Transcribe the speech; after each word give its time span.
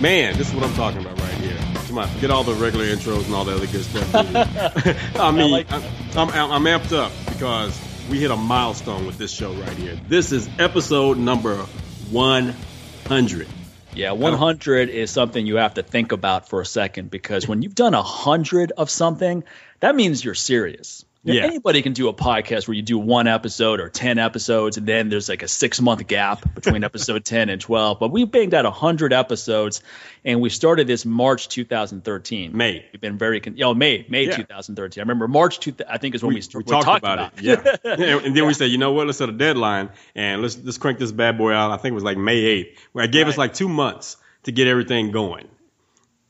Man, 0.00 0.38
this 0.38 0.48
is 0.48 0.54
what 0.54 0.64
I'm 0.64 0.72
talking 0.72 1.02
about 1.02 1.20
right 1.20 1.34
here. 1.34 1.58
Come 1.86 1.98
on, 1.98 2.08
get 2.20 2.30
all 2.30 2.42
the 2.42 2.54
regular 2.54 2.86
intros 2.86 3.26
and 3.26 3.34
all 3.34 3.44
the 3.44 3.54
other 3.54 3.66
good 3.66 3.84
stuff. 3.84 4.14
I 5.20 5.30
mean, 5.30 5.40
I 5.40 5.46
like 5.48 5.70
I'm, 5.70 5.82
I'm, 6.30 6.52
I'm 6.52 6.64
amped 6.64 6.96
up 6.96 7.12
because 7.28 7.78
we 8.08 8.18
hit 8.18 8.30
a 8.30 8.36
milestone 8.36 9.04
with 9.04 9.18
this 9.18 9.30
show 9.30 9.52
right 9.52 9.76
here. 9.76 10.00
This 10.08 10.32
is 10.32 10.48
episode 10.58 11.18
number 11.18 11.56
100. 11.56 13.46
Yeah, 13.92 14.12
100 14.12 14.88
is 14.88 15.10
something 15.10 15.44
you 15.44 15.56
have 15.56 15.74
to 15.74 15.82
think 15.82 16.12
about 16.12 16.48
for 16.48 16.62
a 16.62 16.66
second 16.66 17.10
because 17.10 17.46
when 17.46 17.60
you've 17.60 17.74
done 17.74 17.92
100 17.92 18.72
of 18.72 18.88
something, 18.88 19.44
that 19.80 19.94
means 19.94 20.24
you're 20.24 20.34
serious. 20.34 21.04
Yeah. 21.22 21.44
Anybody 21.44 21.82
can 21.82 21.92
do 21.92 22.08
a 22.08 22.14
podcast 22.14 22.66
where 22.66 22.74
you 22.74 22.80
do 22.80 22.98
one 22.98 23.26
episode 23.26 23.80
or 23.80 23.90
10 23.90 24.18
episodes, 24.18 24.78
and 24.78 24.86
then 24.86 25.10
there's 25.10 25.28
like 25.28 25.42
a 25.42 25.48
six 25.48 25.78
month 25.78 26.06
gap 26.06 26.54
between 26.54 26.82
episode 26.90 27.26
10 27.26 27.50
and 27.50 27.60
12. 27.60 27.98
But 28.00 28.10
we 28.10 28.24
banged 28.24 28.54
out 28.54 28.64
100 28.64 29.12
episodes, 29.12 29.82
and 30.24 30.40
we 30.40 30.48
started 30.48 30.86
this 30.86 31.04
March 31.04 31.48
2013. 31.48 32.56
May. 32.56 32.86
We've 32.90 33.00
been 33.02 33.18
very, 33.18 33.40
con- 33.40 33.58
oh, 33.62 33.74
May, 33.74 34.06
May 34.08 34.28
yeah. 34.28 34.36
2013. 34.36 35.00
I 35.00 35.02
remember 35.02 35.28
March, 35.28 35.60
two, 35.60 35.74
I 35.86 35.98
think 35.98 36.14
is 36.14 36.22
when 36.22 36.32
we, 36.32 36.40
we, 36.40 36.58
we 36.58 36.64
talked, 36.64 36.86
about, 36.86 37.18
about, 37.18 37.32
it. 37.36 37.42
Yeah. 37.42 37.76
yeah. 37.84 38.16
And 38.20 38.34
then 38.34 38.36
yeah. 38.36 38.46
we 38.46 38.54
said, 38.54 38.70
you 38.70 38.78
know 38.78 38.92
what, 38.92 39.06
let's 39.06 39.18
set 39.18 39.28
a 39.28 39.32
deadline 39.32 39.90
and 40.14 40.40
let's, 40.40 40.56
let's 40.56 40.78
crank 40.78 40.98
this 40.98 41.12
bad 41.12 41.36
boy 41.36 41.52
out. 41.52 41.70
I 41.70 41.76
think 41.76 41.92
it 41.92 41.96
was 41.96 42.04
like 42.04 42.16
May 42.16 42.64
8th, 42.64 42.76
where 42.92 43.04
it 43.04 43.12
gave 43.12 43.26
right. 43.26 43.32
us 43.32 43.36
like 43.38 43.52
two 43.52 43.68
months 43.68 44.16
to 44.44 44.52
get 44.52 44.68
everything 44.68 45.10
going. 45.10 45.48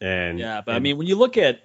And 0.00 0.38
yeah, 0.38 0.62
but 0.62 0.72
and, 0.72 0.76
I 0.76 0.80
mean, 0.80 0.96
when 0.98 1.06
you 1.06 1.14
look 1.14 1.36
at, 1.36 1.60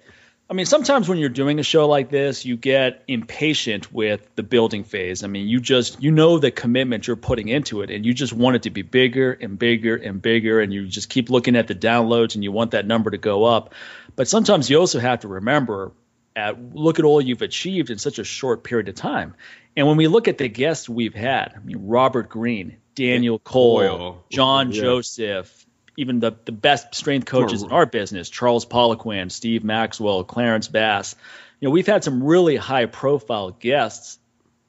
I 0.48 0.54
mean, 0.54 0.66
sometimes 0.66 1.08
when 1.08 1.18
you're 1.18 1.28
doing 1.28 1.58
a 1.58 1.64
show 1.64 1.88
like 1.88 2.08
this, 2.08 2.44
you 2.44 2.56
get 2.56 3.02
impatient 3.08 3.92
with 3.92 4.28
the 4.36 4.44
building 4.44 4.84
phase. 4.84 5.24
I 5.24 5.26
mean, 5.26 5.48
you 5.48 5.58
just 5.58 6.00
you 6.00 6.12
know 6.12 6.38
the 6.38 6.52
commitment 6.52 7.06
you're 7.06 7.16
putting 7.16 7.48
into 7.48 7.82
it, 7.82 7.90
and 7.90 8.06
you 8.06 8.14
just 8.14 8.32
want 8.32 8.54
it 8.54 8.62
to 8.62 8.70
be 8.70 8.82
bigger 8.82 9.32
and 9.32 9.58
bigger 9.58 9.96
and 9.96 10.22
bigger, 10.22 10.60
and 10.60 10.72
you 10.72 10.86
just 10.86 11.08
keep 11.08 11.30
looking 11.30 11.56
at 11.56 11.66
the 11.66 11.74
downloads, 11.74 12.36
and 12.36 12.44
you 12.44 12.52
want 12.52 12.70
that 12.72 12.86
number 12.86 13.10
to 13.10 13.18
go 13.18 13.44
up. 13.44 13.74
But 14.14 14.28
sometimes 14.28 14.70
you 14.70 14.78
also 14.78 15.00
have 15.00 15.20
to 15.20 15.28
remember 15.28 15.92
at 16.36 16.74
look 16.74 17.00
at 17.00 17.04
all 17.04 17.20
you've 17.20 17.42
achieved 17.42 17.90
in 17.90 17.98
such 17.98 18.20
a 18.20 18.24
short 18.24 18.62
period 18.62 18.88
of 18.88 18.94
time. 18.94 19.34
And 19.76 19.88
when 19.88 19.96
we 19.96 20.06
look 20.06 20.28
at 20.28 20.38
the 20.38 20.48
guests 20.48 20.88
we've 20.88 21.14
had, 21.14 21.54
I 21.56 21.58
mean, 21.58 21.88
Robert 21.88 22.28
Greene, 22.28 22.76
Daniel 22.94 23.40
Coyle, 23.40 24.24
John 24.30 24.70
yeah. 24.70 24.80
Joseph, 24.80 25.65
even 25.96 26.20
the, 26.20 26.32
the 26.44 26.52
best 26.52 26.94
strength 26.94 27.26
coaches 27.26 27.62
in 27.62 27.70
our 27.70 27.86
business, 27.86 28.28
Charles 28.28 28.66
Poliquin, 28.66 29.30
Steve 29.30 29.64
Maxwell, 29.64 30.24
Clarence 30.24 30.68
Bass. 30.68 31.16
You 31.60 31.68
know, 31.68 31.72
we've 31.72 31.86
had 31.86 32.04
some 32.04 32.22
really 32.22 32.56
high 32.56 32.86
profile 32.86 33.50
guests 33.50 34.18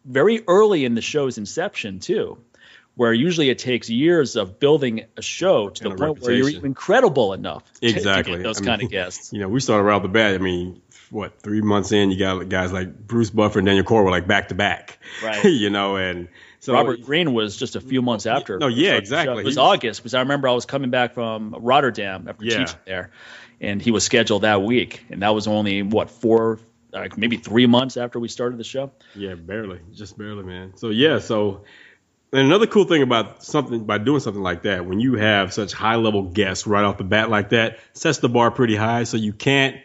very 0.06 0.42
early 0.48 0.86
in 0.86 0.96
the 0.96 1.02
show's 1.02 1.38
inception 1.38 2.00
too, 2.00 2.38
where 2.96 3.12
usually 3.12 3.50
it 3.50 3.60
takes 3.60 3.90
years 3.90 4.38
of 4.38 4.60
building 4.60 5.06
a 5.18 5.22
show 5.22 5.70
to 5.70 5.90
and 5.90 5.98
the 5.98 6.06
point 6.06 6.22
where 6.22 6.34
you're 6.34 6.66
incredible 6.66 7.34
enough 7.34 7.64
exactly. 7.82 8.34
to, 8.34 8.38
to 8.38 8.44
those 8.44 8.62
I 8.62 8.66
kind 8.66 8.80
mean, 8.80 8.86
of 8.88 8.92
guests. 8.92 9.34
You 9.34 9.42
know, 9.42 9.50
we 9.50 9.60
started 9.60 9.84
right 9.84 9.96
off 9.96 10.04
the 10.04 10.08
bat. 10.08 10.34
I 10.34 10.38
mean, 10.38 10.82
what 11.10 11.42
three 11.42 11.62
months 11.62 11.92
in, 11.92 12.10
you 12.12 12.20
got 12.20 12.48
guys 12.48 12.72
like 12.72 12.98
Bruce 13.06 13.30
Buffer 13.30 13.60
and 13.60 13.66
Daniel 13.66 13.84
Coyle 13.84 14.04
were 14.04 14.12
like 14.12 14.28
back 14.28 14.48
to 14.50 14.56
back, 14.56 15.00
right? 15.22 15.44
you 15.46 15.70
know, 15.70 15.98
and 15.98 16.30
so 16.60 16.74
Robert 16.74 17.02
Greene 17.02 17.34
was 17.34 17.56
just 17.56 17.76
a 17.76 17.82
few 17.82 18.02
months 18.02 18.26
after. 18.26 18.58
No, 18.58 18.68
yeah, 18.68 18.94
exactly. 18.94 19.42
It 19.42 19.46
was 19.46 19.58
August 19.58 20.02
because 20.02 20.14
I 20.14 20.22
remember 20.22 20.48
I 20.48 20.54
was 20.54 20.66
coming 20.66 20.90
back 20.90 21.14
from 21.14 21.56
Rotterdam 21.58 22.28
after 22.28 22.46
yeah. 22.46 22.58
teaching 22.58 22.80
there, 22.86 23.12
and 23.62 23.82
he 23.82 23.92
was 23.92 24.04
scheduled 24.04 24.44
that 24.44 24.62
week, 24.62 25.06
and 25.10 25.22
that 25.22 25.34
was 25.34 25.48
only 25.48 25.84
what 25.84 26.10
four, 26.10 26.60
like 26.92 27.18
maybe 27.18 27.38
three 27.38 27.68
months 27.68 27.98
after 27.98 28.20
we 28.20 28.28
started 28.28 28.58
the 28.58 28.64
show. 28.64 28.92
Yeah, 29.16 29.36
barely, 29.36 29.80
just 29.94 30.18
barely, 30.18 30.44
man. 30.44 30.74
So 30.76 30.90
yeah, 30.90 31.20
so 31.20 31.64
and 32.34 32.42
another 32.42 32.68
cool 32.68 32.84
thing 32.84 33.04
about 33.04 33.44
something 33.44 33.86
by 33.86 34.00
doing 34.00 34.20
something 34.20 34.42
like 34.42 34.64
that, 34.64 34.86
when 34.86 35.00
you 35.00 35.16
have 35.16 35.54
such 35.54 35.72
high 35.72 35.96
level 35.96 36.24
guests 36.24 36.68
right 36.68 36.84
off 36.84 36.98
the 36.98 37.06
bat 37.06 37.30
like 37.30 37.50
that, 37.50 37.80
sets 37.94 38.18
the 38.18 38.30
bar 38.30 38.52
pretty 38.52 38.76
high, 38.76 39.04
so 39.04 39.16
you 39.16 39.32
can't 39.32 39.78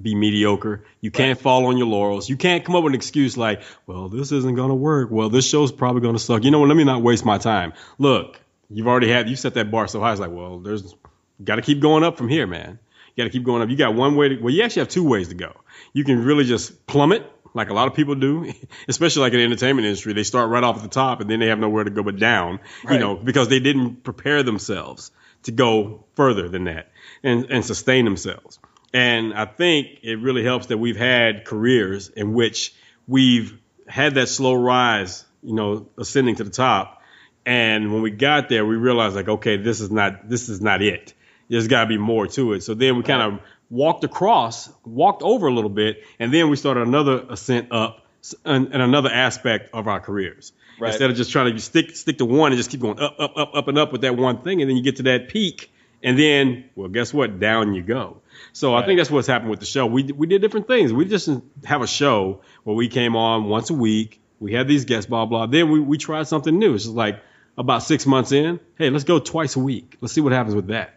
be 0.00 0.14
mediocre. 0.14 0.84
You 1.00 1.10
can't 1.10 1.38
fall 1.38 1.66
on 1.66 1.76
your 1.76 1.86
laurels. 1.86 2.28
You 2.28 2.36
can't 2.36 2.64
come 2.64 2.76
up 2.76 2.84
with 2.84 2.92
an 2.92 2.94
excuse 2.94 3.36
like, 3.36 3.62
well, 3.86 4.08
this 4.08 4.32
isn't 4.32 4.54
going 4.54 4.70
to 4.70 4.74
work. 4.74 5.10
Well, 5.10 5.28
this 5.28 5.46
show's 5.46 5.72
probably 5.72 6.00
going 6.00 6.14
to 6.14 6.20
suck. 6.20 6.44
You 6.44 6.50
know 6.50 6.60
what? 6.60 6.68
Let 6.68 6.76
me 6.76 6.84
not 6.84 7.02
waste 7.02 7.24
my 7.24 7.38
time. 7.38 7.74
Look, 7.98 8.40
you've 8.70 8.88
already 8.88 9.08
had, 9.08 9.28
you 9.28 9.36
set 9.36 9.54
that 9.54 9.70
bar 9.70 9.86
so 9.88 10.00
high. 10.00 10.12
It's 10.12 10.20
like, 10.20 10.30
well, 10.30 10.60
there's 10.60 10.94
got 11.42 11.56
to 11.56 11.62
keep 11.62 11.80
going 11.80 12.04
up 12.04 12.16
from 12.16 12.28
here, 12.28 12.46
man. 12.46 12.78
You 13.14 13.24
got 13.24 13.30
to 13.30 13.36
keep 13.36 13.44
going 13.44 13.62
up. 13.62 13.68
You 13.68 13.76
got 13.76 13.94
one 13.94 14.16
way 14.16 14.30
to, 14.30 14.36
well, 14.36 14.52
you 14.52 14.62
actually 14.62 14.80
have 14.80 14.88
two 14.88 15.06
ways 15.06 15.28
to 15.28 15.34
go. 15.34 15.52
You 15.92 16.04
can 16.04 16.24
really 16.24 16.44
just 16.44 16.86
plummet 16.86 17.30
like 17.54 17.68
a 17.68 17.74
lot 17.74 17.86
of 17.86 17.94
people 17.94 18.14
do, 18.14 18.52
especially 18.88 19.20
like 19.22 19.32
in 19.34 19.40
the 19.40 19.44
entertainment 19.44 19.86
industry. 19.86 20.14
They 20.14 20.22
start 20.22 20.48
right 20.48 20.64
off 20.64 20.76
at 20.76 20.82
the 20.82 20.88
top 20.88 21.20
and 21.20 21.28
then 21.28 21.40
they 21.40 21.48
have 21.48 21.58
nowhere 21.58 21.84
to 21.84 21.90
go 21.90 22.02
but 22.02 22.18
down, 22.18 22.60
right. 22.84 22.94
you 22.94 22.98
know, 22.98 23.16
because 23.16 23.48
they 23.48 23.60
didn't 23.60 24.02
prepare 24.02 24.42
themselves 24.42 25.10
to 25.44 25.52
go 25.52 26.04
further 26.14 26.48
than 26.48 26.64
that 26.64 26.90
and, 27.22 27.46
and 27.50 27.64
sustain 27.64 28.04
themselves. 28.04 28.58
And 28.92 29.32
I 29.34 29.46
think 29.46 30.00
it 30.02 30.16
really 30.16 30.44
helps 30.44 30.66
that 30.66 30.78
we've 30.78 30.96
had 30.96 31.44
careers 31.44 32.08
in 32.08 32.34
which 32.34 32.74
we've 33.06 33.58
had 33.88 34.14
that 34.14 34.28
slow 34.28 34.54
rise, 34.54 35.24
you 35.42 35.54
know, 35.54 35.88
ascending 35.98 36.36
to 36.36 36.44
the 36.44 36.50
top. 36.50 37.02
And 37.44 37.92
when 37.92 38.02
we 38.02 38.10
got 38.10 38.48
there, 38.48 38.64
we 38.64 38.76
realized 38.76 39.16
like, 39.16 39.28
okay, 39.28 39.56
this 39.56 39.80
is 39.80 39.90
not 39.90 40.28
this 40.28 40.48
is 40.48 40.60
not 40.60 40.82
it. 40.82 41.14
There's 41.48 41.68
got 41.68 41.82
to 41.82 41.88
be 41.88 41.98
more 41.98 42.26
to 42.28 42.52
it. 42.52 42.62
So 42.62 42.74
then 42.74 42.96
we 42.96 43.02
kind 43.02 43.34
of 43.34 43.40
walked 43.68 44.04
across, 44.04 44.70
walked 44.84 45.22
over 45.22 45.48
a 45.48 45.52
little 45.52 45.70
bit, 45.70 46.04
and 46.18 46.32
then 46.32 46.50
we 46.50 46.56
started 46.56 46.86
another 46.86 47.26
ascent 47.28 47.72
up 47.72 48.06
and, 48.44 48.72
another 48.72 49.10
aspect 49.10 49.70
of 49.74 49.88
our 49.88 50.00
careers. 50.00 50.52
Right. 50.78 50.88
Instead 50.88 51.10
of 51.10 51.16
just 51.16 51.30
trying 51.32 51.52
to 51.52 51.60
stick 51.60 51.96
stick 51.96 52.18
to 52.18 52.24
one 52.24 52.52
and 52.52 52.58
just 52.58 52.70
keep 52.70 52.80
going 52.80 52.98
up, 53.00 53.16
up, 53.18 53.32
up, 53.36 53.50
up 53.54 53.68
and 53.68 53.78
up 53.78 53.92
with 53.92 54.02
that 54.02 54.16
one 54.16 54.42
thing, 54.42 54.60
and 54.62 54.70
then 54.70 54.76
you 54.76 54.82
get 54.82 54.96
to 54.96 55.04
that 55.04 55.28
peak, 55.28 55.72
and 56.02 56.18
then 56.18 56.70
well, 56.76 56.88
guess 56.88 57.12
what? 57.12 57.40
Down 57.40 57.74
you 57.74 57.82
go. 57.82 58.21
So 58.52 58.72
right. 58.72 58.82
I 58.82 58.86
think 58.86 58.98
that's 58.98 59.10
what's 59.10 59.26
happened 59.26 59.50
with 59.50 59.60
the 59.60 59.66
show. 59.66 59.86
We 59.86 60.04
we 60.04 60.26
did 60.26 60.42
different 60.42 60.68
things. 60.68 60.92
We 60.92 61.04
just 61.06 61.28
have 61.64 61.82
a 61.82 61.86
show 61.86 62.42
where 62.64 62.76
we 62.76 62.88
came 62.88 63.16
on 63.16 63.44
once 63.44 63.70
a 63.70 63.74
week. 63.74 64.20
We 64.40 64.52
had 64.52 64.68
these 64.68 64.84
guests, 64.84 65.08
blah 65.08 65.26
blah. 65.26 65.46
Then 65.46 65.70
we 65.70 65.80
we 65.80 65.98
tried 65.98 66.26
something 66.28 66.58
new. 66.58 66.74
It's 66.74 66.84
just 66.84 66.94
like 66.94 67.22
about 67.56 67.82
six 67.82 68.06
months 68.06 68.32
in. 68.32 68.60
Hey, 68.78 68.90
let's 68.90 69.04
go 69.04 69.18
twice 69.18 69.56
a 69.56 69.60
week. 69.60 69.96
Let's 70.00 70.12
see 70.12 70.20
what 70.20 70.32
happens 70.32 70.54
with 70.54 70.68
that. 70.68 70.94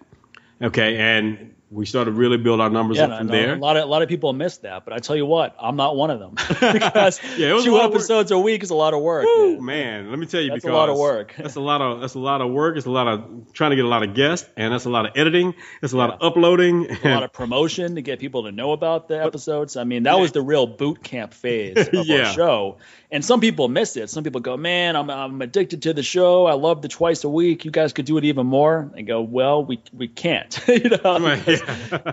Okay, 0.61 0.97
and 0.97 1.54
we 1.71 1.85
started 1.85 2.11
to 2.11 2.17
really 2.17 2.37
build 2.37 2.61
our 2.61 2.69
numbers 2.69 2.97
yeah, 2.97 3.05
up 3.05 3.17
from 3.17 3.27
there. 3.27 3.55
A 3.55 3.57
lot 3.57 3.75
of 3.75 3.83
a 3.83 3.87
lot 3.87 4.01
of 4.01 4.09
people 4.09 4.31
missed 4.33 4.61
that, 4.61 4.85
but 4.85 4.93
I 4.93 4.99
tell 4.99 5.15
you 5.15 5.25
what, 5.25 5.55
I'm 5.59 5.75
not 5.75 5.95
one 5.95 6.11
of 6.11 6.19
them 6.19 6.35
because 6.73 7.19
yeah, 7.37 7.59
two 7.61 7.79
episodes 7.79 8.31
a 8.31 8.37
week 8.37 8.63
is 8.63 8.69
a 8.69 8.75
lot 8.75 8.93
of 8.93 9.01
work. 9.01 9.25
Woo, 9.25 9.59
man, 9.59 10.09
let 10.09 10.19
me 10.19 10.27
tell 10.27 10.41
you, 10.41 10.49
that's 10.49 10.63
because 10.63 10.73
a 10.73 10.77
lot 10.77 10.89
of 10.89 10.97
work. 10.97 11.33
that's 11.37 11.55
a 11.55 11.61
lot 11.61 11.81
of 11.81 12.01
that's 12.01 12.13
a 12.13 12.19
lot 12.19 12.41
of 12.41 12.51
work. 12.51 12.77
It's 12.77 12.85
a 12.85 12.91
lot 12.91 13.07
of 13.07 13.51
trying 13.53 13.71
to 13.71 13.75
get 13.75 13.85
a 13.85 13.87
lot 13.87 14.03
of 14.03 14.13
guests, 14.13 14.47
and 14.55 14.73
that's 14.73 14.85
a 14.85 14.89
lot 14.89 15.05
of 15.07 15.13
editing. 15.15 15.55
It's 15.81 15.93
a 15.93 15.97
lot 15.97 16.11
of 16.11 16.21
uploading, 16.21 16.87
a 17.03 17.09
lot 17.09 17.23
of 17.23 17.33
promotion 17.33 17.95
to 17.95 18.01
get 18.01 18.19
people 18.19 18.43
to 18.43 18.51
know 18.51 18.71
about 18.71 19.07
the 19.07 19.23
episodes. 19.23 19.75
I 19.75 19.85
mean, 19.85 20.03
that 20.03 20.19
was 20.19 20.31
the 20.33 20.41
real 20.41 20.67
boot 20.67 21.03
camp 21.03 21.33
phase 21.33 21.87
of 21.87 22.05
yeah. 22.05 22.27
our 22.27 22.33
show. 22.33 22.77
And 23.11 23.23
some 23.23 23.39
people 23.39 23.67
miss 23.67 23.97
it. 23.97 24.09
Some 24.09 24.23
people 24.23 24.41
go, 24.41 24.57
"Man, 24.57 24.95
I'm 24.95 25.09
I'm 25.09 25.41
addicted 25.41 25.83
to 25.83 25.93
the 25.93 26.03
show. 26.03 26.45
I 26.45 26.53
love 26.53 26.81
the 26.81 26.87
twice 26.87 27.23
a 27.23 27.29
week. 27.29 27.65
You 27.65 27.71
guys 27.71 27.93
could 27.93 28.05
do 28.05 28.17
it 28.17 28.25
even 28.25 28.47
more." 28.47 28.91
And 28.95 29.05
go, 29.05 29.21
"Well, 29.21 29.63
we 29.63 29.79
we 29.93 30.07
can't. 30.07 30.59
you 30.67 30.89
know, 30.89 31.41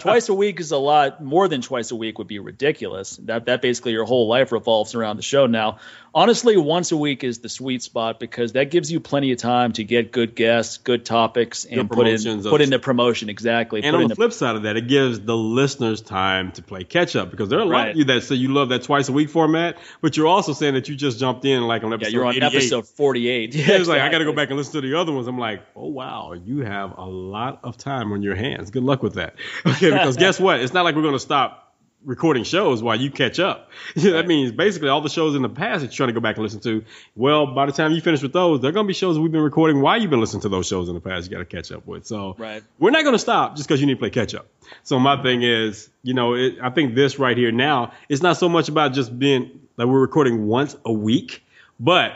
twice 0.01 0.29
a 0.29 0.35
week 0.35 0.61
is 0.61 0.71
a 0.71 0.79
lot. 0.79 1.23
More 1.23 1.49
than 1.49 1.63
twice 1.63 1.91
a 1.91 1.97
week 1.97 2.19
would 2.19 2.29
be 2.29 2.39
ridiculous. 2.39 3.17
That 3.25 3.47
that 3.47 3.63
basically 3.63 3.93
your 3.93 4.05
whole 4.05 4.29
life 4.29 4.53
revolves 4.53 4.95
around 4.95 5.17
the 5.17 5.23
show 5.23 5.47
now 5.47 5.79
honestly, 6.15 6.57
once 6.57 6.93
a 6.93 6.97
week 6.97 7.25
is 7.25 7.39
the 7.39 7.49
sweet 7.49 7.83
spot 7.83 8.21
because 8.21 8.53
that 8.53 8.71
gives 8.71 8.91
you 8.91 9.01
plenty 9.01 9.33
of 9.33 9.39
time 9.39 9.73
to 9.73 9.85
get 9.85 10.13
good 10.13 10.35
guests, 10.35 10.79
good 10.79 11.05
topics, 11.05 11.65
and 11.65 11.91
put 11.91 12.07
in 12.07 12.43
put 12.43 12.61
in 12.61 12.71
the 12.71 12.79
promotion 12.79 13.29
exactly. 13.29 13.83
And 13.83 13.97
on 13.97 14.03
the, 14.03 14.09
the, 14.09 14.15
flip 14.15 14.33
side 14.33 14.57
of 14.57 14.63
that, 14.63 14.77
it 14.77 14.89
gives 14.89 15.21
the 15.21 15.37
listeners 15.37 16.01
time 16.01 16.53
to 16.53 16.63
play 16.63 16.85
catch 16.85 17.17
up 17.17 17.31
because 17.31 17.49
there 17.49 17.59
are 17.59 17.63
a 17.63 17.67
lot 17.67 17.73
right. 17.73 17.91
of 17.91 17.97
you 17.97 18.05
that 18.05 18.23
say 18.23 18.35
you 18.35 18.53
love 18.53 18.71
that 18.71 18.83
twice 18.83 19.09
a 19.09 19.13
week 19.13 19.31
format, 19.31 19.79
but 20.01 20.17
you're 20.17 20.27
also 20.27 20.53
saying 20.53 20.75
that 20.75 20.89
you 20.89 20.92
just 20.97 21.19
jumped 21.19 21.45
in 21.45 21.63
like 21.63 21.85
on 21.85 21.93
episode. 21.93 22.09
Yeah, 22.09 22.15
you're 22.15 22.25
on 22.25 22.35
88. 22.35 22.55
episode 22.55 22.89
48. 22.89 23.55
Yeah, 23.55 23.61
it's 23.61 23.69
exactly. 23.71 23.93
like 23.93 24.03
I 24.03 24.11
got 24.11 24.19
to 24.19 24.25
go 24.25 24.33
back 24.33 24.49
and 24.49 24.57
listen 24.57 24.81
to 24.81 24.81
the 24.81 24.99
other 24.99 25.13
ones. 25.13 25.27
I'm 25.27 25.39
like, 25.39 25.63
oh 25.77 25.89
wow, 25.89 26.33
you 26.33 26.59
have 26.61 26.97
a 26.97 27.05
lot 27.05 27.61
of 27.63 27.77
time 27.77 28.13
on 28.13 28.23
your 28.23 28.35
hands. 28.35 28.71
Good 28.71 28.83
luck 28.83 29.03
with 29.03 29.15
that. 29.15 29.35
Okay, 29.67 29.91
because 29.91 30.17
guess 30.17 30.41
what? 30.41 30.61
It's 30.61 30.73
not 30.73 30.85
like 30.85 30.95
we're 30.95 31.03
going 31.03 31.15
to 31.15 31.21
stop 31.21 31.62
recording 32.05 32.45
shows 32.45 32.83
while 32.83 32.97
you 32.97 33.11
catch 33.11 33.39
up. 33.39 33.71
That 33.95 34.27
means 34.27 34.53
basically 34.53 34.89
all 34.89 35.01
the 35.01 35.09
shows 35.09 35.35
in 35.35 35.43
the 35.43 35.49
past 35.49 35.81
that 35.81 35.87
you're 35.87 35.97
trying 35.97 36.09
to 36.09 36.13
go 36.13 36.21
back 36.21 36.37
and 36.37 36.43
listen 36.43 36.61
to. 36.61 36.85
Well, 37.17 37.55
by 37.55 37.67
the 37.67 37.73
time 37.73 37.93
you 37.93 38.01
finish 38.01 38.23
with 38.23 38.33
those, 38.33 38.61
they're 38.61 38.73
going 38.73 38.87
to 38.87 38.89
be 38.89 38.95
shows 38.95 39.19
we've 39.19 39.33
been 39.33 39.43
recording 39.43 39.81
while 39.81 40.01
you've 40.01 40.11
been 40.11 40.21
listening 40.21 40.43
to 40.43 40.49
those 40.49 40.67
shows 40.67 40.89
in 40.89 40.95
the 40.95 41.01
past. 41.01 41.31
You 41.31 41.37
got 41.37 41.49
to 41.49 41.57
catch 41.57 41.73
up 41.73 41.87
with. 41.87 42.07
So 42.07 42.35
right. 42.39 42.63
we're 42.79 42.91
not 42.91 43.03
going 43.03 43.15
to 43.15 43.19
stop 43.19 43.57
just 43.57 43.69
because 43.69 43.81
you 43.81 43.87
need 43.87 43.95
to 43.95 43.99
play 43.99 44.11
catch 44.11 44.35
up. 44.35 44.47
So 44.83 44.99
my 44.99 45.23
thing 45.23 45.43
is, 45.43 45.89
you 46.03 46.15
know, 46.15 46.35
it, 46.35 46.57
I 46.63 46.71
think 46.71 46.95
this 46.95 47.19
right 47.19 47.37
here 47.37 47.53
now, 47.53 47.93
it's 48.09 48.23
not 48.23 48.37
so 48.37 48.49
much 48.49 48.69
about 48.69 48.93
just 48.93 49.17
being 49.17 49.61
like 49.77 49.87
we're 49.87 50.01
recording 50.01 50.47
once 50.47 50.77
a 50.85 50.93
week, 50.93 51.45
but 51.79 52.13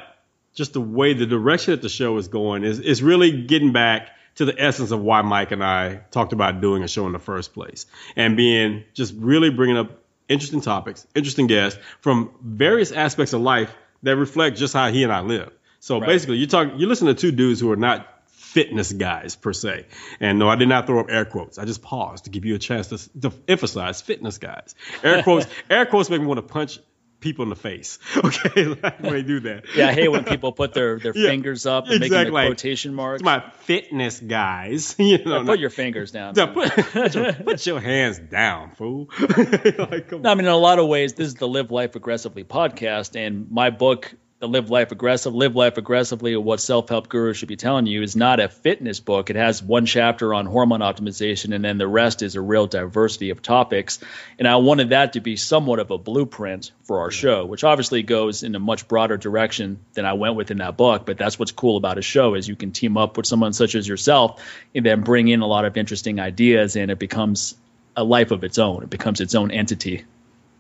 just 0.55 0.73
the 0.73 0.81
way 0.81 1.13
the 1.13 1.27
direction 1.27 1.73
that 1.73 1.83
the 1.83 1.89
show 1.89 2.17
is 2.17 2.29
going 2.29 2.65
is, 2.65 2.81
is 2.81 3.03
really 3.03 3.43
getting 3.43 3.73
back 3.73 4.11
to 4.37 4.45
the 4.45 4.55
essence 4.59 4.91
of 4.91 5.01
why 5.01 5.23
Mike 5.23 5.51
and 5.51 5.65
I 5.65 5.97
talked 6.11 6.33
about 6.33 6.61
doing 6.61 6.83
a 6.83 6.89
show 6.89 7.07
in 7.07 7.13
the 7.13 7.19
first 7.19 7.53
place 7.53 7.87
and 8.15 8.37
being 8.37 8.85
just 8.95 9.15
really 9.17 9.51
bringing 9.51 9.77
up 9.77 10.03
interesting 10.29 10.61
topics, 10.61 11.07
interesting 11.15 11.47
guests 11.47 11.79
from 12.01 12.31
various 12.43 12.93
aspects 12.93 13.33
of 13.33 13.41
life 13.41 13.75
that 14.03 14.17
reflect 14.17 14.57
just 14.57 14.75
how 14.75 14.91
he 14.91 15.03
and 15.03 15.13
I 15.13 15.21
live. 15.21 15.53
So 15.81 16.01
right. 16.01 16.07
basically, 16.07 16.37
you 16.37 16.47
talk, 16.47 16.73
you 16.77 16.87
listen 16.87 17.07
to 17.09 17.15
two 17.15 17.33
dudes 17.33 17.61
who 17.61 17.71
are 17.73 17.77
not 17.77 18.13
fitness 18.27 18.93
guys 18.93 19.37
per 19.37 19.53
se. 19.53 19.87
And 20.21 20.39
no, 20.39 20.49
I 20.49 20.57
did 20.57 20.69
not 20.69 20.87
throw 20.87 21.01
up 21.01 21.11
air 21.11 21.25
quotes. 21.25 21.59
I 21.59 21.65
just 21.65 21.83
paused 21.83 22.25
to 22.25 22.31
give 22.31 22.45
you 22.45 22.55
a 22.55 22.59
chance 22.59 22.89
to, 22.89 23.21
to 23.21 23.33
emphasize 23.49 24.01
fitness 24.01 24.39
guys. 24.39 24.75
Air 25.03 25.23
quotes, 25.25 25.47
air 25.69 25.87
quotes 25.87 26.11
make 26.11 26.21
me 26.21 26.27
want 26.27 26.39
to 26.39 26.43
punch 26.43 26.79
people 27.21 27.43
in 27.45 27.49
the 27.49 27.57
face. 27.57 27.99
Okay, 28.17 28.67
when 29.01 29.13
they 29.13 29.23
do 29.23 29.41
that. 29.41 29.65
Yeah, 29.77 29.89
I 29.89 29.93
hate 29.93 30.09
when 30.09 30.25
people 30.25 30.51
put 30.51 30.75
their, 30.75 30.99
their 30.99 31.13
yeah, 31.15 31.29
fingers 31.29 31.65
up 31.65 31.87
and 31.87 32.03
exactly. 32.03 32.33
make 32.33 32.49
quotation 32.49 32.95
marks. 32.95 33.21
It's 33.21 33.25
my 33.25 33.41
fitness 33.61 34.19
guys. 34.19 34.97
You 34.99 35.25
know, 35.25 35.41
yeah, 35.41 35.47
put 35.47 35.61
your 35.61 35.71
fingers 35.71 36.11
down. 36.11 36.35
Yeah, 36.35 36.47
put, 36.47 36.71
put, 36.71 37.15
your, 37.15 37.33
put, 37.33 37.67
your, 37.67 37.81
hands 37.81 38.19
down, 38.19 38.73
fool. 38.73 39.09
like, 39.19 40.11
no, 40.11 40.31
I 40.31 40.35
mean, 40.35 40.47
in 40.47 40.47
a 40.47 40.57
lot 40.57 40.79
of 40.79 40.89
ways, 40.89 41.13
this 41.15 41.29
is 41.29 41.35
the 41.35 41.47
Live 41.47 41.71
Life 41.71 41.95
Aggressively 41.95 42.43
podcast, 42.43 43.15
and 43.15 43.51
my 43.51 43.71
book 43.71 44.13
the 44.47 44.53
Live 44.61 44.71
Life 44.71 44.93
Aggressive, 44.93 45.35
Live 45.35 45.57
Life 45.57 45.77
Aggressively, 45.77 46.35
or 46.35 46.41
what 46.41 46.61
self 46.61 46.89
help 46.89 47.09
gurus 47.09 47.37
should 47.37 47.49
be 47.49 47.57
telling 47.57 47.87
you 47.87 48.03
is 48.03 48.17
not 48.17 48.41
a 48.41 48.49
fitness 48.49 49.01
book. 49.01 49.31
It 49.31 49.37
has 49.37 49.63
one 49.63 49.87
chapter 49.87 50.33
on 50.33 50.47
hormone 50.47 50.81
optimization, 50.81 51.55
and 51.55 51.65
then 51.65 51.79
the 51.79 51.89
rest 51.89 52.23
is 52.23 52.37
a 52.37 52.41
real 52.41 52.67
diversity 52.67 53.31
of 53.31 53.43
topics. 53.43 53.99
And 54.39 54.47
I 54.47 54.57
wanted 54.57 54.91
that 54.91 55.15
to 55.15 55.21
be 55.21 55.37
somewhat 55.37 55.79
of 55.79 55.91
a 55.91 55.99
blueprint 55.99 56.71
for 56.85 57.01
our 57.01 57.11
show, 57.11 57.45
which 57.45 57.65
obviously 57.65 58.03
goes 58.03 58.43
in 58.43 58.55
a 58.55 58.61
much 58.61 58.89
broader 58.89 59.17
direction 59.17 59.81
than 59.95 60.05
I 60.05 60.13
went 60.13 60.37
with 60.37 60.51
in 60.51 60.59
that 60.59 60.77
book. 60.77 61.07
But 61.07 61.19
that's 61.19 61.39
what's 61.39 61.53
cool 61.53 61.77
about 61.77 61.99
a 61.99 62.03
show 62.03 62.35
is 62.35 62.47
you 62.47 62.57
can 62.57 62.73
team 62.73 62.97
up 62.97 63.17
with 63.17 63.27
someone 63.27 63.53
such 63.53 63.75
as 63.75 63.87
yourself 63.87 64.43
and 64.75 64.87
then 64.87 65.03
bring 65.03 65.29
in 65.29 65.41
a 65.41 65.47
lot 65.47 65.65
of 65.65 65.77
interesting 65.77 66.21
ideas, 66.21 66.77
and 66.77 66.91
it 66.91 66.99
becomes 66.99 67.57
a 67.97 68.05
life 68.05 68.31
of 68.31 68.45
its 68.45 68.59
own. 68.59 68.83
It 68.85 68.91
becomes 68.91 69.21
its 69.21 69.35
own 69.35 69.51
entity. 69.51 70.05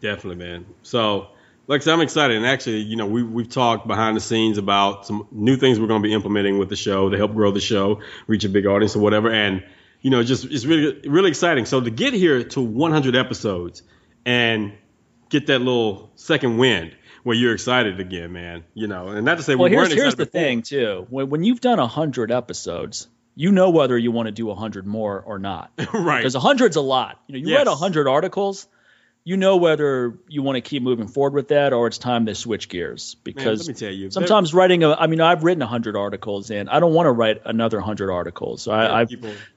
Definitely, 0.01 0.45
man. 0.45 0.67
So 0.83 1.29
like 1.67 1.81
I 1.81 1.85
said, 1.85 1.95
I'm 1.95 2.01
excited. 2.01 2.37
And 2.37 2.47
actually, 2.47 2.79
you 2.79 2.97
know, 2.97 3.07
we, 3.07 3.23
we've 3.23 3.49
talked 3.49 3.87
behind 3.87 4.17
the 4.17 4.21
scenes 4.21 4.59
about 4.59 5.07
some 5.07 5.27
new 5.31 5.57
things 5.57 5.81
we're 5.81 5.89
going 5.89 6.03
to 6.03 6.07
be 6.09 6.15
implementing 6.15 6.59
with 6.59 6.69
the 6.69 6.77
show 6.77 7.11
to 7.11 7.17
help 7.17 7.35
grow 7.35 7.51
the 7.51 7.61
show, 7.61 8.01
reach 8.27 8.45
a 8.45 8.49
big 8.49 8.67
audience 8.67 8.95
or 8.95 9.01
whatever. 9.01 9.31
And, 9.31 9.65
you 10.01 10.11
know, 10.11 10.23
just 10.23 10.45
it's 10.45 10.65
really, 10.65 11.09
really 11.09 11.31
exciting. 11.31 11.67
So 11.67 11.81
to 11.81 11.91
get 11.91 12.15
here 12.15 12.45
to 12.45 12.61
100 12.61 13.17
episodes 13.17 13.83
and 14.25 14.75
get 15.29 15.49
that 15.49 15.59
little 15.59 16.13
second 16.15 16.59
wind 16.59 16.95
where 17.25 17.37
you're 17.37 17.55
excited 17.55 17.99
again, 17.99 18.33
man, 18.33 18.65
you 18.75 18.87
know, 18.87 19.09
and 19.09 19.25
not 19.25 19.39
to 19.39 19.43
say 19.43 19.57
well, 19.57 19.65
we 19.65 19.71
here's, 19.71 19.89
weren't 19.89 19.99
here's 19.99 20.15
the 20.15 20.27
before. 20.27 20.41
thing 20.41 20.63
too. 20.63 21.07
When, 21.11 21.31
when 21.31 21.43
you've 21.43 21.61
done 21.61 21.79
100 21.79 22.31
episodes, 22.31 23.09
you 23.35 23.51
know 23.51 23.71
whether 23.71 23.99
you 23.99 24.13
want 24.13 24.27
to 24.27 24.33
do 24.33 24.47
100 24.47 24.87
more 24.87 25.21
or 25.21 25.41
not. 25.41 25.73
right. 25.93 26.19
Because 26.19 26.37
100's 26.37 26.77
a 26.77 26.81
lot. 26.81 27.21
You 27.27 27.33
know, 27.33 27.39
you 27.41 27.49
yes. 27.49 27.59
read 27.59 27.67
100 27.67 28.07
articles 28.07 28.69
you 29.27 29.37
know 29.37 29.57
whether 29.57 30.17
you 30.29 30.41
want 30.41 30.55
to 30.55 30.61
keep 30.61 30.85
moving 30.85 31.09
forward 31.09 31.35
with 31.35 31.49
that 31.49 31.73
or 31.73 31.89
it's 31.89 31.99
time 31.99 32.27
to 32.27 32.35
switch 32.37 32.69
gears 32.69 33.17
because 33.25 33.67
Man, 33.67 33.75
let 33.75 33.83
me 33.83 33.87
tell 33.89 33.93
you, 33.93 34.11
sometimes 34.13 34.55
writing 34.55 34.85
a 34.85 34.93
I 34.95 35.09
mean 35.09 35.21
I've 35.21 35.43
written 35.43 35.59
100 35.61 35.97
articles 35.97 36.49
and 36.53 36.71
I 36.71 36.79
don't 36.79 36.95
want 36.95 37.07
to 37.09 37.11
write 37.11 37.43
another 37.45 37.79
100 37.79 38.09
articles. 38.09 38.63
So 38.63 38.71
I, 38.71 39.03
I 39.03 39.07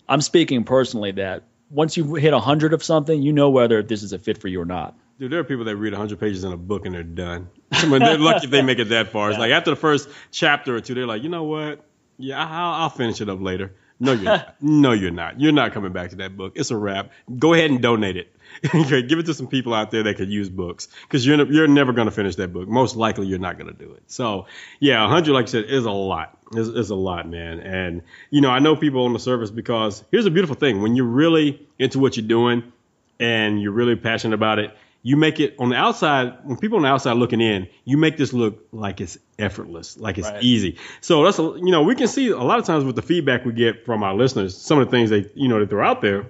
I'm 0.09 0.21
speaking 0.21 0.63
personally 0.63 1.11
that 1.13 1.43
once 1.69 1.95
you 1.97 2.15
hit 2.15 2.33
100 2.33 2.73
of 2.73 2.83
something, 2.83 3.21
you 3.21 3.31
know 3.31 3.51
whether 3.51 3.83
this 3.83 4.01
is 4.01 4.11
a 4.11 4.17
fit 4.17 4.39
for 4.39 4.47
you 4.47 4.59
or 4.59 4.65
not. 4.65 4.97
Dude, 5.19 5.31
there 5.31 5.39
are 5.39 5.43
people 5.43 5.65
that 5.65 5.75
read 5.75 5.93
100 5.93 6.19
pages 6.19 6.43
in 6.43 6.51
a 6.51 6.57
book 6.57 6.87
and 6.87 6.95
they're 6.95 7.03
done. 7.03 7.49
I 7.71 7.85
mean, 7.85 7.99
they're 7.99 8.17
lucky 8.17 8.45
if 8.45 8.51
they 8.51 8.63
make 8.63 8.79
it 8.79 8.89
that 8.89 9.09
far. 9.09 9.27
Yeah. 9.29 9.35
It's 9.35 9.39
like 9.39 9.51
after 9.51 9.69
the 9.69 9.75
first 9.75 10.09
chapter 10.31 10.75
or 10.75 10.81
two, 10.81 10.95
they're 10.95 11.05
like, 11.05 11.21
you 11.21 11.29
know 11.29 11.43
what? 11.43 11.85
Yeah, 12.17 12.43
I'll, 12.43 12.83
I'll 12.83 12.89
finish 12.89 13.21
it 13.21 13.29
up 13.29 13.39
later. 13.39 13.75
No, 13.99 14.13
you're 14.13 14.23
not. 14.37 14.55
No, 14.61 14.93
you're 14.93 15.11
not. 15.11 15.39
You're 15.39 15.51
not 15.51 15.73
coming 15.73 15.91
back 15.91 16.09
to 16.11 16.15
that 16.17 16.35
book. 16.35 16.53
It's 16.55 16.71
a 16.71 16.77
wrap. 16.77 17.11
Go 17.37 17.53
ahead 17.53 17.69
and 17.69 17.81
donate 17.81 18.17
it. 18.17 18.33
Give 18.61 19.19
it 19.19 19.25
to 19.25 19.33
some 19.33 19.47
people 19.47 19.73
out 19.73 19.91
there 19.91 20.03
that 20.03 20.17
could 20.17 20.29
use 20.29 20.49
books 20.49 20.87
because 21.03 21.25
you're 21.25 21.51
you're 21.51 21.67
never 21.67 21.93
going 21.93 22.07
to 22.07 22.11
finish 22.11 22.35
that 22.35 22.53
book. 22.53 22.67
Most 22.67 22.95
likely, 22.95 23.27
you're 23.27 23.39
not 23.39 23.57
going 23.57 23.71
to 23.71 23.77
do 23.77 23.93
it. 23.93 24.03
So, 24.07 24.47
yeah, 24.79 25.01
100, 25.01 25.33
like 25.33 25.45
I 25.45 25.47
said, 25.47 25.65
is 25.65 25.85
a 25.85 25.91
lot. 25.91 26.37
Is 26.53 26.67
is 26.67 26.89
a 26.89 26.95
lot, 26.95 27.27
man. 27.29 27.59
And 27.59 28.01
you 28.29 28.41
know, 28.41 28.49
I 28.49 28.59
know 28.59 28.75
people 28.75 29.05
on 29.05 29.13
the 29.13 29.19
service 29.19 29.51
because 29.51 30.03
here's 30.11 30.25
a 30.25 30.31
beautiful 30.31 30.55
thing: 30.55 30.81
when 30.81 30.95
you're 30.95 31.05
really 31.05 31.67
into 31.77 31.99
what 31.99 32.17
you're 32.17 32.27
doing 32.27 32.71
and 33.19 33.61
you're 33.61 33.71
really 33.71 33.95
passionate 33.95 34.33
about 34.35 34.59
it, 34.59 34.75
you 35.03 35.15
make 35.15 35.39
it 35.39 35.55
on 35.59 35.69
the 35.69 35.75
outside. 35.75 36.39
When 36.43 36.57
people 36.57 36.77
on 36.77 36.83
the 36.83 36.89
outside 36.89 37.13
looking 37.13 37.41
in, 37.41 37.67
you 37.85 37.97
make 37.97 38.17
this 38.17 38.33
look 38.33 38.67
like 38.71 38.99
it's 38.99 39.17
effortless, 39.37 39.97
like 39.97 40.17
it's 40.17 40.29
right. 40.29 40.43
easy. 40.43 40.77
So 41.01 41.23
that's 41.23 41.39
a, 41.39 41.43
you 41.43 41.71
know, 41.71 41.83
we 41.83 41.95
can 41.95 42.07
see 42.07 42.29
a 42.29 42.37
lot 42.37 42.59
of 42.59 42.65
times 42.65 42.83
with 42.83 42.95
the 42.95 43.01
feedback 43.01 43.45
we 43.45 43.53
get 43.53 43.85
from 43.85 44.03
our 44.03 44.13
listeners, 44.13 44.57
some 44.57 44.79
of 44.79 44.87
the 44.87 44.91
things 44.91 45.09
they 45.09 45.29
you 45.35 45.47
know 45.47 45.59
that 45.59 45.69
they're 45.69 45.83
out 45.83 46.01
there 46.01 46.25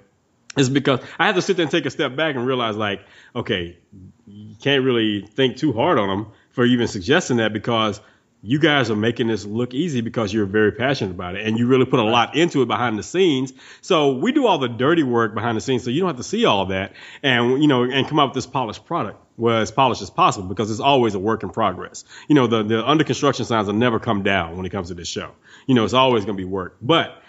is 0.62 0.70
because 0.70 1.00
I 1.18 1.26
have 1.28 1.36
to 1.36 1.42
sit 1.42 1.58
there 1.58 1.64
and 1.64 1.72
take 1.72 1.86
a 1.86 1.90
step 1.90 2.16
back 2.16 2.36
and 2.36 2.46
realize 2.46 2.76
like, 2.76 3.02
okay, 3.36 3.78
you 4.28 4.56
can't 4.62 4.84
really 4.84 5.22
think 5.22 5.58
too 5.58 5.74
hard 5.74 5.98
on 5.98 6.08
them 6.08 6.32
for 6.52 6.66
even 6.66 6.88
suggesting 6.88 7.38
that 7.38 7.54
because 7.54 8.02
you 8.42 8.60
guys 8.60 8.90
are 8.90 8.96
making 8.96 9.28
this 9.28 9.46
look 9.46 9.74
easy 9.74 10.02
because 10.02 10.34
you're 10.34 10.46
very 10.46 10.72
passionate 10.72 11.12
about 11.12 11.36
it 11.36 11.46
and 11.46 11.58
you 11.58 11.68
really 11.68 11.86
put 11.86 12.00
a 12.00 12.04
lot 12.04 12.36
into 12.36 12.62
it 12.62 12.68
behind 12.68 12.98
the 12.98 13.04
scenes. 13.04 13.54
So 13.82 14.14
we 14.14 14.32
do 14.32 14.48
all 14.48 14.60
the 14.60 14.70
dirty 14.70 15.04
work 15.04 15.34
behind 15.34 15.58
the 15.58 15.62
scenes 15.62 15.84
so 15.84 15.90
you 15.90 16.02
don't 16.02 16.10
have 16.10 16.18
to 16.18 16.24
see 16.24 16.46
all 16.46 16.68
that 16.68 16.94
and 17.22 17.62
you 17.62 17.68
know 17.68 17.84
and 17.84 18.08
come 18.08 18.20
up 18.20 18.30
with 18.30 18.36
this 18.36 18.48
polished 18.48 18.86
product 18.86 19.20
well 19.40 19.58
as 19.58 19.72
polished 19.72 20.02
as 20.02 20.10
possible 20.10 20.48
because 20.48 20.70
it's 20.70 20.80
always 20.80 21.16
a 21.16 21.20
work 21.20 21.44
in 21.44 21.50
progress. 21.50 22.04
You 22.28 22.36
know, 22.36 22.48
the 22.48 22.64
the 22.64 22.88
under 22.88 23.04
construction 23.04 23.46
signs 23.46 23.68
will 23.68 23.74
never 23.74 24.00
come 24.00 24.24
down 24.24 24.58
when 24.58 24.66
it 24.66 24.70
comes 24.70 24.90
to 24.90 24.94
this 24.94 25.08
show. 25.08 25.32
You 25.66 25.76
know, 25.76 25.84
it's 25.84 25.94
always 25.94 26.26
going 26.26 26.38
to 26.38 26.42
be 26.42 26.50
work. 26.50 26.78
But 26.82 27.22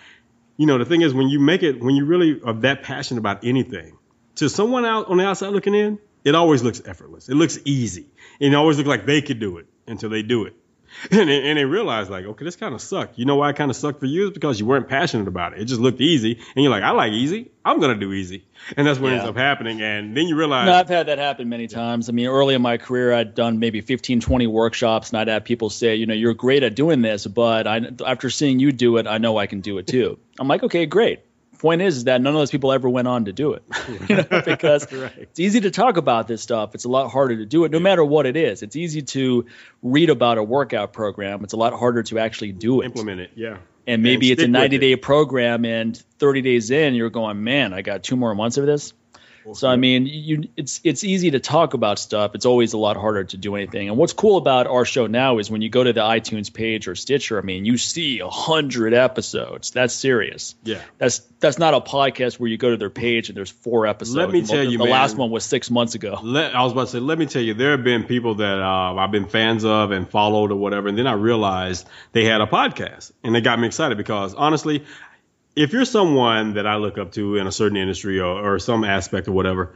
you 0.60 0.66
know, 0.66 0.76
the 0.76 0.84
thing 0.84 1.00
is 1.00 1.14
when 1.14 1.30
you 1.30 1.40
make 1.40 1.62
it, 1.62 1.80
when 1.80 1.96
you 1.96 2.04
really 2.04 2.38
are 2.44 2.52
that 2.52 2.82
passionate 2.82 3.18
about 3.18 3.46
anything, 3.46 3.96
to 4.34 4.50
someone 4.50 4.84
out 4.84 5.08
on 5.08 5.16
the 5.16 5.24
outside 5.24 5.54
looking 5.54 5.74
in, 5.74 5.98
it 6.22 6.34
always 6.34 6.62
looks 6.62 6.82
effortless. 6.84 7.30
It 7.30 7.34
looks 7.34 7.58
easy. 7.64 8.04
And 8.42 8.52
it 8.52 8.56
always 8.56 8.76
looks 8.76 8.86
like 8.86 9.06
they 9.06 9.22
could 9.22 9.40
do 9.40 9.56
it 9.56 9.68
until 9.86 10.10
they 10.10 10.20
do 10.20 10.44
it. 10.44 10.54
and, 11.10 11.28
they, 11.28 11.48
and 11.48 11.58
they 11.58 11.64
realized 11.64 12.10
like, 12.10 12.24
okay, 12.24 12.44
this 12.44 12.56
kind 12.56 12.74
of 12.74 12.80
sucked. 12.80 13.18
You 13.18 13.24
know 13.24 13.36
why 13.36 13.50
it 13.50 13.56
kind 13.56 13.70
of 13.70 13.76
sucked 13.76 14.00
for 14.00 14.06
you? 14.06 14.28
Is 14.28 14.30
because 14.32 14.58
you 14.58 14.66
weren't 14.66 14.88
passionate 14.88 15.28
about 15.28 15.52
it. 15.52 15.60
It 15.60 15.64
just 15.66 15.80
looked 15.80 16.00
easy, 16.00 16.40
and 16.54 16.62
you're 16.62 16.70
like, 16.70 16.82
I 16.82 16.90
like 16.90 17.12
easy. 17.12 17.50
I'm 17.64 17.80
gonna 17.80 17.96
do 17.96 18.12
easy, 18.12 18.44
and 18.76 18.86
that's 18.86 18.98
what 18.98 19.08
yeah. 19.08 19.18
ends 19.18 19.28
up 19.28 19.36
happening. 19.36 19.82
And 19.82 20.16
then 20.16 20.26
you 20.26 20.36
realize. 20.36 20.66
No, 20.66 20.74
I've 20.74 20.88
had 20.88 21.06
that 21.06 21.18
happen 21.18 21.48
many 21.48 21.68
times. 21.68 22.08
I 22.08 22.12
mean, 22.12 22.26
early 22.26 22.54
in 22.54 22.62
my 22.62 22.78
career, 22.78 23.12
I'd 23.12 23.34
done 23.34 23.58
maybe 23.58 23.80
15, 23.80 24.20
20 24.20 24.46
workshops, 24.46 25.10
and 25.10 25.18
I'd 25.18 25.28
have 25.28 25.44
people 25.44 25.70
say, 25.70 25.96
you 25.96 26.06
know, 26.06 26.14
you're 26.14 26.34
great 26.34 26.62
at 26.62 26.74
doing 26.74 27.02
this, 27.02 27.26
but 27.26 27.66
I, 27.66 27.80
after 28.04 28.30
seeing 28.30 28.58
you 28.58 28.72
do 28.72 28.96
it, 28.96 29.06
I 29.06 29.18
know 29.18 29.36
I 29.36 29.46
can 29.46 29.60
do 29.60 29.78
it 29.78 29.86
too. 29.86 30.18
I'm 30.38 30.48
like, 30.48 30.62
okay, 30.62 30.86
great 30.86 31.20
point 31.60 31.82
is, 31.82 31.98
is 31.98 32.04
that 32.04 32.20
none 32.20 32.34
of 32.34 32.40
those 32.40 32.50
people 32.50 32.72
ever 32.72 32.88
went 32.88 33.06
on 33.06 33.26
to 33.26 33.32
do 33.32 33.52
it. 33.52 33.62
you 34.08 34.16
know, 34.16 34.42
because 34.44 34.90
right. 34.92 35.12
it's 35.16 35.38
easy 35.38 35.60
to 35.60 35.70
talk 35.70 35.96
about 35.96 36.26
this 36.26 36.42
stuff. 36.42 36.74
It's 36.74 36.84
a 36.84 36.88
lot 36.88 37.10
harder 37.10 37.36
to 37.36 37.46
do 37.46 37.64
it, 37.64 37.70
no 37.70 37.78
yeah. 37.78 37.84
matter 37.84 38.04
what 38.04 38.26
it 38.26 38.36
is. 38.36 38.62
It's 38.62 38.76
easy 38.76 39.02
to 39.02 39.46
read 39.82 40.10
about 40.10 40.38
a 40.38 40.42
workout 40.42 40.92
program. 40.92 41.44
It's 41.44 41.52
a 41.52 41.56
lot 41.56 41.72
harder 41.72 42.02
to 42.04 42.18
actually 42.18 42.52
do 42.52 42.80
it. 42.80 42.86
Implement 42.86 43.20
it, 43.20 43.30
yeah. 43.36 43.58
And 43.86 44.02
maybe 44.02 44.30
and 44.30 44.40
it's 44.40 44.46
a 44.46 44.48
90 44.48 44.78
day 44.78 44.96
program, 44.96 45.64
and 45.64 45.96
30 46.18 46.42
days 46.42 46.70
in, 46.70 46.94
you're 46.94 47.10
going, 47.10 47.42
man, 47.42 47.72
I 47.72 47.82
got 47.82 48.02
two 48.02 48.16
more 48.16 48.34
months 48.34 48.56
of 48.56 48.66
this. 48.66 48.92
So 49.54 49.68
I 49.68 49.76
mean, 49.76 50.06
you 50.06 50.48
it's 50.56 50.80
it's 50.84 51.04
easy 51.04 51.32
to 51.32 51.40
talk 51.40 51.74
about 51.74 51.98
stuff. 51.98 52.34
It's 52.34 52.46
always 52.46 52.72
a 52.72 52.78
lot 52.78 52.96
harder 52.96 53.24
to 53.24 53.36
do 53.36 53.56
anything. 53.56 53.88
And 53.88 53.96
what's 53.96 54.12
cool 54.12 54.36
about 54.36 54.66
our 54.66 54.84
show 54.84 55.06
now 55.06 55.38
is 55.38 55.50
when 55.50 55.62
you 55.62 55.70
go 55.70 55.82
to 55.82 55.92
the 55.92 56.02
iTunes 56.02 56.52
page 56.52 56.88
or 56.88 56.94
Stitcher, 56.94 57.38
I 57.38 57.42
mean, 57.42 57.64
you 57.64 57.78
see 57.78 58.20
a 58.20 58.28
hundred 58.28 58.94
episodes. 58.94 59.70
That's 59.70 59.94
serious. 59.94 60.54
Yeah. 60.62 60.82
That's 60.98 61.20
that's 61.40 61.58
not 61.58 61.74
a 61.74 61.80
podcast 61.80 62.38
where 62.38 62.48
you 62.48 62.58
go 62.58 62.70
to 62.70 62.76
their 62.76 62.90
page 62.90 63.28
and 63.28 63.36
there's 63.36 63.50
four 63.50 63.86
episodes. 63.86 64.16
Let 64.16 64.30
me 64.30 64.42
tell 64.42 64.58
the, 64.58 64.66
you, 64.66 64.78
the 64.78 64.84
man, 64.84 64.92
last 64.92 65.16
one 65.16 65.30
was 65.30 65.44
six 65.44 65.70
months 65.70 65.94
ago. 65.94 66.18
Let, 66.22 66.54
I 66.54 66.62
was 66.62 66.72
about 66.72 66.86
to 66.86 66.92
say, 66.92 67.00
let 67.00 67.18
me 67.18 67.26
tell 67.26 67.42
you, 67.42 67.54
there 67.54 67.72
have 67.72 67.82
been 67.82 68.04
people 68.04 68.36
that 68.36 68.60
uh, 68.60 68.94
I've 68.94 69.10
been 69.10 69.26
fans 69.26 69.64
of 69.64 69.90
and 69.90 70.08
followed 70.08 70.52
or 70.52 70.56
whatever, 70.56 70.88
and 70.88 70.98
then 70.98 71.06
I 71.06 71.14
realized 71.14 71.88
they 72.12 72.24
had 72.24 72.42
a 72.42 72.46
podcast, 72.46 73.12
and 73.24 73.34
they 73.34 73.40
got 73.40 73.58
me 73.58 73.66
excited 73.66 73.96
because 73.96 74.34
honestly, 74.34 74.84
if 75.56 75.72
you're 75.72 75.84
someone 75.84 76.54
that 76.54 76.66
I 76.66 76.76
look 76.76 76.98
up 76.98 77.12
to 77.12 77.36
in 77.36 77.46
a 77.46 77.52
certain 77.52 77.76
industry 77.76 78.20
or, 78.20 78.54
or 78.54 78.58
some 78.58 78.84
aspect 78.84 79.28
or 79.28 79.32
whatever, 79.32 79.74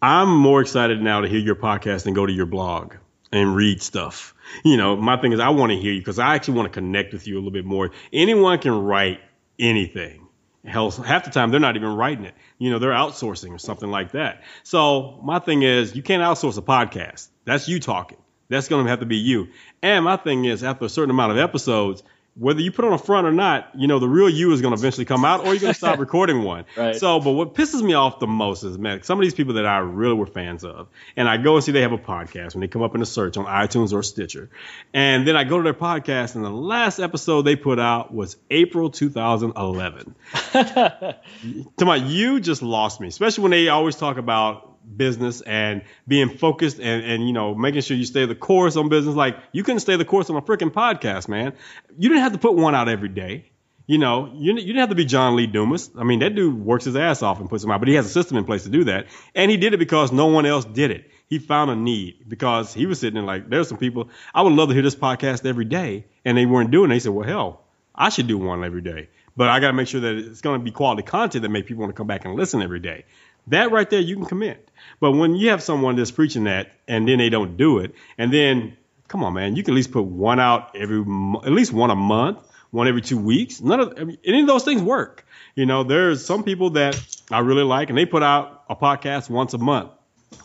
I'm 0.00 0.36
more 0.36 0.60
excited 0.60 1.00
now 1.00 1.20
to 1.20 1.28
hear 1.28 1.38
your 1.38 1.54
podcast 1.54 2.06
and 2.06 2.14
go 2.14 2.26
to 2.26 2.32
your 2.32 2.46
blog 2.46 2.94
and 3.30 3.54
read 3.54 3.80
stuff. 3.80 4.34
You 4.64 4.76
know, 4.76 4.96
my 4.96 5.16
thing 5.16 5.32
is 5.32 5.40
I 5.40 5.50
want 5.50 5.72
to 5.72 5.78
hear 5.78 5.92
you 5.92 6.00
because 6.00 6.18
I 6.18 6.34
actually 6.34 6.54
want 6.54 6.72
to 6.72 6.80
connect 6.80 7.12
with 7.12 7.26
you 7.26 7.36
a 7.36 7.38
little 7.38 7.52
bit 7.52 7.64
more. 7.64 7.90
Anyone 8.12 8.58
can 8.58 8.72
write 8.72 9.20
anything. 9.58 10.26
Hell, 10.64 10.90
half 10.90 11.24
the 11.24 11.30
time 11.30 11.50
they're 11.50 11.60
not 11.60 11.76
even 11.76 11.94
writing 11.96 12.24
it. 12.24 12.34
You 12.58 12.70
know, 12.70 12.78
they're 12.78 12.90
outsourcing 12.90 13.50
or 13.50 13.58
something 13.58 13.90
like 13.90 14.12
that. 14.12 14.42
So 14.62 15.20
my 15.24 15.38
thing 15.38 15.62
is 15.62 15.96
you 15.96 16.02
can't 16.02 16.22
outsource 16.22 16.58
a 16.58 16.62
podcast. 16.62 17.28
That's 17.44 17.68
you 17.68 17.80
talking. 17.80 18.18
That's 18.48 18.68
going 18.68 18.84
to 18.84 18.90
have 18.90 19.00
to 19.00 19.06
be 19.06 19.16
you. 19.16 19.48
And 19.82 20.04
my 20.04 20.16
thing 20.16 20.44
is 20.44 20.62
after 20.62 20.84
a 20.84 20.88
certain 20.88 21.10
amount 21.10 21.32
of 21.32 21.38
episodes, 21.38 22.02
whether 22.34 22.60
you 22.60 22.72
put 22.72 22.86
on 22.86 22.94
a 22.94 22.98
front 22.98 23.26
or 23.26 23.32
not, 23.32 23.70
you 23.74 23.86
know, 23.86 23.98
the 23.98 24.08
real 24.08 24.28
you 24.28 24.52
is 24.52 24.62
going 24.62 24.74
to 24.74 24.80
eventually 24.80 25.04
come 25.04 25.24
out 25.24 25.40
or 25.40 25.48
you're 25.48 25.60
going 25.60 25.72
to 25.72 25.78
stop 25.78 25.98
recording 26.00 26.42
one. 26.42 26.64
Right. 26.76 26.96
So, 26.96 27.20
but 27.20 27.32
what 27.32 27.54
pisses 27.54 27.82
me 27.82 27.92
off 27.92 28.20
the 28.20 28.26
most 28.26 28.64
is, 28.64 28.78
man, 28.78 29.02
some 29.02 29.18
of 29.18 29.22
these 29.22 29.34
people 29.34 29.54
that 29.54 29.66
I 29.66 29.78
really 29.78 30.14
were 30.14 30.26
fans 30.26 30.64
of, 30.64 30.88
and 31.14 31.28
I 31.28 31.36
go 31.36 31.56
and 31.56 31.64
see 31.64 31.72
they 31.72 31.82
have 31.82 31.92
a 31.92 31.98
podcast 31.98 32.54
when 32.54 32.62
they 32.62 32.68
come 32.68 32.82
up 32.82 32.94
in 32.94 33.00
the 33.00 33.06
search 33.06 33.36
on 33.36 33.44
iTunes 33.44 33.92
or 33.92 34.02
Stitcher. 34.02 34.48
And 34.94 35.28
then 35.28 35.36
I 35.36 35.44
go 35.44 35.58
to 35.58 35.62
their 35.62 35.74
podcast 35.74 36.34
and 36.34 36.44
the 36.44 36.50
last 36.50 36.98
episode 36.98 37.42
they 37.42 37.56
put 37.56 37.78
out 37.78 38.14
was 38.14 38.38
April 38.50 38.88
2011. 38.88 40.14
to 40.52 41.84
my, 41.84 41.96
you 41.96 42.40
just 42.40 42.62
lost 42.62 42.98
me, 42.98 43.08
especially 43.08 43.42
when 43.42 43.50
they 43.50 43.68
always 43.68 43.96
talk 43.96 44.16
about 44.16 44.71
business 44.96 45.40
and 45.40 45.82
being 46.06 46.28
focused 46.28 46.78
and, 46.78 47.04
and 47.04 47.26
you 47.26 47.32
know 47.32 47.54
making 47.54 47.80
sure 47.82 47.96
you 47.96 48.04
stay 48.04 48.26
the 48.26 48.34
course 48.34 48.76
on 48.76 48.88
business. 48.88 49.14
Like 49.14 49.36
you 49.52 49.62
couldn't 49.62 49.80
stay 49.80 49.96
the 49.96 50.04
course 50.04 50.30
on 50.30 50.36
a 50.36 50.42
freaking 50.42 50.70
podcast, 50.70 51.28
man. 51.28 51.54
You 51.98 52.08
didn't 52.08 52.22
have 52.22 52.32
to 52.32 52.38
put 52.38 52.54
one 52.54 52.74
out 52.74 52.88
every 52.88 53.08
day. 53.08 53.46
You 53.86 53.98
know, 53.98 54.32
you, 54.34 54.52
you 54.52 54.66
didn't 54.66 54.78
have 54.78 54.90
to 54.90 54.94
be 54.94 55.04
John 55.04 55.34
Lee 55.34 55.46
Dumas. 55.46 55.90
I 55.98 56.04
mean, 56.04 56.20
that 56.20 56.34
dude 56.34 56.54
works 56.54 56.84
his 56.84 56.94
ass 56.94 57.22
off 57.22 57.40
and 57.40 57.50
puts 57.50 57.62
them 57.62 57.72
out, 57.72 57.80
but 57.80 57.88
he 57.88 57.94
has 57.94 58.06
a 58.06 58.10
system 58.10 58.36
in 58.36 58.44
place 58.44 58.62
to 58.62 58.70
do 58.70 58.84
that. 58.84 59.06
And 59.34 59.50
he 59.50 59.56
did 59.56 59.74
it 59.74 59.78
because 59.78 60.12
no 60.12 60.26
one 60.26 60.46
else 60.46 60.64
did 60.64 60.92
it. 60.92 61.10
He 61.26 61.38
found 61.38 61.70
a 61.70 61.74
need 61.74 62.28
because 62.28 62.72
he 62.72 62.86
was 62.86 63.00
sitting 63.00 63.14
there 63.14 63.24
like, 63.24 63.48
there's 63.48 63.68
some 63.68 63.78
people, 63.78 64.10
I 64.32 64.42
would 64.42 64.52
love 64.52 64.68
to 64.68 64.74
hear 64.74 64.82
this 64.82 64.94
podcast 64.94 65.44
every 65.44 65.64
day. 65.64 66.06
And 66.24 66.38
they 66.38 66.46
weren't 66.46 66.70
doing 66.70 66.90
it. 66.90 66.94
He 66.94 67.00
said, 67.00 67.12
well, 67.12 67.26
hell, 67.26 67.64
I 67.94 68.10
should 68.10 68.28
do 68.28 68.38
one 68.38 68.64
every 68.64 68.82
day. 68.82 69.08
But 69.36 69.48
I 69.48 69.60
got 69.60 69.68
to 69.68 69.72
make 69.72 69.88
sure 69.88 70.00
that 70.02 70.14
it's 70.14 70.42
going 70.42 70.60
to 70.60 70.64
be 70.64 70.70
quality 70.70 71.02
content 71.02 71.42
that 71.42 71.48
make 71.48 71.66
people 71.66 71.82
want 71.82 71.94
to 71.94 71.96
come 71.96 72.06
back 72.06 72.24
and 72.24 72.34
listen 72.34 72.62
every 72.62 72.80
day. 72.80 73.04
That 73.48 73.72
right 73.72 73.88
there, 73.88 74.00
you 74.00 74.16
can 74.16 74.26
commend. 74.26 74.60
But 75.00 75.12
when 75.12 75.34
you 75.34 75.50
have 75.50 75.62
someone 75.62 75.96
that's 75.96 76.10
preaching 76.10 76.44
that 76.44 76.72
and 76.86 77.08
then 77.08 77.18
they 77.18 77.28
don't 77.28 77.56
do 77.56 77.78
it, 77.78 77.94
and 78.18 78.32
then 78.32 78.76
come 79.08 79.24
on, 79.24 79.34
man, 79.34 79.56
you 79.56 79.62
can 79.62 79.74
at 79.74 79.76
least 79.76 79.92
put 79.92 80.04
one 80.04 80.40
out 80.40 80.74
every, 80.76 81.00
at 81.00 81.52
least 81.52 81.72
one 81.72 81.90
a 81.90 81.96
month 81.96 82.38
one 82.72 82.88
every 82.88 83.02
two 83.02 83.18
weeks. 83.18 83.60
None 83.60 83.80
of 83.80 83.98
any 84.24 84.40
of 84.40 84.46
those 84.46 84.64
things 84.64 84.82
work. 84.82 85.24
You 85.54 85.66
know, 85.66 85.84
there's 85.84 86.24
some 86.24 86.42
people 86.42 86.70
that 86.70 86.98
I 87.30 87.40
really 87.40 87.62
like, 87.62 87.90
and 87.90 87.98
they 87.98 88.06
put 88.06 88.22
out 88.22 88.64
a 88.68 88.74
podcast 88.74 89.30
once 89.30 89.54
a 89.54 89.58
month. 89.58 89.90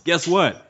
Guess 0.04 0.28
what? 0.28 0.70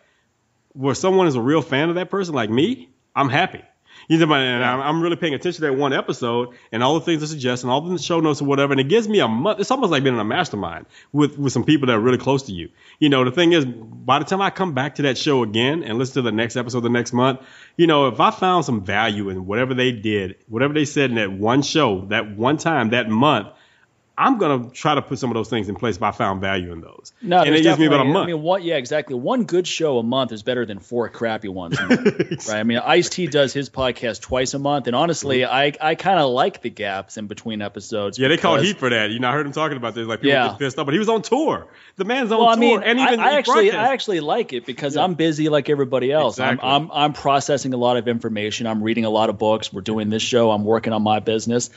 Where 0.74 0.96
someone 0.96 1.27
is 1.27 1.36
a 1.36 1.41
real 1.41 1.63
fan 1.63 1.89
of 1.89 1.96
that 1.96 2.12
person, 2.12 2.36
like 2.36 2.51
me, 2.51 2.89
I'm 3.15 3.29
happy. 3.29 3.63
You 4.08 4.26
know, 4.26 4.34
and 4.34 4.64
I'm 4.64 5.02
really 5.02 5.18
paying 5.18 5.34
attention 5.34 5.62
to 5.64 5.72
that 5.72 5.74
one 5.74 5.92
episode 5.92 6.56
and 6.72 6.82
all 6.82 6.94
the 6.94 7.02
things 7.02 7.22
I 7.24 7.26
suggest 7.26 7.64
and 7.64 7.72
all 7.72 7.82
the 7.82 7.98
show 7.98 8.22
notes 8.22 8.42
or 8.42 8.46
whatever. 8.46 8.72
And 8.72 8.80
it 8.80 8.88
gives 8.88 9.08
me 9.10 9.20
a 9.20 9.28
month. 9.28 9.60
It's 9.60 9.70
almost 9.70 9.92
like 9.92 10.02
being 10.02 10.16
in 10.16 10.22
a 10.22 10.24
mastermind 10.24 10.86
with, 11.12 11.38
with 11.38 11.52
some 11.52 11.66
people 11.66 11.88
that 11.88 11.94
are 11.94 12.00
really 12.00 12.18
close 12.18 12.44
to 12.44 12.54
you. 12.54 12.70
You 13.00 13.10
know, 13.10 13.26
the 13.26 13.32
thing 13.32 13.52
is, 13.52 13.66
by 13.66 14.20
the 14.20 14.26
time 14.26 14.42
I 14.42 14.50
come 14.50 14.74
back 14.74 14.96
to 14.96 15.02
that 15.04 15.18
show 15.18 15.44
again 15.44 15.84
and 15.84 15.98
listen 15.98 16.16
to 16.16 16.22
the 16.22 16.32
next 16.32 16.56
episode 16.56 16.82
the 16.82 16.90
next 16.90 17.12
month, 17.12 17.42
you 17.76 17.86
know, 17.86 18.08
if 18.08 18.22
I 18.22 18.32
found 18.32 18.64
some 18.64 18.86
value 18.86 19.30
in 19.30 19.46
whatever 19.46 19.74
they 19.74 19.92
did, 19.92 20.38
whatever 20.48 20.74
they 20.74 20.86
said 20.86 21.10
in 21.10 21.18
that 21.18 21.32
one 21.32 21.62
show, 21.62 22.06
that 22.06 22.36
one 22.38 22.56
time, 22.58 22.92
that 22.92 23.10
month, 23.10 23.50
I'm 24.19 24.39
gonna 24.39 24.69
try 24.71 24.95
to 24.95 25.01
put 25.03 25.19
some 25.19 25.29
of 25.29 25.36
those 25.36 25.47
things 25.47 25.69
in 25.69 25.75
place 25.75 25.97
if 25.97 26.01
I 26.01 26.09
found 26.09 26.41
value 26.41 26.71
in 26.71 26.81
those. 26.81 27.13
No, 27.21 27.43
and 27.43 27.53
it 27.53 27.62
gives 27.62 27.77
me 27.77 27.86
about 27.86 28.01
a 28.01 28.05
month. 28.05 28.24
I 28.24 28.33
mean, 28.33 28.41
what? 28.41 28.63
Yeah, 28.63 28.77
exactly. 28.77 29.13
One 29.13 29.43
good 29.43 29.67
show 29.67 30.00
a 30.00 30.03
month 30.03 30.31
is 30.31 30.41
better 30.41 30.65
than 30.65 30.79
four 30.79 31.07
crappy 31.09 31.50
ones, 31.50 31.79
right? 32.47 32.50
I 32.50 32.63
mean, 32.63 32.79
Ice 32.79 33.09
T 33.09 33.27
does 33.27 33.53
his 33.53 33.69
podcast 33.69 34.21
twice 34.21 34.55
a 34.55 34.59
month, 34.59 34.88
and 34.88 34.95
honestly, 34.95 35.39
mm-hmm. 35.39 35.53
I 35.53 35.74
I 35.79 35.93
kind 35.93 36.19
of 36.19 36.31
like 36.31 36.63
the 36.63 36.71
gaps 36.71 37.17
in 37.17 37.27
between 37.27 37.62
episodes. 37.62 38.17
Yeah, 38.17 38.29
they 38.29 38.38
call 38.38 38.57
heat 38.57 38.79
for 38.79 38.89
that. 38.89 39.12
You 39.12 39.19
know, 39.19 39.29
I 39.29 39.33
heard 39.33 39.45
him 39.45 39.51
talking 39.51 39.77
about 39.77 39.93
this. 39.93 40.07
Like 40.07 40.21
people 40.21 40.31
yeah. 40.31 40.50
get 40.50 40.59
pissed 40.59 40.79
off, 40.79 40.86
but 40.86 40.93
he 40.93 41.00
was 41.00 41.09
on 41.09 41.21
tour. 41.21 41.67
The 41.97 42.05
man's 42.05 42.31
on 42.31 42.39
well, 42.39 42.47
tour, 42.47 42.55
I 42.55 42.59
mean, 42.59 42.81
and 42.81 43.00
even 43.00 43.19
I, 43.19 43.33
I 43.33 43.38
actually 43.38 43.71
I 43.71 43.93
actually 43.93 44.21
like 44.21 44.51
it 44.51 44.65
because 44.65 44.95
yeah. 44.95 45.03
I'm 45.03 45.13
busy 45.13 45.50
like 45.50 45.69
everybody 45.69 46.12
else. 46.12 46.36
Exactly. 46.36 46.67
I'm, 46.67 46.89
I'm 46.89 46.91
I'm 46.91 47.13
processing 47.13 47.75
a 47.75 47.77
lot 47.77 47.97
of 47.97 48.07
information. 48.07 48.65
I'm 48.65 48.81
reading 48.81 49.05
a 49.05 49.12
lot 49.12 49.29
of 49.29 49.38
books. 49.38 49.71
We're 49.71 49.81
doing 49.81 50.09
this 50.09 50.24
show. 50.24 50.50
I'm 50.50 50.63
working 50.63 50.91
on 50.91 51.03
my 51.03 51.19
business 51.19 51.69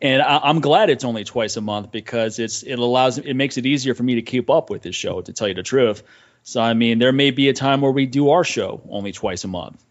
and 0.00 0.22
I, 0.22 0.50
am 0.50 0.60
glad 0.60 0.90
it's 0.90 1.04
only 1.04 1.24
twice 1.24 1.56
a 1.56 1.60
month 1.60 1.90
because 1.90 2.38
it's 2.38 2.62
it 2.62 2.78
allows 2.78 3.18
it 3.18 3.34
makes 3.34 3.56
it 3.56 3.66
easier 3.66 3.94
for 3.94 4.02
me 4.02 4.16
to 4.16 4.22
keep 4.22 4.50
up 4.50 4.70
with 4.70 4.82
this 4.82 4.94
show. 4.94 5.20
To 5.20 5.32
tell 5.32 5.48
you 5.48 5.54
the 5.54 5.62
truth, 5.62 6.02
so 6.42 6.60
I 6.60 6.74
mean, 6.74 6.98
there 6.98 7.12
may 7.12 7.30
be 7.30 7.48
a 7.48 7.52
time 7.52 7.80
where 7.80 7.92
we 7.92 8.06
do 8.06 8.30
our 8.30 8.44
show 8.44 8.82
only 8.90 9.12
twice 9.12 9.44
a 9.44 9.48
month. 9.48 9.82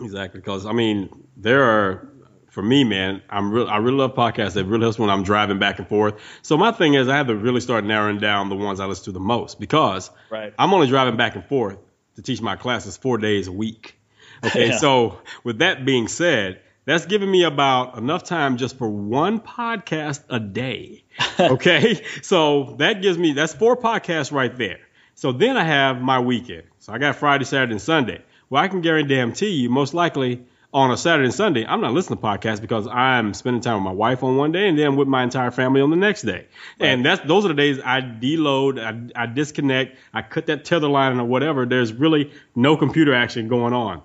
Exactly, 0.00 0.40
because 0.40 0.66
I 0.66 0.72
mean, 0.72 1.26
there 1.36 1.62
are 1.62 2.08
for 2.52 2.62
me, 2.62 2.84
man, 2.84 3.22
I'm 3.30 3.50
real. 3.50 3.66
I 3.66 3.78
really 3.78 3.96
love 3.96 4.14
podcasts. 4.14 4.56
It 4.56 4.66
really 4.66 4.82
helps 4.82 4.98
when 4.98 5.08
I'm 5.08 5.22
driving 5.22 5.58
back 5.58 5.78
and 5.78 5.88
forth. 5.88 6.20
So 6.42 6.58
my 6.58 6.70
thing 6.70 6.92
is, 6.92 7.08
I 7.08 7.16
have 7.16 7.28
to 7.28 7.34
really 7.34 7.60
start 7.60 7.84
narrowing 7.84 8.18
down 8.18 8.50
the 8.50 8.56
ones 8.56 8.78
I 8.78 8.84
listen 8.84 9.06
to 9.06 9.12
the 9.12 9.20
most 9.20 9.58
because 9.58 10.10
right. 10.28 10.52
I'm 10.58 10.74
only 10.74 10.86
driving 10.86 11.16
back 11.16 11.34
and 11.34 11.46
forth 11.46 11.78
to 12.16 12.22
teach 12.22 12.42
my 12.42 12.56
classes 12.56 12.98
four 12.98 13.16
days 13.18 13.48
a 13.48 13.52
week. 13.52 13.98
Okay, 14.44 14.70
yeah. 14.70 14.76
so 14.78 15.20
with 15.44 15.58
that 15.58 15.84
being 15.84 16.08
said, 16.08 16.62
that's 16.84 17.06
giving 17.06 17.30
me 17.30 17.44
about 17.44 17.96
enough 17.96 18.24
time 18.24 18.56
just 18.56 18.76
for 18.76 18.88
one 18.88 19.40
podcast 19.40 20.22
a 20.28 20.40
day. 20.40 21.04
Okay. 21.38 22.04
so 22.22 22.76
that 22.78 23.02
gives 23.02 23.18
me, 23.18 23.32
that's 23.32 23.54
four 23.54 23.76
podcasts 23.76 24.32
right 24.32 24.56
there. 24.56 24.80
So 25.14 25.32
then 25.32 25.56
I 25.56 25.64
have 25.64 26.00
my 26.00 26.20
weekend. 26.20 26.64
So 26.78 26.92
I 26.92 26.98
got 26.98 27.16
Friday, 27.16 27.44
Saturday, 27.44 27.72
and 27.72 27.82
Sunday. 27.82 28.22
Well, 28.50 28.62
I 28.62 28.68
can 28.68 28.80
guarantee 28.80 29.50
you, 29.50 29.70
most 29.70 29.94
likely 29.94 30.44
on 30.74 30.90
a 30.90 30.96
Saturday 30.96 31.26
and 31.26 31.34
Sunday, 31.34 31.66
I'm 31.66 31.80
not 31.80 31.92
listening 31.92 32.18
to 32.18 32.24
podcasts 32.24 32.60
because 32.60 32.86
I'm 32.86 33.34
spending 33.34 33.60
time 33.60 33.76
with 33.76 33.84
my 33.84 33.92
wife 33.92 34.22
on 34.22 34.36
one 34.36 34.52
day 34.52 34.68
and 34.68 34.78
then 34.78 34.96
with 34.96 35.08
my 35.08 35.22
entire 35.22 35.50
family 35.50 35.80
on 35.80 35.90
the 35.90 35.96
next 35.96 36.22
day. 36.22 36.46
Right. 36.80 36.88
And 36.88 37.04
that's 37.04 37.20
those 37.26 37.44
are 37.44 37.48
the 37.48 37.54
days 37.54 37.78
I 37.84 38.00
deload, 38.00 38.80
I, 38.80 39.22
I 39.22 39.26
disconnect, 39.26 39.98
I 40.14 40.22
cut 40.22 40.46
that 40.46 40.64
tether 40.64 40.88
line 40.88 41.18
or 41.18 41.24
whatever. 41.24 41.66
There's 41.66 41.92
really 41.92 42.32
no 42.54 42.76
computer 42.76 43.14
action 43.14 43.48
going 43.48 43.74
on 43.74 44.02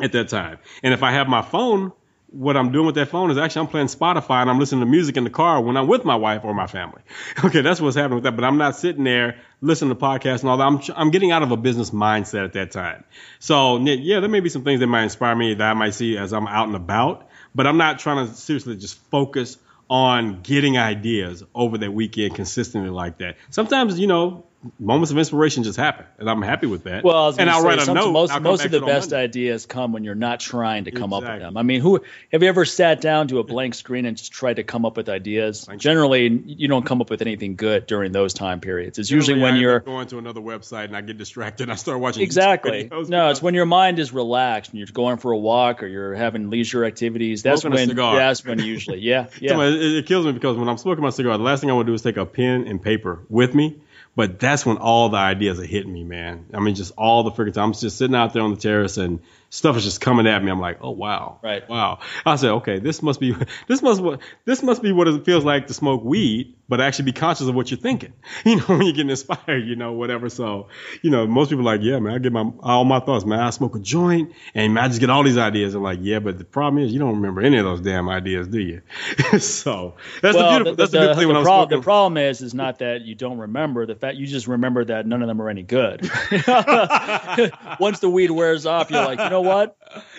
at 0.00 0.12
that 0.12 0.28
time. 0.28 0.58
And 0.82 0.94
if 0.94 1.02
I 1.02 1.12
have 1.12 1.28
my 1.28 1.42
phone 1.42 1.92
what 2.28 2.56
I'm 2.56 2.72
doing 2.72 2.86
with 2.86 2.96
that 2.96 3.08
phone 3.08 3.30
is 3.30 3.38
actually 3.38 3.62
I'm 3.62 3.68
playing 3.68 3.86
Spotify 3.86 4.40
and 4.42 4.50
I'm 4.50 4.58
listening 4.58 4.80
to 4.80 4.86
music 4.86 5.16
in 5.16 5.24
the 5.24 5.30
car 5.30 5.60
when 5.60 5.76
I'm 5.76 5.86
with 5.86 6.04
my 6.04 6.16
wife 6.16 6.44
or 6.44 6.54
my 6.54 6.66
family. 6.66 7.02
Okay, 7.44 7.60
that's 7.60 7.80
what's 7.80 7.96
happening 7.96 8.16
with 8.16 8.24
that. 8.24 8.34
But 8.34 8.44
I'm 8.44 8.58
not 8.58 8.76
sitting 8.76 9.04
there 9.04 9.38
listening 9.60 9.90
to 9.90 10.00
podcasts 10.00 10.40
and 10.40 10.50
all 10.50 10.56
that. 10.56 10.64
I'm 10.64 10.80
I'm 10.96 11.10
getting 11.10 11.30
out 11.30 11.42
of 11.42 11.52
a 11.52 11.56
business 11.56 11.90
mindset 11.90 12.44
at 12.44 12.52
that 12.54 12.72
time. 12.72 13.04
So 13.38 13.78
yeah, 13.78 14.20
there 14.20 14.28
may 14.28 14.40
be 14.40 14.48
some 14.48 14.64
things 14.64 14.80
that 14.80 14.86
might 14.86 15.04
inspire 15.04 15.36
me 15.36 15.54
that 15.54 15.70
I 15.70 15.74
might 15.74 15.94
see 15.94 16.18
as 16.18 16.32
I'm 16.32 16.46
out 16.46 16.66
and 16.66 16.76
about. 16.76 17.28
But 17.54 17.66
I'm 17.66 17.76
not 17.76 17.98
trying 18.00 18.26
to 18.26 18.34
seriously 18.34 18.76
just 18.76 18.98
focus 19.10 19.58
on 19.88 20.42
getting 20.42 20.78
ideas 20.78 21.44
over 21.54 21.78
that 21.78 21.92
weekend 21.92 22.34
consistently 22.34 22.90
like 22.90 23.18
that. 23.18 23.36
Sometimes, 23.50 23.98
you 23.98 24.08
know, 24.08 24.45
moments 24.78 25.10
of 25.10 25.18
inspiration 25.18 25.62
just 25.62 25.78
happen, 25.78 26.06
and 26.18 26.28
I'm 26.28 26.42
happy 26.42 26.66
with 26.66 26.84
that. 26.84 27.04
Well, 27.04 27.34
and 27.38 27.48
I'll 27.48 27.62
say, 27.62 27.68
write 27.68 27.88
a 27.88 27.92
note. 27.92 28.12
Most, 28.12 28.40
most 28.40 28.64
of 28.64 28.70
the 28.70 28.80
best 28.80 29.12
ideas 29.12 29.66
come 29.66 29.92
when 29.92 30.04
you're 30.04 30.14
not 30.14 30.40
trying 30.40 30.84
to 30.84 30.90
come 30.90 31.12
exactly. 31.12 31.28
up 31.28 31.34
with 31.34 31.42
them. 31.42 31.56
I 31.56 31.62
mean, 31.62 31.80
who 31.80 32.02
have 32.32 32.42
you 32.42 32.48
ever 32.48 32.64
sat 32.64 33.00
down 33.00 33.28
to 33.28 33.38
a 33.38 33.44
blank 33.44 33.74
screen 33.74 34.06
and 34.06 34.16
just 34.16 34.32
tried 34.32 34.54
to 34.54 34.64
come 34.64 34.84
up 34.84 34.96
with 34.96 35.08
ideas? 35.08 35.68
Generally, 35.76 36.28
you 36.46 36.68
don't 36.68 36.84
come 36.84 37.00
up 37.00 37.10
with 37.10 37.22
anything 37.22 37.56
good 37.56 37.86
during 37.86 38.12
those 38.12 38.34
time 38.34 38.60
periods. 38.60 38.98
It's 38.98 39.08
Generally, 39.08 39.26
usually 39.26 39.42
when 39.42 39.56
you're 39.56 39.80
going 39.80 40.06
to 40.08 40.18
another 40.18 40.40
website 40.40 40.86
and 40.86 40.96
I 40.96 41.00
get 41.00 41.18
distracted 41.18 41.70
I 41.70 41.74
start 41.74 42.00
watching. 42.00 42.22
Exactly. 42.22 42.90
No, 42.90 43.30
it's 43.30 43.42
when 43.42 43.54
your 43.54 43.66
mind 43.66 43.98
is 43.98 44.12
relaxed 44.12 44.70
and 44.70 44.78
you're 44.78 44.88
going 44.92 45.18
for 45.18 45.32
a 45.32 45.38
walk 45.38 45.82
or 45.82 45.86
you're 45.86 46.14
having 46.14 46.50
leisure 46.50 46.84
activities. 46.84 47.42
That's 47.42 47.62
Smoking 47.62 47.96
when. 47.96 47.96
That's 47.96 48.44
when 48.44 48.58
usually, 48.60 48.98
yeah, 48.98 49.26
yeah. 49.40 49.60
it, 49.60 49.82
it 49.82 50.06
kills 50.06 50.26
me 50.26 50.32
because 50.32 50.56
when 50.56 50.68
I'm 50.68 50.78
smoking 50.78 51.02
my 51.02 51.10
cigar, 51.10 51.36
the 51.38 51.44
last 51.44 51.60
thing 51.60 51.70
I 51.70 51.74
want 51.74 51.86
to 51.86 51.90
do 51.90 51.94
is 51.94 52.02
take 52.02 52.16
a 52.16 52.26
pen 52.26 52.66
and 52.66 52.82
paper 52.82 53.24
with 53.28 53.54
me 53.54 53.80
but 54.16 54.40
that's 54.40 54.64
when 54.64 54.78
all 54.78 55.10
the 55.10 55.18
ideas 55.18 55.60
are 55.60 55.66
hitting 55.66 55.92
me, 55.92 56.02
man. 56.02 56.46
I 56.54 56.60
mean, 56.60 56.74
just 56.74 56.92
all 56.96 57.22
the 57.22 57.30
freaking 57.30 57.52
time. 57.52 57.64
I'm 57.64 57.72
just 57.74 57.98
sitting 57.98 58.16
out 58.16 58.32
there 58.32 58.42
on 58.42 58.50
the 58.50 58.56
terrace 58.56 58.96
and 58.96 59.20
stuff 59.50 59.76
is 59.76 59.84
just 59.84 60.00
coming 60.00 60.26
at 60.26 60.42
me. 60.42 60.50
I'm 60.50 60.58
like, 60.58 60.78
oh 60.80 60.90
wow, 60.90 61.38
right, 61.42 61.68
wow. 61.68 62.00
I 62.24 62.36
said, 62.36 62.50
okay, 62.52 62.78
this 62.78 63.02
must 63.02 63.20
be 63.20 63.36
this 63.68 63.82
must 63.82 64.02
be 64.02 64.16
this 64.46 64.62
must 64.62 64.82
be 64.82 64.90
what 64.90 65.06
it 65.06 65.24
feels 65.26 65.44
like 65.44 65.66
to 65.66 65.74
smoke 65.74 66.02
weed, 66.02 66.56
but 66.68 66.80
actually 66.80 67.06
be 67.06 67.12
conscious 67.12 67.46
of 67.46 67.54
what 67.54 67.70
you're 67.70 67.80
thinking. 67.80 68.12
You 68.44 68.56
know, 68.56 68.64
when 68.66 68.82
you're 68.82 68.92
getting 68.92 69.10
inspired, 69.10 69.66
you 69.66 69.74
know, 69.74 69.92
whatever. 69.92 70.28
So, 70.28 70.68
you 71.02 71.10
know, 71.10 71.26
most 71.26 71.50
people 71.50 71.68
are 71.68 71.76
like, 71.76 71.80
yeah, 71.82 71.98
man, 71.98 72.14
I 72.14 72.18
get 72.18 72.32
my 72.32 72.48
all 72.60 72.84
my 72.84 73.00
thoughts, 73.00 73.24
man. 73.24 73.40
I 73.40 73.50
smoke 73.50 73.74
a 73.74 73.80
joint 73.80 74.32
and 74.54 74.78
I 74.78 74.86
just 74.86 75.00
get 75.00 75.10
all 75.10 75.24
these 75.24 75.36
ideas. 75.36 75.74
I'm 75.74 75.82
like, 75.82 75.98
yeah, 76.02 76.20
but 76.20 76.38
the 76.38 76.44
problem 76.44 76.84
is 76.84 76.92
you 76.92 77.00
don't 77.00 77.16
remember 77.16 77.40
any 77.40 77.58
of 77.58 77.64
those 77.64 77.80
damn 77.80 78.08
ideas, 78.08 78.46
do 78.46 78.60
you? 78.60 78.82
so 79.38 79.94
that's 80.22 80.36
well, 80.36 80.44
the 80.44 80.64
beautiful. 80.64 80.72
The, 80.72 80.76
that's 80.76 80.92
the, 80.92 80.98
the 81.08 81.14
thing 81.16 81.26
when 81.26 81.36
I'm 81.36 81.44
smoking. 81.44 81.78
The 81.78 81.82
problem 81.82 82.18
is, 82.18 82.40
is 82.40 82.54
not 82.54 82.78
that 82.78 83.02
you 83.02 83.16
don't 83.16 83.38
remember 83.38 83.86
the 83.86 83.96
fact 83.96 84.16
you 84.16 84.26
just 84.26 84.46
remember 84.46 84.84
that 84.84 85.06
none 85.06 85.22
of 85.22 85.28
them 85.28 85.42
are 85.42 85.48
any 85.48 85.62
good. 85.62 86.02
Once 87.80 87.98
the 87.98 88.10
weed 88.10 88.30
wears 88.30 88.66
off, 88.66 88.90
you're 88.90 89.04
like, 89.04 89.18
you 89.18 89.30
know 89.30 89.42
what? 89.42 89.76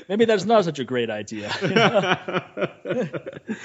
Maybe 0.08 0.26
that's 0.26 0.46
not 0.46 0.64
such 0.64 0.80
a 0.80 0.84
great 0.84 1.10
idea. 1.10 1.52
You 1.62 1.76
know? 1.76 3.10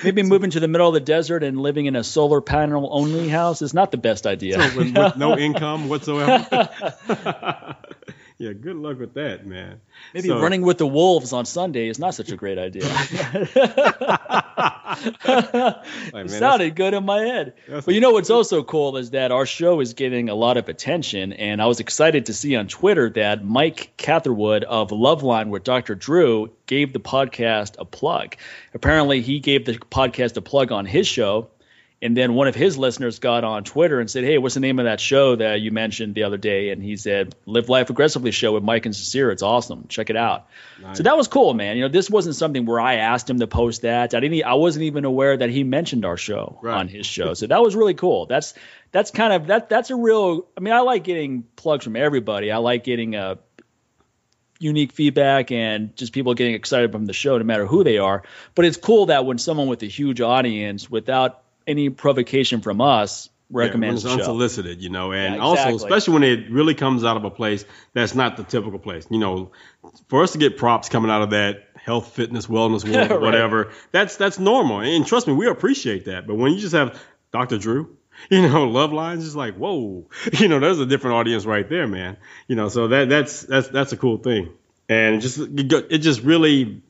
Maybe 0.03 0.23
moving 0.23 0.51
to 0.51 0.61
the 0.61 0.69
middle 0.69 0.89
of 0.89 0.95
the 0.95 1.01
desert 1.01 1.45
and 1.45 1.59
living 1.61 1.87
in 1.87 1.95
a 1.95 2.03
solar 2.03 2.41
panel 2.41 2.89
only 2.91 3.29
house 3.29 3.63
is 3.63 3.73
not 3.73 3.91
the 3.93 3.97
best 3.97 4.27
idea. 4.27 4.61
So 4.61 4.79
with, 4.79 4.97
with 4.97 5.17
no 5.17 5.39
income 5.47 5.89
whatsoever. 5.89 6.69
yeah, 8.43 8.53
good 8.55 8.75
luck 8.75 8.99
with 8.99 9.15
that, 9.15 9.47
man. 9.47 9.81
Maybe 10.13 10.27
so, 10.27 10.41
running 10.41 10.63
with 10.63 10.77
the 10.77 10.87
wolves 10.87 11.33
on 11.33 11.45
Sunday 11.45 11.87
is 11.87 12.01
not 12.01 12.13
such 12.13 12.33
a 12.33 12.37
great 12.37 12.59
idea. 12.59 12.83
like, 16.13 16.29
sounded 16.29 16.75
good 16.75 16.93
in 16.93 17.05
my 17.05 17.21
head. 17.21 17.55
But 17.69 17.95
you 17.95 18.01
know 18.01 18.11
what's 18.11 18.31
also 18.31 18.65
cool 18.65 18.97
is 18.97 19.11
that 19.11 19.31
our 19.31 19.47
show 19.47 19.79
is 19.79 19.95
getting 19.95 20.29
a 20.29 20.35
lot 20.35 20.57
of 20.57 20.69
attention, 20.69 21.33
and 21.33 21.63
I 21.63 21.67
was 21.67 21.79
excited 21.79 22.27
to 22.27 22.35
see 22.35 22.57
on 22.57 22.67
Twitter 22.67 23.11
that 23.11 23.45
Mike 23.45 23.93
Catherwood 23.97 24.65
of 24.65 24.91
Loveline 24.91 25.51
with 25.51 25.63
Dr. 25.63 25.95
Drew 25.95 26.51
gave 26.67 26.93
the 26.93 26.99
podcast 26.99 27.77
a 27.79 27.85
plug. 27.85 28.35
Apparently, 28.75 29.21
he 29.21 29.39
gave 29.39 29.67
the 29.67 29.75
podcast 29.75 30.37
a 30.37 30.43
plug 30.43 30.73
on 30.73 30.85
his 30.85 31.07
show 31.07 31.49
and 32.03 32.17
then 32.17 32.35
one 32.35 32.49
of 32.49 32.57
his 32.57 32.77
listeners 32.77 33.21
got 33.21 33.45
on 33.45 33.63
Twitter 33.63 34.01
and 34.01 34.11
said, 34.11 34.25
Hey, 34.25 34.37
what's 34.37 34.55
the 34.55 34.61
name 34.61 34.81
of 34.81 34.87
that 34.87 34.99
show 34.99 35.37
that 35.37 35.61
you 35.61 35.71
mentioned 35.71 36.17
the 36.17 36.25
other 36.25 36.37
day? 36.37 36.71
And 36.71 36.83
he 36.83 36.97
said, 36.97 37.37
Live 37.47 37.69
Life 37.69 37.91
Aggressively 37.91 38.33
show 38.33 38.53
with 38.55 38.65
Mike 38.65 38.87
and 38.87 38.95
Sincere. 38.95 39.31
It's 39.31 39.43
awesome. 39.43 39.87
Check 39.87 40.11
it 40.11 40.17
out. 40.17 40.49
Nice. 40.83 40.97
So 40.97 41.05
that 41.05 41.17
was 41.17 41.29
cool, 41.29 41.55
man. 41.55 41.77
You 41.77 41.85
know, 41.85 41.89
this 41.89 42.11
wasn't 42.11 42.35
something 42.35 42.67
where 42.67 42.81
I 42.81 42.97
asked 42.97 43.31
him 43.31 43.39
to 43.39 43.47
post 43.47 43.83
that. 43.83 44.15
I 44.15 44.21
didn't 44.21 44.43
I 44.45 44.55
wasn't 44.55 44.83
even 44.83 45.05
aware 45.05 45.37
that 45.37 45.51
he 45.51 45.63
mentioned 45.63 46.05
our 46.05 46.17
show 46.17 46.59
right. 46.61 46.75
on 46.75 46.89
his 46.89 47.07
show. 47.07 47.35
So 47.35 47.47
that 47.47 47.63
was 47.63 47.77
really 47.77 47.95
cool. 47.95 48.27
That's 48.27 48.55
that's 48.91 49.13
kind 49.13 49.33
of 49.33 49.47
that 49.47 49.69
that's 49.69 49.91
a 49.91 49.97
real 49.97 50.49
I 50.57 50.61
mean, 50.61 50.75
I 50.75 50.81
like 50.81 51.05
getting 51.05 51.45
plugs 51.55 51.85
from 51.85 51.95
everybody. 51.95 52.51
I 52.51 52.57
like 52.57 52.83
getting 52.83 53.15
a 53.15 53.39
unique 54.59 54.93
feedback 54.93 55.53
and 55.53 55.95
just 55.97 56.13
people 56.13 56.35
getting 56.35 56.55
excited 56.55 56.91
from 56.91 57.07
the 57.07 57.13
show 57.13 57.39
no 57.39 57.45
matter 57.45 57.67
who 57.67 57.85
they 57.85 57.99
are. 57.99 58.23
But 58.57 58.65
it's 58.65 58.77
cool 58.77 59.07
that 59.07 59.25
when 59.25 59.39
someone 59.39 59.69
with 59.69 59.83
a 59.83 59.87
huge 59.87 60.21
audience 60.21 60.91
without 60.91 61.42
any 61.67 61.91
provocation 61.91 62.61
from 62.61 62.81
us, 62.81 63.29
recommend 63.51 64.03
yeah, 64.03 64.13
unsolicited, 64.13 64.83
you 64.83 64.89
know, 64.91 65.13
and 65.13 65.35
Yeah, 65.35 65.43
also 65.43 65.77
especially 65.77 66.15
when 66.15 66.23
it 66.25 66.51
really 66.51 66.75
comes 66.75 67.05
out 67.05 67.17
of 67.17 67.25
a 67.25 67.31
place 67.31 67.65
that's 67.93 68.15
not 68.15 68.37
the 68.37 68.45
typical 68.45 68.79
place. 68.79 69.07
You 69.11 69.19
know, 69.19 69.53
for 70.09 70.23
us 70.23 70.33
to 70.33 70.39
get 70.39 70.57
props 70.57 70.89
coming 70.89 71.11
out 71.11 71.23
of 71.23 71.31
that 71.31 71.69
health, 71.77 72.15
fitness, 72.15 72.47
wellness 72.47 72.85
world, 72.91 73.11
Right. 73.11 73.21
whatever, 73.21 73.73
that's 73.91 74.17
that's 74.17 74.39
normal. 74.39 74.81
And 74.81 75.07
trust 75.07 75.27
me, 75.27 75.35
we 75.35 75.47
appreciate 75.49 76.07
that. 76.07 76.27
But 76.27 76.37
when 76.37 76.53
you 76.53 76.61
just 76.61 76.75
have 76.75 77.01
Dr. 77.33 77.59
Drew, 77.59 77.97
you 78.31 78.43
know, 78.43 78.65
love 78.65 78.93
lines, 78.93 79.27
it's 79.27 79.37
like, 79.37 79.57
whoa, 79.57 80.09
you 80.39 80.49
know, 80.49 80.61
there's 80.61 80.79
a 80.79 80.87
different 80.87 81.17
audience 81.17 81.45
right 81.45 81.69
there, 81.69 81.87
man. 81.87 82.17
You 82.49 82.57
know, 82.57 82.69
so 82.69 82.89
that 82.89 83.09
that's 83.09 83.43
that's 83.43 83.69
that's 83.69 83.93
a 83.93 83.97
cool 83.97 84.19
thing, 84.19 84.51
and 84.89 85.21
just 85.21 85.39
it 85.39 85.99
just 85.99 86.23
really 86.23 86.83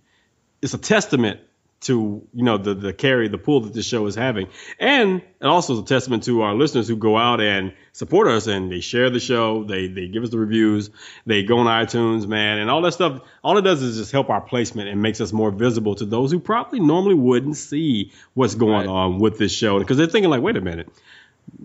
it's 0.61 0.75
a 0.75 0.79
testament 0.79 1.41
to 1.82 2.26
you 2.32 2.42
know 2.44 2.58
the 2.58 2.74
the 2.74 2.92
carry 2.92 3.28
the 3.28 3.38
pull 3.38 3.60
that 3.62 3.72
this 3.74 3.86
show 3.86 4.06
is 4.06 4.14
having. 4.14 4.48
And 4.78 5.20
it 5.40 5.46
also 5.46 5.74
is 5.74 5.78
a 5.80 5.84
testament 5.84 6.24
to 6.24 6.42
our 6.42 6.54
listeners 6.54 6.88
who 6.88 6.96
go 6.96 7.16
out 7.18 7.40
and 7.40 7.72
support 7.92 8.28
us 8.28 8.46
and 8.46 8.70
they 8.72 8.80
share 8.80 9.10
the 9.10 9.20
show 9.20 9.64
they 9.64 9.88
they 9.88 10.08
give 10.08 10.22
us 10.22 10.30
the 10.30 10.38
reviews 10.38 10.90
they 11.26 11.42
go 11.42 11.58
on 11.58 11.66
itunes 11.66 12.26
man 12.26 12.58
and 12.58 12.70
all 12.70 12.80
that 12.82 12.92
stuff. 12.92 13.20
All 13.44 13.58
it 13.58 13.62
does 13.62 13.82
is 13.82 13.96
just 13.98 14.12
help 14.12 14.30
our 14.30 14.40
placement 14.40 14.88
and 14.88 15.02
makes 15.02 15.20
us 15.20 15.32
more 15.32 15.50
visible 15.50 15.94
to 15.96 16.04
those 16.06 16.32
who 16.32 16.38
probably 16.40 16.80
normally 16.80 17.14
wouldn't 17.16 17.56
see 17.56 18.12
what's 18.34 18.54
going 18.54 18.72
Right. 18.72 18.86
on 18.86 19.18
with 19.18 19.38
this 19.38 19.52
show. 19.52 19.78
Because 19.78 19.96
they're 19.96 20.06
thinking 20.06 20.30
like 20.30 20.42
wait 20.42 20.56
a 20.56 20.60
minute. 20.60 20.88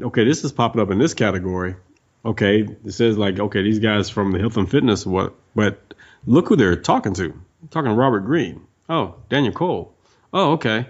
Okay 0.01 0.24
this 0.25 0.43
is 0.43 0.51
popping 0.51 0.81
up 0.81 0.89
in 0.91 0.97
this 1.00 1.13
category. 1.13 1.75
Okay 2.25 2.67
it 2.86 2.91
says 2.91 3.17
like 3.17 3.39
okay 3.39 3.62
these 3.62 3.79
guys 3.79 4.09
from 4.09 4.31
the 4.31 4.39
health 4.39 4.57
and 4.57 4.69
fitness 4.69 5.05
what 5.05 5.36
but 5.55 5.93
look 6.25 6.50
who 6.50 6.55
they're 6.55 6.75
talking 6.75 7.13
to. 7.13 7.39
Talking 7.69 7.91
to 7.91 7.95
robert 7.95 8.21
greene 8.21 8.65
oh 8.89 9.15
daniel 9.29 9.53
coyle 9.53 9.93
oh 10.34 10.53
okay 10.53 10.88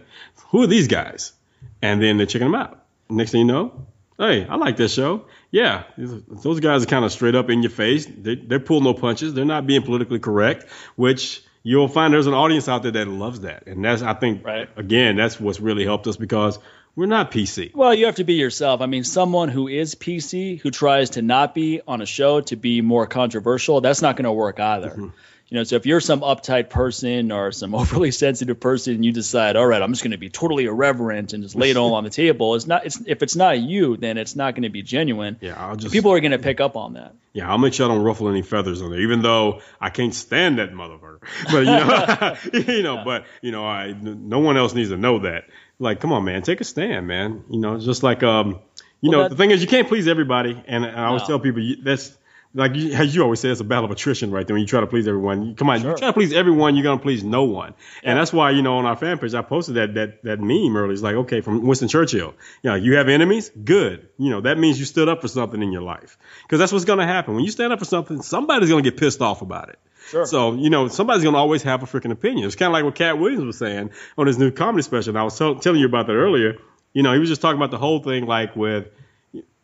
who 0.50 0.63
are 0.63 0.67
these 0.67 0.88
guys 0.88 1.34
and 1.82 2.01
then 2.01 2.17
they're 2.17 2.25
checking 2.25 2.51
them 2.51 2.56
out 2.56 2.84
next 3.10 3.32
thing 3.32 3.41
you 3.41 3.48
know 3.48 3.86
hey 4.17 4.46
i 4.48 4.56
like 4.56 4.77
this 4.77 4.94
show 4.94 5.25
yeah 5.51 5.84
those 5.98 6.60
guys 6.60 6.84
are 6.84 6.88
kind 6.88 7.06
of 7.06 7.12
straight 7.12 7.36
up 7.36 7.50
in 7.50 7.62
your 7.62 7.70
face 7.72 8.06
they, 8.06 8.36
they're 8.36 8.60
pulling 8.60 8.84
no 8.84 8.94
punches 8.94 9.34
they're 9.34 9.46
not 9.46 9.67
being 9.67 9.82
politically 9.84 10.20
correct 10.20 10.65
which 10.96 11.44
you'll 11.63 11.88
find 11.88 12.13
there's 12.13 12.27
an 12.27 12.34
audience 12.34 12.67
out 12.67 12.84
there 12.84 12.91
that 12.91 13.08
loves 13.08 13.41
that 13.41 13.67
and 13.67 13.84
that's 13.84 14.01
i 14.01 14.13
think 14.13 14.44
Right. 14.46 14.70
again 14.75 15.15
that's 15.15 15.39
what's 15.39 15.60
really 15.60 15.86
helped 15.86 16.08
us 16.08 16.17
because 16.17 16.58
we're 16.96 17.06
not 17.06 17.29
pc 17.32 17.75
Well, 17.75 17.94
you 17.94 18.08
have 18.08 18.15
to 18.15 18.24
be 18.24 18.34
yourself. 18.34 18.82
I 18.82 18.88
mean, 18.88 19.03
someone 19.03 19.50
who 19.50 19.67
is 19.67 19.94
PC, 19.94 20.60
who 20.60 20.72
tries 20.72 21.12
to 21.12 21.22
not 21.22 21.53
be 21.53 21.79
on 21.88 22.01
a 22.01 22.08
show 22.08 22.41
to 22.41 22.56
be 22.56 22.82
more 22.82 23.06
controversial, 23.06 23.82
that's 23.82 24.01
not 24.01 24.15
going 24.15 24.24
to 24.24 24.32
work 24.32 24.60
either. 24.60 24.89
Mm-hmm. 24.89 25.08
You 25.50 25.56
know, 25.56 25.63
so 25.63 25.77
if 25.77 25.86
you're 25.86 26.01
some 26.01 26.20
uptight 26.22 26.70
person 26.70 27.31
or 27.31 27.53
some 27.53 27.74
overly 27.81 28.12
sensitive 28.12 28.60
person, 28.60 28.96
and 28.96 29.05
you 29.05 29.14
decide, 29.14 29.55
all 29.55 29.66
right, 29.66 29.81
I'm 29.81 29.94
just 29.94 30.03
going 30.03 30.12
to 30.12 30.18
be 30.18 30.29
totally 30.29 30.66
irreverent 30.66 31.31
and 31.31 31.42
just 31.42 31.55
lay 31.55 31.70
it 31.72 31.77
all 31.77 31.94
on 31.94 32.03
the 32.03 32.10
table. 32.10 32.55
It's 32.55 32.68
not. 32.68 32.86
It's 32.86 33.01
if 33.05 33.24
it's 33.24 33.36
not 33.38 33.60
you, 33.60 33.96
then 33.96 34.18
it's 34.18 34.36
not 34.36 34.55
going 34.55 34.64
to 34.64 34.70
be 34.70 34.81
genuine. 34.81 35.38
yeah 35.40 35.55
i'll 35.57 35.77
just 35.77 35.94
People 35.94 36.12
are 36.12 36.20
going 36.20 36.31
to 36.33 36.40
pick 36.40 36.60
up 36.60 36.75
on 36.75 36.94
that. 36.96 37.14
Yeah, 37.31 37.50
I'll 37.50 37.60
make 37.60 37.74
sure 37.74 37.86
I 37.86 37.94
don't 37.94 38.03
ruffle 38.03 38.27
any 38.29 38.42
feathers 38.42 38.81
on 38.81 38.90
there, 38.90 39.00
even 39.00 39.22
though 39.22 39.62
I 39.79 39.90
can't 39.92 40.14
stand 40.14 40.57
that 40.57 40.72
motherfucker. 40.74 41.20
But 41.51 41.60
you 41.60 42.64
know, 42.66 42.74
you 42.74 42.83
know, 42.83 43.03
but 43.05 43.25
you 43.42 43.51
know, 43.51 43.66
I 43.66 43.94
no 43.94 44.40
one 44.40 44.57
else 44.57 44.74
needs 44.74 44.90
to 44.90 44.98
know 44.98 45.20
that. 45.20 45.46
Like, 45.79 46.00
come 46.01 46.12
on, 46.12 46.25
man, 46.25 46.42
take 46.42 46.60
a 46.60 46.64
stand, 46.66 47.07
man. 47.07 47.44
You 47.50 47.60
know, 47.60 47.77
just 47.79 48.01
like 48.03 48.22
um, 48.24 48.60
you 49.00 49.12
Well, 49.12 49.12
know, 49.12 49.24
that- 49.24 49.29
the 49.29 49.36
thing 49.38 49.51
is, 49.51 49.62
you 49.62 49.68
can't 49.68 49.88
please 49.88 50.07
everybody, 50.10 50.62
and 50.68 50.83
I 50.86 51.05
always 51.05 51.22
No. 51.22 51.27
tell 51.27 51.40
people 51.40 51.62
that's. 51.83 52.17
Like 52.57 52.75
you, 52.75 52.91
as 52.93 53.13
you 53.15 53.22
always 53.22 53.39
say, 53.39 53.50
it's 53.50 53.61
a 53.61 53.63
battle 53.63 53.85
of 53.85 53.91
attrition 53.91 54.31
right 54.31 54.46
there. 54.48 54.55
When 54.55 54.61
you 54.61 54.67
try 54.67 54.79
to 54.81 54.87
please 54.87 55.07
everyone, 55.07 55.46
you, 55.46 55.53
come 55.55 55.70
on, 55.70 55.79
Sure. 55.81 55.91
you 55.91 55.98
try 55.98 56.07
to 56.07 56.13
please 56.13 56.33
everyone, 56.33 56.75
you're 56.75 56.83
gonna 56.83 57.00
please 57.00 57.24
no 57.24 57.43
one. 57.43 57.75
Yeah. 58.03 58.09
And 58.09 58.20
that's 58.20 58.33
why 58.33 58.50
you 58.51 58.61
know 58.63 58.77
on 58.79 58.85
our 58.85 58.96
fan 58.96 59.20
page, 59.20 59.33
I 59.35 59.43
posted 59.43 59.75
that 59.75 59.93
that 59.93 60.24
that 60.24 60.39
meme 60.39 60.75
earlier. 60.75 60.91
It's 60.91 61.01
like, 61.03 61.15
okay, 61.15 61.41
from 61.41 61.65
Winston 61.67 61.87
Churchill, 61.87 62.33
you 62.63 62.70
know, 62.70 62.75
you 62.75 62.96
have 62.98 63.09
enemies, 63.09 63.51
good. 63.63 64.09
You 64.17 64.31
know, 64.31 64.41
that 64.41 64.57
means 64.57 64.79
you 64.79 64.85
stood 64.85 65.07
up 65.07 65.22
for 65.22 65.27
something 65.27 65.61
in 65.61 65.72
your 65.72 65.83
life, 65.83 66.17
because 66.43 66.59
that's 66.59 66.72
what's 66.72 66.85
gonna 66.85 67.05
happen 67.07 67.35
when 67.35 67.43
you 67.46 67.51
stand 67.51 67.72
up 67.74 67.79
for 67.79 67.85
something. 67.85 68.22
Somebody's 68.24 68.70
gonna 68.70 68.81
get 68.81 68.98
pissed 68.98 69.22
off 69.22 69.41
about 69.41 69.70
it. 69.70 69.79
Sure. 70.09 70.25
So 70.25 70.53
you 70.55 70.70
know, 70.70 70.87
somebody's 70.87 71.24
gonna 71.24 71.37
always 71.37 71.61
have 71.63 71.83
a 71.83 71.85
freaking 71.85 72.11
opinion. 72.11 72.48
It's 72.48 72.55
kind 72.55 72.67
of 72.70 72.74
like 72.74 72.85
what 72.85 72.96
Katt 72.96 73.20
Williams 73.20 73.43
was 73.46 73.57
saying 73.59 73.91
on 74.17 74.25
his 74.25 74.39
new 74.39 74.50
comedy 74.51 74.81
special. 74.81 75.11
And 75.11 75.20
I 75.20 75.24
was 75.24 75.37
tell- 75.37 75.55
telling 75.55 75.79
you 75.79 75.85
about 75.85 76.07
that 76.07 76.13
earlier. 76.13 76.57
You 76.93 77.03
know, 77.03 77.13
he 77.13 77.20
was 77.20 77.29
just 77.29 77.41
talking 77.41 77.57
about 77.57 77.70
the 77.70 77.77
whole 77.77 78.00
thing, 78.00 78.25
like 78.25 78.55
with 78.55 78.87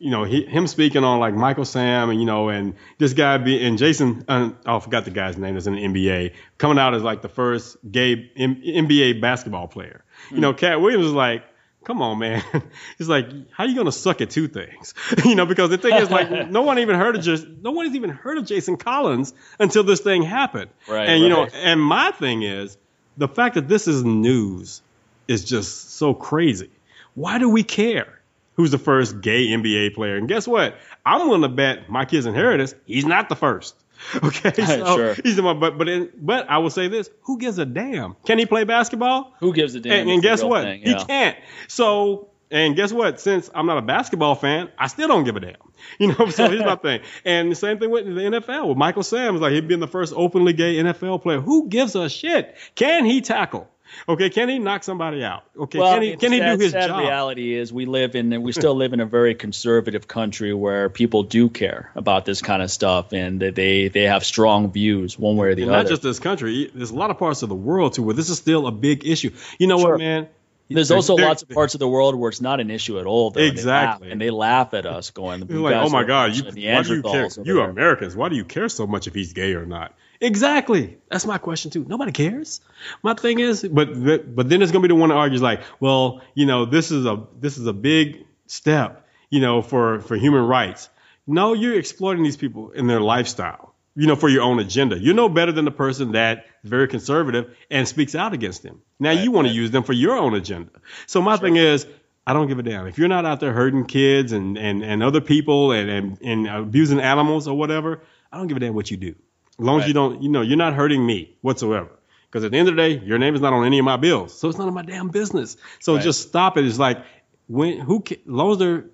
you 0.04 0.10
know, 0.10 0.26
he, 0.26 0.46
him 0.46 0.68
speaking 0.68 1.06
on 1.06 1.22
like 1.22 1.34
Michael 1.34 1.64
Sam 1.64 2.10
and, 2.10 2.20
you 2.20 2.26
know, 2.26 2.50
and 2.50 2.76
this 2.98 3.14
guy 3.14 3.38
be, 3.38 3.66
and 3.66 3.78
Jason, 3.78 4.26
uh, 4.28 4.50
oh, 4.66 4.76
I 4.76 4.80
forgot 4.82 5.06
the 5.06 5.12
guy's 5.12 5.38
name 5.38 5.54
that's 5.54 5.66
in 5.66 5.76
the 5.76 5.82
NBA, 5.82 6.34
coming 6.58 6.78
out 6.78 6.94
as 6.94 7.04
like 7.04 7.22
the 7.22 7.30
first 7.30 7.78
gay 7.90 8.30
M- 8.36 8.62
NBA 8.62 9.22
basketball 9.22 9.70
player. 9.70 10.04
You 10.30 10.42
know, 10.42 10.54
Katt 10.54 10.82
Williams 10.82 11.06
was 11.06 11.14
like, 11.14 11.46
come 11.86 12.02
on, 12.02 12.20
man. 12.20 12.44
It's 13.00 13.08
like, 13.08 13.30
how 13.52 13.64
you 13.64 13.76
going 13.76 13.86
to 13.86 13.94
suck 13.94 14.20
at 14.20 14.30
two 14.30 14.50
things? 14.50 14.94
you 15.26 15.36
know, 15.36 15.46
because 15.46 15.70
the 15.70 15.78
thing 15.78 15.96
is 15.96 16.12
like, 16.12 16.30
no 16.50 16.64
one 16.64 16.80
even 16.80 16.98
heard 16.98 17.16
of 17.16 17.24
just, 17.24 17.48
no 17.48 17.72
one 17.72 17.86
has 17.86 17.96
even 17.96 18.10
heard 18.10 18.38
of 18.38 18.46
Jason 18.46 18.76
Collins 18.76 19.34
until 19.58 19.86
this 19.86 20.02
thing 20.02 20.22
happened. 20.22 20.70
Right, 20.86 21.08
And, 21.08 21.24
you 21.24 21.30
know, 21.30 21.46
and 21.46 21.82
my 21.82 22.12
thing 22.12 22.44
is 22.44 22.78
the 23.16 23.30
fact 23.30 23.56
that 23.56 23.70
this 23.70 23.88
is 23.88 24.04
news 24.04 24.82
is 25.30 25.46
just 25.46 25.92
so 25.92 26.14
crazy. 26.14 26.72
Why 27.16 27.38
do 27.38 27.48
we 27.48 27.64
care? 27.64 28.20
Who's 28.56 28.72
the 28.72 28.78
first 28.78 29.22
gay 29.22 29.48
NBA 29.48 29.96
player? 29.96 30.16
And 30.18 30.28
guess 30.28 30.48
what? 30.48 30.76
I'm 31.06 31.28
willing 31.28 31.42
to 31.42 31.50
bet 31.50 31.90
my 31.90 32.06
kid's 32.06 32.26
inheritance. 32.26 32.76
He's 32.86 33.06
not 33.06 33.30
the 33.30 33.36
first. 33.36 33.76
Okay, 34.22 34.52
so 34.52 34.96
Sure. 34.98 35.14
he's 35.24 35.38
the 35.38 35.44
one. 35.44 35.62
But 35.62 35.78
but 35.78 35.88
in, 35.88 36.10
but 36.18 36.50
I 36.50 36.58
will 36.58 36.70
say 36.70 36.90
this: 36.90 37.10
Who 37.22 37.38
gives 37.38 37.58
a 37.58 37.66
damn? 37.66 38.16
Can 38.26 38.38
he 38.38 38.46
play 38.46 38.66
basketball? 38.66 39.34
Who 39.40 39.54
gives 39.54 39.76
a 39.76 39.80
damn? 39.80 39.94
and, 39.94 40.10
and 40.10 40.22
guess 40.22 40.44
what? 40.44 40.64
thing, 40.64 40.82
He 40.82 40.94
can't. 40.94 41.38
So 41.70 42.28
and 42.52 42.76
guess 42.76 42.92
what? 42.92 43.22
Since 43.22 43.50
I'm 43.56 43.66
not 43.66 43.78
a 43.78 43.82
basketball 43.82 44.36
fan, 44.36 44.70
I 44.78 44.88
still 44.88 45.08
don't 45.08 45.24
give 45.24 45.36
a 45.38 45.40
damn. 45.40 45.56
You 46.00 46.08
know, 46.08 46.30
so 46.30 46.50
here's 46.50 46.64
my 46.64 46.76
thing. 46.76 47.02
And 47.26 47.52
the 47.52 47.56
same 47.56 47.78
thing 47.80 47.90
with 47.90 48.06
the 48.06 48.12
NFL 48.12 48.70
with 48.70 48.78
Michael 48.78 49.04
Sam's, 49.04 49.42
like 49.42 49.52
he'd 49.54 49.68
been 49.68 49.80
the 49.82 49.88
first 49.88 50.14
openly 50.16 50.54
gay 50.54 50.76
NFL 50.76 51.22
player. 51.24 51.42
Who 51.42 51.68
gives 51.68 51.96
a 51.96 52.10
shit? 52.10 52.56
Can 52.76 53.06
he 53.06 53.22
tackle? 53.22 53.70
Okay, 54.08 54.30
can 54.30 54.50
he 54.50 54.60
knock 54.60 54.84
somebody 54.84 55.24
out? 55.24 55.44
Okay, 55.58 55.80
Well, 55.80 55.94
can 55.94 56.02
he 56.02 56.16
can 56.16 56.32
he 56.32 56.40
do 56.40 56.58
his 56.58 56.72
sad 56.72 56.88
job? 56.88 57.00
reality 57.00 57.56
is 57.56 57.72
we 57.72 57.86
live 57.86 58.16
in 58.16 58.42
we 58.42 58.52
still 58.52 58.76
live 58.76 58.94
in 58.94 59.00
a 59.00 59.06
very 59.06 59.36
conservative 59.36 60.08
country 60.08 60.54
where 60.54 60.90
people 60.90 61.24
do 61.24 61.50
care 61.50 61.92
about 61.96 62.26
this 62.26 62.42
kind 62.42 62.62
of 62.62 62.70
stuff 62.72 63.14
and 63.14 63.40
they 63.40 63.88
they 63.88 64.04
have 64.04 64.24
strong 64.26 64.72
views 64.72 65.18
one 65.18 65.38
way 65.38 65.50
or 65.50 65.56
the 65.56 65.64
And 65.64 65.72
other. 65.72 65.84
not 65.84 65.90
just 65.90 66.02
this 66.02 66.20
country. 66.20 66.72
There's 66.74 66.92
a 66.92 66.96
lot 66.96 67.12
of 67.12 67.18
parts 67.18 67.44
of 67.44 67.50
the 67.50 67.56
world 67.56 67.94
too 67.94 68.04
where 68.04 68.16
this 68.16 68.30
is 68.30 68.38
still 68.38 68.68
a 68.68 68.72
big 68.72 69.06
issue. 69.06 69.32
You 69.60 69.68
know 69.68 69.80
Sure. 69.80 69.92
what, 69.92 70.00
man? 70.00 70.28
There's 70.70 70.90
also 70.92 71.16
lots 71.16 71.44
of 71.44 71.50
parts 71.50 71.76
of 71.76 71.80
the 71.80 71.88
world 71.88 72.16
where 72.16 72.30
it's 72.30 72.42
not 72.42 72.60
an 72.60 72.72
issue 72.72 72.98
at 73.00 73.06
all. 73.06 73.30
Though, 73.30 73.42
and 73.42 73.48
they 73.50 73.52
Exactly. 73.52 74.08
laugh- 74.08 74.12
and 74.12 74.20
they 74.22 74.32
laugh 74.32 74.74
at 74.74 74.86
us 74.88 75.12
going. 75.12 75.46
"You 75.48 75.62
like, 75.62 75.76
oh 75.76 75.90
my 75.90 76.04
God, 76.04 76.36
you, 76.36 76.44
why 76.46 76.52
do 76.82 76.96
you 76.96 77.02
care? 77.04 77.28
You 77.46 77.56
there." 77.56 77.70
Americans, 77.70 78.16
why 78.16 78.30
do 78.30 78.36
you 78.36 78.46
care 78.46 78.70
so 78.70 78.88
much 78.88 79.06
if 79.06 79.14
he's 79.14 79.34
gay 79.34 79.54
or 79.54 79.66
not? 79.68 79.94
Exactly. 80.24 80.98
That's 81.10 81.26
my 81.26 81.38
question 81.38 81.70
too. 81.70 81.86
Nobody 81.86 82.14
cares. 82.14 82.62
My 83.04 83.14
thing 83.14 83.40
is, 83.40 83.62
but 83.62 83.90
but 84.34 84.48
then 84.48 84.62
it's 84.62 84.72
gonna 84.72 84.82
be 84.82 84.88
the 84.88 84.96
one 84.96 85.10
that 85.10 85.16
argues 85.16 85.42
like, 85.42 85.64
well, 85.82 86.22
you 86.34 86.46
know, 86.46 86.64
this 86.64 86.92
is 86.92 87.06
a 87.06 87.28
this 87.38 87.58
is 87.58 87.68
a 87.68 87.74
big 87.74 88.26
step, 88.48 89.06
you 89.30 89.42
know, 89.42 89.62
for 89.62 90.00
for 90.00 90.16
human 90.16 90.46
rights. 90.46 90.90
No, 91.28 91.52
you're 91.54 91.78
exploiting 91.78 92.24
these 92.24 92.38
people 92.38 92.72
in 92.72 92.88
their 92.88 93.02
lifestyle, 93.02 93.76
you 93.96 94.08
know, 94.08 94.16
for 94.16 94.30
your 94.30 94.44
own 94.44 94.60
agenda. 94.60 94.98
You're 94.98 95.14
no 95.14 95.28
better 95.28 95.52
than 95.52 95.66
the 95.66 95.72
person 95.72 96.14
that 96.14 96.46
is 96.64 96.70
very 96.70 96.88
conservative 96.88 97.54
and 97.70 97.86
speaks 97.86 98.16
out 98.16 98.32
against 98.32 98.64
them. 98.64 98.82
Now 99.02 99.12
you 99.12 99.30
want 99.30 99.48
to 99.48 99.54
use 99.54 99.72
them 99.72 99.84
for 99.84 99.94
your 99.94 100.16
own 100.16 100.36
agenda. 100.36 100.72
So 101.06 101.22
my 101.22 101.36
thing 101.36 101.58
is, 101.58 101.86
I 102.26 102.32
don't 102.32 102.48
give 102.48 102.60
a 102.60 102.64
damn. 102.64 102.88
If 102.88 102.98
you're 102.98 103.10
not 103.10 103.26
out 103.26 103.42
there 103.42 103.52
hurting 103.52 103.88
kids 103.88 104.32
and, 104.32 104.58
and, 104.58 104.84
and 104.84 105.04
other 105.04 105.20
people 105.20 105.74
and, 105.74 105.90
and, 105.90 106.18
and 106.22 106.48
abusing 106.48 107.02
animals 107.02 107.50
or 107.50 107.58
whatever, 107.58 108.02
I 108.32 108.38
don't 108.38 108.48
give 108.48 108.56
a 108.56 108.62
damn 108.62 108.74
what 108.74 108.90
you 108.90 108.96
do. 108.96 109.16
As 109.60 109.66
long 109.66 109.82
as 109.82 109.88
you 109.88 109.94
don't, 109.94 110.22
you 110.24 110.30
know, 110.30 110.42
you're 110.42 110.58
not 110.58 110.74
hurting 110.74 111.06
me 111.06 111.36
whatsoever. 111.42 111.90
Because 112.30 112.44
at 112.44 112.52
the 112.52 112.58
end 112.58 112.68
of 112.70 112.76
the 112.76 112.82
day, 112.82 113.00
your 113.06 113.20
name 113.20 113.36
is 113.36 113.42
not 113.42 113.54
on 113.54 113.66
any 113.66 113.78
of 113.78 113.86
my 113.86 113.98
bills. 113.98 114.34
So 114.38 114.50
it's 114.50 114.58
none 114.58 114.68
of 114.68 114.74
my 114.74 114.82
damn 114.82 115.10
business. 115.10 115.56
So 115.80 115.94
Right. 115.96 116.04
just 116.04 116.28
stop 116.28 116.58
it. 116.58 116.66
It's 116.66 116.80
like, 116.80 117.04
when, 117.48 117.80
who, 117.80 118.02
ca- 118.02 118.16
as 118.16 118.28
long 118.28 118.52
as 118.54 118.58
they're, 118.58 118.86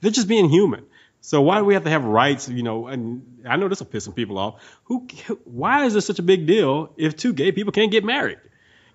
they're 0.00 0.10
just 0.10 0.26
being 0.26 0.48
human. 0.48 0.84
So 1.20 1.40
why 1.40 1.58
do 1.58 1.64
we 1.64 1.74
have 1.74 1.84
to 1.84 1.90
have 1.90 2.04
rights? 2.04 2.48
You 2.48 2.62
know, 2.64 2.88
and 2.88 3.44
I 3.48 3.56
know 3.56 3.68
this 3.68 3.78
will 3.78 3.86
piss 3.86 4.04
some 4.04 4.12
people 4.14 4.36
off. 4.38 4.60
Who? 4.84 5.06
Why 5.44 5.84
is 5.86 5.94
this 5.94 6.04
such 6.04 6.18
a 6.18 6.22
big 6.22 6.46
deal 6.46 6.92
if 6.96 7.16
two 7.16 7.32
gay 7.32 7.52
people 7.52 7.72
can't 7.72 7.90
get 7.92 8.04
married? 8.04 8.38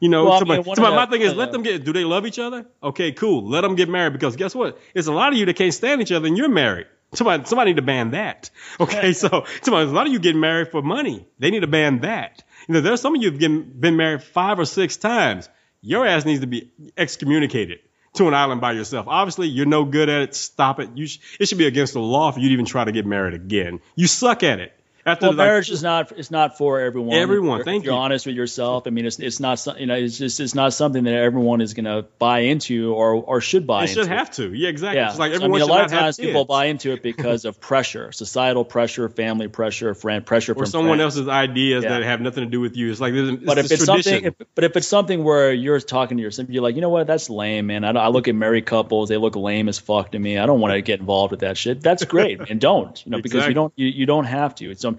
You 0.02 0.10
know, 0.10 0.26
Well, 0.26 0.34
I 0.34 0.40
somebody, 0.40 0.64
mean, 0.64 0.76
somebody- 0.76 0.96
my 0.96 1.06
the- 1.06 1.12
thing 1.12 1.22
is, 1.22 1.34
let 1.34 1.52
them 1.52 1.64
get. 1.64 1.84
Do 1.86 1.92
they 1.94 2.04
love 2.04 2.26
each 2.28 2.38
other? 2.38 2.66
Okay, 2.84 3.14
cool. 3.14 3.48
Let 3.50 3.62
them 3.62 3.76
get 3.76 3.90
married 3.90 4.14
because 4.14 4.36
guess 4.36 4.54
what? 4.54 4.78
It's 4.94 5.08
a 5.08 5.12
lot 5.12 5.32
of 5.34 5.40
you 5.40 5.46
that 5.48 5.56
can't 5.56 5.74
stand 5.74 6.02
each 6.02 6.12
other, 6.12 6.28
and 6.28 6.38
you're 6.38 6.50
married. 6.50 6.86
Somebody, 7.14 7.46
somebody 7.46 7.72
need 7.72 7.78
to 7.78 7.82
ban 7.82 8.12
that. 8.12 8.50
Okay, 8.80 9.14
so 9.14 9.46
somebody, 9.62 9.90
a 9.90 9.94
lot 9.94 10.08
of 10.08 10.14
you 10.14 10.20
getting 10.20 10.42
married 10.42 10.70
for 10.70 10.82
money. 10.82 11.26
They 11.40 11.50
need 11.52 11.62
to 11.62 11.68
ban 11.68 12.02
that. 12.02 12.44
You 12.68 12.76
know, 12.76 12.82
there's 12.82 13.02
some 13.02 13.16
of 13.16 13.22
you 13.22 13.32
have 13.32 13.40
been, 13.40 13.80
been 13.80 13.98
married 13.98 14.22
five 14.24 14.60
or 14.60 14.66
six 14.66 14.98
times. 14.98 15.50
Your 15.82 16.06
ass 16.06 16.26
needs 16.26 16.42
to 16.42 16.48
be 16.48 16.72
excommunicated 16.98 17.80
to 18.14 18.28
an 18.28 18.34
island 18.34 18.62
by 18.62 18.74
yourself. 18.74 19.08
Obviously, 19.08 19.48
you're 19.48 19.66
no 19.66 19.86
good 19.86 20.10
at 20.10 20.22
it. 20.22 20.36
Stop 20.36 20.80
it. 20.80 20.90
You 20.96 21.08
sh- 21.08 21.20
it 21.40 21.48
should 21.48 21.58
be 21.58 21.68
against 21.68 21.94
the 21.94 22.00
law 22.00 22.32
for 22.32 22.40
you 22.40 22.50
to 22.50 22.54
even 22.54 22.66
try 22.66 22.84
to 22.84 22.92
get 22.92 23.06
married 23.06 23.34
again. 23.34 23.80
You 23.96 24.08
suck 24.08 24.44
at 24.44 24.60
it. 24.60 24.74
After 25.10 25.28
well, 25.28 25.32
like, 25.36 25.46
marriage 25.48 25.70
is 25.72 25.84
not 25.84 26.12
it's 26.12 26.32
not 26.32 26.58
for 26.58 26.80
everyone. 26.80 27.16
Everyone, 27.18 27.60
If 27.60 27.66
thank 27.66 27.84
you're 27.86 27.94
you. 27.94 28.00
honest 28.00 28.26
with 28.26 28.36
yourself. 28.36 28.84
I 28.88 28.90
mean, 28.92 29.06
it's 29.06 29.20
it's 29.20 29.40
not 29.40 29.66
you 29.80 29.86
know 29.86 29.96
it's 29.96 30.18
just 30.18 30.40
it's 30.40 30.56
not 30.56 30.74
something 30.74 31.04
that 31.04 31.14
everyone 31.14 31.62
is 31.62 31.74
going 31.74 31.86
to 31.86 32.06
buy 32.20 32.40
into 32.40 32.94
or 32.94 33.14
or 33.14 33.42
should 33.42 33.66
buy 33.68 33.86
They 33.86 33.92
into. 33.92 34.02
should 34.04 34.12
have 34.12 34.32
to. 34.32 34.54
Yeah, 34.54 34.70
exactly. 34.70 35.00
Yeah, 35.00 35.10
It's 35.10 35.20
like 35.20 35.34
So, 35.36 35.44
I 35.44 35.48
mean, 35.48 35.62
a 35.62 35.66
lot 35.66 35.86
of 35.86 35.92
times 35.92 36.18
people 36.18 36.46
buy 36.46 36.66
into 36.66 36.92
it 36.94 37.02
because 37.04 37.46
of 37.46 37.60
pressure, 37.60 38.12
societal 38.24 38.64
pressure, 38.66 39.10
family 39.10 39.48
pressure, 39.48 39.94
friend 39.94 40.26
pressure 40.26 40.52
or 40.54 40.56
from 40.56 40.66
someone 40.68 40.98
friends. 41.00 41.16
else's 41.18 41.28
ideas 41.28 41.84
Yeah. 41.84 41.90
that 42.00 42.04
have 42.04 42.22
nothing 42.22 42.44
to 42.44 42.50
do 42.50 42.60
with 42.62 42.78
you. 42.78 42.92
It's 42.92 43.02
like 43.02 43.14
it's, 43.14 43.44
But 43.44 43.58
if 43.58 43.72
it's 43.72 43.86
tradition. 43.86 44.04
something, 44.14 44.26
if, 44.26 44.48
but 44.56 44.64
if 44.64 44.78
it's 44.78 44.88
something 44.88 45.24
where 45.24 45.52
you're 45.52 45.80
talking 45.80 46.18
to 46.18 46.24
yourself, 46.24 46.50
you're 46.50 46.62
like, 46.64 46.76
you 46.76 46.82
know 46.82 46.90
what, 46.90 47.08
that's 47.08 47.30
lame, 47.30 47.68
man. 47.68 47.84
I, 47.84 47.92
I 47.92 48.08
look 48.10 48.28
at 48.28 48.36
married 48.36 48.66
couples; 48.68 49.10
they 49.10 49.18
look 49.18 49.36
lame 49.36 49.68
as 49.70 49.80
fuck 49.80 50.12
to 50.12 50.20
me. 50.20 50.38
I 50.38 50.46
don't 50.46 50.60
want 50.60 50.74
to 50.74 50.82
get 50.82 51.00
involved 51.00 51.32
with 51.32 51.40
that 51.42 51.58
shit. 51.58 51.82
That's 51.82 52.06
great, 52.06 52.40
and 52.50 52.62
don't, 52.62 53.04
you 53.06 53.12
know, 53.12 53.22
because 53.22 53.48
you 53.48 53.54
don't, 53.54 53.74
you, 53.76 53.88
you 53.88 54.06
don't 54.06 54.26
have 54.26 54.54
to. 54.56 54.70
It's 54.70 54.86
um, 54.86 54.99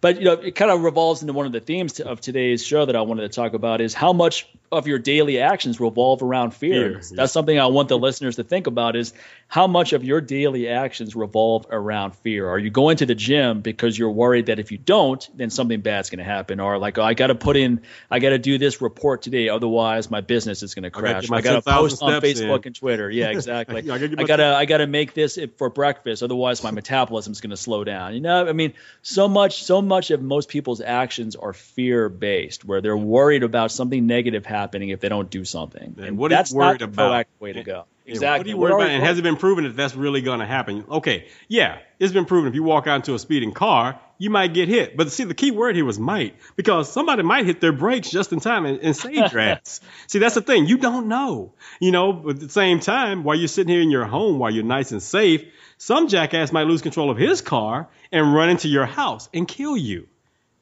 but 0.00 0.18
you 0.18 0.24
know, 0.24 0.32
it 0.32 0.54
kind 0.54 0.70
of 0.70 0.82
revolves 0.82 1.22
into 1.22 1.32
one 1.32 1.46
of 1.46 1.52
the 1.52 1.60
themes 1.60 1.94
to, 1.94 2.08
of 2.08 2.20
today's 2.20 2.64
show 2.64 2.86
that 2.86 2.94
I 2.94 3.02
wanted 3.02 3.22
to 3.22 3.28
talk 3.28 3.54
about 3.54 3.80
is 3.80 3.94
how 3.94 4.12
much 4.12 4.48
of 4.70 4.86
your 4.86 4.98
daily 4.98 5.40
actions 5.40 5.80
revolve 5.80 6.22
around 6.22 6.52
fear. 6.52 6.90
Fear, 6.90 6.94
That's 6.94 7.12
yeah. 7.12 7.26
something 7.26 7.58
I 7.58 7.66
want 7.66 7.88
the 7.88 7.98
listeners 7.98 8.36
to 8.36 8.44
think 8.44 8.66
about: 8.66 8.96
is 8.96 9.12
how 9.48 9.66
much 9.66 9.92
of 9.92 10.04
your 10.04 10.20
daily 10.20 10.68
actions 10.68 11.16
revolve 11.16 11.66
around 11.70 12.14
fear. 12.16 12.48
Are 12.48 12.58
you 12.58 12.70
going 12.70 12.98
to 12.98 13.06
the 13.06 13.14
gym 13.14 13.60
because 13.60 13.98
you're 13.98 14.10
worried 14.10 14.46
that 14.46 14.58
if 14.58 14.70
you 14.70 14.78
don't, 14.78 15.28
then 15.34 15.50
something 15.50 15.80
bad's 15.80 16.10
going 16.10 16.18
to 16.18 16.24
happen, 16.24 16.60
or 16.60 16.78
like, 16.78 16.98
oh, 16.98 17.02
I 17.02 17.14
got 17.14 17.28
to 17.28 17.34
put 17.34 17.56
in, 17.56 17.80
I 18.10 18.18
got 18.18 18.30
to 18.30 18.38
do 18.38 18.58
this 18.58 18.80
report 18.80 19.22
today, 19.22 19.48
otherwise 19.48 20.10
my 20.10 20.20
business 20.20 20.62
is 20.62 20.74
going 20.74 20.84
to 20.84 20.90
crash. 20.90 21.30
I 21.30 21.40
got 21.40 21.54
to 21.54 21.62
post 21.62 22.02
on 22.02 22.20
Facebook 22.20 22.60
in. 22.60 22.68
and 22.68 22.76
Twitter. 22.76 23.10
Yeah, 23.10 23.28
exactly. 23.30 23.90
I 23.90 23.98
gotta 23.98 24.20
I 24.20 24.24
gotta, 24.24 24.56
I 24.56 24.64
gotta 24.66 24.86
make 24.86 25.14
this 25.14 25.38
for 25.56 25.70
breakfast, 25.70 26.22
otherwise 26.22 26.62
my 26.62 26.70
metabolism 26.70 27.32
is 27.32 27.40
going 27.40 27.50
to 27.50 27.56
slow 27.56 27.84
down. 27.84 28.14
You 28.14 28.20
know, 28.20 28.46
I 28.46 28.52
mean, 28.52 28.74
so 29.02 29.28
much, 29.28 29.64
so 29.64 29.80
much 29.88 30.10
of 30.10 30.22
most 30.22 30.48
people's 30.48 30.80
actions 30.80 31.34
are 31.34 31.52
fear 31.52 32.08
based, 32.08 32.64
where 32.64 32.80
they're 32.80 32.96
worried 32.96 33.42
about 33.42 33.72
something 33.72 34.06
negative 34.06 34.46
happening 34.46 34.90
if 34.90 35.00
they 35.00 35.08
don't 35.08 35.30
do 35.30 35.44
something, 35.44 35.96
And 35.98 36.16
what 36.18 36.30
are 36.30 36.34
you 36.34 36.38
that's 36.38 36.52
worried 36.52 36.66
not 36.66 36.78
the 36.78 36.84
about? 36.84 37.26
proactive 37.26 37.40
way 37.40 37.52
to 37.54 37.62
go. 37.64 37.84
Yeah, 38.04 38.12
Exactly. 38.12 38.54
What 38.54 38.68
are 38.68 38.70
you 38.70 38.74
worried 38.76 38.84
about? 38.84 38.94
And 38.94 39.02
has 39.04 39.18
it 39.18 39.22
been 39.22 39.36
proven 39.36 39.64
that 39.64 39.76
that's 39.76 39.94
really 39.94 40.20
going 40.22 40.40
to 40.40 40.46
happen? 40.46 40.84
Okay, 40.88 41.26
yeah, 41.48 41.78
it's 41.98 42.12
been 42.12 42.24
proven. 42.24 42.48
If 42.48 42.54
you 42.54 42.62
walk 42.62 42.86
out 42.86 42.96
into 42.96 43.14
a 43.14 43.18
speeding 43.18 43.52
car, 43.52 44.00
you 44.18 44.30
might 44.30 44.52
get 44.52 44.68
hit. 44.68 44.96
But 44.96 45.10
see, 45.12 45.24
the 45.24 45.34
key 45.34 45.52
word 45.52 45.76
here 45.76 45.84
was 45.84 45.98
might, 45.98 46.36
because 46.56 46.92
somebody 46.92 47.22
might 47.22 47.46
hit 47.46 47.60
their 47.60 47.72
brakes 47.72 48.10
just 48.10 48.32
in 48.32 48.40
time 48.40 48.66
and, 48.66 48.80
and 48.80 48.96
save 48.96 49.32
your 49.32 49.40
ass. 49.40 49.80
See, 50.08 50.18
that's 50.18 50.34
the 50.34 50.42
thing. 50.42 50.66
You 50.66 50.78
don't 50.78 51.08
know. 51.08 51.54
You 51.80 51.92
know, 51.92 52.12
but 52.12 52.36
at 52.36 52.40
the 52.40 52.48
same 52.48 52.80
time, 52.80 53.24
while 53.24 53.36
you're 53.36 53.48
sitting 53.48 53.72
here 53.72 53.82
in 53.82 53.90
your 53.90 54.04
home, 54.04 54.38
while 54.38 54.50
you're 54.50 54.64
nice 54.64 54.92
and 54.92 55.02
safe, 55.02 55.44
some 55.78 56.08
jackass 56.08 56.52
might 56.52 56.66
lose 56.66 56.82
control 56.82 57.10
of 57.10 57.16
his 57.16 57.40
car 57.40 57.88
and 58.10 58.34
run 58.34 58.50
into 58.50 58.68
your 58.68 58.86
house 58.86 59.28
and 59.32 59.46
kill 59.46 59.76
you. 59.76 60.08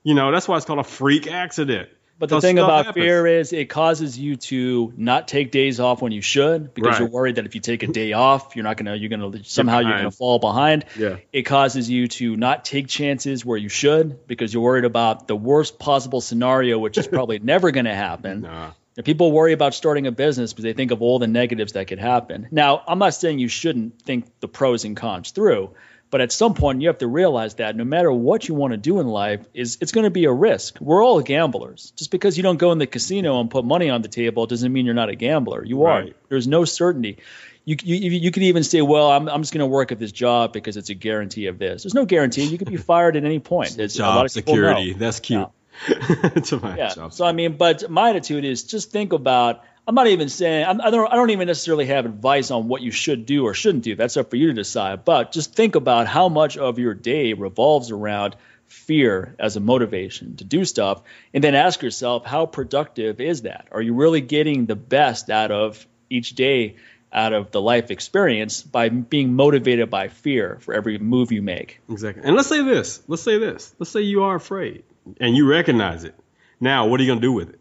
You 0.03 0.15
know, 0.15 0.31
that's 0.31 0.47
why 0.47 0.57
it's 0.57 0.67
called 0.67 0.79
a 0.79 0.85
freak 0.85 1.27
accident. 1.27 1.89
But 2.19 2.31
the 2.31 2.41
thing 2.41 2.59
about 2.59 2.87
happens. 2.87 3.05
fear 3.05 3.27
is 3.27 3.53
it 3.53 3.69
causes 3.69 4.19
you 4.19 4.37
to 4.37 4.93
not 4.97 5.29
take 5.29 5.51
days 5.51 5.81
off 5.81 6.01
when 6.01 6.13
you 6.13 6.23
should 6.23 6.73
because 6.73 6.93
Right. 6.93 7.01
you're 7.01 7.09
worried 7.11 7.35
that 7.37 7.45
if 7.45 7.55
you 7.55 7.61
take 7.61 7.83
a 7.83 7.87
day 7.89 8.13
off, 8.15 8.57
you're 8.57 8.63
not 8.65 8.79
gonna 8.79 8.95
you're 8.95 9.11
gonna 9.11 9.45
somehow 9.45 9.81
you're 9.81 9.97
gonna 9.97 10.11
fall 10.11 10.39
behind. 10.39 10.87
Yeah. 10.99 11.17
It 11.33 11.43
causes 11.43 11.91
you 11.91 12.09
to 12.09 12.37
not 12.37 12.65
take 12.65 12.89
chances 12.89 13.45
where 13.45 13.59
you 13.59 13.69
should 13.69 14.27
because 14.27 14.55
you're 14.55 14.63
worried 14.63 14.85
about 14.87 15.29
the 15.29 15.37
worst 15.37 15.79
possible 15.79 16.21
scenario, 16.23 16.79
which 16.79 16.97
is 16.97 17.07
probably 17.07 17.39
never 17.43 17.71
gonna 17.71 17.95
happen. 17.95 18.43
Nah. 18.43 18.71
And 18.97 19.05
people 19.05 19.31
worry 19.31 19.53
about 19.53 19.75
starting 19.75 20.07
a 20.07 20.11
business 20.11 20.55
because 20.55 20.63
they 20.63 20.73
think 20.73 20.91
of 20.93 21.03
all 21.03 21.19
the 21.19 21.27
negatives 21.27 21.73
that 21.75 21.87
could 21.87 21.99
happen. 21.99 22.49
Now, 22.51 22.83
I'm 22.89 22.99
not 22.99 23.13
saying 23.13 23.39
you 23.39 23.49
shouldn't 23.49 24.01
think 24.01 24.25
the 24.41 24.49
pros 24.49 24.87
and 24.87 24.97
cons 24.97 25.33
through, 25.33 25.73
but 26.17 26.23
at 26.23 26.33
some 26.33 26.55
point 26.55 26.81
you 26.81 26.89
have 26.89 26.97
to 26.97 27.07
realize 27.07 27.57
that 27.57 27.77
no 27.77 27.85
matter 27.85 28.11
what 28.11 28.49
you 28.49 28.55
want 28.55 28.71
to 28.71 28.79
do 28.79 29.01
in 29.01 29.07
life, 29.07 29.47
is 29.53 29.77
it's 29.83 29.93
going 29.93 30.05
to 30.05 30.11
be 30.11 30.25
a 30.25 30.33
risk. 30.33 30.79
We're 30.81 31.05
all 31.05 31.21
gamblers. 31.21 31.93
Just 31.95 32.11
because 32.11 32.39
you 32.39 32.43
don't 32.43 32.57
go 32.57 32.73
in 32.73 32.79
the 32.79 32.87
casino 32.87 33.39
and 33.39 33.51
put 33.51 33.67
money 33.67 33.91
on 33.91 34.01
the 34.01 34.09
table 34.09 34.47
doesn't 34.47 34.73
mean 34.73 34.87
you're 34.87 34.95
not 34.95 35.11
a 35.11 35.15
gambler. 35.15 35.63
You 35.63 35.85
are. 35.85 36.07
There's 36.31 36.49
no 36.49 36.65
certainty. 36.65 37.19
You, 37.67 37.77
you, 37.83 38.13
you 38.13 38.31
could 38.31 38.45
even 38.45 38.65
say, 38.65 38.81
well, 38.81 39.11
I'm, 39.11 39.29
I'm 39.29 39.43
just 39.43 39.53
going 39.53 39.61
to 39.61 39.67
work 39.67 39.93
at 39.93 39.99
this 39.99 40.11
job 40.11 40.55
because 40.55 40.79
it's 40.79 40.89
a 40.89 40.95
guarantee 40.95 41.49
of 41.49 41.59
this. 41.59 41.83
There's 41.83 41.93
no 41.93 42.07
guarantee. 42.07 42.45
You 42.45 42.57
could 42.57 42.71
be 42.71 42.77
fired 42.93 43.19
at 43.19 43.25
any 43.27 43.39
point. 43.39 43.79
It's, 43.79 43.99
a 43.99 44.03
lot 44.03 44.15
Job 44.15 44.25
of 44.25 44.33
people 44.33 44.55
know. 44.55 44.63
security. 44.63 44.93
That's 44.95 45.21
cute. 45.21 45.49
Yeah. 45.91 46.95
job 46.95 47.13
So 47.13 47.27
I 47.27 47.33
mean, 47.33 47.59
but 47.59 47.91
my 47.91 48.09
attitude 48.09 48.47
is 48.47 48.63
just 48.63 48.91
think 48.91 49.13
about. 49.13 49.65
I'm 49.87 49.95
not 49.95 50.09
even 50.09 50.29
saying 50.29 50.67
I'm, 50.67 50.81
I 50.81 50.91
don't. 50.91 51.13
I 51.13 51.17
don't 51.17 51.31
even 51.31 51.47
necessarily 51.47 51.87
have 51.87 52.07
advice 52.07 52.51
on 52.51 52.69
what 52.69 52.83
you 52.83 52.91
should 52.91 53.25
do 53.25 53.45
or 53.45 53.55
shouldn't 53.55 53.85
do. 53.85 53.95
That's 53.95 54.17
up 54.17 54.31
for 54.31 54.37
you 54.37 54.49
to 54.49 54.53
decide. 54.53 55.05
But 55.05 55.33
just 55.33 55.55
think 55.55 55.77
about 55.77 56.07
how 56.07 56.29
much 56.29 56.57
of 56.57 56.79
your 56.79 56.95
day 56.95 57.33
revolves 57.35 57.91
around 57.91 58.37
fear 58.67 59.37
as 59.39 59.57
a 59.57 59.61
motivation 59.61 60.37
to 60.37 60.45
do 60.45 60.65
stuff, 60.65 61.03
and 61.33 61.45
then 61.45 61.55
ask 61.55 61.83
yourself, 61.83 62.25
how 62.25 62.47
productive 62.47 63.21
is 63.21 63.43
that? 63.43 63.69
Are 63.71 63.81
you 63.81 63.95
really 63.95 64.21
getting 64.21 64.67
the 64.67 64.75
best 64.75 65.31
out 65.31 65.51
of 65.51 65.87
each 66.11 66.35
day? 66.35 66.77
Out 67.13 67.33
of 67.33 67.51
the 67.51 67.63
life 67.63 67.91
experience 67.91 68.63
by 68.63 68.91
being 68.91 69.35
motivated 69.35 69.89
by 69.89 70.09
fear 70.09 70.59
for 70.61 70.75
every 70.75 70.99
move 70.99 71.33
you 71.33 71.41
make. 71.41 71.81
Exactly. 71.89 72.25
And 72.25 72.37
let's 72.37 72.49
say 72.49 72.63
this. 72.63 73.01
Let's 73.07 73.23
say 73.23 73.39
this. 73.39 73.75
Let's 73.79 73.91
say 73.91 74.03
you 74.03 74.25
are 74.25 74.35
afraid 74.35 74.83
and 75.19 75.35
you 75.35 75.49
recognize 75.49 76.05
it. 76.05 76.15
Now, 76.61 76.89
what 76.89 77.01
are 77.01 77.05
you 77.05 77.09
going 77.09 77.21
to 77.21 77.27
do 77.27 77.33
with 77.33 77.51
it? 77.51 77.61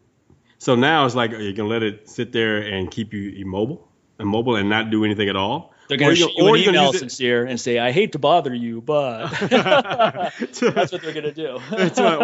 So 0.65 0.73
now 0.73 1.05
it's 1.05 1.13
like, 1.13 1.29
you 1.29 1.53
to 1.53 1.67
let 1.67 1.83
it 1.83 2.09
sit 2.09 2.31
there 2.31 2.57
and 2.57 2.89
keep 2.89 3.13
you 3.13 3.29
immobile, 3.37 3.87
immobile 4.19 4.55
and 4.55 4.67
not 4.67 4.89
do 4.89 5.05
anything 5.05 5.29
at 5.29 5.35
all? 5.35 5.71
They're 5.87 5.97
going 5.99 6.09
Or 6.09 6.15
to 6.15 6.19
shoot 6.21 6.31
you 6.35 6.47
an 6.55 6.59
email 6.59 6.91
sincere 6.91 7.45
and 7.45 7.61
say, 7.61 7.77
"I 7.77 7.91
hate 7.91 8.13
to 8.13 8.17
bother 8.17 8.51
you, 8.51 8.81
but." 8.81 9.27
That's 9.49 10.61
what 10.63 11.03
they're 11.03 11.13
going 11.13 11.23
to 11.31 11.31
do. 11.31 11.59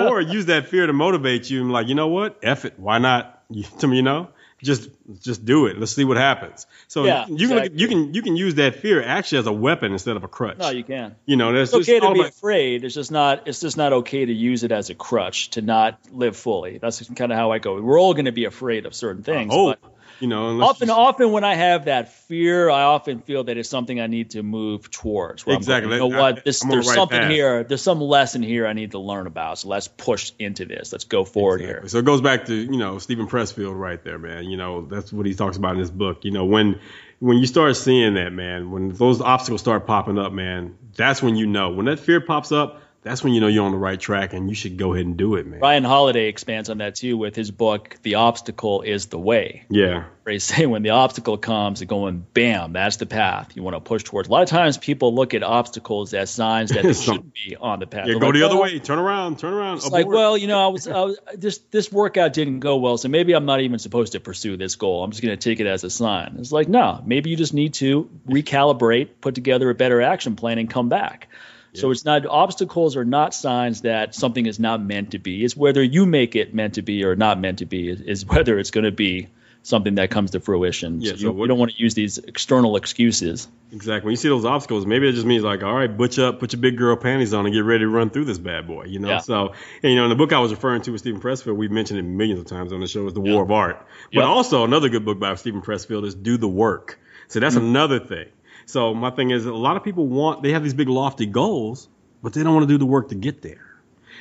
or 0.07 0.21
use 0.21 0.47
that 0.47 0.69
fear 0.69 0.87
to 0.87 0.93
motivate 0.93 1.51
you 1.51 1.61
and 1.61 1.71
like, 1.71 1.87
you 1.87 1.93
know 1.93 2.07
what? 2.07 2.39
F 2.41 2.65
it. 2.65 2.79
Why 2.79 2.97
not? 2.97 3.43
You, 3.51 3.63
to 3.77 3.87
me, 3.87 3.97
you 3.97 4.01
know, 4.01 4.29
just 4.63 4.89
just 5.21 5.43
do 5.45 5.65
it. 5.65 5.79
Let's 5.79 5.91
see 5.93 6.03
what 6.05 6.17
happens. 6.17 6.67
So 6.87 7.05
Yeah, 7.05 7.25
you 7.27 7.47
can 7.47 7.57
exactly. 7.57 7.81
you 7.81 7.87
can 7.87 8.13
you 8.13 8.21
can 8.21 8.35
use 8.35 8.55
that 8.55 8.75
fear 8.75 9.01
actually 9.03 9.39
as 9.39 9.47
a 9.47 9.51
weapon 9.51 9.91
instead 9.91 10.15
of 10.17 10.23
a 10.23 10.27
crutch. 10.27 10.59
no, 10.59 10.69
you 10.69 10.83
can. 10.83 11.15
you 11.25 11.35
know, 11.35 11.51
that's 11.53 11.73
It's 11.73 11.87
okay 11.89 11.99
to 11.99 12.13
be 12.13 12.19
about- 12.19 12.29
afraid. 12.29 12.83
It's 12.83 12.95
just 12.95 13.11
not. 13.11 13.47
It's 13.47 13.59
just 13.59 13.77
not 13.77 13.91
okay 13.93 14.25
to 14.25 14.33
use 14.33 14.63
it 14.63 14.71
as 14.71 14.89
a 14.89 14.95
crutch 14.95 15.49
to 15.51 15.61
not 15.61 15.99
live 16.11 16.35
fully. 16.37 16.77
That's 16.77 17.07
kind 17.15 17.31
of 17.31 17.37
how 17.37 17.51
I 17.51 17.59
go. 17.59 17.81
We're 17.81 17.99
all 17.99 18.13
going 18.13 18.25
to 18.25 18.31
be 18.31 18.45
afraid 18.45 18.85
of 18.85 18.93
certain 18.93 19.23
things. 19.23 19.51
hope. 19.53 19.77
but 19.81 19.91
You 20.21 20.27
know, 20.27 20.61
often, 20.61 20.87
you- 20.87 20.93
often 20.93 21.31
when 21.31 21.43
I 21.43 21.55
have 21.55 21.85
that 21.85 22.13
fear, 22.13 22.69
I 22.69 22.83
often 22.83 23.19
feel 23.19 23.43
that 23.45 23.57
it's 23.57 23.67
something 23.69 23.99
I 23.99 24.07
need 24.07 24.31
to 24.31 24.43
move 24.43 24.89
towards. 24.91 25.43
Exactly. 25.47 25.97
going, 25.97 26.03
you 26.03 26.11
know 26.15 26.19
what? 26.21 26.45
This 26.45 26.63
I'm 26.63 26.69
on 26.69 26.69
the 26.69 26.75
there's 26.75 26.87
right 26.87 26.95
something 26.95 27.19
path. 27.19 27.31
here. 27.31 27.63
There's 27.63 27.81
some 27.81 27.99
lesson 27.99 28.43
here 28.43 28.67
I 28.67 28.73
need 28.73 28.91
to 28.91 28.99
learn 28.99 29.25
about. 29.27 29.57
So 29.59 29.67
let's 29.69 29.87
push 29.87 30.31
into 30.39 30.65
this. 30.65 30.91
Let's 30.91 31.05
go 31.05 31.25
forward 31.25 31.61
Exactly. 31.61 31.81
here. 31.81 31.89
So 31.89 31.97
it 31.97 32.05
goes 32.05 32.21
back 32.21 32.45
to 32.45 32.53
you 32.53 32.77
know 32.77 32.99
Steven 32.99 33.27
Pressfield 33.27 33.77
right 33.77 34.01
there, 34.03 34.19
man. 34.19 34.45
You 34.45 34.57
know 34.57 34.85
that's 34.85 35.11
what 35.11 35.25
he 35.25 35.33
talks 35.33 35.57
about 35.57 35.73
in 35.73 35.79
his 35.79 35.91
book. 35.91 36.23
You 36.23 36.31
know 36.31 36.45
when 36.45 36.79
when 37.19 37.37
you 37.37 37.45
start 37.47 37.75
seeing 37.75 38.13
that, 38.15 38.31
man, 38.31 38.71
when 38.71 38.89
those 38.93 39.21
obstacles 39.21 39.61
start 39.61 39.85
popping 39.87 40.17
up, 40.17 40.31
man, 40.33 40.77
that's 40.95 41.21
when 41.21 41.35
you 41.35 41.45
know. 41.47 41.71
When 41.71 41.85
that 41.87 41.99
fear 41.99 42.21
pops 42.21 42.51
up, 42.51 42.81
that's 43.03 43.23
when 43.23 43.33
you 43.33 43.41
know 43.41 43.47
you're 43.47 43.65
on 43.65 43.71
the 43.71 43.77
right 43.77 43.99
track 43.99 44.33
and 44.33 44.47
you 44.47 44.53
should 44.53 44.77
go 44.77 44.93
ahead 44.93 45.05
and 45.05 45.17
do 45.17 45.35
it, 45.35 45.47
man. 45.47 45.59
Ryan 45.59 45.83
Holiday 45.83 46.27
expands 46.27 46.69
on 46.69 46.77
that 46.79 46.95
too 46.95 47.17
with 47.17 47.35
his 47.35 47.49
book, 47.49 47.97
The 48.03 48.15
Obstacle 48.15 48.81
is 48.81 49.07
the 49.07 49.17
Way. 49.17 49.65
Yeah. 49.69 50.05
Where 50.23 50.33
he's 50.33 50.43
saying 50.43 50.69
when 50.69 50.83
the 50.83 50.91
obstacle 50.91 51.39
comes, 51.39 51.79
they're 51.79 51.87
going, 51.87 52.23
bam, 52.33 52.73
that's 52.73 52.97
the 52.97 53.07
path 53.07 53.55
you 53.55 53.63
want 53.63 53.75
to 53.75 53.79
push 53.79 54.03
towards. 54.03 54.29
A 54.29 54.31
lot 54.31 54.43
of 54.43 54.49
times 54.49 54.77
people 54.77 55.15
look 55.15 55.33
at 55.33 55.41
obstacles 55.41 56.13
as 56.13 56.29
signs 56.29 56.69
that 56.69 56.83
they 56.83 56.93
shouldn't 56.93 57.33
be 57.33 57.55
on 57.55 57.79
the 57.79 57.87
path. 57.87 58.05
Yeah. 58.05 58.13
They're 58.13 58.19
Go 58.19 58.27
like, 58.27 58.35
the 58.35 58.43
other 58.43 58.55
"Well, 58.55 58.63
way. 58.65 58.77
Turn 58.77 58.99
around. 58.99 59.39
Turn 59.39 59.53
around. 59.53 59.77
It's 59.77 59.89
like, 59.89 60.05
well, 60.05 60.37
you 60.37 60.45
know, 60.45 60.63
I 60.63 60.67
was, 60.67 60.87
I 60.87 61.01
was 61.01 61.17
this 61.33 61.57
this 61.71 61.91
workout 61.91 62.33
didn't 62.33 62.59
go 62.59 62.77
well, 62.77 62.97
so 62.97 63.09
maybe 63.09 63.33
I'm 63.33 63.45
not 63.45 63.61
even 63.61 63.79
supposed 63.79 64.11
to 64.13 64.19
pursue 64.19 64.57
this 64.57 64.75
goal. 64.75 65.03
I'm 65.03 65.09
just 65.09 65.23
going 65.23 65.35
to 65.35 65.43
take 65.43 65.59
it 65.59 65.65
as 65.65 65.83
a 65.83 65.89
sign. 65.89 66.35
It's 66.37 66.51
like, 66.51 66.67
no, 66.67 67.01
maybe 67.03 67.31
you 67.31 67.35
just 67.35 67.55
need 67.55 67.73
to 67.75 68.07
recalibrate, 68.27 69.09
put 69.21 69.33
together 69.33 69.71
a 69.71 69.75
better 69.75 70.03
action 70.03 70.35
plan, 70.35 70.59
and 70.59 70.69
come 70.69 70.87
back. 70.89 71.29
So 71.73 71.91
it's 71.91 72.03
not 72.05 72.25
obstacles 72.25 72.97
are 72.97 73.05
not 73.05 73.33
signs 73.33 73.81
that 73.81 74.13
something 74.13 74.45
is 74.45 74.59
not 74.59 74.81
meant 74.83 75.11
to 75.11 75.19
be. 75.19 75.43
It's 75.45 75.55
whether 75.55 75.81
you 75.81 76.05
make 76.05 76.35
it 76.35 76.53
meant 76.53 76.73
to 76.75 76.81
be 76.81 77.03
or 77.05 77.15
not 77.15 77.39
meant 77.39 77.59
to 77.59 77.65
be. 77.65 77.89
Is, 77.89 78.01
is 78.01 78.25
whether 78.25 78.59
it's 78.59 78.71
going 78.71 78.83
to 78.83 78.91
be 78.91 79.27
something 79.63 79.95
that 79.95 80.09
comes 80.09 80.31
to 80.31 80.39
fruition. 80.39 81.01
Yeah, 81.01 81.11
so 81.11 81.15
so 81.17 81.21
you, 81.21 81.31
what- 81.31 81.43
you 81.43 81.47
don't 81.49 81.59
want 81.59 81.71
to 81.71 81.77
use 81.81 81.93
these 81.93 82.17
external 82.17 82.75
excuses. 82.77 83.47
Exactly. 83.71 84.07
When 84.07 84.11
you 84.11 84.17
see 84.17 84.27
those 84.27 84.43
obstacles, 84.43 84.85
maybe 84.85 85.07
it 85.07 85.13
just 85.13 85.25
means 85.25 85.43
like, 85.43 85.63
all 85.63 85.73
right, 85.73 85.95
butch 85.95 86.19
up, 86.19 86.39
put 86.41 86.51
your 86.51 86.59
big 86.61 86.77
girl 86.77 86.97
panties 86.97 87.33
on, 87.33 87.45
and 87.45 87.53
get 87.53 87.61
ready 87.63 87.85
to 87.85 87.87
run 87.87 88.09
through 88.09 88.25
this 88.25 88.37
bad 88.39 88.67
boy. 88.67 88.85
You 88.85 88.99
know. 88.99 89.07
Yeah. 89.09 89.17
So, 89.19 89.53
and, 89.81 89.91
you 89.93 89.95
know, 89.95 90.03
in 90.05 90.09
the 90.09 90.15
book 90.15 90.33
I 90.33 90.39
was 90.39 90.51
referring 90.51 90.81
to 90.81 90.91
with 90.91 90.99
Steven 91.01 91.21
Pressfield, 91.21 91.55
we've 91.55 91.71
mentioned 91.71 91.99
it 91.99 92.03
millions 92.03 92.39
of 92.41 92.47
times 92.47 92.73
on 92.73 92.81
the 92.81 92.87
show, 92.87 93.05
is 93.07 93.13
The 93.13 93.21
War 93.21 93.43
of 93.43 93.51
Art. 93.51 93.77
But 94.13 94.21
Yeah. 94.21 94.25
also 94.25 94.65
another 94.65 94.89
good 94.89 95.05
book 95.05 95.19
by 95.19 95.35
Steven 95.35 95.61
Pressfield 95.61 96.05
is 96.05 96.15
Do 96.15 96.35
the 96.37 96.49
Work. 96.49 96.99
So 97.29 97.39
that's 97.39 97.55
Mm-hmm. 97.55 97.65
another 97.67 97.99
thing. 97.99 98.27
So 98.71 98.93
my 98.93 99.09
thing 99.09 99.31
is, 99.31 99.45
a 99.45 99.53
lot 99.53 99.75
of 99.75 99.83
people 99.83 100.07
want, 100.07 100.43
they 100.43 100.53
have 100.53 100.63
these 100.63 100.73
big 100.73 100.87
lofty 100.87 101.25
goals, 101.25 101.89
but 102.23 102.31
they 102.31 102.41
don't 102.41 102.53
want 102.55 102.67
to 102.67 102.73
do 102.73 102.77
the 102.77 102.85
work 102.85 103.09
to 103.09 103.15
get 103.15 103.41
there. 103.41 103.75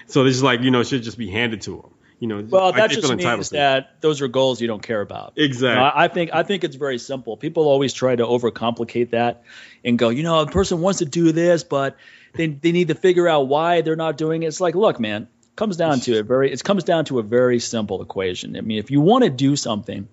So 0.09 0.25
it's 0.25 0.35
just 0.35 0.45
like, 0.45 0.63
you 0.63 0.73
know, 0.73 0.81
it 0.81 0.89
should 0.89 1.05
just 1.05 1.19
be 1.19 1.31
handed 1.31 1.63
to 1.63 1.77
them. 1.77 1.91
You 2.19 2.27
know, 2.27 2.47
Well, 2.51 2.73
that 2.73 2.91
just 2.91 3.09
means 3.15 3.51
that 3.51 4.01
those 4.03 4.21
are 4.21 4.29
goals 4.29 4.61
you 4.61 4.67
don't 4.67 4.83
care 4.83 5.01
about. 5.01 5.35
Exactly. 5.37 5.71
You 5.71 5.75
know, 5.77 5.93
I 5.95 6.09
think 6.09 6.31
I 6.35 6.43
think 6.43 6.65
it's 6.65 6.77
very 6.77 6.99
simple. 6.99 7.39
People 7.39 7.67
always 7.67 7.95
try 7.95 8.15
to 8.15 8.25
overcomplicate 8.25 9.11
that 9.11 9.45
and 9.85 9.99
go, 9.99 10.11
you 10.11 10.23
know, 10.23 10.41
a 10.41 10.47
person 10.47 10.83
wants 10.83 10.99
to 10.99 11.07
do 11.07 11.33
this, 11.33 11.65
but 11.65 11.97
they 12.35 12.49
they 12.49 12.73
need 12.73 12.89
to 12.89 12.95
figure 12.95 13.27
out 13.27 13.49
why 13.49 13.81
they're 13.81 13.97
not 13.97 14.19
doing 14.19 14.43
it. 14.43 14.49
It's 14.49 14.61
like, 14.61 14.75
look, 14.75 15.01
man, 15.01 15.29
comes 15.57 15.79
down 15.79 16.01
to 16.01 16.19
it 16.19 16.25
very 16.25 16.53
it 16.53 16.63
comes 16.63 16.85
down 16.85 17.07
to 17.07 17.21
a 17.21 17.23
very 17.23 17.59
simple 17.59 18.03
equation. 18.03 18.55
I 18.55 18.61
mean, 18.61 18.79
if 18.79 18.91
you 18.91 19.01
want 19.01 19.25
to 19.25 19.31
do 19.31 19.57
something, 19.57 20.07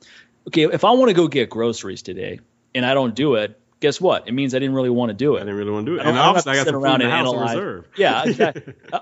okay, 0.47 0.63
if 0.63 0.86
I 0.86 0.91
want 0.91 1.10
to 1.10 1.13
go 1.13 1.28
get 1.28 1.50
groceries 1.50 2.04
today 2.04 2.39
and 2.73 2.86
I 2.86 2.93
don't 2.93 3.15
do 3.15 3.36
it, 3.36 3.60
guess 3.80 4.00
what? 4.02 4.28
It 4.28 4.34
means 4.34 4.54
I 4.56 4.60
didn't 4.60 4.76
really 4.76 4.90
want 4.90 5.10
to 5.10 5.13
do 5.13 5.36
it. 5.36 5.38
I 5.38 5.42
didn't 5.42 5.56
really 5.56 5.72
want 5.72 5.86
to 5.86 5.92
do 5.94 6.00
it. 6.00 6.06
I 6.06 6.10
And 6.10 6.18
obviously, 6.18 6.52
I 6.52 6.56
to 6.56 6.60
got 6.60 6.66
sit 6.66 6.76
around 6.76 7.02
and 7.02 7.12
house 7.12 7.28
on 7.28 7.36
analyze. 7.36 7.56
reserve. 7.56 7.88
Yeah, 7.98 8.24
exactly. 8.26 8.74
Uh, 8.92 9.00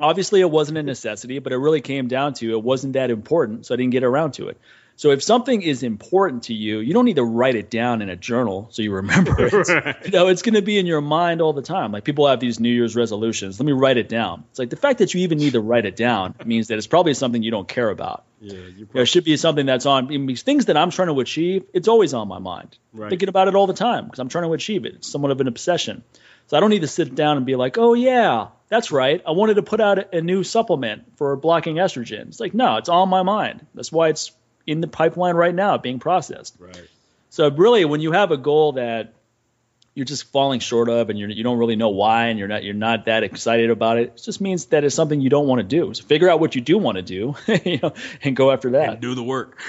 Obviously, 0.00 0.40
it 0.40 0.48
wasn't 0.50 0.78
a 0.78 0.82
necessity, 0.84 1.40
but 1.40 1.52
it 1.52 1.56
really 1.56 1.80
came 1.80 2.06
down 2.06 2.32
to 2.34 2.52
it 2.52 2.62
wasn't 2.62 2.92
that 2.92 3.10
important, 3.10 3.66
so 3.66 3.74
I 3.74 3.76
didn't 3.76 3.90
get 3.90 4.04
around 4.04 4.34
to 4.34 4.46
it. 4.48 4.56
So 4.98 5.12
if 5.12 5.22
something 5.22 5.62
is 5.62 5.84
important 5.84 6.42
to 6.44 6.54
you, 6.54 6.80
you 6.80 6.92
don't 6.92 7.04
need 7.04 7.16
to 7.16 7.24
write 7.24 7.54
it 7.54 7.70
down 7.70 8.02
in 8.02 8.08
a 8.08 8.16
journal 8.16 8.66
so 8.72 8.82
you 8.82 8.92
remember 8.92 9.34
it. 9.38 9.52
Right. 9.52 9.96
You 10.04 10.10
know, 10.10 10.26
it's 10.26 10.42
going 10.42 10.56
to 10.56 10.62
be 10.62 10.76
in 10.76 10.86
your 10.86 11.00
mind 11.00 11.40
all 11.40 11.52
the 11.52 11.62
time. 11.62 11.92
Like 11.92 12.02
people 12.02 12.26
have 12.26 12.40
these 12.40 12.58
New 12.58 12.72
Year's 12.72 12.96
resolutions. 12.96 13.60
Let 13.60 13.66
me 13.66 13.72
write 13.72 13.96
it 13.96 14.08
down. 14.08 14.42
It's 14.50 14.58
like 14.58 14.70
the 14.70 14.76
fact 14.76 14.98
that 14.98 15.14
you 15.14 15.20
even 15.20 15.38
need 15.38 15.52
to 15.52 15.60
write 15.60 15.86
it 15.86 15.94
down 15.94 16.34
means 16.44 16.68
that 16.68 16.78
it's 16.78 16.88
probably 16.88 17.14
something 17.14 17.44
you 17.44 17.52
don't 17.52 17.68
care 17.68 17.88
about. 17.88 18.24
Yeah, 18.40 18.54
you 18.54 18.58
You 18.58 18.86
probably, 18.86 19.02
it 19.02 19.06
should 19.06 19.22
be 19.22 19.36
something 19.36 19.66
that's 19.66 19.86
on 19.86 20.08
mean, 20.08 20.34
things 20.34 20.66
that 20.66 20.76
I'm 20.76 20.90
trying 20.90 21.08
to 21.08 21.20
achieve. 21.20 21.64
It's 21.72 21.86
always 21.86 22.12
on 22.12 22.26
my 22.26 22.40
mind. 22.40 22.76
Right. 22.92 23.08
Thinking 23.08 23.28
about 23.28 23.46
it 23.46 23.54
all 23.54 23.68
the 23.68 23.74
time 23.74 24.06
because 24.06 24.18
I'm 24.18 24.28
trying 24.28 24.44
to 24.44 24.52
achieve 24.52 24.84
it. 24.84 24.96
It's 24.96 25.08
somewhat 25.08 25.30
of 25.30 25.40
an 25.40 25.46
obsession. 25.46 26.02
So 26.48 26.56
I 26.56 26.60
don't 26.60 26.70
need 26.70 26.82
to 26.82 26.88
sit 26.88 27.14
down 27.14 27.36
and 27.36 27.46
be 27.46 27.54
like, 27.54 27.78
oh 27.78 27.94
yeah, 27.94 28.48
that's 28.68 28.90
right. 28.90 29.22
I 29.24 29.30
wanted 29.30 29.54
to 29.54 29.62
put 29.62 29.80
out 29.80 30.12
a 30.12 30.20
new 30.20 30.42
supplement 30.42 31.18
for 31.18 31.36
blocking 31.36 31.76
estrogen. 31.76 32.28
It's 32.28 32.40
like 32.40 32.54
no, 32.54 32.78
it's 32.78 32.88
on 32.88 33.08
my 33.08 33.22
mind. 33.22 33.64
That's 33.74 33.92
why 33.92 34.08
it's 34.08 34.32
in 34.68 34.82
the 34.82 34.86
pipeline 34.86 35.34
right 35.34 35.54
now, 35.54 35.78
being 35.78 35.98
processed. 35.98 36.54
right. 36.60 36.88
So 37.30 37.50
really, 37.50 37.84
when 37.84 38.00
you 38.00 38.12
have 38.12 38.30
a 38.30 38.36
goal 38.36 38.72
that 38.72 39.14
you're 39.94 40.04
just 40.04 40.24
falling 40.24 40.60
short 40.60 40.88
of, 40.88 41.08
and 41.08 41.18
you're, 41.18 41.28
you 41.28 41.42
don't 41.42 41.58
really 41.58 41.76
know 41.76 41.88
why, 41.88 42.26
and 42.26 42.38
you're 42.38 42.48
not 42.48 42.64
you're 42.64 42.74
not 42.74 43.06
that 43.06 43.22
excited 43.22 43.70
about 43.70 43.98
it, 43.98 44.12
it 44.14 44.22
just 44.22 44.40
means 44.40 44.66
that 44.66 44.84
it's 44.84 44.94
something 44.94 45.20
you 45.20 45.30
don't 45.30 45.46
want 45.46 45.60
to 45.60 45.64
do. 45.64 45.92
So 45.94 46.04
figure 46.04 46.28
out 46.28 46.38
what 46.38 46.54
you 46.54 46.60
do 46.60 46.76
want 46.78 46.96
to 46.96 47.02
do, 47.02 47.34
you 47.64 47.78
know, 47.82 47.94
and 48.22 48.36
go 48.36 48.50
after 48.50 48.70
that. 48.70 49.00
Do 49.00 49.14
the 49.14 49.22
work. 49.22 49.60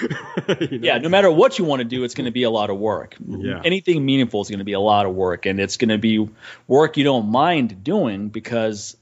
You 0.60 0.78
know? 0.78 0.86
Yeah, 0.86 0.98
no 0.98 1.08
matter 1.08 1.30
what 1.30 1.58
you 1.58 1.64
want 1.64 1.80
to 1.80 1.84
do, 1.84 2.04
it's 2.04 2.14
going 2.14 2.24
to 2.26 2.30
be 2.32 2.42
a 2.42 2.50
lot 2.50 2.70
of 2.70 2.76
work. 2.76 3.16
Yeah. 3.26 3.62
Anything 3.64 4.04
meaningful 4.04 4.40
is 4.42 4.48
going 4.48 4.58
to 4.58 4.64
be 4.64 4.72
a 4.72 4.80
lot 4.80 5.06
of 5.06 5.14
work, 5.14 5.46
and 5.46 5.60
it's 5.60 5.76
going 5.76 5.90
to 5.90 5.98
be 5.98 6.28
work 6.66 6.96
you 6.96 7.04
don't 7.04 7.30
mind 7.30 7.84
doing 7.84 8.28
because 8.28 8.96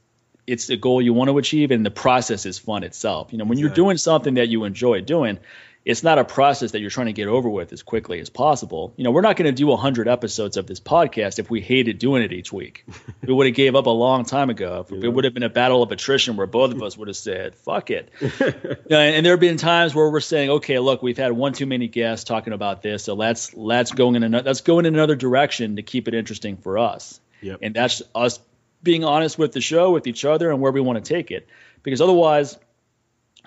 it's 0.47 0.71
a 0.71 0.77
goal 0.77 1.01
you 1.03 1.13
want 1.13 1.29
to 1.29 1.39
achieve, 1.39 1.71
and 1.71 1.85
the 1.85 1.91
process 1.91 2.47
is 2.47 2.59
fun 2.59 2.83
itself. 2.83 3.33
You 3.33 3.39
know, 3.39 3.45
when 3.45 3.59
you're 3.59 3.71
doing 3.71 3.99
something 3.99 4.35
that 4.35 4.49
you 4.49 4.65
enjoy 4.65 5.03
doing, 5.03 5.39
it's 5.89 6.03
not 6.03 6.19
a 6.19 6.25
process 6.25 6.73
that 6.73 6.81
you're 6.81 6.91
trying 6.91 7.07
to 7.07 7.15
get 7.15 7.29
over 7.29 7.49
with 7.49 7.73
as 7.73 7.83
quickly 7.83 8.21
as 8.21 8.29
possible. 8.29 8.93
You 8.99 9.05
know, 9.05 9.11
we're 9.11 9.23
not 9.23 9.37
going 9.37 9.47
to 9.47 9.53
do 9.53 9.69
100 9.69 10.07
episodes 10.07 10.59
of 10.59 10.67
this 10.67 10.81
podcast 10.81 11.39
if 11.39 11.49
we 11.49 11.63
hated 11.63 11.99
doing 11.99 12.23
it 12.23 12.31
each 12.31 12.53
week. 12.53 12.85
we 13.27 13.33
would 13.33 13.47
have 13.47 13.55
gave 13.55 13.75
up 13.75 13.87
a 13.87 13.91
long 13.91 14.27
time 14.27 14.51
ago. 14.51 14.85
If 14.87 15.03
It 15.03 15.09
would 15.09 15.25
have 15.25 15.33
been 15.33 15.45
a 15.45 15.49
battle 15.49 15.83
of 15.83 15.91
attrition 15.91 16.37
where 16.37 16.47
both 16.47 16.73
of 16.73 16.83
us 16.83 16.99
would 16.99 17.09
have 17.09 17.17
said, 17.17 17.55
"Fuck 17.55 17.91
it." 17.91 18.11
Yeah, 18.89 19.01
and 19.01 19.25
there 19.25 19.33
have 19.33 19.41
been 19.41 19.57
times 19.57 19.95
where 19.95 20.09
we're 20.11 20.21
saying, 20.21 20.51
okay, 20.51 20.79
look, 20.79 21.03
we've 21.03 21.17
had 21.17 21.33
one 21.33 21.53
too 21.53 21.67
many 21.67 21.89
guests 21.89 22.25
talking 22.25 22.53
about 22.53 22.83
this, 22.83 23.05
so 23.05 23.15
let's 23.15 23.55
let's 23.55 23.93
go 23.93 24.09
in 24.15 24.23
another 24.23 24.45
let's 24.45 24.61
go 24.61 24.79
in 24.79 24.87
another 24.87 25.17
direction 25.17 25.77
to 25.77 25.83
keep 25.83 26.09
it 26.09 26.15
interesting 26.15 26.57
for 26.57 26.79
us. 26.79 27.21
Yep. 27.41 27.59
And 27.63 27.75
that's 27.75 28.03
us 28.15 28.41
being 28.83 29.05
honest 29.05 29.39
with 29.39 29.53
the 29.53 29.61
show, 29.61 29.91
with 29.91 30.07
each 30.07 30.25
other, 30.25 30.51
and 30.51 30.61
where 30.61 30.73
we 30.73 30.81
want 30.81 31.03
to 31.03 31.15
take 31.15 31.31
it. 31.31 31.49
Because 31.83 32.01
otherwise, 32.01 32.59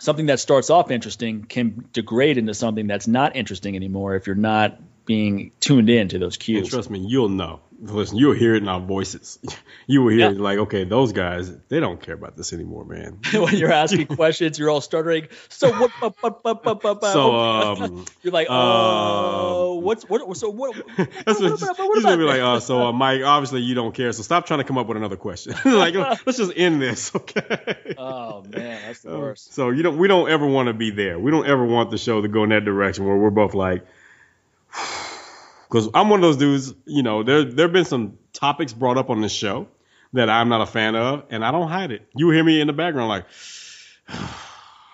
something 0.01 0.25
that 0.25 0.39
starts 0.39 0.71
off 0.71 0.89
interesting 0.89 1.43
can 1.43 1.87
degrade 1.93 2.39
into 2.39 2.55
something 2.55 2.87
that's 2.87 3.07
not 3.07 3.35
interesting 3.35 3.75
anymore 3.75 4.15
if 4.15 4.25
you're 4.25 4.35
not 4.35 4.79
being 5.05 5.51
tuned 5.59 5.91
in 5.91 6.07
to 6.07 6.17
those 6.17 6.37
cues. 6.37 6.69
trust 6.69 6.89
me, 6.89 6.99
you'll 6.99 7.29
know. 7.29 7.59
Listen, 7.83 8.17
you'll 8.17 8.35
hear 8.35 8.53
it 8.53 8.61
in 8.61 8.69
our 8.69 8.79
voices. 8.79 9.39
You 9.87 10.03
will 10.03 10.11
hear 10.11 10.19
Yeah. 10.19 10.29
it 10.29 10.39
like, 10.39 10.57
okay, 10.59 10.83
those 10.85 11.11
guys, 11.11 11.51
they 11.67 11.79
don't 11.81 11.99
care 11.99 12.13
about 12.13 12.37
this 12.37 12.53
anymore, 12.53 12.85
man. 12.85 13.19
when 13.33 13.55
you're 13.57 13.71
asking 13.73 14.05
questions, 14.15 14.57
you're 14.57 14.69
all 14.69 14.79
stuttering. 14.79 15.27
So 15.49 15.69
what? 15.71 15.91
bu- 15.99 16.53
bu- 16.53 16.75
bu- 16.75 16.99
So, 17.01 17.35
um, 17.35 18.05
you're 18.21 18.31
like, 18.31 18.47
oh, 18.49 19.79
what's 19.83 20.03
what? 20.07 20.37
So 20.37 20.49
what? 20.51 20.75
That's 20.95 21.41
what, 21.41 21.51
what, 21.51 21.61
about- 21.61 21.79
what 21.79 21.95
he's 21.95 22.03
gonna 22.05 22.17
be 22.17 22.23
like, 22.23 22.39
uh, 22.41 22.59
so 22.61 22.83
uh, 22.83 22.91
Mike, 22.93 23.23
obviously 23.23 23.61
you 23.61 23.73
don't 23.75 23.93
care, 23.93 24.13
so 24.13 24.21
stop 24.21 24.45
trying 24.45 24.59
to 24.59 24.63
come 24.63 24.77
up 24.77 24.87
with 24.87 24.95
another 24.97 25.17
question. 25.17 25.55
like, 25.65 25.95
let's 25.95 26.37
just 26.37 26.53
end 26.55 26.81
this, 26.81 27.13
okay? 27.15 27.95
Oh 27.97 28.43
man, 28.43 28.81
that's 28.85 29.01
the 29.01 29.17
worst. 29.17 29.53
So 29.53 29.71
you 29.71 29.81
don't, 29.83 29.97
we 29.97 30.07
don't 30.07 30.29
ever 30.29 30.45
want 30.45 30.67
to 30.67 30.73
be 30.73 30.91
there. 30.91 31.19
We 31.19 31.31
don't 31.31 31.47
ever 31.47 31.65
want 31.65 31.89
the 31.91 31.97
show 31.97 32.21
to 32.21 32.27
go 32.29 32.43
in 32.43 32.51
that 32.51 32.63
direction 32.63 33.05
where 33.05 33.17
we're 33.17 33.29
both 33.31 33.55
like, 33.55 33.83
because 35.71 35.89
I'm 35.93 36.09
one 36.09 36.19
of 36.19 36.23
those 36.23 36.37
dudes. 36.37 36.73
You 36.85 37.03
know, 37.03 37.23
there 37.23 37.45
there 37.45 37.65
have 37.65 37.73
been 37.73 37.85
some 37.85 38.17
topics 38.33 38.73
brought 38.73 38.97
up 38.97 39.09
on 39.09 39.21
this 39.21 39.31
show 39.31 39.67
that 40.13 40.29
I'm 40.29 40.49
not 40.49 40.61
a 40.61 40.65
fan 40.65 40.95
of, 40.95 41.23
and 41.29 41.45
I 41.45 41.51
don't 41.51 41.69
hide 41.69 41.91
it. 41.91 42.07
You 42.15 42.29
hear 42.31 42.43
me 42.43 42.59
in 42.59 42.67
the 42.67 42.73
background 42.73 43.09
like. 43.09 43.25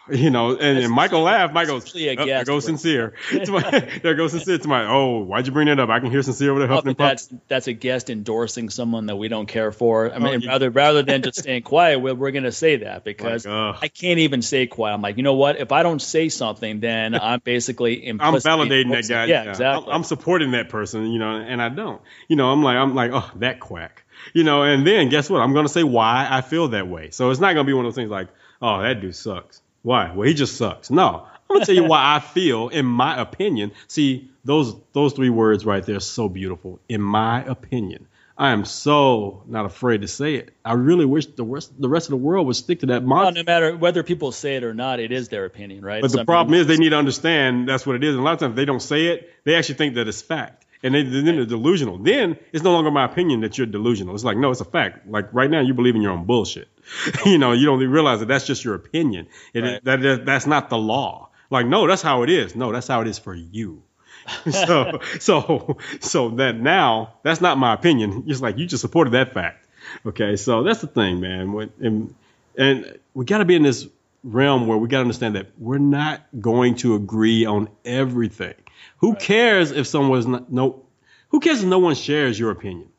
You 0.17 0.30
know, 0.30 0.52
and, 0.52 0.78
and 0.78 0.91
Michael 0.93 1.22
laughed. 1.22 1.54
Michael 1.54 1.76
goes, 1.80 1.93
usually 1.93 2.08
a 2.08 2.22
"Oh, 2.22 2.26
there 2.26 2.46
goes 2.46 2.65
sincere. 2.65 3.13
Uh, 3.32 3.39
my, 3.52 4.00
there 4.02 4.15
goes 4.15 4.32
sincere. 4.32 4.58
To 4.58 4.67
my, 4.67 4.86
oh, 4.86 5.20
why'd 5.20 5.46
you 5.48 5.52
bring 5.52 5.67
that 5.67 5.80
up? 5.80 5.89
I 5.89 6.00
can 6.00 6.12
hear 6.12 6.22
sincere 6.22 6.52
over 6.52 6.60
there 6.60 6.72
Oh, 6.72 6.76
huffing 6.76 6.93
but 6.93 7.04
and 7.04 7.17
puffing. 7.20 7.38
that's 7.48 7.48
that's 7.48 7.67
a 7.67 7.74
guest 7.74 8.10
endorsing 8.10 8.70
someone 8.70 9.08
that 9.08 9.17
we 9.17 9.28
don't 9.28 9.48
care 9.48 9.72
for. 9.72 10.12
I 10.12 10.15
oh, 10.15 10.20
mean, 10.20 10.28
Oh, 10.28 10.38
you- 10.38 10.48
rather 10.48 10.70
rather 10.70 11.04
than 11.04 11.24
just 11.24 11.39
staying 11.39 11.63
quiet, 11.63 12.00
we're, 12.00 12.15
we're 12.15 12.32
going 12.32 12.46
to 12.46 12.52
say 12.54 12.78
that 12.78 13.04
because 13.04 13.46
Like, 13.46 13.54
ugh. 13.54 13.80
I 13.82 13.89
can't 13.89 14.20
even 14.20 14.41
say 14.41 14.65
quiet. 14.67 14.93
I'm 14.93 15.02
like, 15.02 15.17
you 15.17 15.24
know 15.24 15.34
what? 15.34 15.60
If 15.60 15.72
I 15.74 15.84
don't 15.84 16.02
say 16.02 16.30
something, 16.30 16.80
then 16.80 17.13
I'm 17.13 17.41
basically 17.43 18.08
I'm 18.08 18.20
validating 18.20 18.91
that 18.91 19.08
guy. 19.10 19.26
Yeah, 19.26 19.39
I'm- 19.41 19.50
exactly. 19.50 19.91
I'm, 19.93 20.04
supporting 20.04 20.52
that 20.52 20.70
person, 20.70 21.12
you 21.12 21.20
know, 21.20 21.36
and 21.36 21.62
I 21.62 21.67
don't. 21.70 22.02
You 22.30 22.38
know, 22.38 22.50
I'm 22.50 22.63
like, 22.63 22.78
I'm 22.78 22.96
like, 22.96 23.12
oh, 23.13 23.30
that 23.38 23.60
quack. 23.60 24.04
You 24.34 24.43
know, 24.43 24.63
and 24.63 24.88
then 24.88 25.10
guess 25.10 25.30
what? 25.30 25.41
I'm 25.41 25.54
going 25.54 25.65
to 25.65 25.72
say 25.72 25.84
why 25.84 26.28
I 26.30 26.41
feel 26.41 26.70
that 26.70 26.88
way. 26.88 27.10
So 27.12 27.30
it's 27.30 27.39
not 27.39 27.54
going 27.54 27.65
to 27.65 27.70
be 27.70 27.74
one 27.74 27.86
of 27.86 27.91
those 27.91 27.96
things 27.96 28.10
like, 28.10 28.30
oh, 28.62 28.82
that 28.82 29.02
dude 29.02 29.15
sucks. 29.15 29.62
Why? 29.88 30.12
Well, 30.13 30.28
he 30.28 30.34
just 30.34 30.58
sucks. 30.58 30.91
No, 30.91 31.26
I'm 31.26 31.47
going 31.47 31.62
to 31.62 31.65
tell 31.65 31.76
you 31.76 31.86
why 31.86 32.15
I 32.15 32.19
feel, 32.19 32.67
in 32.67 32.86
my 32.86 33.21
opinion. 33.21 33.71
See, 33.88 34.30
those 34.43 34.76
those 34.91 35.13
three 35.13 35.30
words 35.30 35.65
right 35.65 35.82
there 35.82 35.95
are 35.95 36.02
so 36.02 36.28
beautiful. 36.28 36.82
In 36.89 37.02
my 37.02 37.41
opinion. 37.45 38.08
I 38.38 38.52
am 38.52 38.65
so 38.65 39.43
not 39.47 39.65
afraid 39.65 40.02
to 40.02 40.08
say 40.08 40.36
it. 40.36 40.54
I 40.63 40.73
really 40.73 41.06
wish 41.06 41.28
the 41.28 41.45
rest 41.45 41.71
the 41.82 41.88
rest 41.88 42.08
of 42.08 42.12
the 42.12 42.17
world 42.17 42.47
would 42.47 42.58
stick 42.58 42.82
to 42.82 42.88
that 42.88 43.02
well, 43.04 43.32
no 43.32 43.43
matter 43.43 43.78
whether 43.78 44.04
people 44.04 44.34
say 44.34 44.58
it 44.58 44.65
or 44.65 44.73
not, 44.73 45.00
it 45.00 45.13
is 45.13 45.30
their 45.30 45.45
opinion, 45.45 45.86
right? 45.86 46.02
But 46.02 46.12
the 46.12 46.26
problem 46.26 46.54
is 46.54 46.67
they 46.67 46.78
need 46.78 46.89
to 46.89 46.97
understand 46.97 47.69
that's 47.69 47.88
what 47.88 47.95
it 47.95 48.04
is. 48.04 48.13
And 48.13 48.19
a 48.19 48.23
lot 48.23 48.34
of 48.34 48.39
times 48.39 48.56
they 48.58 48.65
don't 48.65 48.82
say 48.82 49.08
it. 49.08 49.34
They 49.45 49.56
actually 49.56 49.76
think 49.76 49.95
that 49.95 50.08
it's 50.10 50.21
fact. 50.21 50.65
And 50.84 50.93
they, 50.93 51.02
then 51.02 51.26
they're 51.26 51.45
delusional. 51.45 51.97
Then 51.97 52.38
it's 52.52 52.63
no 52.63 52.73
longer 52.73 52.91
my 52.91 53.06
opinion 53.06 53.41
that 53.41 53.58
you're 53.58 53.65
delusional. 53.65 54.13
It's 54.13 54.23
like, 54.23 54.38
no, 54.38 54.52
it's 54.52 54.62
a 54.62 54.65
fact. 54.65 55.08
Like 55.08 55.34
right 55.34 55.50
now 55.50 55.62
you 55.62 55.73
believe 55.73 55.95
in 55.95 56.02
your 56.02 56.12
own 56.12 56.26
bullshit. 56.26 56.67
you 57.26 57.38
know, 57.38 57.52
you 57.52 57.65
don't 57.65 57.80
realize 57.80 58.19
that 58.19 58.28
that's 58.28 58.45
just 58.45 58.63
your 58.63 58.76
opinion. 58.76 59.28
It, 59.54 59.62
Right. 59.62 59.84
that, 59.84 60.02
that, 60.02 60.26
that's 60.26 60.47
not 60.47 60.69
the 60.69 60.78
law. 60.78 61.30
Like, 61.50 61.65
no, 61.65 61.88
that's 61.88 62.02
how 62.02 62.23
it 62.23 62.30
is. 62.30 62.56
No, 62.56 62.71
that's 62.71 62.88
how 62.88 63.02
it 63.02 63.08
is 63.08 63.17
for 63.19 63.34
you. 63.34 63.84
so, 64.52 65.00
so, 65.19 65.78
so 66.02 66.30
that 66.32 66.60
now 66.60 67.13
that's 67.23 67.39
not 67.39 67.58
my 67.58 67.73
opinion. 67.73 68.23
It's 68.28 68.41
like 68.41 68.58
you 68.58 68.65
just 68.65 68.82
supported 68.82 69.12
that 69.12 69.34
fact. 69.34 69.65
Okay. 70.06 70.36
So 70.36 70.63
that's 70.63 70.82
the 70.82 70.88
thing, 70.88 71.21
man. 71.21 71.69
And, 71.80 72.15
and 72.58 73.00
we 73.13 73.26
got 73.26 73.38
to 73.38 73.45
be 73.45 73.56
in 73.56 73.63
this 73.63 73.88
realm 74.23 74.67
where 74.67 74.78
we 74.78 74.89
got 74.89 74.97
to 74.97 75.02
understand 75.02 75.36
that 75.36 75.47
we're 75.58 75.78
not 75.78 76.26
going 76.39 76.76
to 76.78 76.95
agree 76.95 77.45
on 77.45 77.69
everything. 77.86 78.56
Who 78.97 79.15
cares 79.15 79.71
if 79.71 79.88
someone's 79.88 80.28
not, 80.28 80.52
no, 80.52 80.84
who 81.30 81.39
cares 81.39 81.62
if 81.62 81.69
no 81.69 81.80
one 81.80 81.95
shares 81.95 82.38
your 82.38 82.52
opinion? 82.52 82.89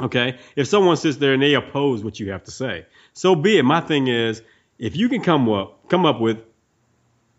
Okay. 0.00 0.38
If 0.56 0.68
someone 0.68 0.96
sits 0.96 1.16
there 1.16 1.32
and 1.32 1.42
they 1.42 1.54
oppose 1.54 2.04
what 2.04 2.20
you 2.20 2.32
have 2.32 2.44
to 2.44 2.50
say, 2.50 2.86
so 3.12 3.34
be 3.34 3.58
it. 3.58 3.64
My 3.64 3.80
thing 3.80 4.08
is, 4.08 4.42
if 4.78 4.96
you 4.96 5.08
can 5.08 5.22
come 5.22 5.48
up, 5.48 5.88
come 5.88 6.04
up 6.04 6.20
with 6.20 6.38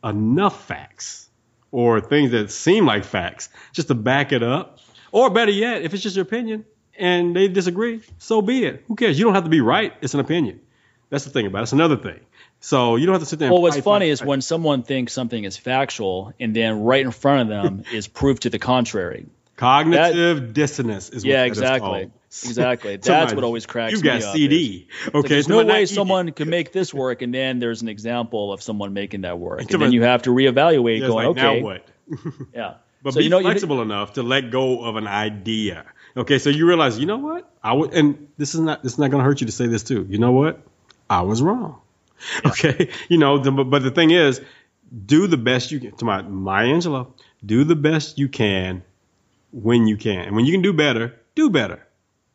enough 0.04 0.66
facts 0.66 1.30
or 1.72 2.02
things 2.02 2.32
that 2.32 2.52
seem 2.52 2.86
like 2.86 3.04
facts 3.04 3.50
just 3.74 3.90
to 3.90 3.96
back 3.96 4.32
it 4.32 4.42
up, 4.42 4.80
or 5.12 5.30
better 5.30 5.52
yet, 5.52 5.82
if 5.84 5.94
it's 5.94 6.04
just 6.04 6.16
your 6.16 6.24
opinion 6.24 6.66
and 6.98 7.36
they 7.36 7.48
disagree, 7.48 8.02
so 8.18 8.42
be 8.42 8.66
it. 8.66 8.84
Who 8.88 8.96
cares? 8.96 9.18
You 9.20 9.26
don't 9.26 9.36
have 9.36 9.44
to 9.44 9.50
be 9.50 9.62
right. 9.62 9.94
It's 10.02 10.14
an 10.14 10.20
opinion. 10.20 10.62
That's 11.10 11.24
the 11.24 11.30
thing 11.30 11.46
about 11.46 11.60
it. 11.60 11.64
It's 11.64 11.74
another 11.74 11.96
thing. 11.98 12.20
So 12.60 12.96
you 12.96 13.06
don't 13.06 13.14
have 13.14 13.22
to 13.22 13.28
sit 13.28 13.40
there. 13.40 13.48
And 13.48 13.54
Well, 13.54 13.62
what's 13.62 13.80
funny 13.80 14.10
is 14.10 14.24
when 14.24 14.42
someone 14.42 14.84
thinks 14.84 15.14
something 15.14 15.44
is 15.44 15.56
factual, 15.58 16.34
and 16.40 16.56
then 16.56 16.82
right 16.82 17.06
in 17.06 17.12
front 17.12 17.42
of 17.42 17.48
them 17.48 17.84
is 17.94 18.08
proof 18.08 18.40
to 18.42 18.50
the 18.50 18.60
contrary. 18.60 19.28
cognitive 19.56 20.54
dissonance 20.54 21.10
is 21.10 21.24
Yeah, 21.24 21.42
that 21.42 21.48
exactly. 21.48 22.12
Exactly. 22.46 22.98
That's 23.02 23.34
what 23.34 23.44
always 23.44 23.66
cracks 23.66 23.94
You've 23.94 24.04
me 24.04 24.10
got 24.10 24.22
CD. 24.22 24.88
Like, 25.06 25.16
Okay, 25.16 25.28
there's 25.28 25.48
no 25.48 25.66
way 25.66 25.86
someone 25.86 26.32
can 26.32 26.50
make 26.50 26.72
this 26.72 26.94
work, 26.94 27.22
and 27.22 27.34
then 27.34 27.60
there's 27.60 27.82
an 27.82 27.90
example 27.90 28.52
of 28.54 28.62
someone 28.62 28.94
making 28.94 29.22
that 29.22 29.40
work, 29.40 29.62
and 29.62 29.82
then 29.82 29.92
you 29.92 30.04
have 30.04 30.24
to 30.24 30.30
reevaluate, 30.32 31.00
going, 31.00 31.12
like, 31.12 31.28
okay, 31.28 31.60
now 31.60 31.66
what? 31.66 31.88
yeah. 32.54 32.74
But 33.04 33.14
so 33.14 33.20
be 33.20 33.26
you 33.26 33.30
know, 33.30 33.40
you- 33.40 33.46
flexible 33.46 33.82
enough 33.82 34.14
to 34.14 34.24
let 34.24 34.52
go 34.52 34.84
of 34.84 34.96
an 34.96 35.08
idea. 35.08 35.86
Okay, 36.16 36.40
so 36.40 36.50
you 36.50 36.68
realize, 36.68 36.98
you 36.98 37.06
know 37.06 37.18
what? 37.18 37.50
I 37.64 37.74
would, 37.74 37.94
and 37.94 38.28
this 38.38 38.56
is 38.56 38.62
not 38.62 38.82
this 38.82 38.94
is 38.94 39.00
not 39.00 39.12
going 39.12 39.22
to 39.22 39.26
hurt 39.26 39.40
you 39.42 39.48
to 39.48 39.54
say 39.54 39.68
this 39.68 39.84
too. 39.84 40.06
You 40.10 40.18
know 40.18 40.32
what? 40.32 40.62
I 41.10 41.22
was 41.22 41.42
wrong. 41.42 41.80
Okay, 42.46 42.90
you 43.10 43.18
know, 43.20 43.38
the, 43.38 43.52
but 43.52 43.84
the 43.84 43.92
thing 43.92 44.10
is, 44.10 44.42
do 45.06 45.28
the 45.28 45.38
best 45.38 45.72
you 45.72 45.80
can. 45.80 45.92
To 45.98 46.06
my 46.06 46.22
Maya 46.24 46.68
Angelou, 46.68 47.08
do 47.46 47.64
the 47.64 47.76
best 47.76 48.18
you 48.18 48.28
can 48.30 48.84
when 49.52 49.86
you 49.88 49.96
can, 49.96 50.26
and 50.26 50.36
when 50.36 50.46
you 50.46 50.52
can 50.54 50.62
do 50.64 50.74
better, 50.74 51.16
do 51.36 51.50
better. 51.50 51.86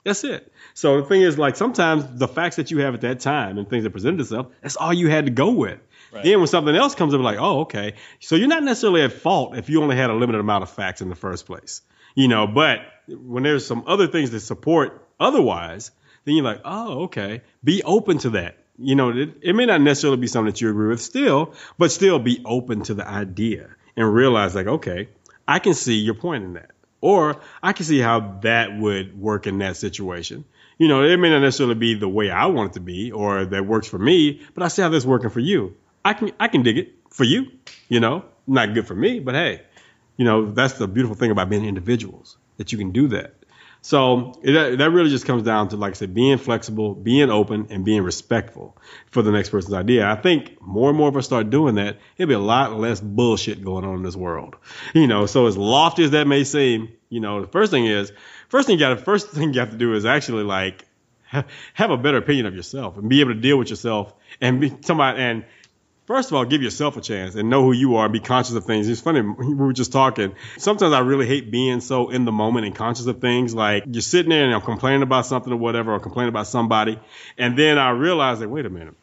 That's 0.04 0.24
it. 0.24 0.52
So 0.74 1.00
the 1.00 1.06
thing 1.06 1.22
is, 1.22 1.38
like 1.38 1.56
sometimes 1.56 2.18
the 2.18 2.26
facts 2.26 2.56
that 2.56 2.70
you 2.70 2.78
have 2.78 2.94
at 2.94 3.02
that 3.02 3.20
time 3.20 3.58
and 3.58 3.68
things 3.68 3.84
that 3.84 3.90
present 3.90 4.20
itself, 4.20 4.48
that's 4.60 4.76
all 4.76 4.92
you 4.92 5.08
had 5.08 5.26
to 5.26 5.32
go 5.32 5.52
with. 5.52 5.78
Right. 6.12 6.24
Then 6.24 6.38
when 6.38 6.48
something 6.48 6.74
else 6.74 6.94
comes 6.94 7.14
up, 7.14 7.20
like, 7.20 7.38
oh, 7.38 7.60
okay. 7.60 7.94
So 8.20 8.36
you're 8.36 8.48
not 8.48 8.62
necessarily 8.62 9.02
at 9.02 9.12
fault 9.12 9.56
if 9.56 9.70
you 9.70 9.82
only 9.82 9.96
had 9.96 10.10
a 10.10 10.14
limited 10.14 10.40
amount 10.40 10.62
of 10.62 10.70
facts 10.70 11.00
in 11.00 11.08
the 11.08 11.14
first 11.14 11.46
place, 11.46 11.82
you 12.14 12.28
know. 12.28 12.46
But 12.46 12.80
when 13.08 13.44
there's 13.44 13.66
some 13.66 13.84
other 13.86 14.08
things 14.08 14.32
that 14.32 14.40
support 14.40 15.06
otherwise, 15.20 15.92
then 16.24 16.34
you're 16.34 16.44
like, 16.44 16.60
oh, 16.64 17.04
okay. 17.04 17.42
Be 17.62 17.82
open 17.82 18.18
to 18.18 18.30
that. 18.30 18.58
You 18.78 18.96
know, 18.96 19.10
it, 19.10 19.36
it 19.40 19.54
may 19.54 19.66
not 19.66 19.80
necessarily 19.80 20.18
be 20.18 20.26
something 20.26 20.52
that 20.52 20.60
you 20.60 20.68
agree 20.68 20.88
with 20.88 21.00
still, 21.00 21.54
but 21.78 21.92
still 21.92 22.18
be 22.18 22.42
open 22.44 22.82
to 22.84 22.94
the 22.94 23.06
idea 23.06 23.70
and 23.96 24.12
realize, 24.12 24.54
like, 24.54 24.66
okay, 24.66 25.08
I 25.46 25.60
can 25.60 25.74
see 25.74 25.94
your 25.94 26.14
point 26.14 26.44
in 26.44 26.54
that. 26.54 26.71
Or 27.02 27.40
I 27.62 27.74
can 27.74 27.84
see 27.84 27.98
how 27.98 28.38
that 28.42 28.78
would 28.78 29.20
work 29.20 29.46
in 29.46 29.58
that 29.58 29.76
situation. 29.76 30.44
You 30.78 30.88
know, 30.88 31.02
it 31.02 31.18
may 31.18 31.30
not 31.30 31.40
necessarily 31.40 31.74
be 31.74 31.94
the 31.94 32.08
way 32.08 32.30
I 32.30 32.46
want 32.46 32.70
it 32.70 32.74
to 32.74 32.80
be 32.80 33.12
or 33.12 33.44
that 33.44 33.66
works 33.66 33.88
for 33.88 33.98
me, 33.98 34.40
but 34.54 34.62
I 34.62 34.68
see 34.68 34.80
how 34.80 34.88
this 34.88 35.04
working 35.04 35.28
for 35.28 35.40
you. 35.40 35.76
I 36.04 36.14
can 36.14 36.32
I 36.40 36.48
can 36.48 36.62
dig 36.62 36.78
it 36.78 36.94
for 37.10 37.24
you. 37.24 37.52
You 37.88 38.00
know, 38.00 38.24
not 38.46 38.72
good 38.72 38.86
for 38.86 38.94
me, 38.94 39.20
but 39.20 39.34
hey, 39.34 39.62
you 40.16 40.24
know 40.24 40.50
that's 40.50 40.74
the 40.74 40.88
beautiful 40.88 41.16
thing 41.16 41.30
about 41.30 41.50
being 41.50 41.64
individuals 41.64 42.36
that 42.56 42.72
you 42.72 42.78
can 42.78 42.92
do 42.92 43.08
that. 43.08 43.34
So 43.84 44.32
that 44.44 44.90
really 44.92 45.10
just 45.10 45.26
comes 45.26 45.42
down 45.42 45.68
to, 45.70 45.76
like 45.76 45.90
I 45.90 45.94
said, 45.94 46.14
being 46.14 46.38
flexible, 46.38 46.94
being 46.94 47.30
open, 47.30 47.66
and 47.70 47.84
being 47.84 48.02
respectful 48.02 48.76
for 49.10 49.22
the 49.22 49.32
next 49.32 49.50
person's 49.50 49.74
idea. 49.74 50.08
I 50.08 50.14
think 50.14 50.62
more 50.62 50.88
and 50.88 50.96
more 50.96 51.08
of 51.08 51.16
us 51.16 51.24
start 51.24 51.50
doing 51.50 51.74
that, 51.74 51.98
it'll 52.16 52.28
be 52.28 52.34
a 52.34 52.38
lot 52.38 52.78
less 52.78 53.00
bullshit 53.00 53.64
going 53.64 53.84
on 53.84 53.96
in 53.96 54.02
this 54.04 54.14
world. 54.14 54.54
You 54.94 55.08
know, 55.08 55.26
so 55.26 55.46
as 55.46 55.56
lofty 55.56 56.04
as 56.04 56.12
that 56.12 56.28
may 56.28 56.44
seem, 56.44 56.92
you 57.08 57.18
know, 57.18 57.40
the 57.40 57.48
first 57.48 57.72
thing 57.72 57.86
is, 57.86 58.12
first 58.48 58.68
thing 58.68 58.78
you 58.78 58.80
got, 58.80 58.90
to, 58.90 58.96
first 58.96 59.30
thing 59.30 59.52
you 59.52 59.58
have 59.58 59.72
to 59.72 59.76
do 59.76 59.94
is 59.94 60.04
actually 60.04 60.44
like 60.44 60.86
have 61.74 61.90
a 61.90 61.96
better 61.96 62.18
opinion 62.18 62.46
of 62.46 62.54
yourself 62.54 62.96
and 62.98 63.08
be 63.08 63.20
able 63.20 63.34
to 63.34 63.40
deal 63.40 63.58
with 63.58 63.70
yourself 63.70 64.14
and 64.40 64.60
be 64.60 64.72
somebody 64.82 65.18
and 65.20 65.44
First 66.06 66.30
of 66.30 66.34
all, 66.34 66.44
give 66.44 66.62
yourself 66.62 66.96
a 66.96 67.00
chance 67.00 67.36
and 67.36 67.48
know 67.48 67.62
who 67.62 67.72
you 67.72 67.96
are. 67.96 68.06
and 68.06 68.12
Be 68.12 68.18
conscious 68.18 68.54
of 68.54 68.64
things. 68.64 68.88
It's 68.88 69.00
funny. 69.00 69.20
We 69.20 69.54
were 69.54 69.72
just 69.72 69.92
talking. 69.92 70.34
Sometimes 70.58 70.92
I 70.92 71.00
really 71.00 71.26
hate 71.26 71.50
being 71.52 71.80
so 71.80 72.10
in 72.10 72.24
the 72.24 72.32
moment 72.32 72.66
and 72.66 72.74
conscious 72.74 73.06
of 73.06 73.20
things. 73.20 73.54
Like 73.54 73.84
you're 73.86 74.02
sitting 74.02 74.30
there 74.30 74.44
and 74.44 74.52
I'm 74.52 74.62
complaining 74.62 75.02
about 75.02 75.26
something 75.26 75.52
or 75.52 75.56
whatever, 75.56 75.92
or 75.94 76.00
complaining 76.00 76.30
about 76.30 76.48
somebody, 76.48 76.98
and 77.38 77.56
then 77.56 77.78
I 77.78 77.90
realize 77.90 78.40
that 78.40 78.48
wait 78.48 78.66
a 78.66 78.70
minute, 78.70 78.94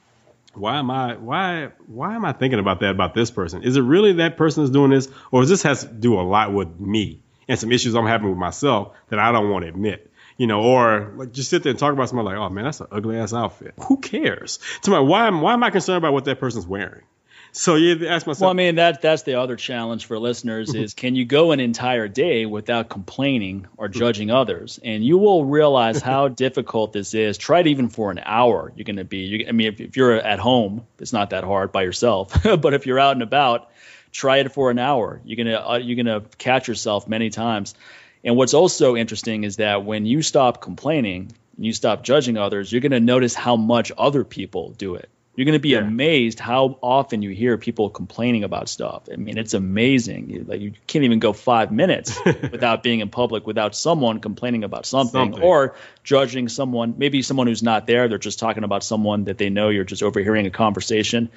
why 0.54 0.78
am 0.78 0.92
I 0.92 1.16
why 1.16 1.70
why 1.88 2.16
am 2.16 2.26
I 2.26 2.34
thinking 2.34 2.60
about 2.60 2.82
that 2.82 2.92
about 2.92 3.14
this 3.14 3.32
person? 3.32 3.64
Is 3.64 3.78
it 3.78 3.82
really 3.82 4.14
that 4.14 4.36
person 4.36 4.64
is 4.66 4.70
doing 4.70 4.92
this, 4.92 5.08
or 5.32 5.42
does 5.42 5.50
this 5.50 5.64
has 5.64 5.86
to 5.86 5.88
do 5.88 6.20
a 6.20 6.22
lot 6.22 6.54
with 6.54 6.80
me 6.80 7.22
and 7.48 7.58
some 7.58 7.72
issues 7.72 7.96
I'm 7.96 8.08
having 8.08 8.30
with 8.30 8.38
myself 8.38 8.94
that 9.08 9.20
I 9.20 9.32
don't 9.32 9.50
want 9.50 9.64
to 9.64 9.70
admit? 9.70 10.09
You 10.40 10.48
know, 10.48 10.62
or 10.62 11.12
like 11.18 11.34
just 11.34 11.50
sit 11.50 11.64
there 11.64 11.72
and 11.72 11.78
talk 11.78 11.92
about 11.92 12.08
something 12.08 12.26
like, 12.26 12.38
oh 12.38 12.50
man, 12.50 12.64
that's 12.64 12.80
an 12.80 12.88
ugly 12.92 13.18
ass 13.18 13.34
outfit. 13.34 13.74
Who 13.88 13.98
cares? 13.98 14.60
To 14.84 14.92
my, 14.92 15.00
why 15.00 15.28
am 15.28 15.42
why 15.42 15.52
am 15.52 15.62
I 15.64 15.70
concerned 15.70 15.98
about 15.98 16.14
what 16.14 16.26
that 16.26 16.40
person's 16.40 16.66
wearing? 16.66 17.04
So 17.52 17.76
you 17.76 18.08
ask 18.08 18.26
myself. 18.26 18.42
Well, 18.42 18.50
I 18.52 18.54
mean 18.54 18.76
that 18.76 19.02
that's 19.02 19.24
the 19.24 19.36
other 19.36 19.58
challenge 19.58 20.06
for 20.06 20.18
listeners 20.18 20.74
is 20.74 20.94
can 20.94 21.16
you 21.16 21.26
go 21.26 21.52
an 21.52 21.60
entire 21.60 22.08
day 22.08 22.46
without 22.46 22.88
complaining 22.88 23.68
or 23.76 23.90
judging 23.90 24.32
others, 24.32 24.80
and 24.82 25.04
you 25.04 25.18
will 25.18 25.44
realize 25.44 26.02
how 26.02 26.28
difficult 26.46 26.94
this 26.94 27.14
is. 27.14 27.38
Try 27.38 27.60
it 27.60 27.68
even 27.68 27.90
for 27.90 28.10
an 28.10 28.22
hour. 28.24 28.72
You're 28.78 28.86
going 28.86 28.96
to 28.96 29.04
be. 29.04 29.18
You, 29.18 29.46
I 29.50 29.52
mean, 29.52 29.74
if, 29.74 29.82
if 29.82 29.98
you're 29.98 30.16
at 30.16 30.40
home, 30.40 30.86
it's 31.00 31.12
not 31.12 31.32
that 31.32 31.44
hard 31.44 31.74
by 31.74 31.84
yourself. 31.84 32.44
but 32.44 32.74
if 32.74 32.86
you're 32.86 33.00
out 33.00 33.14
and 33.14 33.24
about, 33.24 33.72
try 34.12 34.38
it 34.38 34.54
for 34.54 34.72
an 34.72 34.80
hour. 34.80 35.22
You're 35.26 35.44
gonna 35.44 35.70
uh, 35.70 35.78
you're 35.78 35.98
gonna 35.98 36.22
catch 36.38 36.68
yourself 36.68 37.08
many 37.08 37.30
times. 37.30 37.76
And 38.24 38.36
what's 38.36 38.54
also 38.54 38.96
interesting 38.96 39.44
is 39.44 39.58
that 39.58 39.86
when 39.86 40.06
you 40.06 40.22
stop 40.22 40.62
complaining 40.62 41.32
and 41.56 41.66
you 41.66 41.74
stop 41.74 42.04
judging 42.04 42.38
others, 42.38 42.72
you're 42.72 42.82
going 42.82 42.92
to 42.92 43.00
notice 43.00 43.34
how 43.34 43.56
much 43.56 43.92
other 43.98 44.24
people 44.24 44.72
do 44.72 44.96
it. 44.96 45.10
You're 45.36 45.46
going 45.46 45.54
to 45.54 45.60
be 45.60 45.70
yeah. 45.70 45.80
amazed 45.80 46.38
how 46.38 46.78
often 46.82 47.22
you 47.22 47.30
hear 47.30 47.58
people 47.58 47.90
complaining 47.90 48.44
about 48.44 48.68
stuff. 48.68 49.04
I 49.10 49.16
mean, 49.16 49.38
it's 49.38 49.54
amazing. 49.54 50.46
Like 50.46 50.60
you 50.60 50.74
can't 50.86 51.06
even 51.06 51.20
go 51.20 51.32
five 51.32 51.72
minutes 51.72 52.20
without 52.26 52.84
being 52.84 53.00
in 53.00 53.10
public 53.10 53.48
without 53.48 53.74
someone 53.74 54.20
complaining 54.20 54.66
about 54.66 54.86
something, 54.86 55.32
something, 55.32 55.42
or 55.42 55.76
judging 56.04 56.50
someone. 56.50 56.96
Maybe 56.98 57.22
someone 57.22 57.48
who's 57.48 57.64
not 57.64 57.88
there. 57.88 58.10
They're 58.10 58.18
just 58.18 58.38
talking 58.38 58.66
about 58.66 58.84
someone 58.84 59.26
that 59.26 59.38
they 59.38 59.50
know. 59.50 59.70
You're 59.70 59.86
just 59.86 60.04
overhearing 60.04 60.46
a 60.46 60.50
conversation. 60.50 61.30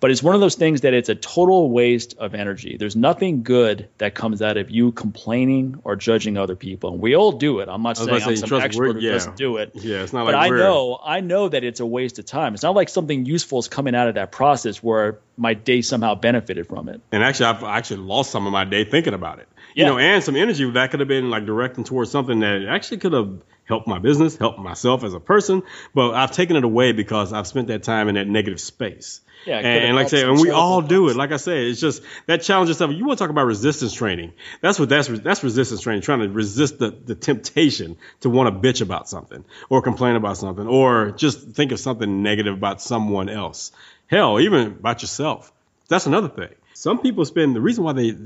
But 0.00 0.10
it's 0.10 0.22
one 0.22 0.34
of 0.34 0.42
those 0.42 0.56
things 0.56 0.82
that 0.82 0.92
it's 0.92 1.08
a 1.08 1.14
total 1.14 1.70
waste 1.70 2.18
of 2.18 2.34
energy. 2.34 2.76
There's 2.76 2.96
nothing 2.96 3.42
good 3.42 3.88
that 3.96 4.14
comes 4.14 4.42
out 4.42 4.58
of 4.58 4.70
you 4.70 4.92
complaining 4.92 5.80
or 5.82 5.96
judging 5.96 6.36
other 6.36 6.56
people. 6.56 6.92
And 6.92 7.00
we 7.00 7.16
all 7.16 7.32
do 7.32 7.60
it. 7.60 7.70
I'm 7.70 7.82
not 7.82 7.96
saying 7.96 8.22
I'm 8.22 8.36
some 8.36 8.60
expert 8.60 8.96
who 8.96 9.00
yeah. 9.00 9.12
doesn't 9.12 9.36
do 9.38 9.56
it. 9.56 9.70
Yeah, 9.74 10.02
it's 10.02 10.12
not 10.12 10.26
but 10.26 10.34
like 10.34 10.52
I 10.52 10.54
know 10.54 11.00
I 11.02 11.20
know 11.20 11.48
that 11.48 11.64
it's 11.64 11.80
a 11.80 11.86
waste 11.86 12.18
of 12.18 12.26
time. 12.26 12.52
It's 12.52 12.62
not 12.62 12.74
like 12.74 12.90
something 12.90 13.24
useful 13.24 13.45
useful 13.46 13.58
is 13.60 13.68
coming 13.68 13.94
out 13.94 14.08
of 14.08 14.14
that 14.16 14.32
process 14.32 14.82
where 14.82 15.20
my 15.36 15.54
day 15.54 15.80
somehow 15.80 16.14
benefited 16.14 16.66
from 16.66 16.88
it. 16.88 17.00
And 17.12 17.22
actually, 17.22 17.46
I've 17.46 17.62
actually 17.62 18.00
lost 18.00 18.30
some 18.30 18.46
of 18.46 18.52
my 18.52 18.64
day 18.64 18.84
thinking 18.84 19.14
about 19.14 19.38
it. 19.38 19.48
Yeah. 19.74 19.84
You 19.84 19.90
know, 19.90 19.98
and 19.98 20.24
some 20.24 20.36
energy 20.36 20.68
that 20.70 20.90
could 20.90 21.00
have 21.00 21.08
been 21.08 21.30
like 21.30 21.46
directing 21.46 21.84
towards 21.84 22.10
something 22.10 22.40
that 22.40 22.66
actually 22.68 22.98
could 22.98 23.12
have 23.12 23.38
helped 23.66 23.86
my 23.86 23.98
business, 23.98 24.36
help 24.36 24.58
myself 24.58 25.04
as 25.04 25.12
a 25.14 25.20
person. 25.20 25.62
But 25.94 26.12
I've 26.14 26.32
taken 26.32 26.56
it 26.56 26.64
away 26.64 26.92
because 26.92 27.32
I've 27.32 27.46
spent 27.46 27.68
that 27.68 27.82
time 27.82 28.08
in 28.08 28.14
that 28.14 28.26
negative 28.26 28.60
space. 28.60 29.20
Yeah, 29.44 29.58
and, 29.58 29.66
and 29.66 29.96
like 29.96 30.06
I 30.06 30.08
say, 30.08 30.22
and 30.24 30.40
we 30.40 30.50
all 30.50 30.82
do 30.82 31.08
it. 31.08 31.16
Like 31.16 31.30
I 31.30 31.36
say, 31.36 31.68
it's 31.68 31.80
just 31.80 32.02
that 32.26 32.42
challenge 32.42 32.74
stuff. 32.74 32.90
You 32.90 33.04
want 33.04 33.18
to 33.18 33.22
talk 33.24 33.30
about 33.30 33.46
resistance 33.46 33.92
training? 33.92 34.32
That's 34.60 34.78
what 34.78 34.88
that's 34.88 35.08
that's 35.08 35.44
resistance 35.44 35.82
training. 35.82 36.02
Trying 36.02 36.20
to 36.20 36.28
resist 36.28 36.78
the, 36.78 36.90
the 36.90 37.14
temptation 37.14 37.96
to 38.20 38.30
want 38.30 38.52
to 38.52 38.68
bitch 38.68 38.80
about 38.80 39.08
something 39.08 39.44
or 39.68 39.82
complain 39.82 40.16
about 40.16 40.36
something 40.36 40.66
or 40.66 41.12
just 41.12 41.50
think 41.50 41.72
of 41.72 41.78
something 41.78 42.22
negative 42.22 42.54
about 42.54 42.80
someone 42.80 43.28
else. 43.28 43.72
Hell, 44.08 44.40
even 44.40 44.66
about 44.68 45.02
yourself. 45.02 45.52
That's 45.88 46.06
another 46.06 46.28
thing. 46.28 46.54
Some 46.74 47.00
people 47.00 47.24
spend 47.24 47.54
the 47.54 47.60
reason 47.60 47.84
why 47.84 47.92
they 47.92 48.16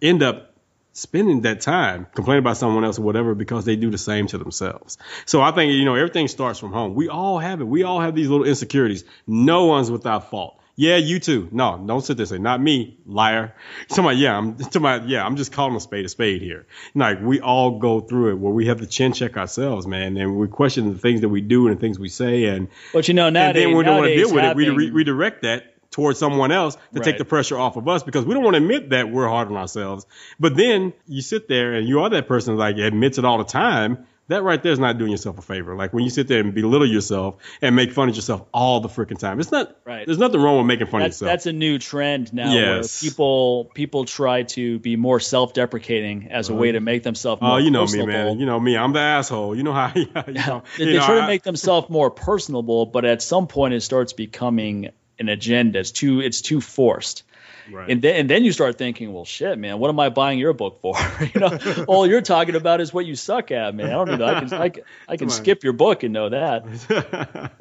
end 0.00 0.22
up 0.22 0.55
spending 0.96 1.42
that 1.42 1.60
time 1.60 2.06
complaining 2.14 2.38
about 2.38 2.56
someone 2.56 2.82
else 2.82 2.98
or 2.98 3.02
whatever 3.02 3.34
because 3.34 3.66
they 3.66 3.76
do 3.76 3.90
the 3.90 3.98
same 3.98 4.26
to 4.28 4.38
themselves. 4.38 4.96
So 5.26 5.42
I 5.42 5.50
think, 5.50 5.72
you 5.72 5.84
know, 5.84 5.94
everything 5.94 6.26
starts 6.26 6.58
from 6.58 6.72
home. 6.72 6.94
We 6.94 7.08
all 7.08 7.38
have 7.38 7.60
it. 7.60 7.64
We 7.64 7.82
all 7.82 8.00
have 8.00 8.14
these 8.14 8.28
little 8.28 8.46
insecurities. 8.46 9.04
No 9.26 9.66
one's 9.66 9.90
without 9.90 10.30
fault. 10.30 10.58
Yeah, 10.78 10.96
you 10.96 11.18
too. 11.20 11.48
No, 11.52 11.82
don't 11.86 12.02
sit 12.02 12.16
there 12.16 12.24
and 12.24 12.28
say, 12.28 12.38
not 12.38 12.60
me, 12.60 12.98
liar. 13.06 13.54
Somebody, 13.88 14.18
yeah, 14.18 14.36
I'm 14.36 14.58
somebody, 14.58 15.08
yeah, 15.08 15.24
I'm 15.24 15.36
just 15.36 15.52
calling 15.52 15.74
a 15.74 15.80
spade 15.80 16.04
a 16.04 16.08
spade 16.08 16.42
here. 16.42 16.66
Like 16.94 17.20
we 17.22 17.40
all 17.40 17.78
go 17.78 18.00
through 18.00 18.32
it 18.32 18.34
where 18.34 18.52
we 18.52 18.66
have 18.66 18.80
to 18.80 18.86
chin 18.86 19.14
check 19.14 19.38
ourselves, 19.38 19.86
man, 19.86 20.18
and 20.18 20.36
we 20.36 20.48
question 20.48 20.92
the 20.92 20.98
things 20.98 21.22
that 21.22 21.30
we 21.30 21.40
do 21.40 21.68
and 21.68 21.76
the 21.76 21.80
things 21.80 21.98
we 21.98 22.10
say, 22.10 22.44
and 22.44 22.68
but 22.92 23.08
you 23.08 23.14
know, 23.14 23.30
nowadays, 23.30 23.64
and 23.64 23.70
then 23.72 23.78
we 23.78 23.84
don't 23.84 23.96
want 23.96 24.08
to 24.08 24.16
deal 24.16 24.34
with 24.34 24.42
having, 24.42 24.66
it. 24.66 24.70
We 24.70 24.86
re- 24.86 24.90
redirect 24.90 25.42
that 25.42 25.75
towards 25.96 26.18
someone 26.18 26.52
else 26.52 26.74
to 26.74 26.80
right. 26.92 27.04
take 27.04 27.16
the 27.16 27.24
pressure 27.24 27.56
off 27.56 27.78
of 27.78 27.88
us 27.88 28.02
because 28.02 28.26
we 28.26 28.34
don't 28.34 28.44
want 28.44 28.54
to 28.54 28.62
admit 28.62 28.90
that 28.90 29.10
we're 29.10 29.26
hard 29.26 29.48
on 29.48 29.56
ourselves. 29.56 30.04
But 30.38 30.54
then 30.54 30.92
you 31.06 31.22
sit 31.22 31.48
there 31.48 31.72
and 31.72 31.88
you 31.88 32.00
are 32.00 32.10
that 32.10 32.28
person 32.28 32.54
like 32.58 32.76
admits 32.76 33.16
it 33.16 33.24
all 33.24 33.38
the 33.38 33.44
time. 33.44 34.06
That 34.28 34.42
right 34.42 34.62
there 34.62 34.72
is 34.72 34.78
not 34.78 34.98
doing 34.98 35.12
yourself 35.12 35.38
a 35.38 35.42
favor. 35.42 35.74
Like 35.74 35.94
when 35.94 36.04
you 36.04 36.10
sit 36.10 36.28
there 36.28 36.40
and 36.40 36.52
belittle 36.52 36.86
yourself 36.86 37.36
and 37.62 37.74
make 37.74 37.92
fun 37.92 38.10
of 38.10 38.16
yourself 38.16 38.44
all 38.52 38.80
the 38.80 38.88
freaking 38.88 39.18
time. 39.18 39.40
It's 39.40 39.50
not 39.50 39.74
right. 39.86 40.04
There's 40.04 40.18
nothing 40.18 40.42
wrong 40.42 40.58
with 40.58 40.66
making 40.66 40.88
fun 40.88 41.00
that's, 41.00 41.22
of 41.22 41.26
yourself. 41.26 41.32
That's 41.32 41.46
a 41.46 41.52
new 41.52 41.78
trend 41.78 42.34
now 42.34 42.52
yes. 42.52 43.02
where 43.02 43.08
people 43.08 43.70
people 43.72 44.04
try 44.04 44.42
to 44.42 44.78
be 44.80 44.96
more 44.96 45.18
self-deprecating 45.18 46.28
as 46.30 46.50
a 46.50 46.54
way 46.54 46.72
to 46.72 46.78
uh-huh. 46.78 46.84
make 46.84 47.04
themselves 47.04 47.40
oh, 47.40 47.46
more 47.46 47.54
Oh, 47.54 47.58
you 47.58 47.70
know 47.70 47.84
personable. 47.84 48.08
me, 48.08 48.12
man. 48.12 48.38
You 48.40 48.44
know 48.44 48.60
me. 48.60 48.76
I'm 48.76 48.92
the 48.92 49.00
asshole. 49.00 49.56
You 49.56 49.62
know 49.62 49.72
how 49.72 49.92
you 49.94 50.08
know, 50.12 50.62
they, 50.76 50.84
you 50.84 50.90
they 50.90 50.98
know, 50.98 51.06
try 51.06 51.18
I, 51.18 51.20
to 51.20 51.26
make 51.26 51.44
themselves 51.44 51.88
more 51.88 52.10
personable, 52.10 52.84
but 52.84 53.06
at 53.06 53.22
some 53.22 53.46
point 53.46 53.72
it 53.72 53.80
starts 53.80 54.12
becoming 54.12 54.90
an 55.18 55.28
agenda. 55.28 55.78
It's 55.78 55.90
too 55.90 56.20
it's 56.20 56.40
too 56.40 56.60
forced. 56.60 57.22
Right. 57.70 57.90
And 57.90 58.00
then 58.00 58.16
and 58.16 58.30
then 58.30 58.44
you 58.44 58.52
start 58.52 58.78
thinking, 58.78 59.12
well, 59.12 59.24
shit, 59.24 59.58
man, 59.58 59.78
what 59.78 59.88
am 59.88 59.98
I 59.98 60.08
buying 60.08 60.38
your 60.38 60.52
book 60.52 60.80
for? 60.80 60.94
you 61.34 61.40
know, 61.40 61.84
all 61.88 62.06
you're 62.06 62.22
talking 62.22 62.54
about 62.54 62.80
is 62.80 62.92
what 62.92 63.06
you 63.06 63.16
suck 63.16 63.50
at, 63.50 63.74
man. 63.74 63.86
I 63.86 64.04
don't 64.04 64.18
know. 64.18 64.24
I 64.24 64.40
can 64.40 64.52
I 64.52 64.68
can, 64.68 64.84
I 65.08 65.16
can 65.16 65.30
skip 65.30 65.64
your 65.64 65.72
book 65.72 66.02
and 66.02 66.12
know 66.12 66.28
that. 66.28 66.64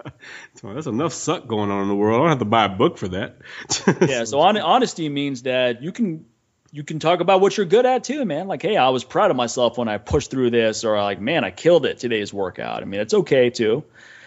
That's 0.63 0.87
enough 0.87 1.13
suck 1.13 1.47
going 1.47 1.71
on 1.71 1.83
in 1.83 1.87
the 1.87 1.95
world. 1.95 2.15
I 2.15 2.23
don't 2.23 2.29
have 2.29 2.39
to 2.39 2.45
buy 2.45 2.65
a 2.65 2.69
book 2.69 2.97
for 2.97 3.07
that. 3.09 3.37
yeah. 4.01 4.25
So 4.25 4.39
on, 4.39 4.57
honesty 4.57 5.09
means 5.09 5.43
that 5.43 5.81
you 5.81 5.91
can 5.91 6.25
you 6.71 6.83
can 6.83 6.99
talk 6.99 7.21
about 7.21 7.41
what 7.41 7.55
you're 7.55 7.65
good 7.65 7.85
at 7.85 8.03
too, 8.03 8.25
man. 8.25 8.47
Like, 8.47 8.61
hey, 8.61 8.75
I 8.75 8.89
was 8.89 9.03
proud 9.03 9.31
of 9.31 9.37
myself 9.37 9.77
when 9.77 9.87
I 9.87 9.97
pushed 9.97 10.29
through 10.29 10.51
this, 10.51 10.83
or 10.83 11.01
like, 11.01 11.21
man, 11.21 11.43
I 11.43 11.51
killed 11.51 11.85
it 11.85 11.99
today's 11.99 12.33
workout. 12.33 12.81
I 12.81 12.85
mean, 12.85 12.99
it's 12.99 13.13
okay 13.13 13.49
too. 13.49 13.85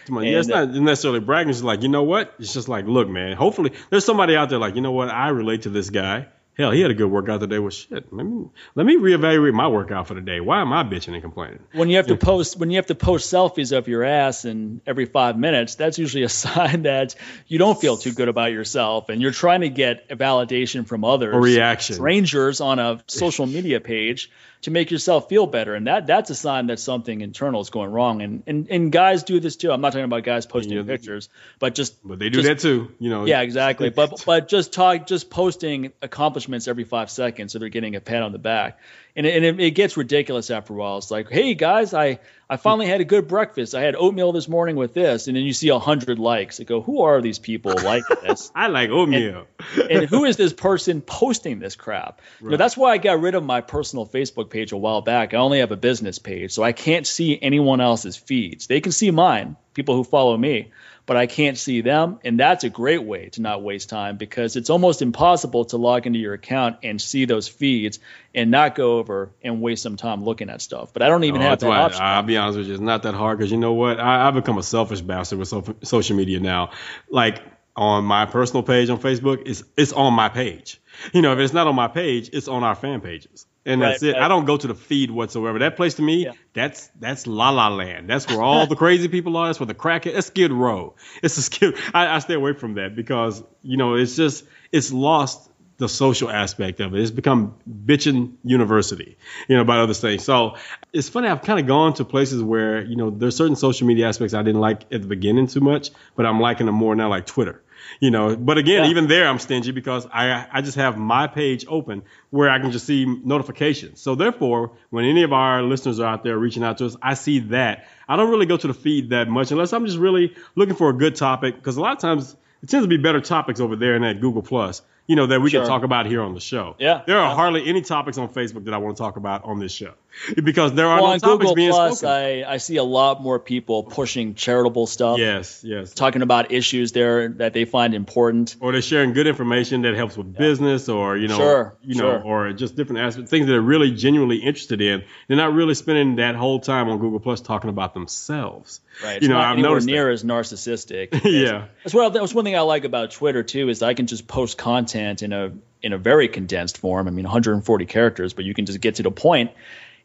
Come 0.09 0.17
on, 0.17 0.23
yeah, 0.23 0.39
it's 0.39 0.47
not 0.47 0.71
necessarily 0.71 1.19
bragging. 1.19 1.51
It's 1.51 1.61
like, 1.61 1.83
you 1.83 1.87
know 1.87 2.01
what? 2.01 2.33
It's 2.39 2.51
just 2.51 2.67
like, 2.67 2.85
look, 2.85 3.07
man. 3.07 3.37
Hopefully, 3.37 3.73
there's 3.91 4.05
somebody 4.05 4.35
out 4.35 4.49
there 4.49 4.57
like, 4.57 4.73
you 4.73 4.81
know 4.81 4.91
what? 4.91 5.09
I 5.09 5.29
relate 5.29 5.61
to 5.63 5.69
this 5.69 5.91
guy. 5.91 6.27
Hell, 6.59 6.71
he 6.71 6.81
had 6.81 6.91
a 6.91 6.93
good 6.93 7.09
workout 7.09 7.39
today. 7.39 7.57
Well, 7.57 7.71
shit, 7.71 8.11
let 8.13 8.25
me 8.25 8.49
let 8.75 8.85
me 8.85 8.97
reevaluate 8.97 9.53
my 9.53 9.67
workout 9.67 10.07
for 10.07 10.13
the 10.13 10.21
day. 10.21 10.39
Why 10.41 10.61
am 10.61 10.73
I 10.73 10.83
bitching 10.83 11.13
and 11.13 11.21
complaining? 11.21 11.59
When 11.73 11.89
you 11.89 11.97
have 11.97 12.07
to 12.07 12.17
post 12.17 12.57
when 12.57 12.69
you 12.69 12.75
have 12.75 12.87
to 12.87 12.95
post 12.95 13.31
selfies 13.31 13.75
of 13.75 13.87
your 13.87 14.03
ass 14.03 14.45
and 14.45 14.81
every 14.85 15.05
five 15.05 15.37
minutes, 15.37 15.75
that's 15.75 15.97
usually 15.97 16.23
a 16.23 16.29
sign 16.45 16.83
that 16.83 17.15
you 17.47 17.57
don't 17.57 17.79
feel 17.79 17.97
too 17.97 18.11
good 18.11 18.27
about 18.27 18.51
yourself, 18.51 19.09
and 19.09 19.21
you're 19.21 19.31
trying 19.31 19.61
to 19.61 19.69
get 19.69 20.05
a 20.09 20.15
validation 20.15 20.85
from 20.85 21.05
others, 21.05 21.33
a 21.33 21.39
reaction, 21.39 21.95
strangers 21.95 22.61
on 22.61 22.79
a 22.79 23.01
social 23.07 23.45
media 23.45 23.79
page 23.79 24.29
to 24.61 24.71
make 24.71 24.91
yourself 24.91 25.29
feel 25.29 25.47
better. 25.47 25.73
And 25.73 25.87
that 25.87 26.05
that's 26.05 26.29
a 26.29 26.35
sign 26.35 26.67
that 26.67 26.79
something 26.79 27.21
internal 27.21 27.61
is 27.61 27.69
going 27.69 27.91
wrong. 27.91 28.21
And 28.21 28.43
and, 28.45 28.67
and 28.69 28.91
guys 28.91 29.23
do 29.23 29.39
this 29.39 29.55
too. 29.55 29.71
I'm 29.71 29.79
not 29.79 29.93
talking 29.93 30.03
about 30.03 30.23
guys 30.23 30.45
posting 30.45 30.73
yeah, 30.73 30.83
pictures, 30.83 31.29
but 31.59 31.73
just 31.73 32.05
but 32.05 32.19
they 32.19 32.29
do 32.29 32.41
just, 32.41 32.47
that 32.47 32.59
too. 32.59 32.91
You 32.99 33.09
know. 33.09 33.25
Yeah, 33.25 33.41
exactly. 33.41 33.89
but 34.01 34.23
but 34.25 34.49
just 34.49 34.73
talk 34.73 35.07
just 35.07 35.29
posting 35.29 35.93
accomplishments 36.01 36.48
every 36.67 36.83
five 36.83 37.09
seconds, 37.09 37.53
so 37.53 37.59
they're 37.59 37.69
getting 37.69 37.95
a 37.95 38.01
pat 38.01 38.23
on 38.23 38.31
the 38.31 38.39
back 38.39 38.79
and 39.19 39.25
it, 39.25 39.35
and 39.35 39.45
it, 39.45 39.59
it, 39.59 39.71
gets 39.71 39.97
ridiculous 39.97 40.49
after 40.49 40.73
a 40.73 40.77
while. 40.77 40.97
It's 40.97 41.11
like, 41.11 41.29
hey 41.29 41.53
guys, 41.53 41.93
I 41.93 42.19
I 42.49 42.55
finally 42.55 42.87
had 42.87 43.01
a 43.01 43.05
good 43.05 43.27
breakfast. 43.27 43.75
I 43.75 43.81
had 43.81 43.95
oatmeal 43.95 44.31
this 44.31 44.47
morning 44.47 44.77
with 44.77 44.93
this, 44.93 45.27
and 45.27 45.35
then 45.35 45.43
you 45.43 45.51
see 45.51 45.69
a 45.69 45.77
hundred 45.77 46.19
likes. 46.19 46.61
I 46.61 46.63
go, 46.63 46.81
who 46.81 47.01
are 47.01 47.21
these 47.21 47.37
people 47.37 47.73
like 47.83 48.03
this? 48.07 48.49
I 48.55 48.67
like 48.67 48.89
oatmeal. 48.89 49.45
And, 49.75 49.91
and, 49.91 50.09
who 50.09 50.23
is 50.23 50.37
this 50.37 50.53
person 50.53 51.01
posting 51.01 51.59
this 51.59 51.75
crap? 51.75 52.21
Right. 52.39 52.45
You 52.45 52.49
know, 52.51 52.57
that's 52.57 52.77
why 52.77 52.93
I 52.93 52.97
got 52.97 53.19
rid 53.19 53.35
of 53.35 53.43
my 53.43 53.59
personal 53.59 54.05
Facebook 54.05 54.49
page 54.49 54.71
a 54.71 54.77
while 54.77 55.01
back. 55.01 55.33
I 55.33 55.37
only 55.37 55.59
have 55.59 55.71
a 55.71 55.77
business 55.77 56.17
page, 56.17 56.53
so 56.53 56.63
I 56.63 56.71
can't 56.71 57.05
see 57.05 57.37
anyone 57.41 57.81
else's 57.81 58.15
feeds. 58.15 58.67
They 58.67 58.79
can 58.79 58.93
see 58.93 59.11
mine, 59.11 59.57
people 59.73 59.95
who 59.95 60.05
follow 60.05 60.37
me 60.37 60.71
but 61.09 61.17
I 61.17 61.25
can't 61.25 61.57
see 61.57 61.81
them. 61.81 62.19
And 62.23 62.39
that's 62.39 62.63
a 62.63 62.69
great 62.69 63.03
way 63.03 63.29
to 63.29 63.41
not 63.41 63.63
waste 63.63 63.89
time 63.89 64.17
because 64.17 64.55
it's 64.55 64.69
almost 64.69 65.01
impossible 65.01 65.65
to 65.65 65.77
log 65.77 66.05
into 66.05 66.19
your 66.19 66.35
account 66.35 66.77
and 66.83 67.01
see 67.01 67.25
those 67.25 67.47
feeds 67.47 67.97
and 68.35 68.51
not 68.51 68.75
go 68.75 68.99
over 68.99 69.31
and 69.41 69.59
waste 69.59 69.81
some 69.81 69.97
time 69.97 70.23
looking 70.23 70.51
at 70.51 70.61
stuff. 70.61 70.93
But 70.93 71.01
I 71.01 71.07
don't 71.07 71.23
even 71.23 71.41
oh, 71.41 71.45
have 71.45 71.59
that 71.61 71.67
option. 71.67 72.01
I'll 72.03 72.21
be 72.21 72.37
honest 72.37 72.59
with 72.59 72.67
you, 72.67 72.73
it's 72.75 72.79
not 72.79 73.01
that 73.03 73.15
hard 73.15 73.39
because 73.39 73.51
you 73.51 73.57
know 73.57 73.73
what? 73.73 73.99
I, 73.99 74.25
have 74.25 74.35
become 74.35 74.59
a 74.59 74.63
selfish 74.63 75.01
bastard 75.01 75.39
with 75.39 75.47
so, 75.47 75.63
social 75.81 76.15
media 76.15 76.39
now. 76.39 76.73
Like 77.09 77.41
on 77.75 78.05
my 78.05 78.27
personal 78.27 78.61
page 78.61 78.91
on 78.91 78.99
Facebook, 78.99 79.41
it's 79.47 79.63
it's 79.75 79.93
on 79.93 80.13
my 80.13 80.29
page. 80.29 80.79
You 81.11 81.23
know, 81.23 81.33
if 81.33 81.39
it's 81.39 81.53
not 81.53 81.65
on 81.65 81.73
my 81.73 81.87
page, 81.87 82.29
it's 82.33 82.47
on 82.47 82.63
our 82.63 82.75
fan 82.75 83.01
pages 83.01 83.47
and 83.69 83.81
right, 83.81 83.89
that's 83.91 84.03
it. 84.03 84.13
Right. 84.13 84.21
I 84.23 84.27
don't 84.27 84.45
go 84.45 84.57
to 84.57 84.67
the 84.67 84.75
feed 84.75 85.11
whatsoever. 85.11 85.59
That 85.59 85.75
place 85.75 85.95
to 85.95 86.01
me, 86.01 86.25
yeah. 86.25 86.31
that's 86.53 86.89
that's 86.99 87.27
La 87.27 87.49
La 87.51 87.69
Land. 87.69 88.09
That's 88.09 88.27
where 88.27 88.41
all 88.41 88.67
the 88.67 88.75
crazy 88.75 89.07
people 89.07 89.37
are. 89.37 89.47
That's 89.47 89.59
where 89.59 89.67
the 89.67 89.73
crack. 89.73 90.05
It's 90.05 90.27
Skid 90.27 90.51
Row. 90.51 90.95
It's 91.21 91.37
a 91.37 91.41
skid. 91.41 91.75
I, 91.93 92.15
I 92.15 92.19
stay 92.19 92.33
away 92.33 92.53
from 92.53 92.75
that 92.75 92.95
because 92.95 93.43
you 93.61 93.77
know 93.77 93.95
it's 93.95 94.15
just 94.15 94.45
it's 94.71 94.91
lost 94.91 95.49
the 95.77 95.87
social 95.87 96.29
aspect 96.29 96.81
of 96.81 96.93
it. 96.93 97.01
It's 97.01 97.11
become 97.11 97.55
bitching 97.69 98.33
university, 98.43 99.17
you 99.47 99.55
know, 99.55 99.61
about 99.61 99.79
other 99.79 99.93
things. 99.93 100.25
So 100.25 100.57
it's 100.91 101.07
funny. 101.07 101.29
I've 101.29 101.41
kind 101.41 101.57
of 101.57 101.67
gone 101.67 101.93
to 101.95 102.05
places 102.05 102.43
where, 102.43 102.83
you 102.83 102.97
know, 102.97 103.09
there's 103.09 103.37
certain 103.37 103.55
social 103.55 103.87
media 103.87 104.09
aspects 104.09 104.33
I 104.33 104.43
didn't 104.43 104.59
like 104.59 104.81
at 104.91 105.01
the 105.01 105.07
beginning 105.07 105.47
too 105.47 105.61
much, 105.61 105.91
but 106.17 106.25
I'm 106.25 106.41
liking 106.41 106.65
them 106.65 106.75
more 106.75 106.95
now, 106.95 107.07
like 107.07 107.25
Twitter 107.25 107.63
you 107.99 108.11
know. 108.11 108.35
But 108.35 108.57
again, 108.57 108.83
yeah. 108.83 108.89
even 108.89 109.07
there, 109.07 109.27
I'm 109.27 109.39
stingy 109.39 109.71
because 109.71 110.07
I 110.11 110.47
I 110.51 110.61
just 110.61 110.77
have 110.77 110.97
my 110.97 111.27
page 111.27 111.65
open 111.67 112.03
where 112.29 112.49
I 112.49 112.59
can 112.59 112.71
just 112.71 112.85
see 112.85 113.05
notifications. 113.05 114.01
So 114.01 114.15
therefore, 114.15 114.71
when 114.89 115.05
any 115.05 115.23
of 115.23 115.33
our 115.33 115.61
listeners 115.63 115.99
are 115.99 116.13
out 116.13 116.23
there 116.23 116.37
reaching 116.37 116.63
out 116.63 116.77
to 116.79 116.85
us, 116.85 116.95
I 117.01 117.13
see 117.13 117.39
that. 117.39 117.87
I 118.07 118.15
don't 118.15 118.29
really 118.29 118.45
go 118.45 118.57
to 118.57 118.67
the 118.67 118.73
feed 118.73 119.09
that 119.09 119.27
much 119.27 119.51
unless 119.51 119.73
I'm 119.73 119.85
just 119.85 119.97
really 119.97 120.35
looking 120.55 120.75
for 120.75 120.89
a 120.89 120.93
good 120.93 121.15
topic 121.15 121.55
because 121.55 121.77
a 121.77 121.81
lot 121.81 121.93
of 121.93 121.99
times 121.99 122.35
it 122.61 122.69
tends 122.69 122.83
to 122.83 122.89
be 122.89 122.97
better 122.97 123.21
topics 123.21 123.59
over 123.59 123.75
there 123.75 123.95
in 123.95 124.01
that 124.01 124.19
Google 124.21 124.41
Plus 124.41 124.81
you 125.09 125.15
know, 125.15 125.25
that 125.25 125.41
we 125.41 125.49
sure. 125.49 125.61
can 125.61 125.67
talk 125.67 125.81
about 125.81 126.05
here 126.05 126.21
on 126.21 126.35
the 126.35 126.39
show. 126.39 126.75
Yeah. 126.77 127.01
There 127.03 127.17
are 127.17 127.29
yeah. 127.29 127.35
hardly 127.35 127.65
any 127.65 127.81
topics 127.81 128.19
on 128.19 128.29
Facebook 128.29 128.65
that 128.65 128.75
I 128.75 128.77
want 128.77 128.95
to 128.95 129.01
talk 129.01 129.17
about 129.17 129.43
on 129.43 129.57
this 129.57 129.71
show 129.71 129.95
because 130.35 130.73
there 130.73 130.85
are 130.85 130.97
well, 130.97 131.07
no 131.07 131.13
on 131.13 131.19
topics 131.19 131.39
Google 131.39 131.55
being 131.55 131.71
Plus, 131.71 131.99
spoken. 131.99 132.15
I, 132.15 132.53
I 132.53 132.57
see 132.57 132.75
a 132.75 132.83
lot 132.83 133.19
more 133.19 133.39
people 133.39 133.81
pushing 133.81 134.35
charitable 134.35 134.85
stuff. 134.85 135.17
Yes, 135.17 135.63
yes. 135.63 135.95
Talking 135.95 136.21
about 136.21 136.51
issues 136.51 136.91
there 136.91 137.27
that 137.27 137.53
they 137.53 137.65
find 137.65 137.95
important. 137.95 138.55
Or 138.59 138.71
they're 138.71 138.83
sharing 138.83 139.13
good 139.13 139.25
information 139.25 139.81
that 139.81 139.95
helps 139.95 140.15
with 140.15 140.27
yeah. 140.33 140.37
business 140.37 140.89
or, 140.89 141.17
you 141.17 141.27
know, 141.27 141.37
sure, 141.37 141.77
you 141.81 141.95
know, 141.95 142.21
sure. 142.21 142.21
or 142.21 142.53
just 142.53 142.75
different 142.75 142.99
aspects, 142.99 143.31
things 143.31 143.47
that 143.47 143.51
they're 143.51 143.61
really 143.61 143.89
genuinely 143.89 144.37
interested 144.37 144.79
in. 144.79 145.03
They're 145.27 145.37
not 145.37 145.53
really 145.53 145.73
spending 145.73 146.17
that 146.17 146.35
whole 146.35 146.59
time 146.59 146.87
on 146.87 146.99
Google 146.99 147.19
Plus 147.19 147.41
talking 147.41 147.71
about 147.71 147.95
themselves. 147.95 148.81
Right. 149.03 149.15
It's 149.15 149.23
you 149.23 149.29
know, 149.29 149.35
not 149.35 149.53
I've 149.53 149.57
anywhere 149.57 149.79
near 149.79 150.05
that. 150.05 150.11
as 150.11 150.23
narcissistic. 150.23 151.21
yeah. 151.23 151.65
As 151.83 151.95
well, 151.95 152.11
that 152.11 152.21
was 152.21 152.35
one 152.35 152.45
thing 152.45 152.55
I 152.55 152.61
like 152.61 152.83
about 152.83 153.11
Twitter 153.11 153.41
too 153.41 153.69
is 153.69 153.81
I 153.81 153.95
can 153.95 154.05
just 154.05 154.27
post 154.27 154.57
content 154.57 154.98
in 154.99 155.33
a 155.33 155.51
in 155.81 155.93
a 155.93 155.97
very 155.97 156.27
condensed 156.27 156.77
form. 156.77 157.07
I 157.07 157.11
mean, 157.11 157.23
140 157.23 157.85
characters, 157.85 158.33
but 158.33 158.45
you 158.45 158.53
can 158.53 158.65
just 158.65 158.81
get 158.81 158.95
to 158.95 159.03
the 159.03 159.11
point, 159.11 159.51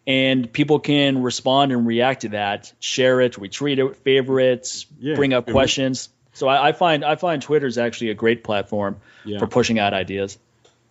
and 0.07 0.53
people 0.53 0.79
can 0.79 1.23
respond 1.23 1.73
and 1.73 1.87
react 1.87 2.23
to 2.23 2.29
that, 2.31 2.73
share 2.81 3.21
it, 3.21 3.35
retweet 3.35 3.79
it, 3.79 3.97
favorites, 3.99 4.87
yeah. 4.99 5.15
bring 5.15 5.33
up 5.33 5.51
questions. 5.51 6.09
So 6.33 6.49
I, 6.49 6.69
I, 6.69 6.73
find 6.73 7.05
I 7.05 7.17
find 7.17 7.41
Twitter 7.41 7.67
is 7.67 7.79
actually 7.79 8.11
a 8.11 8.15
great 8.15 8.45
platform 8.45 9.01
yeah. 9.25 9.39
for 9.39 9.47
pushing 9.47 9.79
out 9.79 9.95
ideas. 9.95 10.39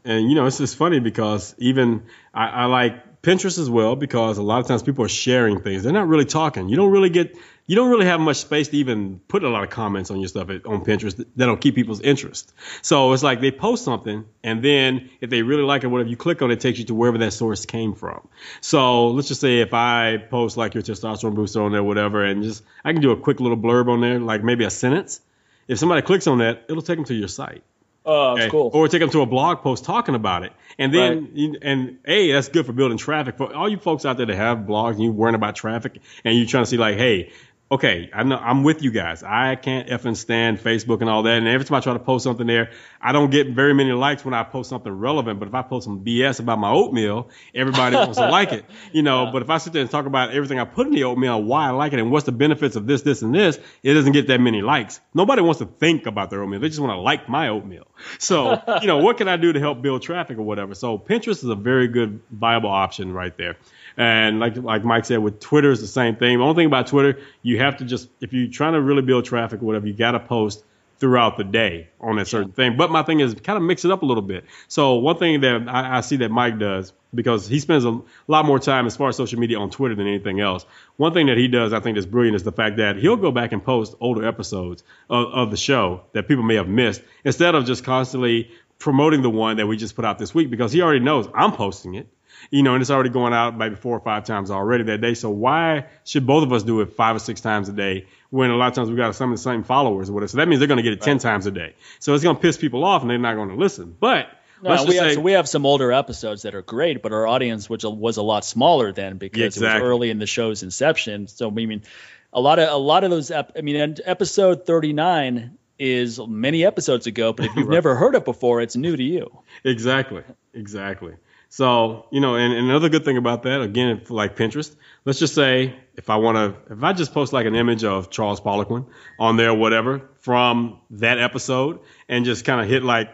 And 0.05 0.29
you 0.29 0.35
know, 0.35 0.45
it's 0.45 0.57
just 0.57 0.75
funny 0.75 0.99
because 0.99 1.55
even 1.57 2.03
I, 2.33 2.47
I 2.47 2.65
like 2.65 3.21
Pinterest 3.21 3.57
as 3.57 3.69
well 3.69 3.95
because 3.95 4.37
a 4.37 4.43
lot 4.43 4.59
of 4.59 4.67
times 4.67 4.83
people 4.83 5.05
are 5.05 5.09
sharing 5.09 5.61
things. 5.61 5.83
They're 5.83 5.93
not 5.93 6.07
really 6.07 6.25
talking. 6.25 6.69
You 6.69 6.75
don't 6.75 6.91
really 6.91 7.09
get 7.09 7.37
you 7.65 7.75
don't 7.77 7.89
really 7.89 8.05
have 8.05 8.19
much 8.19 8.37
space 8.37 8.67
to 8.69 8.77
even 8.77 9.21
put 9.27 9.43
a 9.43 9.49
lot 9.49 9.63
of 9.63 9.69
comments 9.69 10.11
on 10.11 10.19
your 10.19 10.27
stuff 10.27 10.49
on 10.49 10.83
Pinterest 10.83 11.25
that'll 11.35 11.55
keep 11.55 11.75
people's 11.75 12.01
interest. 12.01 12.53
So 12.81 13.13
it's 13.13 13.23
like 13.23 13.39
they 13.39 13.51
post 13.51 13.85
something, 13.85 14.25
and 14.43 14.63
then 14.63 15.09
if 15.21 15.29
they 15.29 15.43
really 15.43 15.63
like 15.63 15.83
it, 15.83 15.87
whatever 15.87 16.09
you 16.09 16.17
click 16.17 16.41
on, 16.41 16.51
it 16.51 16.59
takes 16.59 16.79
you 16.79 16.85
to 16.85 16.93
wherever 16.93 17.17
that 17.19 17.31
source 17.31 17.65
came 17.65 17.93
from. 17.93 18.27
So 18.59 19.07
let's 19.07 19.29
just 19.29 19.39
say 19.39 19.61
if 19.61 19.73
I 19.73 20.17
post 20.17 20.57
like 20.57 20.73
your 20.73 20.83
testosterone 20.83 21.35
booster 21.35 21.61
on 21.61 21.71
there, 21.71 21.83
whatever, 21.83 22.23
and 22.23 22.43
just 22.43 22.63
I 22.83 22.91
can 22.91 23.01
do 23.01 23.11
a 23.11 23.17
quick 23.17 23.39
little 23.39 23.57
blurb 23.57 23.87
on 23.87 24.01
there, 24.01 24.19
like 24.19 24.43
maybe 24.43 24.65
a 24.65 24.69
sentence. 24.69 25.21
If 25.67 25.79
somebody 25.79 26.01
clicks 26.01 26.27
on 26.27 26.39
that, 26.39 26.65
it'll 26.67 26.81
take 26.81 26.97
them 26.97 27.05
to 27.05 27.13
your 27.13 27.29
site. 27.29 27.63
Oh, 28.05 28.35
that's 28.35 28.45
okay? 28.45 28.51
cool. 28.51 28.69
Or 28.73 28.87
take 28.89 28.99
them 28.99 29.09
to 29.11 29.21
a 29.21 29.25
blog 29.25 29.61
post 29.61 29.85
talking 29.85 30.15
about 30.15 30.43
it. 30.43 30.51
And 30.77 30.93
then, 30.93 31.31
right. 31.33 31.57
and 31.61 31.99
A, 32.05 32.33
that's 32.33 32.49
good 32.49 32.65
for 32.65 32.73
building 32.73 32.97
traffic. 32.97 33.37
For 33.37 33.53
all 33.53 33.69
you 33.69 33.77
folks 33.77 34.05
out 34.05 34.17
there 34.17 34.25
that 34.25 34.35
have 34.35 34.59
blogs 34.59 34.93
and 34.93 35.03
you're 35.03 35.13
worrying 35.13 35.35
about 35.35 35.55
traffic 35.55 35.99
and 36.25 36.35
you're 36.37 36.47
trying 36.47 36.63
to 36.63 36.69
see 36.69 36.77
like, 36.77 36.97
hey, 36.97 37.31
okay, 37.73 38.11
I 38.13 38.21
know 38.21 38.37
I'm 38.37 38.63
with 38.63 38.83
you 38.83 38.91
guys. 38.91 39.23
I 39.23 39.55
can't 39.55 39.89
effing 39.89 40.15
stand 40.15 40.59
Facebook 40.59 41.01
and 41.01 41.09
all 41.09 41.23
that. 41.23 41.37
And 41.37 41.47
every 41.47 41.65
time 41.65 41.77
I 41.77 41.81
try 41.81 41.93
to 41.93 41.99
post 41.99 42.23
something 42.23 42.45
there, 42.45 42.69
I 43.01 43.11
don't 43.11 43.31
get 43.31 43.47
very 43.49 43.73
many 43.73 43.91
likes 43.91 44.23
when 44.23 44.35
I 44.35 44.43
post 44.43 44.69
something 44.69 44.91
relevant. 44.91 45.39
But 45.39 45.47
if 45.47 45.55
I 45.55 45.63
post 45.63 45.85
some 45.85 46.05
BS 46.05 46.39
about 46.39 46.59
my 46.59 46.69
oatmeal, 46.69 47.29
everybody 47.53 47.95
wants 47.95 48.17
to 48.17 48.29
like 48.29 48.51
it, 48.51 48.65
you 48.91 49.01
know. 49.01 49.25
Yeah. 49.25 49.31
But 49.31 49.41
if 49.41 49.49
I 49.49 49.57
sit 49.57 49.73
there 49.73 49.81
and 49.81 49.89
talk 49.89 50.05
about 50.05 50.31
everything 50.31 50.59
I 50.59 50.65
put 50.65 50.85
in 50.85 50.93
the 50.93 51.05
oatmeal, 51.05 51.41
why 51.41 51.67
I 51.67 51.71
like 51.71 51.93
it, 51.93 51.99
and 51.99 52.11
what's 52.11 52.25
the 52.25 52.31
benefits 52.31 52.75
of 52.75 52.85
this, 52.85 53.01
this, 53.01 53.23
and 53.23 53.33
this, 53.33 53.59
it 53.81 53.93
doesn't 53.95 54.13
get 54.13 54.27
that 54.27 54.39
many 54.39 54.61
likes. 54.61 54.99
Nobody 55.13 55.41
wants 55.41 55.59
to 55.59 55.65
think 55.65 56.05
about 56.05 56.29
their 56.29 56.43
oatmeal. 56.43 56.59
They 56.59 56.69
just 56.69 56.79
want 56.79 56.91
to 56.91 57.01
like 57.01 57.27
my 57.27 57.49
oatmeal. 57.49 57.87
So, 58.19 58.61
you 58.81 58.87
know, 58.87 58.99
what 58.99 59.17
can 59.17 59.27
I 59.27 59.37
do 59.37 59.51
to 59.51 59.59
help 59.59 59.81
build 59.81 60.03
traffic 60.03 60.37
or 60.37 60.43
whatever? 60.43 60.75
So 60.75 60.99
Pinterest 60.99 61.43
is 61.43 61.45
a 61.45 61.55
very 61.55 61.87
good 61.87 62.21
viable 62.29 62.69
option 62.69 63.13
right 63.13 63.35
there. 63.35 63.57
And 63.97 64.39
like 64.39 64.57
like 64.57 64.83
Mike 64.83 65.05
said, 65.05 65.19
with 65.19 65.39
Twitter 65.39 65.71
is 65.71 65.81
the 65.81 65.87
same 65.87 66.15
thing. 66.15 66.37
The 66.39 66.43
only 66.43 66.55
thing 66.55 66.67
about 66.67 66.87
Twitter, 66.87 67.19
you 67.41 67.59
have 67.59 67.77
to 67.77 67.85
just 67.85 68.09
if 68.21 68.33
you're 68.33 68.49
trying 68.49 68.73
to 68.73 68.81
really 68.81 69.01
build 69.01 69.25
traffic 69.25 69.61
or 69.61 69.65
whatever, 69.65 69.87
you 69.87 69.93
got 69.93 70.11
to 70.11 70.19
post 70.19 70.63
throughout 70.99 71.37
the 71.37 71.43
day 71.43 71.89
on 71.99 72.15
that 72.15 72.27
certain 72.27 72.53
thing. 72.53 72.77
But 72.77 72.89
my 72.89 73.03
thing 73.03 73.19
is 73.19 73.33
kind 73.33 73.57
of 73.57 73.63
mix 73.63 73.83
it 73.83 73.91
up 73.91 74.03
a 74.03 74.05
little 74.05 74.23
bit. 74.23 74.45
So 74.69 74.95
one 74.95 75.17
thing 75.17 75.41
that 75.41 75.67
I, 75.67 75.97
I 75.97 76.01
see 76.01 76.15
that 76.17 76.29
Mike 76.29 76.59
does 76.59 76.93
because 77.13 77.47
he 77.47 77.59
spends 77.59 77.83
a 77.85 78.01
lot 78.27 78.45
more 78.45 78.57
time 78.57 78.87
as 78.87 78.95
far 78.95 79.09
as 79.09 79.17
social 79.17 79.37
media 79.37 79.59
on 79.59 79.69
Twitter 79.69 79.95
than 79.95 80.07
anything 80.07 80.39
else. 80.39 80.65
One 80.97 81.13
thing 81.13 81.27
that 81.27 81.37
he 81.37 81.47
does, 81.47 81.73
I 81.73 81.81
think, 81.81 81.97
is 81.97 82.05
brilliant 82.05 82.35
is 82.35 82.43
the 82.43 82.51
fact 82.51 82.77
that 82.77 82.95
he'll 82.95 83.17
go 83.17 83.31
back 83.31 83.51
and 83.51 83.63
post 83.63 83.95
older 83.99 84.25
episodes 84.25 84.83
of, 85.09 85.27
of 85.33 85.51
the 85.51 85.57
show 85.57 86.03
that 86.13 86.27
people 86.27 86.43
may 86.43 86.55
have 86.55 86.69
missed 86.69 87.01
instead 87.23 87.53
of 87.53 87.65
just 87.65 87.83
constantly 87.83 88.51
promoting 88.79 89.21
the 89.21 89.29
one 89.29 89.57
that 89.57 89.67
we 89.67 89.77
just 89.77 89.95
put 89.95 90.05
out 90.05 90.19
this 90.19 90.33
week 90.33 90.49
because 90.49 90.71
he 90.71 90.81
already 90.81 90.99
knows 90.99 91.27
I'm 91.33 91.51
posting 91.51 91.95
it 91.95 92.07
you 92.51 92.63
know, 92.63 92.73
and 92.73 92.81
it's 92.81 92.91
already 92.91 93.09
going 93.09 93.33
out 93.33 93.57
maybe 93.57 93.75
four 93.75 93.95
or 93.95 93.99
five 93.99 94.25
times 94.25 94.51
already 94.51 94.83
that 94.85 95.01
day. 95.01 95.13
So 95.13 95.29
why 95.29 95.85
should 96.03 96.25
both 96.25 96.43
of 96.43 96.53
us 96.53 96.63
do 96.63 96.81
it 96.81 96.93
five 96.93 97.15
or 97.15 97.19
six 97.19 97.41
times 97.41 97.69
a 97.69 97.73
day 97.73 98.07
when 98.29 98.49
a 98.49 98.55
lot 98.55 98.67
of 98.67 98.73
times 98.73 98.89
we 98.89 98.95
got 98.95 99.15
some 99.15 99.31
of 99.31 99.37
the 99.37 99.43
same 99.43 99.63
followers 99.63 100.09
with 100.11 100.23
us? 100.23 100.31
So 100.31 100.37
that 100.37 100.47
means 100.47 100.59
they're 100.59 100.67
going 100.67 100.77
to 100.77 100.83
get 100.83 100.93
it 100.93 101.01
right. 101.01 101.05
10 101.05 101.19
times 101.19 101.45
a 101.45 101.51
day. 101.51 101.75
So 101.99 102.13
it's 102.13 102.23
going 102.23 102.35
to 102.35 102.41
piss 102.41 102.57
people 102.57 102.83
off 102.83 103.01
and 103.01 103.09
they're 103.09 103.17
not 103.17 103.35
going 103.35 103.49
to 103.49 103.55
listen. 103.55 103.95
But 103.99 104.27
no, 104.61 104.85
we, 104.85 104.95
have, 104.95 105.09
say, 105.09 105.13
so 105.15 105.21
we 105.21 105.33
have 105.33 105.49
some 105.49 105.65
older 105.65 105.91
episodes 105.91 106.43
that 106.43 106.55
are 106.55 106.61
great, 106.61 107.01
but 107.01 107.11
our 107.11 107.27
audience, 107.27 107.69
which 107.69 107.83
was 107.83 108.17
a 108.17 108.23
lot 108.23 108.45
smaller 108.45 108.93
then 108.93 109.17
because 109.17 109.57
exactly. 109.57 109.79
it 109.79 109.83
was 109.83 109.89
early 109.89 110.09
in 110.09 110.19
the 110.19 110.27
show's 110.27 110.63
inception. 110.63 111.27
So, 111.27 111.49
I 111.49 111.51
mean, 111.51 111.83
a 112.31 112.39
lot 112.39 112.59
of, 112.59 112.69
a 112.69 112.77
lot 112.77 113.03
of 113.03 113.11
those, 113.11 113.29
ep- 113.29 113.51
I 113.57 113.61
mean, 113.61 113.97
episode 114.05 114.65
39 114.65 115.57
is 115.79 116.19
many 116.19 116.65
episodes 116.65 117.07
ago, 117.07 117.33
but 117.33 117.45
if 117.47 117.55
you've 117.55 117.67
right. 117.67 117.75
never 117.75 117.95
heard 117.95 118.15
it 118.15 118.23
before, 118.25 118.61
it's 118.61 118.75
new 118.75 118.95
to 118.95 119.03
you. 119.03 119.37
Exactly. 119.63 120.23
Exactly. 120.53 121.13
So, 121.53 122.07
you 122.09 122.19
know, 122.19 122.35
and, 122.35 122.51
and, 122.51 122.67
another 122.67 122.89
good 122.89 123.05
thing 123.05 123.15
about 123.15 123.43
that, 123.43 123.61
again, 123.61 124.01
like 124.09 124.35
Pinterest, 124.35 124.75
let's 125.05 125.19
just 125.19 125.35
say 125.35 125.75
if 125.95 126.09
I 126.09 126.15
want 126.15 126.35
to, 126.35 126.73
if 126.73 126.83
I 126.83 126.93
just 126.93 127.13
post 127.13 127.31
like 127.31 127.45
an 127.45 127.53
image 127.53 127.83
of 127.83 128.09
Charles 128.09 128.41
Poliquin 128.41 128.87
on 129.19 129.37
there, 129.37 129.53
whatever, 129.53 130.09
from 130.21 130.81
that 130.89 131.19
episode 131.19 131.81
and 132.09 132.25
just 132.25 132.43
kind 132.43 132.59
of 132.59 132.67
hit 132.67 132.81
like 132.81 133.09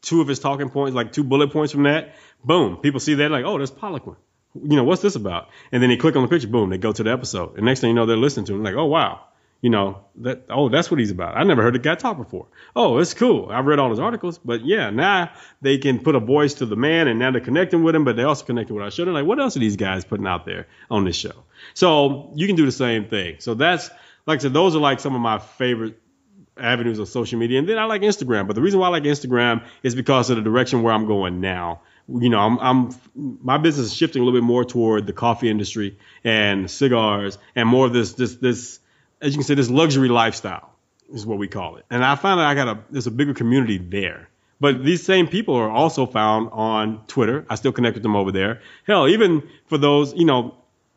two 0.00 0.22
of 0.22 0.28
his 0.28 0.38
talking 0.38 0.70
points, 0.70 0.94
like 0.94 1.12
two 1.12 1.22
bullet 1.22 1.52
points 1.52 1.70
from 1.70 1.82
that, 1.82 2.16
boom, 2.42 2.78
people 2.78 2.98
see 2.98 3.12
that 3.12 3.30
like, 3.30 3.44
oh, 3.44 3.58
there's 3.58 3.70
Poliquin. 3.70 4.16
You 4.54 4.76
know, 4.76 4.84
what's 4.84 5.02
this 5.02 5.14
about? 5.14 5.50
And 5.70 5.82
then 5.82 5.90
they 5.90 5.98
click 5.98 6.16
on 6.16 6.22
the 6.22 6.28
picture, 6.28 6.48
boom, 6.48 6.70
they 6.70 6.78
go 6.78 6.92
to 6.92 7.02
the 7.02 7.12
episode. 7.12 7.56
And 7.56 7.66
next 7.66 7.80
thing 7.80 7.90
you 7.90 7.94
know, 7.94 8.06
they're 8.06 8.16
listening 8.16 8.46
to 8.46 8.54
him 8.54 8.62
like, 8.62 8.74
oh 8.74 8.86
wow, 8.86 9.20
you 9.62 9.70
know, 9.70 10.04
that 10.16 10.44
oh, 10.50 10.68
that's 10.68 10.90
what 10.90 11.00
he's 11.00 11.12
about. 11.12 11.36
I 11.36 11.44
never 11.44 11.62
heard 11.62 11.74
the 11.74 11.78
guy 11.78 11.94
talk 11.94 12.18
before. 12.18 12.48
Oh, 12.76 12.98
it's 12.98 13.14
cool. 13.14 13.48
I've 13.50 13.64
read 13.64 13.78
all 13.78 13.88
his 13.88 14.00
articles, 14.00 14.36
but 14.36 14.66
yeah, 14.66 14.90
now 14.90 15.30
they 15.62 15.78
can 15.78 16.00
put 16.00 16.16
a 16.16 16.20
voice 16.20 16.54
to 16.54 16.66
the 16.66 16.76
man, 16.76 17.08
and 17.08 17.18
now 17.18 17.30
they're 17.30 17.40
connecting 17.40 17.82
with 17.82 17.94
him, 17.94 18.04
but 18.04 18.16
they 18.16 18.24
also 18.24 18.44
connecting 18.44 18.76
with 18.76 18.84
our 18.84 18.90
show. 18.90 19.04
They're 19.04 19.14
like, 19.14 19.24
what 19.24 19.40
else 19.40 19.56
are 19.56 19.60
these 19.60 19.76
guys 19.76 20.04
putting 20.04 20.26
out 20.26 20.44
there 20.44 20.66
on 20.90 21.04
this 21.04 21.16
show? 21.16 21.44
So 21.74 22.32
you 22.34 22.46
can 22.48 22.56
do 22.56 22.66
the 22.66 22.72
same 22.72 23.06
thing. 23.06 23.36
So 23.38 23.54
that's 23.54 23.88
like 24.26 24.40
I 24.40 24.42
said, 24.42 24.52
those 24.52 24.76
are 24.76 24.80
like 24.80 25.00
some 25.00 25.14
of 25.14 25.20
my 25.20 25.38
favorite 25.38 25.98
avenues 26.56 26.98
of 26.98 27.08
social 27.08 27.38
media. 27.38 27.58
And 27.58 27.68
then 27.68 27.78
I 27.78 27.84
like 27.84 28.02
Instagram. 28.02 28.46
But 28.46 28.56
the 28.56 28.62
reason 28.62 28.80
why 28.80 28.88
I 28.88 28.90
like 28.90 29.04
Instagram 29.04 29.64
is 29.82 29.94
because 29.94 30.30
of 30.30 30.36
the 30.36 30.42
direction 30.42 30.82
where 30.82 30.92
I'm 30.92 31.06
going 31.06 31.40
now. 31.40 31.82
You 32.08 32.28
know, 32.28 32.40
I'm, 32.40 32.58
I'm 32.58 32.90
my 33.14 33.58
business 33.58 33.86
is 33.86 33.94
shifting 33.94 34.22
a 34.22 34.24
little 34.24 34.38
bit 34.38 34.44
more 34.44 34.64
toward 34.64 35.06
the 35.06 35.12
coffee 35.12 35.48
industry 35.48 35.98
and 36.24 36.68
cigars 36.68 37.38
and 37.54 37.68
more 37.68 37.86
of 37.86 37.92
this 37.92 38.14
this 38.14 38.34
this 38.36 38.80
as 39.22 39.32
you 39.32 39.38
can 39.38 39.44
say 39.44 39.54
this 39.54 39.70
luxury 39.70 40.08
lifestyle 40.08 40.70
is 41.12 41.24
what 41.24 41.38
we 41.38 41.48
call 41.48 41.76
it. 41.76 41.86
And 41.90 42.04
I 42.04 42.16
found 42.16 42.40
that 42.40 42.46
I 42.46 42.54
got 42.54 42.68
a 42.68 42.78
there's 42.90 43.06
a 43.06 43.10
bigger 43.10 43.32
community 43.32 43.78
there. 43.78 44.28
But 44.60 44.84
these 44.84 45.02
same 45.02 45.26
people 45.26 45.56
are 45.56 45.70
also 45.70 46.06
found 46.06 46.50
on 46.52 47.04
Twitter. 47.06 47.44
I 47.50 47.56
still 47.56 47.72
connect 47.72 47.94
with 47.94 48.04
them 48.04 48.14
over 48.14 48.30
there. 48.30 48.60
Hell, 48.86 49.08
even 49.08 49.42
for 49.66 49.76
those, 49.76 50.14
you 50.14 50.24
know, 50.24 50.54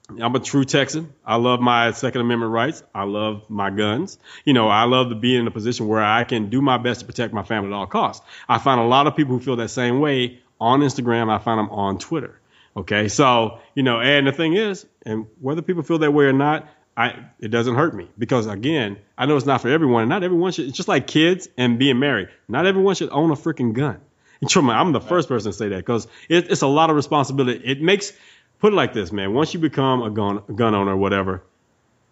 I'm 0.08 0.36
a 0.36 0.40
true 0.40 0.66
Texan. 0.66 1.12
I 1.26 1.38
love 1.38 1.62
my 1.62 1.92
Second 1.92 2.22
Amendment 2.22 2.52
rights. 2.52 2.84
I 2.94 3.06
love 3.06 3.50
my 3.50 3.72
guns. 3.72 4.20
You 4.44 4.54
know, 4.54 4.68
I 4.68 4.84
love 4.84 5.10
to 5.10 5.16
be 5.16 5.36
in 5.36 5.48
a 5.48 5.52
position 5.52 5.88
where 5.88 6.04
I 6.04 6.26
can 6.26 6.52
do 6.52 6.62
my 6.62 6.78
best 6.78 7.00
to 7.00 7.06
protect 7.08 7.34
my 7.34 7.42
family 7.42 7.72
at 7.72 7.74
all 7.74 7.88
costs. 7.88 8.24
I 8.48 8.60
find 8.60 8.80
a 8.80 8.84
lot 8.84 9.08
of 9.08 9.16
people 9.16 9.36
who 9.36 9.44
feel 9.44 9.56
that 9.56 9.70
same 9.70 10.00
way 10.00 10.40
on 10.62 10.82
Instagram. 10.82 11.32
I 11.34 11.40
find 11.40 11.58
them 11.58 11.72
on 11.72 11.98
Twitter. 11.98 12.40
Okay. 12.78 13.08
So, 13.08 13.60
you 13.74 13.82
know, 13.82 14.00
and 14.00 14.28
the 14.28 14.32
thing 14.32 14.54
is, 14.54 14.86
and 15.08 15.26
whether 15.42 15.64
people 15.64 15.82
feel 15.82 15.98
that 16.00 16.12
way 16.12 16.26
or 16.26 16.34
not, 16.34 16.68
I, 16.98 17.26
it 17.40 17.50
doesn't 17.50 17.76
hurt 17.76 17.94
me 17.94 18.08
because 18.18 18.48
again, 18.48 18.98
I 19.18 19.26
know 19.26 19.36
it's 19.36 19.46
not 19.46 19.62
for 19.62 19.70
everyone 19.70 20.04
and 20.04 20.10
not 20.10 20.24
everyone 20.24 20.52
should, 20.54 20.68
it's 20.68 20.78
just 20.78 20.88
like 20.88 21.08
kids 21.08 21.50
and 21.58 21.78
being 21.78 22.00
married. 22.00 22.30
Not 22.48 22.66
everyone 22.66 22.96
should 22.96 23.10
own 23.10 23.32
a 23.32 23.36
freaking 23.36 23.74
gun. 23.74 24.00
And 24.42 24.72
I'm 24.72 24.92
the 24.92 25.02
first 25.02 25.28
person 25.28 25.52
to 25.52 25.58
say 25.58 25.70
that 25.70 25.78
because 25.78 26.08
it, 26.30 26.52
it's 26.52 26.62
a 26.62 26.68
lot 26.68 26.90
of 26.90 26.96
responsibility. 26.96 27.62
It 27.64 27.82
makes, 27.82 28.14
put 28.60 28.74
it 28.74 28.76
like 28.76 28.94
this, 28.94 29.12
man. 29.12 29.34
Once 29.34 29.54
you 29.54 29.60
become 29.60 30.04
a 30.04 30.12
gun 30.12 30.44
gun 30.54 30.76
owner 30.76 30.92
or 30.92 30.98
whatever, 30.98 31.44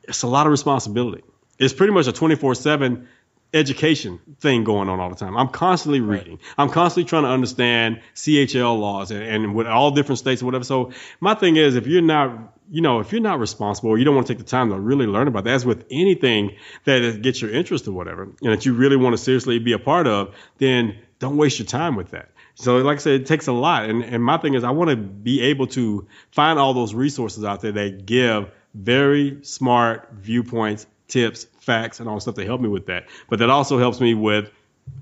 it's 0.04 0.24
a 0.24 0.28
lot 0.28 0.48
of 0.48 0.52
responsibility. 0.52 1.24
It's 1.60 1.74
pretty 1.74 1.94
much 1.94 2.08
a 2.08 2.12
24 2.12 2.56
seven 2.56 3.08
education 3.54 4.20
thing 4.40 4.64
going 4.64 4.90
on 4.90 5.00
all 5.00 5.10
the 5.10 5.16
time. 5.16 5.38
I'm 5.38 5.50
constantly 5.50 6.02
reading. 6.02 6.34
Right. 6.34 6.54
I'm 6.58 6.70
constantly 6.70 7.08
trying 7.08 7.24
to 7.24 7.30
understand 7.30 8.02
CHL 8.16 8.80
laws 8.80 9.12
and, 9.12 9.24
and 9.24 9.56
with 9.56 9.68
all 9.68 9.92
different 9.92 10.20
states 10.20 10.42
and 10.42 10.48
whatever. 10.48 10.64
So 10.64 10.92
my 11.20 11.36
thing 11.36 11.56
is, 11.56 11.76
if 11.76 11.86
you're 11.86 12.02
not, 12.02 12.56
you 12.72 12.82
know, 12.82 13.00
if 13.00 13.12
you're 13.12 13.22
not 13.22 13.40
responsible 13.40 13.92
or 13.92 13.98
you 13.98 14.06
don't 14.06 14.16
want 14.16 14.28
to 14.28 14.34
take 14.34 14.40
the 14.40 14.50
time 14.50 14.70
to 14.70 14.80
really 14.80 15.06
learn 15.06 15.28
about 15.28 15.44
that, 15.44 15.54
as 15.54 15.66
with 15.66 15.86
anything 15.92 16.56
that 16.86 17.22
gets 17.22 17.42
your 17.42 17.52
interest 17.52 17.88
or 17.88 17.92
whatever, 17.92 18.24
and 18.24 18.52
that 18.52 18.66
you 18.66 18.74
really 18.74 18.96
want 18.96 19.14
to 19.14 19.22
seriously 19.22 19.60
be 19.60 19.74
a 19.74 19.80
part 19.80 20.08
of, 20.08 20.34
then 20.58 20.98
don't 21.20 21.38
waste 21.38 21.60
your 21.60 21.68
time 21.68 21.96
with 21.96 22.12
that. 22.12 22.30
So, 22.56 22.78
like 22.78 22.98
I 22.98 23.00
said, 23.00 23.22
it 23.22 23.28
takes 23.28 23.48
a 23.48 23.52
lot. 23.52 23.90
And, 23.90 24.04
and 24.04 24.24
my 24.24 24.38
thing 24.38 24.54
is, 24.54 24.64
I 24.64 24.72
want 24.72 24.90
to 24.92 24.96
be 24.96 25.42
able 25.42 25.68
to 25.68 26.08
find 26.32 26.60
all 26.60 26.74
those 26.74 26.94
resources 26.94 27.44
out 27.44 27.62
there 27.62 27.72
that 27.72 28.06
give 28.06 28.52
very 28.74 29.44
smart 29.44 30.10
viewpoints, 30.14 30.86
tips, 31.14 31.46
facts, 31.60 32.00
and 32.00 32.10
all 32.10 32.16
the 32.16 32.22
stuff 32.22 32.36
to 32.36 32.46
help 32.46 32.60
me 32.60 32.70
with 32.70 32.88
that. 32.88 33.08
But 33.30 33.40
that 33.40 33.50
also 33.50 33.78
helps 33.78 34.02
me 34.02 34.14
with 34.14 34.52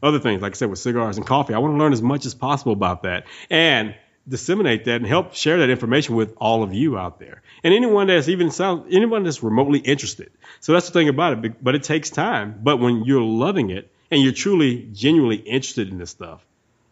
other 0.03 0.19
things, 0.19 0.41
like 0.41 0.53
I 0.53 0.55
said, 0.55 0.69
with 0.69 0.79
cigars 0.79 1.17
and 1.17 1.25
coffee. 1.25 1.53
I 1.53 1.59
want 1.59 1.73
to 1.73 1.77
learn 1.77 1.93
as 1.93 2.01
much 2.01 2.25
as 2.25 2.35
possible 2.35 2.73
about 2.73 3.03
that 3.03 3.25
and 3.49 3.95
disseminate 4.27 4.85
that 4.85 4.97
and 4.97 5.07
help 5.07 5.33
share 5.33 5.59
that 5.59 5.69
information 5.69 6.15
with 6.15 6.35
all 6.37 6.61
of 6.61 6.73
you 6.73 6.97
out 6.97 7.19
there 7.19 7.41
and 7.63 7.73
anyone 7.73 8.07
that's 8.07 8.29
even 8.29 8.51
sound 8.51 8.93
anyone 8.93 9.23
that's 9.23 9.41
remotely 9.41 9.79
interested. 9.79 10.31
So 10.59 10.73
that's 10.73 10.87
the 10.87 10.93
thing 10.93 11.09
about 11.09 11.43
it. 11.43 11.63
But 11.63 11.75
it 11.75 11.83
takes 11.83 12.09
time. 12.09 12.59
But 12.61 12.77
when 12.77 13.03
you're 13.05 13.21
loving 13.21 13.71
it 13.71 13.91
and 14.11 14.21
you're 14.21 14.33
truly, 14.33 14.87
genuinely 14.93 15.37
interested 15.37 15.89
in 15.89 15.97
this 15.97 16.11
stuff, 16.11 16.45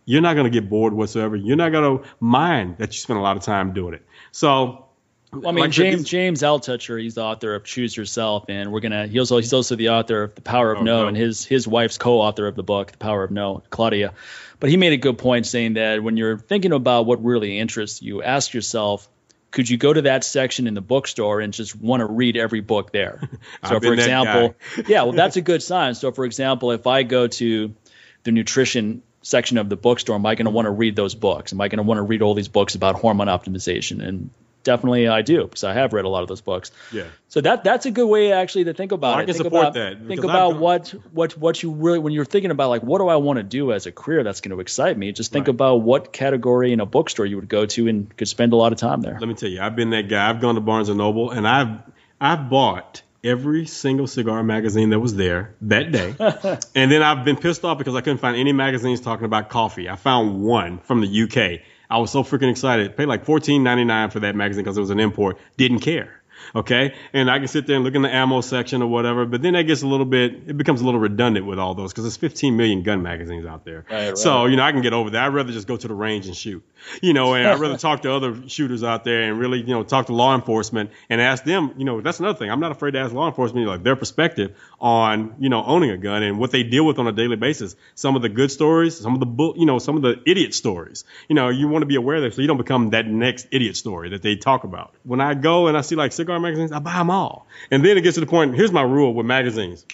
you're 0.05 0.21
not 0.21 0.33
going 0.33 0.51
to 0.51 0.61
get 0.61 0.69
bored 0.69 0.93
whatsoever. 0.93 1.35
You're 1.35 1.57
not 1.57 1.71
going 1.71 1.99
to 1.99 2.09
mind 2.19 2.77
that 2.79 2.93
you 2.93 2.99
spend 2.99 3.19
a 3.19 3.21
lot 3.21 3.37
of 3.37 3.43
time 3.43 3.73
doing 3.73 3.93
it. 3.93 4.03
So, 4.31 4.85
well, 5.31 5.49
I 5.49 5.51
mean, 5.51 5.65
like 5.65 5.71
James 5.71 6.05
James 6.05 6.41
Altucher, 6.41 6.99
he's 7.01 7.15
the 7.15 7.23
author 7.23 7.53
of 7.53 7.63
Choose 7.63 7.95
Yourself, 7.95 8.45
and 8.49 8.71
we're 8.71 8.79
gonna. 8.79 9.07
He's 9.07 9.19
also 9.19 9.37
he's 9.37 9.53
also 9.53 9.75
the 9.75 9.89
author 9.89 10.23
of 10.23 10.35
The 10.35 10.41
Power 10.41 10.71
of 10.71 10.79
oh, 10.79 10.83
no, 10.83 11.01
no, 11.03 11.07
and 11.07 11.15
his 11.15 11.45
his 11.45 11.67
wife's 11.67 11.97
co-author 11.97 12.47
of 12.47 12.55
the 12.55 12.63
book 12.63 12.91
The 12.91 12.97
Power 12.97 13.23
of 13.23 13.31
No, 13.31 13.61
Claudia. 13.69 14.13
But 14.59 14.69
he 14.69 14.77
made 14.77 14.93
a 14.93 14.97
good 14.97 15.17
point 15.17 15.45
saying 15.45 15.73
that 15.73 16.01
when 16.01 16.17
you're 16.17 16.37
thinking 16.37 16.73
about 16.73 17.05
what 17.05 17.23
really 17.23 17.59
interests 17.59 18.01
you, 18.01 18.23
ask 18.23 18.53
yourself, 18.53 19.07
could 19.51 19.69
you 19.69 19.77
go 19.77 19.93
to 19.93 20.01
that 20.03 20.23
section 20.23 20.67
in 20.67 20.73
the 20.73 20.81
bookstore 20.81 21.41
and 21.41 21.53
just 21.53 21.75
want 21.75 22.01
to 22.01 22.05
read 22.05 22.35
every 22.35 22.61
book 22.61 22.91
there? 22.91 23.21
So, 23.67 23.79
for 23.79 23.93
example, 23.93 24.55
yeah, 24.87 25.03
well, 25.03 25.11
that's 25.11 25.35
a 25.35 25.41
good 25.51 25.61
sign. 25.61 25.93
So, 25.93 26.11
for 26.11 26.25
example, 26.25 26.71
if 26.71 26.87
I 26.87 27.03
go 27.03 27.27
to 27.27 27.75
the 28.23 28.31
nutrition 28.31 29.03
section 29.21 29.57
of 29.57 29.69
the 29.69 29.75
bookstore, 29.75 30.15
am 30.15 30.25
I 30.25 30.35
going 30.35 30.45
to 30.45 30.51
want 30.51 30.65
to 30.65 30.71
read 30.71 30.95
those 30.95 31.13
books? 31.13 31.53
Am 31.53 31.61
I 31.61 31.67
going 31.67 31.77
to 31.77 31.83
want 31.83 31.97
to 31.99 32.03
read 32.03 32.21
all 32.21 32.33
these 32.33 32.47
books 32.47 32.75
about 32.75 32.95
hormone 32.95 33.27
optimization? 33.27 34.01
And 34.05 34.29
definitely 34.69 35.07
I 35.07 35.23
do 35.23 35.45
because 35.45 35.63
I 35.63 35.73
have 35.73 35.93
read 35.93 36.05
a 36.05 36.09
lot 36.09 36.21
of 36.21 36.27
those 36.27 36.41
books. 36.41 36.71
Yeah. 36.91 37.05
So 37.27 37.41
that 37.41 37.63
that's 37.63 37.87
a 37.87 37.91
good 37.91 38.05
way 38.05 38.31
actually 38.31 38.65
to 38.65 38.73
think 38.75 38.91
about 38.91 39.09
well, 39.09 39.19
it. 39.19 39.23
I 39.23 39.25
can 39.25 39.33
think 39.33 39.45
support 39.45 39.63
about, 39.63 39.73
that. 39.73 40.07
Think 40.07 40.23
about 40.23 40.59
what 40.59 40.89
what 41.11 41.35
what 41.35 41.63
you 41.63 41.71
really 41.71 41.97
when 41.97 42.13
you're 42.13 42.25
thinking 42.25 42.51
about 42.51 42.69
like 42.69 42.83
what 42.83 42.99
do 42.99 43.07
I 43.07 43.15
want 43.15 43.37
to 43.37 43.43
do 43.43 43.73
as 43.73 43.87
a 43.87 43.91
career 43.91 44.23
that's 44.23 44.41
going 44.41 44.55
to 44.55 44.59
excite 44.59 44.95
me. 44.95 45.11
Just 45.11 45.31
think 45.31 45.47
right. 45.47 45.55
about 45.55 45.77
what 45.77 46.13
category 46.13 46.71
in 46.71 46.81
a 46.81 46.85
bookstore 46.85 47.25
you 47.25 47.37
would 47.37 47.49
go 47.49 47.65
to 47.65 47.87
and 47.87 48.15
could 48.15 48.27
spend 48.27 48.53
a 48.53 48.55
lot 48.55 48.71
of 48.71 48.77
time 48.77 49.01
there. 49.01 49.17
Let 49.19 49.27
me 49.27 49.33
tell 49.33 49.49
you, 49.49 49.59
I've 49.59 49.75
been 49.75 49.89
that 49.89 50.07
guy. 50.07 50.29
I've 50.29 50.39
gone 50.39 50.53
to 50.53 50.61
Barnes 50.61 50.89
and 50.89 50.99
Noble 50.99 51.31
and 51.31 51.47
I've 51.47 51.79
I've 52.21 52.47
bought 52.49 53.01
every 53.23 53.65
single 53.65 54.07
cigar 54.07 54.43
magazine 54.43 54.91
that 54.91 54.99
was 54.99 55.15
there 55.15 55.55
that 55.61 55.91
day. 55.91 56.15
and 56.75 56.91
then 56.91 57.01
I've 57.01 57.25
been 57.25 57.37
pissed 57.37 57.65
off 57.65 57.77
because 57.77 57.95
I 57.95 58.01
couldn't 58.01 58.19
find 58.19 58.37
any 58.37 58.53
magazines 58.53 59.01
talking 59.01 59.25
about 59.25 59.49
coffee. 59.49 59.89
I 59.89 59.95
found 59.95 60.41
one 60.43 60.77
from 60.79 61.01
the 61.01 61.23
UK. 61.23 61.61
I 61.89 61.97
was 61.97 62.11
so 62.11 62.23
freaking 62.23 62.51
excited. 62.51 62.95
Paid 62.95 63.07
like 63.07 63.25
fourteen 63.25 63.63
ninety 63.63 63.83
nine 63.83 64.09
for 64.11 64.19
that 64.21 64.35
magazine 64.35 64.63
because 64.63 64.77
it 64.77 64.81
was 64.81 64.91
an 64.91 64.99
import. 64.99 65.37
Didn't 65.57 65.79
care. 65.79 66.18
Okay. 66.55 66.95
And 67.13 67.29
I 67.29 67.39
can 67.39 67.47
sit 67.47 67.67
there 67.67 67.75
and 67.75 67.85
look 67.85 67.95
in 67.95 68.01
the 68.01 68.13
ammo 68.13 68.41
section 68.41 68.81
or 68.81 68.87
whatever, 68.87 69.25
but 69.25 69.41
then 69.41 69.53
that 69.53 69.63
gets 69.63 69.81
a 69.81 69.87
little 69.87 70.05
bit, 70.05 70.33
it 70.47 70.57
becomes 70.57 70.81
a 70.81 70.85
little 70.85 70.99
redundant 70.99 71.45
with 71.45 71.59
all 71.59 71.75
those 71.75 71.91
because 71.91 72.03
there's 72.03 72.17
15 72.17 72.55
million 72.57 72.83
gun 72.83 73.01
magazines 73.01 73.45
out 73.45 73.65
there. 73.65 73.85
Right, 73.89 74.09
right. 74.09 74.17
So, 74.17 74.45
you 74.45 74.55
know, 74.55 74.63
I 74.63 74.71
can 74.71 74.81
get 74.81 74.93
over 74.93 75.11
that. 75.11 75.23
I'd 75.23 75.33
rather 75.33 75.51
just 75.51 75.67
go 75.67 75.77
to 75.77 75.87
the 75.87 75.93
range 75.93 76.27
and 76.27 76.35
shoot, 76.35 76.63
you 77.01 77.13
know, 77.13 77.33
and 77.33 77.47
I'd 77.47 77.59
rather 77.59 77.77
talk 77.89 78.01
to 78.03 78.13
other 78.13 78.47
shooters 78.47 78.83
out 78.83 79.03
there 79.03 79.23
and 79.23 79.39
really, 79.39 79.59
you 79.59 79.73
know, 79.73 79.83
talk 79.83 80.07
to 80.07 80.13
law 80.13 80.35
enforcement 80.35 80.91
and 81.09 81.21
ask 81.21 81.43
them, 81.43 81.73
you 81.77 81.85
know, 81.85 82.01
that's 82.01 82.19
another 82.19 82.37
thing. 82.37 82.51
I'm 82.51 82.59
not 82.59 82.71
afraid 82.71 82.91
to 82.91 82.99
ask 82.99 83.13
law 83.13 83.27
enforcement, 83.27 83.67
like 83.67 83.83
their 83.83 83.95
perspective 83.95 84.55
on, 84.79 85.35
you 85.39 85.49
know, 85.49 85.63
owning 85.63 85.91
a 85.91 85.97
gun 85.97 86.23
and 86.23 86.39
what 86.39 86.51
they 86.51 86.63
deal 86.63 86.85
with 86.85 86.99
on 86.99 87.07
a 87.07 87.11
daily 87.11 87.35
basis. 87.35 87.75
Some 87.95 88.15
of 88.15 88.21
the 88.21 88.29
good 88.29 88.51
stories, 88.51 88.97
some 88.99 89.13
of 89.13 89.19
the, 89.19 89.25
bull, 89.25 89.55
you 89.57 89.65
know, 89.65 89.79
some 89.79 89.95
of 89.95 90.01
the 90.01 90.21
idiot 90.25 90.53
stories, 90.53 91.03
you 91.27 91.35
know, 91.35 91.49
you 91.49 91.67
want 91.67 91.81
to 91.81 91.87
be 91.87 91.95
aware 91.95 92.17
of 92.17 92.23
that 92.23 92.33
so 92.33 92.41
you 92.41 92.47
don't 92.47 92.57
become 92.57 92.91
that 92.91 93.07
next 93.07 93.47
idiot 93.51 93.75
story 93.75 94.09
that 94.09 94.21
they 94.21 94.35
talk 94.35 94.63
about. 94.63 94.93
When 95.03 95.21
I 95.21 95.33
go 95.33 95.67
and 95.67 95.77
I 95.77 95.81
see 95.81 95.95
like 95.95 96.11
cigar 96.11 96.28
magazines, 96.37 96.71
I 96.71 96.79
buy 96.79 96.93
them 96.93 97.09
all. 97.09 97.47
And 97.71 97.83
then 97.83 97.97
it 97.97 98.01
gets 98.01 98.15
to 98.15 98.21
the 98.21 98.27
point, 98.27 98.55
here's 98.55 98.71
my 98.71 98.83
rule 98.83 99.13
with 99.13 99.25
magazines. 99.25 99.85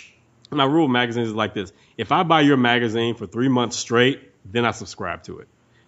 My 0.52 0.66
rule 0.66 0.86
with 0.88 0.92
magazines 0.92 1.30
is 1.30 1.34
like 1.34 1.54
this. 1.54 1.72
If 1.98 2.12
I 2.12 2.24
buy 2.24 2.42
your 2.42 2.58
magazine 2.58 3.16
for 3.16 3.26
three 3.26 3.50
months 3.50 3.78
straight, 3.78 4.22
then 4.46 4.66
I 4.66 4.72
subscribe 4.72 5.24
to 5.24 5.40
it. 5.40 5.48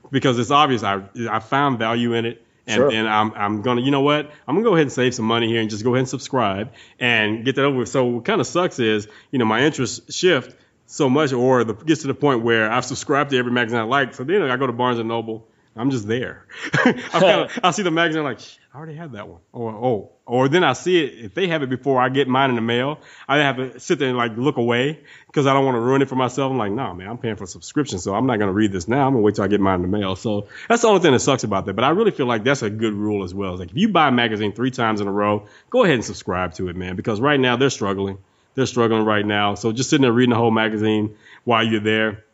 Because 0.10 0.40
it's 0.40 0.52
obvious 0.52 0.84
I 0.84 1.04
I 1.30 1.40
found 1.40 1.80
value 1.80 2.14
in 2.14 2.26
it. 2.26 2.44
And, 2.66 2.76
sure. 2.76 2.92
and 2.92 3.08
I'm, 3.08 3.32
I'm 3.34 3.62
gonna, 3.62 3.80
you 3.80 3.92
know 3.92 4.02
what? 4.02 4.30
I'm 4.46 4.56
gonna 4.56 4.66
go 4.66 4.74
ahead 4.74 4.84
and 4.84 4.92
save 4.92 5.16
some 5.16 5.24
money 5.24 5.48
here 5.48 5.62
and 5.62 5.70
just 5.70 5.86
go 5.86 5.92
ahead 5.92 6.00
and 6.00 6.10
subscribe 6.10 6.74
and 7.00 7.46
get 7.46 7.56
that 7.56 7.64
over 7.64 7.78
with. 7.78 7.90
So 7.90 8.04
what 8.06 8.26
kind 8.26 8.42
of 8.42 8.48
sucks 8.48 8.80
is, 8.80 9.08
you 9.32 9.40
know, 9.40 9.46
my 9.46 9.62
interests 9.62 10.14
shift 10.14 10.54
so 10.86 11.10
much, 11.10 11.32
or 11.32 11.64
the, 11.64 11.74
gets 11.74 12.02
to 12.02 12.08
the 12.08 12.14
point 12.14 12.44
where 12.44 12.70
I've 12.70 12.84
subscribed 12.84 13.30
to 13.30 13.38
every 13.38 13.54
magazine 13.54 13.80
I 13.80 13.84
like. 13.84 14.16
So 14.16 14.26
then 14.26 14.42
I 14.42 14.58
go 14.58 14.68
to 14.68 14.74
Barnes 14.74 15.00
and 15.00 15.08
Noble. 15.08 15.48
I'm 15.78 15.92
just 15.92 16.08
there. 16.08 16.46
I 16.74 17.50
I 17.64 17.72
see 17.72 17.84
the 17.84 17.92
magazine 17.92 18.20
I'm 18.20 18.26
like, 18.26 18.40
I 18.74 18.78
already 18.78 18.96
had 18.96 19.14
that 19.14 19.28
one. 19.28 19.42
Or 19.54 19.72
oh, 19.72 20.12
or 20.26 20.50
then 20.50 20.64
I 20.64 20.74
see 20.74 21.04
it 21.04 21.26
if 21.26 21.34
they 21.34 21.48
have 21.48 21.64
it 21.64 21.70
before 21.70 22.02
I 22.02 22.10
get 22.10 22.28
mine 22.28 22.50
in 22.50 22.56
the 22.56 22.62
mail. 22.62 23.00
I 23.28 23.38
have 23.38 23.58
to 23.58 23.80
sit 23.80 24.00
there 24.00 24.10
and 24.10 24.18
like 24.18 24.36
look 24.38 24.58
away 24.58 25.00
because 25.28 25.48
I 25.48 25.54
don't 25.54 25.66
want 25.66 25.76
to 25.76 25.80
ruin 25.80 26.02
it 26.02 26.10
for 26.10 26.16
myself. 26.16 26.52
I'm 26.52 26.58
like, 26.58 26.72
no, 26.72 26.88
nah, 26.88 26.94
man, 26.94 27.08
I'm 27.08 27.18
paying 27.18 27.36
for 27.36 27.46
a 27.46 27.48
subscription, 27.48 28.00
so 28.00 28.14
I'm 28.14 28.28
not 28.28 28.38
gonna 28.40 28.54
read 28.54 28.72
this 28.72 28.88
now. 28.88 29.08
I'm 29.08 29.14
gonna 29.14 29.24
wait 29.24 29.36
till 29.36 29.44
I 29.44 29.48
get 29.48 29.62
mine 29.62 29.84
in 29.84 29.90
the 29.90 29.98
mail. 29.98 30.16
So 30.16 30.48
that's 30.68 30.82
the 30.82 30.88
only 30.90 31.02
thing 31.02 31.14
that 31.14 31.20
sucks 31.20 31.44
about 31.44 31.66
that. 31.66 31.74
But 31.74 31.86
I 31.86 31.90
really 31.90 32.12
feel 32.12 32.28
like 32.28 32.44
that's 32.44 32.62
a 32.62 32.70
good 32.70 32.94
rule 32.94 33.24
as 33.24 33.34
well. 33.34 33.54
It's 33.54 33.60
like 33.60 33.72
if 33.72 33.78
you 33.78 33.90
buy 33.90 34.10
a 34.10 34.12
magazine 34.12 34.54
three 34.54 34.72
times 34.72 35.02
in 35.02 35.08
a 35.08 35.12
row, 35.12 35.48
go 35.70 35.84
ahead 35.84 35.96
and 35.96 36.06
subscribe 36.06 36.54
to 36.56 36.70
it, 36.70 36.76
man, 36.76 36.96
because 36.96 37.22
right 37.22 37.40
now 37.40 37.56
they're 37.56 37.70
struggling. 37.70 38.18
They're 38.56 38.66
struggling 38.66 39.06
right 39.06 39.26
now. 39.26 39.56
So 39.56 39.72
just 39.72 39.90
sitting 39.90 40.02
there 40.02 40.12
reading 40.12 40.32
the 40.32 40.38
whole 40.38 40.52
magazine 40.52 41.16
while 41.44 41.64
you're 41.64 41.80
there 41.80 42.26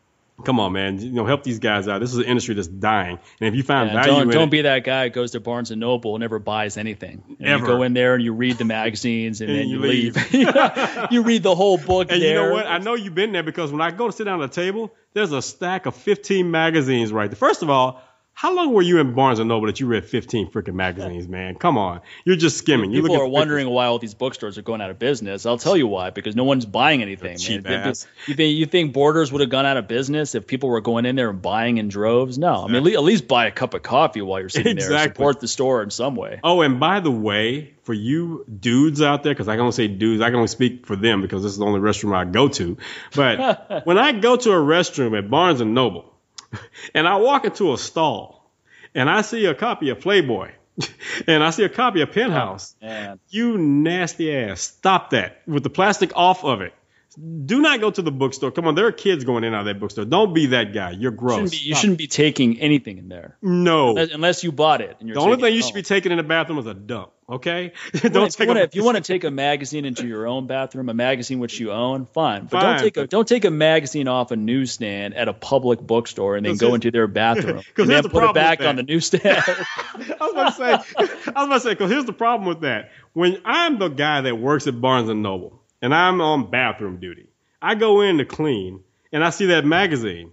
Come 0.43 0.59
on, 0.59 0.73
man. 0.73 0.99
You 0.99 1.11
know, 1.11 1.25
help 1.25 1.43
these 1.43 1.59
guys 1.59 1.88
out. 1.88 1.99
This 1.99 2.11
is 2.11 2.17
an 2.17 2.25
industry 2.25 2.55
that's 2.55 2.67
dying. 2.67 3.19
And 3.39 3.47
if 3.47 3.55
you 3.55 3.63
find 3.63 3.89
Yeah, 3.89 4.03
value 4.03 4.25
don't 4.25 4.34
don't 4.34 4.47
it, 4.47 4.51
be 4.51 4.61
that 4.63 4.84
guy 4.84 5.05
who 5.05 5.09
goes 5.11 5.31
to 5.31 5.39
Barnes 5.39 5.69
and 5.71 5.79
Noble 5.79 6.15
and 6.15 6.21
never 6.21 6.39
buys 6.39 6.75
anything. 6.75 7.23
And 7.39 7.47
Ever. 7.47 7.61
You 7.61 7.67
go 7.67 7.84
in 7.84 7.93
there 7.93 8.15
and 8.15 8.23
you 8.23 8.34
read 8.34 8.57
the 8.57 8.65
magazines 8.65 9.41
and, 9.41 9.49
And 9.49 9.59
then 9.59 9.67
you 9.67 9.81
you 9.84 9.88
leave. 9.88 10.34
you 11.11 11.21
read 11.23 11.43
the 11.43 11.55
whole 11.55 11.77
book 11.77 12.11
and 12.11 12.21
there. 12.21 12.29
you 12.29 12.36
know 12.36 12.51
what? 12.51 12.65
I 12.65 12.79
know 12.79 12.95
you've 12.95 13.15
been 13.15 13.31
there 13.31 13.43
because 13.43 13.71
when 13.71 13.81
I 13.81 13.91
go 13.91 14.07
to 14.07 14.11
sit 14.11 14.23
down 14.23 14.41
at 14.41 14.51
the 14.51 14.55
table, 14.61 14.93
there's 15.13 15.31
a 15.31 15.41
stack 15.41 15.86
of 15.86 15.95
15 15.95 16.49
magazines 16.49 17.13
right 17.13 17.29
there. 17.29 17.38
First 17.38 17.61
of 17.61 17.69
all, 17.69 18.01
how 18.36 18.55
long 18.55 18.73
were 18.73 18.81
you 18.81 18.99
in 18.99 19.13
Barnes 19.13 19.39
and 19.39 19.47
Noble 19.47 19.67
that 19.67 19.79
you 19.79 19.86
read 19.86 20.05
15 20.05 20.49
freaking 20.49 20.73
magazines, 20.73 21.27
man? 21.27 21.55
Come 21.55 21.77
on, 21.77 22.01
you're 22.25 22.36
just 22.36 22.57
skimming. 22.57 22.91
You 22.91 23.01
People 23.01 23.17
are 23.17 23.27
wondering 23.27 23.69
why 23.69 23.86
all 23.86 23.99
these 23.99 24.15
bookstores 24.15 24.57
are 24.57 24.63
going 24.63 24.81
out 24.81 24.89
of 24.89 24.97
business. 24.97 25.45
I'll 25.45 25.59
tell 25.59 25.77
you 25.77 25.88
why. 25.88 26.09
Because 26.09 26.36
no 26.36 26.43
one's 26.43 26.65
buying 26.65 27.01
anything. 27.01 27.38
Cheap 27.38 27.63
man. 27.63 27.89
ass. 27.89 28.07
You 28.27 28.34
think 28.34 28.57
you 28.57 28.65
think 28.65 28.91
Borders 28.91 29.31
would 29.31 29.41
have 29.41 29.49
gone 29.49 29.65
out 29.65 29.77
of 29.77 29.88
business 29.88 30.34
if 30.34 30.47
people 30.47 30.69
were 30.69 30.81
going 30.81 31.05
in 31.05 31.15
there 31.15 31.29
and 31.29 31.41
buying 31.41 31.77
in 31.77 31.89
droves? 31.89 32.38
No. 32.38 32.63
I 32.63 32.67
mean, 32.67 32.75
at 32.77 32.84
least, 32.84 32.97
at 32.97 33.03
least 33.03 33.27
buy 33.27 33.45
a 33.45 33.51
cup 33.51 33.75
of 33.75 33.84
coffee 33.84 34.21
while 34.21 34.39
you're 34.39 34.49
sitting 34.49 34.77
there. 34.77 34.86
Exactly. 34.88 35.13
Support 35.13 35.39
the 35.39 35.47
store 35.47 35.84
in 35.84 35.91
some 35.91 36.15
way. 36.15 36.39
Oh, 36.43 36.61
and 36.61 36.79
by 36.79 37.01
the 37.01 37.11
way, 37.11 37.75
for 37.84 37.93
you 37.93 38.45
dudes 38.45 39.01
out 39.01 39.23
there, 39.23 39.34
because 39.34 39.47
I 39.47 39.53
can 39.53 39.61
only 39.61 39.73
say 39.73 39.88
dudes, 39.88 40.21
I 40.21 40.27
can 40.27 40.36
only 40.36 40.47
speak 40.47 40.88
for 40.88 40.95
them 40.95 41.21
because 41.21 41.43
this 41.43 41.51
is 41.51 41.59
the 41.59 41.65
only 41.65 41.81
restroom 41.81 42.15
I 42.15 42.25
go 42.25 42.47
to. 42.47 42.77
But 43.15 43.86
when 43.86 43.97
I 43.97 44.13
go 44.13 44.36
to 44.36 44.51
a 44.51 44.55
restroom 44.55 45.17
at 45.17 45.29
Barnes 45.29 45.61
and 45.61 45.73
Noble, 45.73 46.12
and 46.93 47.08
I 47.08 47.18
walk 47.18 47.45
into 47.45 47.74
a 47.74 47.78
stall, 47.78 48.51
and 48.95 49.10
I 49.10 49.22
see 49.22 49.45
a 49.45 49.56
copy 49.56 49.89
of 49.89 49.99
Playboy, 49.99 50.51
and 51.28 51.43
I 51.43 51.49
see 51.51 51.64
a 51.64 51.70
copy 51.70 52.01
of 52.01 52.12
Penthouse, 52.12 52.76
Man. 52.82 53.20
you 53.30 53.58
nasty 53.58 54.36
ass, 54.36 54.62
stop 54.62 55.12
that 55.12 55.41
with 55.47 55.64
the 55.64 55.70
plastic 55.70 56.12
off 56.16 56.43
of 56.43 56.62
it. 56.62 56.74
Do 57.16 57.61
not 57.61 57.80
go 57.80 57.91
to 57.91 58.01
the 58.01 58.11
bookstore. 58.11 58.51
Come 58.51 58.68
on, 58.68 58.76
there 58.76 58.88
are 58.88 58.91
kids 58.91 59.24
going 59.24 59.43
in 59.43 59.47
and 59.47 59.55
out 59.55 59.59
of 59.61 59.66
that 59.68 59.80
bookstore. 59.80 60.05
Don't 60.05 60.34
be 60.34 60.47
that 60.47 60.74
guy. 60.74 60.91
You're 60.91 61.11
You 61.11 61.18
gross. 61.18 61.36
shouldn't, 61.36 61.51
be, 61.51 61.57
you 61.57 61.76
shouldn't 61.76 61.97
be 61.99 62.07
taking 62.07 62.59
anything 62.59 62.97
in 62.97 63.07
there 63.07 63.38
no. 63.41 63.89
unless, 63.89 64.11
unless 64.11 64.43
you 64.43 64.51
bought 64.51 64.82
it. 64.82 64.97
And 64.99 65.07
you're 65.07 65.16
The 65.16 65.22
only 65.22 65.38
thing 65.38 65.53
you 65.53 65.61
should 65.61 65.76
be 65.76 65.84
taking 65.84 66.11
in 66.11 66.18
the 66.18 66.24
bathroom 66.24 66.57
is 66.59 66.66
a 66.66 66.74
dump. 66.74 67.11
Okay. 67.30 67.72
Don't 67.93 68.28
if, 68.28 68.36
take 68.36 68.39
you 68.41 68.47
wanna, 68.47 68.59
a, 68.59 68.64
if 68.64 68.76
you 68.76 68.84
want 68.84 68.97
to 68.97 69.03
take 69.14 69.24
a 69.24 69.32
magazine 69.32 69.86
into 69.86 70.05
your 70.05 70.28
own 70.28 70.47
bathroom, 70.47 70.89
a 70.89 70.93
magazine 70.93 71.39
which 71.39 71.59
you 71.59 71.72
own, 71.72 72.05
fine. 72.05 72.43
But 72.43 72.51
Fine, 72.51 72.64
don't 72.64 72.80
take 72.80 72.97
a 72.97 73.07
don't 73.07 73.28
take 73.28 73.45
a 73.45 73.51
magazine 73.51 74.07
off 74.07 74.32
a 74.32 74.36
newsstand 74.36 75.14
at 75.14 75.28
a 75.28 75.34
public 75.34 75.80
bookstore 75.80 76.36
and 76.36 76.45
then 76.45 76.57
go 76.57 76.76
into 76.76 76.91
their 76.91 77.07
bathroom 77.07 77.61
and 77.78 77.89
then 77.89 78.03
the 78.03 78.09
put 78.09 78.24
it 78.24 78.34
back 78.34 78.61
on 78.61 78.76
the 78.76 78.84
newsstand. 78.84 79.26
I 79.26 80.18
was 80.20 80.32
about 80.32 80.49
to 80.49 80.51
say, 80.51 80.74
I 80.74 81.01
was 81.01 81.20
about 81.34 81.53
to 81.53 81.59
say, 81.61 81.70
because 81.70 81.91
here's 81.91 82.05
the 82.05 82.14
problem 82.14 82.47
with 82.47 82.61
that. 82.61 82.91
When 83.14 83.41
I'm 83.45 83.80
the 83.80 83.89
guy 83.89 84.22
that 84.22 84.38
works 84.38 84.68
at 84.68 84.80
Barnes 84.80 85.09
and 85.09 85.24
Noble 85.24 85.62
and 85.84 85.93
I'm 85.93 86.21
on 86.21 86.49
bathroom 86.49 86.97
duty, 86.97 87.27
I 87.61 87.75
go 87.75 88.01
in 88.01 88.17
to 88.17 88.25
clean 88.25 88.84
and 89.11 89.23
I 89.23 89.29
see 89.29 89.47
that 89.47 89.65
magazine. 89.65 90.31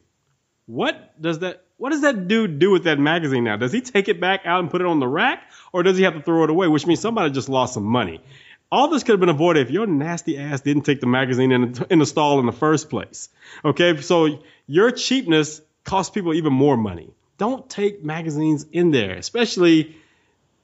What 0.66 1.20
does 1.20 1.40
that? 1.40 1.64
What 1.76 1.90
does 1.90 2.03
that 2.03 2.28
dude 2.28 2.59
do 2.59 2.70
with 2.70 2.84
that 2.84 2.98
magazine 2.98 3.44
now? 3.44 3.57
Does 3.57 3.72
he 3.72 3.80
take 3.80 4.09
it 4.09 4.20
back 4.20 4.42
out 4.44 4.61
and 4.61 4.70
put 4.70 4.80
it 4.80 4.86
on 4.86 5.01
the 5.01 5.09
rack, 5.09 5.51
or 5.72 5.82
does 5.82 5.96
he 5.96 6.05
have 6.05 6.14
to 6.14 6.22
throw 6.22 6.44
it 6.44 6.51
away? 6.51 6.68
Which 6.68 6.86
means 6.86 7.01
somebody 7.01 7.32
just 7.32 7.48
lost 7.48 7.74
some 7.74 7.84
money. 7.84 8.20
All 8.70 8.88
this 8.88 9.03
could 9.03 9.14
have 9.14 9.20
been 9.20 9.30
avoided 9.30 9.66
if 9.66 9.72
your 9.72 9.86
nasty 9.86 10.38
ass 10.38 10.61
didn't 10.61 10.82
take 10.82 11.01
the 11.01 11.07
magazine 11.07 11.51
in 11.51 11.72
the, 11.72 11.86
in 11.90 11.98
the 11.98 12.07
stall 12.07 12.38
in 12.38 12.46
the 12.46 12.53
first 12.53 12.88
place. 12.88 13.28
Okay, 13.64 14.01
so 14.01 14.42
your 14.66 14.92
cheapness 14.92 15.61
costs 15.84 16.12
people 16.14 16.34
even 16.34 16.53
more 16.53 16.76
money. 16.76 17.11
Don't 17.38 17.68
take 17.68 18.05
magazines 18.05 18.66
in 18.70 18.90
there, 18.92 19.16
especially 19.16 19.96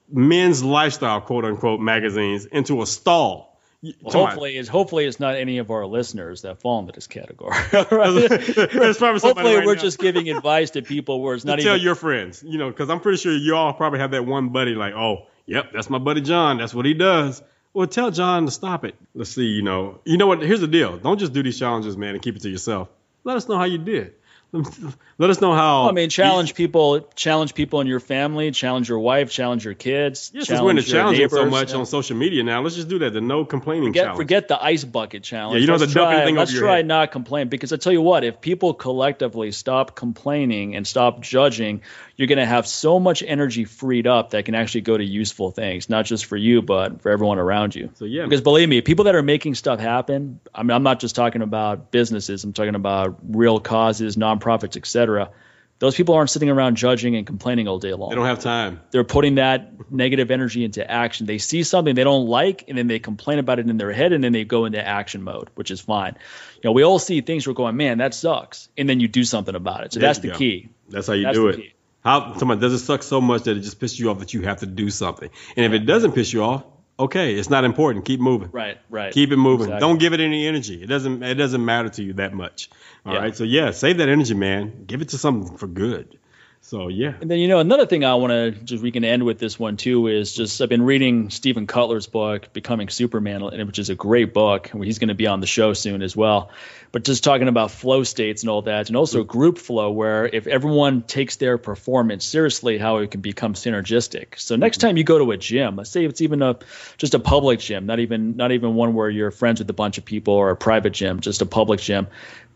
men's 0.09 0.63
lifestyle, 0.63 1.21
quote 1.23 1.45
unquote, 1.45 1.81
magazines, 1.81 2.45
into 2.45 2.83
a 2.83 2.87
stall. 2.87 3.46
Well, 3.83 4.27
hopefully, 4.27 4.57
it's 4.57 4.69
hopefully 4.69 5.05
it's 5.05 5.21
not 5.21 5.37
any 5.37 5.59
of 5.59 5.71
our 5.71 5.87
listeners 5.87 6.43
that 6.43 6.61
fall 6.61 6.81
into 6.81 6.93
this 6.93 7.07
category. 7.07 7.55
Somebody 7.73 9.21
hopefully, 9.21 9.57
right 9.57 9.67
we're 9.67 9.75
now. 9.75 9.81
just 9.81 9.99
giving 9.99 10.31
advice 10.31 10.71
to 10.71 10.83
people 10.83 11.21
where 11.21 11.35
it's 11.35 11.45
not 11.45 11.59
Even, 11.59 11.73
tell 11.73 11.77
your 11.77 11.95
friends, 11.95 12.43
you 12.43 12.59
know, 12.59 12.71
because 12.71 12.91
I'm 12.91 13.01
pretty 13.01 13.19
sure 13.19 13.37
you 13.37 13.55
all 13.55 13.73
probably 13.75 13.99
have 14.01 14.13
that 14.13 14.25
one 14.25 14.49
buddy 14.49 14.75
like, 14.75 14.95
oh, 14.95 15.27
yep, 15.47 15.73
that's 15.73 15.91
my 15.91 15.99
buddy 15.99 16.21
John. 16.21 16.59
That's 16.59 16.75
what 16.75 16.87
he 16.87 16.95
does. 16.95 17.43
Well, 17.75 17.87
tell 17.87 18.11
John 18.11 18.47
to 18.47 18.51
stop 18.51 18.85
it. 18.85 18.95
Let's 19.15 19.31
see, 19.31 19.45
you 19.47 19.63
know, 19.63 20.01
you 20.05 20.17
know 20.17 20.27
what? 20.27 20.41
Here's 20.41 20.61
the 20.61 20.69
deal. 20.69 20.97
Don't 20.97 21.19
just 21.19 21.33
do 21.33 21.43
these 21.43 21.59
challenges, 21.59 21.97
man, 21.97 22.15
and 22.15 22.23
keep 22.23 22.37
it 22.37 22.43
to 22.43 22.49
yourself. 22.49 22.89
Let 23.25 23.37
us 23.37 23.49
know 23.49 23.59
how 23.59 23.65
you 23.65 23.79
did. 23.79 24.15
Let 25.19 25.31
us 25.31 25.41
know 25.41 25.53
how. 25.53 25.89
I 25.89 25.93
mean, 25.93 26.11
challenge 26.11 26.55
people, 26.55 27.01
challenge 27.15 27.55
people 27.55 27.81
in 27.81 27.87
your 27.87 28.01
family, 28.01 28.51
challenge 28.51 28.89
your 28.89 28.99
wife, 28.99 29.31
challenge 29.31 29.65
your 29.65 29.75
kids. 29.75 30.31
Yes, 30.35 30.51
we're 30.51 30.71
into 30.71 30.83
challenge 30.83 31.19
your 31.19 31.29
challenging 31.29 31.51
so 31.51 31.51
much 31.51 31.75
on 31.75 31.87
social 31.87 32.17
media 32.17 32.43
now, 32.43 32.63
let's 32.63 32.77
just 32.77 32.89
do 32.89 32.99
that. 33.01 33.13
The 33.13 33.21
no 33.21 33.45
complaining 33.45 33.91
Forget, 33.91 34.05
challenge. 34.05 34.17
forget 34.19 34.49
the 34.49 34.63
ice 34.63 34.85
bucket 34.85 35.23
challenge. 35.23 35.55
Yeah, 35.55 35.61
you 35.63 35.67
know 35.67 35.77
let's 35.77 35.93
the 35.93 35.99
dumping 35.99 36.19
try, 36.19 36.25
thing 36.25 36.37
Let's 36.37 36.53
try 36.53 36.77
head. 36.77 36.87
not 36.87 37.13
complain 37.13 37.49
because 37.49 37.73
I 37.73 37.77
tell 37.77 37.93
you 37.93 38.03
what, 38.03 38.25
if 38.25 38.41
people 38.41 38.75
collectively 38.75 39.53
stop 39.53 39.95
complaining 39.95 40.77
and 40.77 40.87
stop 40.87 41.21
judging, 41.21 41.83
you're 42.17 42.29
going 42.29 42.39
to 42.39 42.47
have 42.47 42.67
so 42.67 42.99
much 42.99 43.23
energy 43.27 43.65
freed 43.65 44.07
up 44.07 44.31
that 44.31 44.45
can 44.45 44.55
actually 44.55 44.81
go 44.83 44.97
to 44.97 45.05
useful 45.05 45.51
things, 45.51 45.91
not 45.91 46.07
just 46.07 46.25
for 46.25 46.37
you, 46.37 46.63
but 46.63 47.03
for 47.03 47.11
everyone 47.11 47.39
around 47.39 47.75
you. 47.75 47.91
So, 47.95 48.05
yeah. 48.07 48.25
because 48.25 48.41
believe 48.41 48.69
me, 48.69 48.81
people 48.81 49.05
that 49.05 49.15
are 49.15 49.23
making 49.23 49.55
stuff 49.55 49.81
happen. 49.81 50.41
I 50.55 50.63
mean, 50.63 50.71
I'm 50.71 50.83
not 50.83 51.01
just 51.01 51.15
talking 51.15 51.43
about 51.43 51.91
businesses. 51.91 52.43
I'm 52.45 52.55
talking 52.55 52.75
about 52.75 53.19
real 53.23 53.61
causes, 53.61 54.17
nonprofits, 54.39 54.77
etc. 54.77 55.31
Those 55.79 55.95
people 55.95 56.15
aren't 56.15 56.31
sitting 56.31 56.49
around 56.49 56.77
judging 56.77 57.17
and 57.17 57.27
complaining 57.27 57.69
all 57.69 57.79
day 57.79 57.93
long 57.93 58.09
they 58.09 58.17
don't 58.17 58.25
have 58.25 58.41
time. 58.41 58.81
they're 58.93 59.05
putting 59.05 59.35
that 59.35 59.91
negative 59.91 60.31
energy 60.31 60.65
into 60.65 60.91
action. 60.91 61.27
They 61.27 61.37
see 61.37 61.65
something 61.65 61.95
they 61.95 62.05
don't 62.05 62.27
like, 62.27 62.65
and 62.69 62.79
then 62.79 62.87
they 62.87 62.99
complain 62.99 63.39
about 63.39 63.59
it 63.59 63.69
in 63.69 63.77
their 63.77 63.93
head, 63.93 64.13
and 64.15 64.25
then 64.25 64.33
they 64.33 64.45
go 64.45 64.65
into 64.65 64.85
action 64.85 65.23
mode, 65.23 65.51
which 65.55 65.71
is 65.71 65.81
fine. 65.81 66.17
You 66.55 66.61
know, 66.65 66.73
we 66.73 66.83
all 66.83 66.99
see 66.99 67.21
things 67.21 67.47
we're 67.47 67.53
going, 67.53 67.77
man, 67.77 67.99
that 67.99 68.15
sucks, 68.15 68.71
and 68.79 68.89
then 68.89 69.01
you 69.01 69.09
do 69.09 69.23
something 69.25 69.55
about 69.55 69.85
it. 69.85 69.93
So 69.93 70.01
There 70.01 70.09
that's 70.09 70.21
the 70.21 70.29
go. 70.29 70.37
key. 70.39 70.71
That's 70.89 71.09
how 71.09 71.13
you 71.13 71.25
That's 71.25 71.37
do 71.37 71.49
it. 71.49 71.57
key. 71.57 71.73
How 72.03 72.39
somebody 72.39 72.61
does 72.61 72.73
it 72.73 72.79
suck 72.79 73.03
so 73.03 73.21
much 73.21 73.43
that 73.43 73.57
it 73.57 73.61
just 73.61 73.79
pisses 73.81 73.99
you 73.99 74.11
off 74.11 74.21
that 74.21 74.33
you 74.33 74.43
have 74.43 74.61
to 74.61 74.67
do 74.67 74.89
something. 74.91 75.29
And 75.57 75.67
if 75.67 75.73
it 75.73 75.85
doesn't 75.87 76.13
piss 76.13 76.33
you 76.33 76.43
off, 76.45 76.63
okay, 76.99 77.35
it's 77.35 77.51
not 77.51 77.65
important. 77.65 78.05
Keep 78.05 78.21
moving. 78.21 78.51
Right, 78.53 78.79
right. 78.91 79.13
Keep 79.13 79.33
it 79.33 79.37
moving. 79.37 79.67
Exactly. 79.67 79.81
Don't 79.81 79.99
give 79.99 80.13
it 80.13 80.21
any 80.21 80.47
energy. 80.47 80.83
It 80.83 80.87
doesn't 80.87 81.23
it 81.23 81.35
doesn't 81.35 81.65
matter 81.65 81.89
to 81.91 82.03
you 82.03 82.15
that 82.15 82.33
much. 82.33 82.71
All 83.05 83.15
right. 83.15 83.29
Yeah. 83.29 83.33
So 83.33 83.45
yeah, 83.45 83.71
save 83.71 83.99
that 83.99 84.09
energy, 84.09 84.35
man. 84.35 84.85
Give 84.87 85.03
it 85.03 85.11
to 85.11 85.19
something 85.19 85.57
for 85.57 85.67
good. 85.67 86.19
So 86.67 86.89
yeah. 86.89 87.15
And 87.21 87.31
then 87.31 87.39
you 87.39 87.47
know 87.47 87.61
another 87.61 87.87
thing 87.87 88.05
I 88.05 88.17
want 88.17 88.33
to 88.33 88.51
just 88.51 88.83
we 88.83 88.91
can 88.91 89.05
end 89.05 89.23
with 89.23 89.39
this 89.39 89.57
one 89.57 89.77
too 89.77 90.09
is 90.09 90.33
just 90.33 90.61
I've 90.61 90.69
been 90.69 90.83
reading 90.83 91.31
Steven 91.31 91.69
Kotler's 91.69 92.09
book 92.09 92.53
Becoming 92.53 92.89
Superman, 92.89 93.41
and 93.41 93.69
which 93.69 93.79
is 93.79 93.89
a 93.89 93.95
great 93.95 94.35
book. 94.35 94.73
He's 94.83 94.99
going 94.99 95.07
to 95.07 95.15
be 95.15 95.29
on 95.29 95.39
the 95.39 95.47
show 95.47 95.75
soon 95.75 96.03
as 96.03 96.17
well. 96.17 96.51
But 96.91 97.05
just 97.05 97.23
talking 97.23 97.47
about 97.47 97.71
flow 97.71 98.03
states 98.03 98.43
and 98.43 98.51
all 98.51 98.63
that, 98.63 98.89
and 98.89 98.97
also 98.97 99.23
group 99.23 99.59
flow, 99.59 99.93
where 99.93 100.27
if 100.27 100.49
everyone 100.49 101.03
takes 101.03 101.37
their 101.37 101.57
performance 101.57 102.25
seriously, 102.25 102.79
how 102.79 102.97
it 102.97 103.13
can 103.13 103.21
become 103.21 103.55
synergistic. 103.55 104.37
So 104.37 104.57
next 104.57 104.79
mm-hmm. 104.79 104.89
time 104.89 104.97
you 104.97 105.05
go 105.05 105.19
to 105.19 105.31
a 105.31 105.37
gym, 105.37 105.77
let's 105.77 105.91
say 105.91 106.05
it's 106.05 106.21
even 106.21 106.43
a 106.43 106.59
just 106.97 107.15
a 107.15 107.21
public 107.21 107.61
gym, 107.61 107.87
not 107.87 108.01
even 108.01 108.35
not 108.35 108.51
even 108.51 108.75
one 108.75 108.93
where 108.93 109.09
you're 109.09 109.31
friends 109.31 109.61
with 109.61 109.71
a 109.71 109.73
bunch 109.73 109.99
of 109.99 110.05
people 110.05 110.35
or 110.35 110.51
a 110.51 110.57
private 110.57 110.95
gym, 110.95 111.21
just 111.21 111.43
a 111.43 111.47
public 111.47 111.79
gym. 111.79 112.09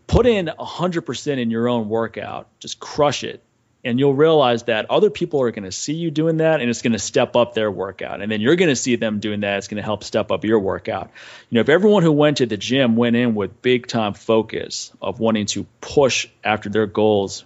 Put 0.05 0.25
in 0.25 0.47
100% 0.47 1.37
in 1.37 1.49
your 1.49 1.69
own 1.69 1.87
workout. 1.87 2.49
Just 2.59 2.81
crush 2.81 3.23
it 3.23 3.41
and 3.83 3.99
you'll 3.99 4.13
realize 4.13 4.63
that 4.63 4.89
other 4.89 5.09
people 5.09 5.41
are 5.41 5.51
going 5.51 5.65
to 5.65 5.71
see 5.71 5.93
you 5.93 6.11
doing 6.11 6.37
that 6.37 6.61
and 6.61 6.69
it's 6.69 6.81
going 6.81 6.93
to 6.93 6.99
step 6.99 7.35
up 7.35 7.53
their 7.53 7.71
workout. 7.71 8.21
And 8.21 8.31
then 8.31 8.41
you're 8.41 8.55
going 8.55 8.69
to 8.69 8.75
see 8.75 8.95
them 8.95 9.19
doing 9.19 9.39
that 9.41 9.57
it's 9.57 9.67
going 9.67 9.77
to 9.77 9.83
help 9.83 10.03
step 10.03 10.31
up 10.31 10.45
your 10.45 10.59
workout. 10.59 11.09
You 11.49 11.55
know 11.55 11.61
if 11.61 11.69
everyone 11.69 12.03
who 12.03 12.11
went 12.11 12.37
to 12.37 12.45
the 12.45 12.57
gym 12.57 12.95
went 12.95 13.15
in 13.15 13.35
with 13.35 13.61
big 13.61 13.87
time 13.87 14.13
focus 14.13 14.91
of 15.01 15.19
wanting 15.19 15.47
to 15.47 15.65
push 15.81 16.27
after 16.43 16.69
their 16.69 16.85
goals 16.85 17.43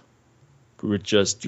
with 0.82 1.02
just 1.02 1.46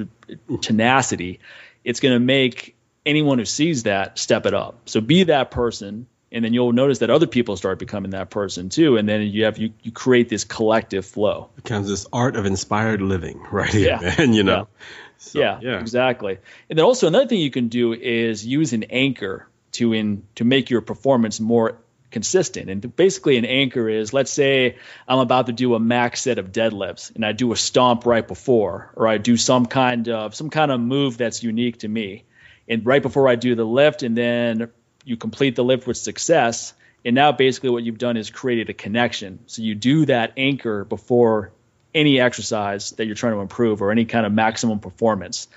tenacity 0.63 1.41
it's 1.85 2.01
going 2.01 2.15
to 2.15 2.21
make 2.21 2.77
anyone 3.07 3.39
who 3.39 3.45
sees 3.45 3.85
that 3.85 4.19
step 4.19 4.45
it 4.45 4.55
up. 4.55 4.89
So 4.89 5.01
be 5.01 5.25
that 5.25 5.51
person 5.51 6.07
and 6.31 6.45
then 6.45 6.53
you'll 6.53 6.73
notice 6.73 6.99
that 6.99 7.11
other 7.11 7.27
people 7.27 7.57
start 7.57 7.79
becoming 7.79 8.11
that 8.13 8.31
person 8.31 8.69
too 8.69 8.97
and 8.97 9.09
then 9.09 9.23
you 9.23 9.45
have 9.45 9.59
you, 9.59 9.73
you 9.83 9.91
create 9.93 10.29
this 10.29 10.45
collective 10.45 11.07
flow 11.07 11.49
it 11.57 11.65
Becomes 11.65 11.89
this 11.89 12.07
art 12.13 12.37
of 12.37 12.47
inspired 12.47 13.01
living 13.01 13.45
right 13.51 13.71
here, 13.71 13.99
Yeah. 14.01 14.15
man. 14.19 14.33
You 14.33 14.43
know. 14.43 14.69
So, 15.19 15.41
yeah, 15.41 15.59
Yeah. 15.61 15.81
exactly. 15.81 16.39
And 16.71 16.79
then 16.79 16.85
also 16.85 17.07
another 17.09 17.27
thing 17.27 17.41
you 17.41 17.51
can 17.51 17.69
do 17.69 17.93
is 17.93 18.47
use 18.47 18.73
an 18.73 18.85
anchor 18.85 19.49
to 19.73 19.93
in 19.93 20.23
to 20.37 20.45
make 20.45 20.71
your 20.71 20.81
performance 20.81 21.41
more 21.41 21.79
consistent. 22.11 22.71
And 22.71 22.97
basically, 22.97 23.37
an 23.37 23.45
anchor 23.45 23.89
is 23.89 24.13
let's 24.13 24.31
say 24.31 24.77
I'm 25.07 25.19
about 25.19 25.47
to 25.47 25.53
do 25.53 25.75
a 25.75 25.81
max 25.81 26.23
set 26.23 26.39
of 26.39 26.53
deadlifts, 26.53 27.15
and 27.15 27.25
I 27.25 27.33
do 27.33 27.53
a 27.53 27.57
stomp 27.57 28.07
right 28.07 28.27
before, 28.27 28.93
or 28.97 29.09
I 29.09 29.19
do 29.19 29.37
some 29.37 29.67
kind 29.67 30.09
of 30.09 30.35
some 30.35 30.51
kind 30.51 30.71
of 30.71 30.81
move 30.81 31.19
that's 31.19 31.43
unique 31.43 31.79
to 31.81 31.89
me, 31.89 32.25
and 32.69 32.87
right 32.87 33.03
before 33.03 33.29
I 33.29 33.35
do 33.35 33.55
the 33.55 33.65
lift, 33.65 34.03
and 34.03 34.17
then 34.17 34.71
you 35.09 35.17
complete 35.17 35.57
the 35.57 35.65
lift 35.65 35.87
with 35.87 35.97
success. 35.97 36.75
And 37.05 37.15
now 37.15 37.33
basically 37.33 37.71
what 37.71 37.83
you've 37.83 37.99
done 37.99 38.17
is 38.17 38.29
created 38.29 38.69
a 38.69 38.75
connection. 38.75 39.39
So 39.47 39.63
you 39.63 39.75
do 39.75 40.05
that 40.07 40.35
anchor 40.37 40.85
before 40.85 41.53
any 41.95 42.21
exercise 42.21 42.91
that 42.93 43.07
you're 43.07 43.15
trying 43.15 43.33
to 43.33 43.41
improve 43.41 43.81
or 43.81 43.91
any 43.91 44.05
kind 44.05 44.27
of 44.27 44.33
maximum 44.33 44.81
performance. 44.81 45.49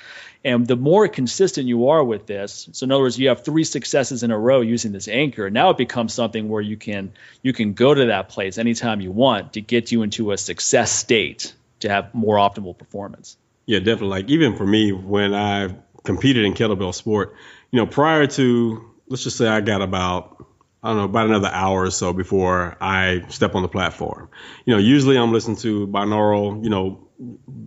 And 0.45 0.65
the 0.65 0.77
more 0.77 1.07
consistent 1.07 1.67
you 1.67 1.89
are 1.89 2.03
with 2.03 2.25
this, 2.25 2.69
so 2.71 2.85
in 2.85 2.91
other 2.91 3.01
words, 3.01 3.19
you 3.19 3.27
have 3.27 3.43
three 3.43 3.65
successes 3.65 4.23
in 4.23 4.31
a 4.31 4.39
row 4.39 4.61
using 4.61 4.91
this 4.91 5.07
anchor. 5.07 5.49
Now 5.49 5.71
it 5.71 5.77
becomes 5.77 6.13
something 6.13 6.47
where 6.47 6.61
you 6.61 6.77
can 6.77 7.11
you 7.43 7.53
can 7.53 7.73
go 7.73 7.93
to 7.93 8.05
that 8.05 8.29
place 8.29 8.57
anytime 8.57 9.01
you 9.01 9.11
want 9.11 9.53
to 9.53 9.61
get 9.61 9.91
you 9.91 10.01
into 10.03 10.31
a 10.31 10.37
success 10.37 10.91
state. 10.91 11.53
to 11.81 11.89
have 11.89 12.13
more 12.13 12.37
optimal 12.37 12.77
performance. 12.77 13.37
Yeah, 13.65 13.79
definitely. 13.79 14.21
Like 14.21 14.29
even 14.29 14.55
for 14.55 14.65
me, 14.65 14.91
when 14.91 15.33
I 15.33 15.75
competed 16.03 16.45
in 16.45 16.53
kettlebell 16.53 16.95
sport, 16.95 17.35
you 17.71 17.77
know, 17.77 17.85
prior 17.85 18.27
to 18.27 18.90
let's 19.11 19.23
just 19.23 19.37
say 19.37 19.47
I 19.47 19.61
got 19.61 19.81
about 19.81 20.47
I 20.81 20.87
don't 20.87 20.97
know 20.97 21.03
about 21.03 21.27
another 21.27 21.49
hour 21.49 21.83
or 21.83 21.91
so 21.91 22.11
before 22.11 22.75
I 22.81 23.25
step 23.29 23.53
on 23.53 23.61
the 23.61 23.67
platform. 23.67 24.29
You 24.65 24.73
know, 24.73 24.79
usually 24.79 25.15
I'm 25.15 25.31
listening 25.31 25.57
to 25.57 25.85
binaural, 25.85 26.63
you 26.63 26.71
know, 26.71 27.07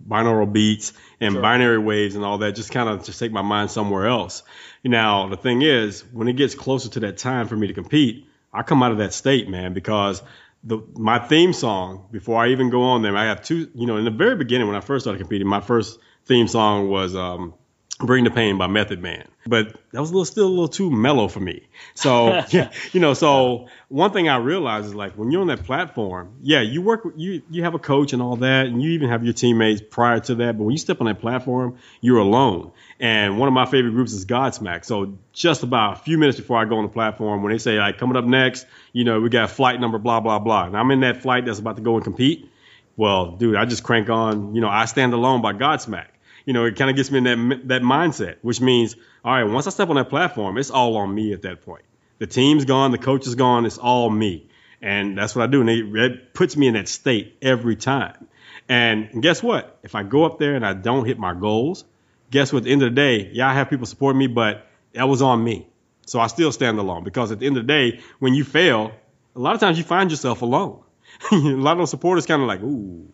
binaural 0.05 0.51
beats 0.51 0.91
and 1.21 1.33
sure. 1.33 1.41
binary 1.41 1.77
waves 1.77 2.15
and 2.15 2.25
all 2.25 2.39
that, 2.39 2.55
just 2.55 2.71
kind 2.71 2.89
of 2.89 3.05
just 3.05 3.17
take 3.17 3.31
my 3.31 3.41
mind 3.41 3.71
somewhere 3.71 4.07
else. 4.07 4.43
Now, 4.83 5.29
the 5.29 5.37
thing 5.37 5.61
is, 5.61 6.03
when 6.11 6.27
it 6.27 6.33
gets 6.33 6.55
closer 6.55 6.89
to 6.89 6.99
that 7.01 7.17
time 7.17 7.47
for 7.47 7.55
me 7.55 7.67
to 7.67 7.73
compete, 7.73 8.27
I 8.51 8.63
come 8.63 8.83
out 8.83 8.91
of 8.91 8.97
that 8.97 9.13
state, 9.13 9.47
man, 9.47 9.73
because 9.73 10.21
the 10.65 10.79
my 10.95 11.19
theme 11.19 11.53
song 11.53 12.07
before 12.11 12.43
I 12.43 12.49
even 12.49 12.69
go 12.69 12.81
on 12.81 13.01
there, 13.01 13.15
I 13.15 13.25
have 13.25 13.43
two. 13.43 13.69
You 13.75 13.85
know, 13.85 13.95
in 13.95 14.03
the 14.03 14.11
very 14.11 14.35
beginning 14.35 14.67
when 14.67 14.75
I 14.75 14.81
first 14.81 15.05
started 15.05 15.19
competing, 15.19 15.47
my 15.47 15.61
first 15.61 15.99
theme 16.25 16.49
song 16.49 16.89
was 16.89 17.15
um, 17.15 17.53
"Bring 17.99 18.25
the 18.25 18.31
Pain" 18.31 18.57
by 18.57 18.67
Method 18.67 19.01
Man, 19.01 19.25
but 19.47 19.73
that 19.91 20.01
was 20.01 20.09
a 20.09 20.13
little, 20.13 20.25
still 20.25 20.47
a 20.47 20.49
little 20.49 20.67
too 20.67 20.91
mellow 20.91 21.29
for 21.29 21.39
me. 21.39 21.67
So 21.93 22.43
you 22.91 22.99
know, 22.99 23.13
so 23.13 23.67
one 23.87 24.11
thing 24.11 24.27
I 24.27 24.37
realized 24.37 24.87
is 24.87 24.95
like 24.95 25.13
when 25.13 25.31
you're 25.31 25.41
on 25.41 25.47
that 25.47 25.63
platform, 25.63 26.35
yeah, 26.41 26.61
you 26.61 26.81
work, 26.81 27.07
you 27.15 27.41
you 27.49 27.63
have 27.63 27.73
a 27.73 27.79
coach 27.79 28.11
and 28.11 28.21
all 28.21 28.35
that, 28.37 28.65
and 28.65 28.81
you 28.81 28.91
even 28.91 29.09
have 29.09 29.23
your 29.23 29.33
teammates 29.33 29.81
prior 29.81 30.19
to 30.21 30.35
that. 30.35 30.57
But 30.57 30.63
when 30.65 30.71
you 30.71 30.77
step 30.77 30.99
on 30.99 31.07
that 31.07 31.21
platform, 31.21 31.77
you're 32.01 32.19
alone. 32.19 32.71
And 32.99 33.39
one 33.39 33.47
of 33.47 33.53
my 33.53 33.65
favorite 33.65 33.91
groups 33.91 34.13
is 34.13 34.25
Godsmack. 34.25 34.85
So 34.85 35.17
just 35.33 35.63
about 35.63 35.93
a 35.93 35.99
few 36.01 36.17
minutes 36.17 36.39
before 36.39 36.57
I 36.57 36.65
go 36.65 36.77
on 36.77 36.83
the 36.83 36.91
platform, 36.91 37.43
when 37.43 37.51
they 37.51 37.57
say 37.59 37.77
like 37.77 37.97
coming 37.97 38.17
up 38.17 38.25
next, 38.25 38.65
you 38.93 39.03
know, 39.03 39.21
we 39.21 39.29
got 39.29 39.51
flight 39.51 39.79
number 39.79 39.97
blah 39.97 40.19
blah 40.19 40.39
blah, 40.39 40.65
and 40.65 40.77
I'm 40.77 40.91
in 40.91 40.99
that 41.01 41.21
flight 41.21 41.45
that's 41.45 41.59
about 41.59 41.77
to 41.77 41.81
go 41.81 41.95
and 41.95 42.03
compete. 42.03 42.51
Well, 42.97 43.31
dude, 43.31 43.55
I 43.55 43.65
just 43.65 43.83
crank 43.83 44.09
on, 44.09 44.55
you 44.55 44.61
know, 44.61 44.69
I 44.69 44.85
stand 44.85 45.13
alone 45.13 45.41
by 45.41 45.53
Godsmack. 45.53 46.07
You 46.45 46.53
know, 46.53 46.65
it 46.65 46.75
kind 46.75 46.89
of 46.89 46.95
gets 46.95 47.11
me 47.11 47.17
in 47.17 47.23
that 47.23 47.67
that 47.67 47.81
mindset, 47.81 48.37
which 48.41 48.61
means, 48.61 48.95
all 49.23 49.33
right, 49.33 49.43
once 49.43 49.67
I 49.67 49.71
step 49.71 49.89
on 49.89 49.95
that 49.95 50.09
platform, 50.09 50.57
it's 50.57 50.69
all 50.69 50.97
on 50.97 51.13
me 51.13 51.33
at 51.33 51.41
that 51.43 51.61
point. 51.63 51.83
The 52.19 52.27
team's 52.27 52.65
gone, 52.65 52.91
the 52.91 52.97
coach 52.97 53.27
is 53.27 53.35
gone, 53.35 53.65
it's 53.65 53.77
all 53.77 54.09
me, 54.09 54.47
and 54.81 55.17
that's 55.17 55.35
what 55.35 55.43
I 55.43 55.47
do, 55.47 55.61
and 55.61 55.69
it, 55.69 55.95
it 55.95 56.33
puts 56.33 56.55
me 56.55 56.67
in 56.67 56.75
that 56.75 56.87
state 56.87 57.37
every 57.41 57.75
time. 57.75 58.27
And 58.69 59.21
guess 59.21 59.43
what? 59.43 59.79
If 59.83 59.95
I 59.95 60.03
go 60.03 60.23
up 60.23 60.39
there 60.39 60.55
and 60.55 60.65
I 60.65 60.73
don't 60.73 61.05
hit 61.05 61.19
my 61.19 61.33
goals, 61.33 61.83
guess 62.31 62.53
what? 62.53 62.59
At 62.59 62.63
the 62.65 62.71
end 62.71 62.83
of 62.83 62.91
the 62.91 62.95
day, 62.95 63.29
yeah, 63.33 63.49
I 63.49 63.53
have 63.53 63.69
people 63.69 63.85
support 63.85 64.15
me, 64.15 64.27
but 64.27 64.67
that 64.93 65.07
was 65.07 65.21
on 65.21 65.43
me. 65.43 65.67
So 66.05 66.19
I 66.19 66.27
still 66.27 66.51
stand 66.51 66.79
alone 66.79 67.03
because 67.03 67.31
at 67.31 67.39
the 67.39 67.47
end 67.47 67.57
of 67.57 67.65
the 67.65 67.73
day, 67.73 67.99
when 68.19 68.33
you 68.33 68.43
fail, 68.43 68.91
a 69.35 69.39
lot 69.39 69.55
of 69.55 69.59
times 69.59 69.77
you 69.77 69.83
find 69.83 70.09
yourself 70.11 70.41
alone. 70.41 70.81
a 71.31 71.35
lot 71.35 71.79
of 71.79 71.89
supporters 71.89 72.25
kind 72.25 72.41
of 72.41 72.47
like, 72.47 72.61
ooh, 72.61 73.07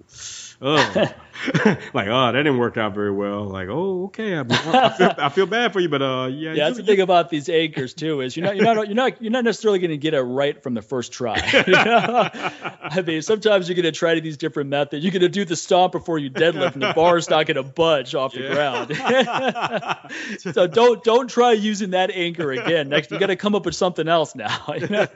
oh, 0.62 1.14
like, 1.94 2.08
oh, 2.08 2.32
that 2.32 2.34
didn't 2.34 2.58
work 2.58 2.78
out 2.78 2.94
very 2.94 3.12
well. 3.12 3.46
Like, 3.46 3.68
oh, 3.70 4.06
okay, 4.06 4.36
I, 4.36 4.42
I, 4.42 4.90
feel, 4.90 5.14
I 5.18 5.30
feel 5.30 5.46
bad 5.46 5.74
for 5.74 5.80
you, 5.80 5.90
but 5.90 6.02
uh, 6.02 6.28
yeah. 6.32 6.54
Yeah, 6.54 6.66
that's 6.66 6.78
the 6.78 6.84
thing 6.84 7.00
about 7.00 7.30
these 7.30 7.50
anchors 7.50 7.94
too 7.94 8.22
is 8.22 8.36
you're 8.36 8.46
not 8.46 8.56
you're 8.56 8.66
not 8.66 8.88
you're 8.88 8.96
not 8.96 9.22
you're 9.22 9.32
not 9.32 9.44
necessarily 9.44 9.80
going 9.80 9.92
to 9.92 9.98
get 9.98 10.14
it 10.14 10.22
right 10.22 10.62
from 10.62 10.74
the 10.74 10.82
first 10.82 11.12
try. 11.12 11.40
You 11.72 11.74
know? 11.74 12.30
I 12.82 13.02
mean, 13.06 13.22
sometimes 13.22 13.70
you're 13.70 13.76
going 13.76 13.84
to 13.84 13.92
try 13.92 14.20
these 14.20 14.38
different 14.38 14.70
methods. 14.70 15.04
You're 15.04 15.12
going 15.12 15.22
to 15.22 15.30
do 15.30 15.46
the 15.46 15.56
stomp 15.56 15.92
before 15.92 16.18
you 16.18 16.30
deadlift, 16.30 16.74
and 16.74 16.82
the 16.82 16.94
bar's 16.94 17.30
not 17.30 17.46
going 17.46 17.56
to 17.56 17.64
budge 17.64 18.16
off 18.16 18.34
the 18.34 18.42
yeah. 18.42 19.96
ground. 19.96 20.10
so 20.54 20.68
don't 20.68 21.04
don't 21.04 21.30
try 21.30 21.54
using 21.54 21.92
that 21.92 22.12
anchor 22.12 22.52
again. 22.52 22.90
Next, 22.90 23.12
you 23.12 23.20
got 23.20 23.28
to 23.28 23.36
come 23.36 23.56
up 23.56 23.66
with 23.66 23.76
something 23.76 24.08
else 24.08 24.36
now. 24.36 24.66
You 24.76 24.88
know? 24.88 25.08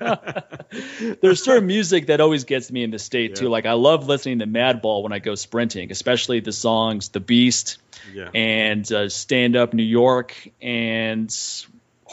There's 1.21 1.43
certain 1.43 1.67
music 1.67 2.07
that 2.07 2.21
always 2.21 2.43
gets 2.43 2.71
me 2.71 2.83
in 2.83 2.91
the 2.91 2.99
state 2.99 3.31
yeah. 3.31 3.35
too. 3.35 3.49
Like 3.49 3.65
I 3.65 3.73
love 3.73 4.07
listening 4.07 4.39
to 4.39 4.47
Madball 4.47 5.03
when 5.03 5.11
I 5.11 5.19
go 5.19 5.35
sprinting, 5.35 5.91
especially 5.91 6.04
the 6.39 6.53
songs 6.53 7.09
"The 7.09 7.19
Beast" 7.19 7.77
yeah. 8.13 8.29
and 8.33 8.89
uh, 8.91 9.09
"Stand 9.09 9.57
Up 9.57 9.73
New 9.73 9.83
York" 9.83 10.49
and 10.61 11.29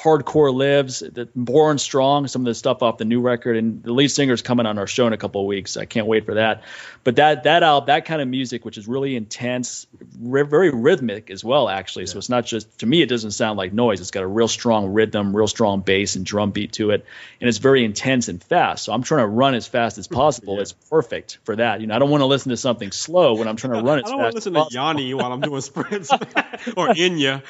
hardcore 0.02 0.52
lives 0.52 1.00
the 1.00 1.28
born 1.34 1.78
strong 1.78 2.26
some 2.26 2.42
of 2.42 2.46
the 2.46 2.54
stuff 2.54 2.82
off 2.82 2.98
the 2.98 3.04
new 3.04 3.20
record 3.20 3.56
and 3.56 3.82
the 3.82 3.92
lead 3.92 4.08
singer's 4.08 4.42
coming 4.42 4.66
on 4.66 4.78
our 4.78 4.86
show 4.86 5.06
in 5.06 5.12
a 5.12 5.16
couple 5.16 5.40
of 5.40 5.46
weeks. 5.46 5.76
I 5.76 5.84
can't 5.84 6.06
wait 6.06 6.26
for 6.26 6.34
that. 6.34 6.62
But 7.04 7.16
that 7.16 7.44
that 7.44 7.62
out 7.62 7.86
that 7.86 8.04
kind 8.04 8.20
of 8.20 8.28
music 8.28 8.64
which 8.64 8.78
is 8.78 8.88
really 8.88 9.14
intense 9.16 9.86
very 10.20 10.70
rhythmic 10.70 11.30
as 11.30 11.44
well 11.44 11.68
actually. 11.68 12.04
Yeah. 12.04 12.12
so 12.12 12.18
it's 12.18 12.28
not 12.28 12.46
just 12.46 12.80
to 12.80 12.86
me 12.86 13.02
it 13.02 13.08
doesn't 13.08 13.32
sound 13.32 13.58
like 13.58 13.72
noise. 13.72 14.00
It's 14.00 14.10
got 14.10 14.22
a 14.22 14.26
real 14.26 14.48
strong 14.48 14.92
rhythm 14.92 15.34
real 15.36 15.46
strong 15.46 15.80
bass 15.80 16.16
and 16.16 16.26
drum 16.26 16.50
beat 16.50 16.72
to 16.74 16.90
it. 16.90 17.04
And 17.40 17.48
it's 17.48 17.58
very 17.58 17.84
intense 17.84 18.28
and 18.28 18.42
fast. 18.42 18.84
So 18.84 18.92
i'm 18.92 19.02
trying 19.02 19.22
to 19.22 19.28
run 19.28 19.54
as 19.54 19.66
fast 19.66 19.98
as 19.98 20.08
possible. 20.08 20.56
Yeah. 20.56 20.62
it's 20.62 20.72
perfect 20.72 21.38
for 21.44 21.56
that. 21.56 21.80
You 21.80 21.86
know 21.86 21.94
i 21.94 21.98
don't 21.98 22.10
want 22.10 22.22
to 22.22 22.26
listen 22.26 22.50
to 22.50 22.56
something 22.56 22.90
slow 22.90 23.34
when 23.34 23.46
i'm 23.48 23.56
trying 23.56 23.74
to 23.74 23.82
run 23.82 23.98
as 24.04 24.06
I 24.06 24.10
don't 24.10 24.18
want 24.18 24.32
to 24.32 24.36
listen 24.36 24.54
to 24.54 24.66
Yanni 24.70 25.14
while 25.14 25.32
I'm 25.32 25.40
doing 25.40 25.60
sprints 25.60 26.12
or 26.76 26.88
Enya. 26.88 27.42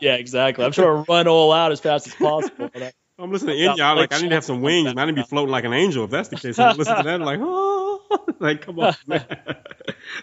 yeah, 0.00 0.14
exactly. 0.14 0.64
I'm 0.64 0.72
trying 0.72 0.88
to 0.96 1.04
run 1.10 1.28
all 1.28 1.52
out 1.52 1.72
as 1.72 1.80
fast 1.80 2.06
as 2.06 2.14
possible. 2.14 2.70
I, 2.74 2.92
am 3.18 3.30
listening 3.30 3.58
to 3.58 3.64
Enya. 3.64 3.96
Like, 3.96 4.12
I 4.12 4.20
need 4.20 4.28
to 4.28 4.34
have 4.34 4.44
some 4.44 4.62
wings, 4.62 4.90
and 4.90 5.00
I 5.00 5.04
need 5.04 5.16
to 5.16 5.22
be 5.22 5.28
floating 5.28 5.50
like 5.50 5.64
an 5.64 5.72
angel. 5.72 6.04
If 6.04 6.10
that's 6.10 6.28
the 6.28 6.36
case, 6.36 6.58
I'm 6.58 6.76
listening 6.76 6.98
to 6.98 7.02
that. 7.04 7.20
like, 7.20 7.40
oh, 7.42 8.00
like 8.38 8.62
come 8.62 8.78
on, 8.80 8.94
man. 9.06 9.24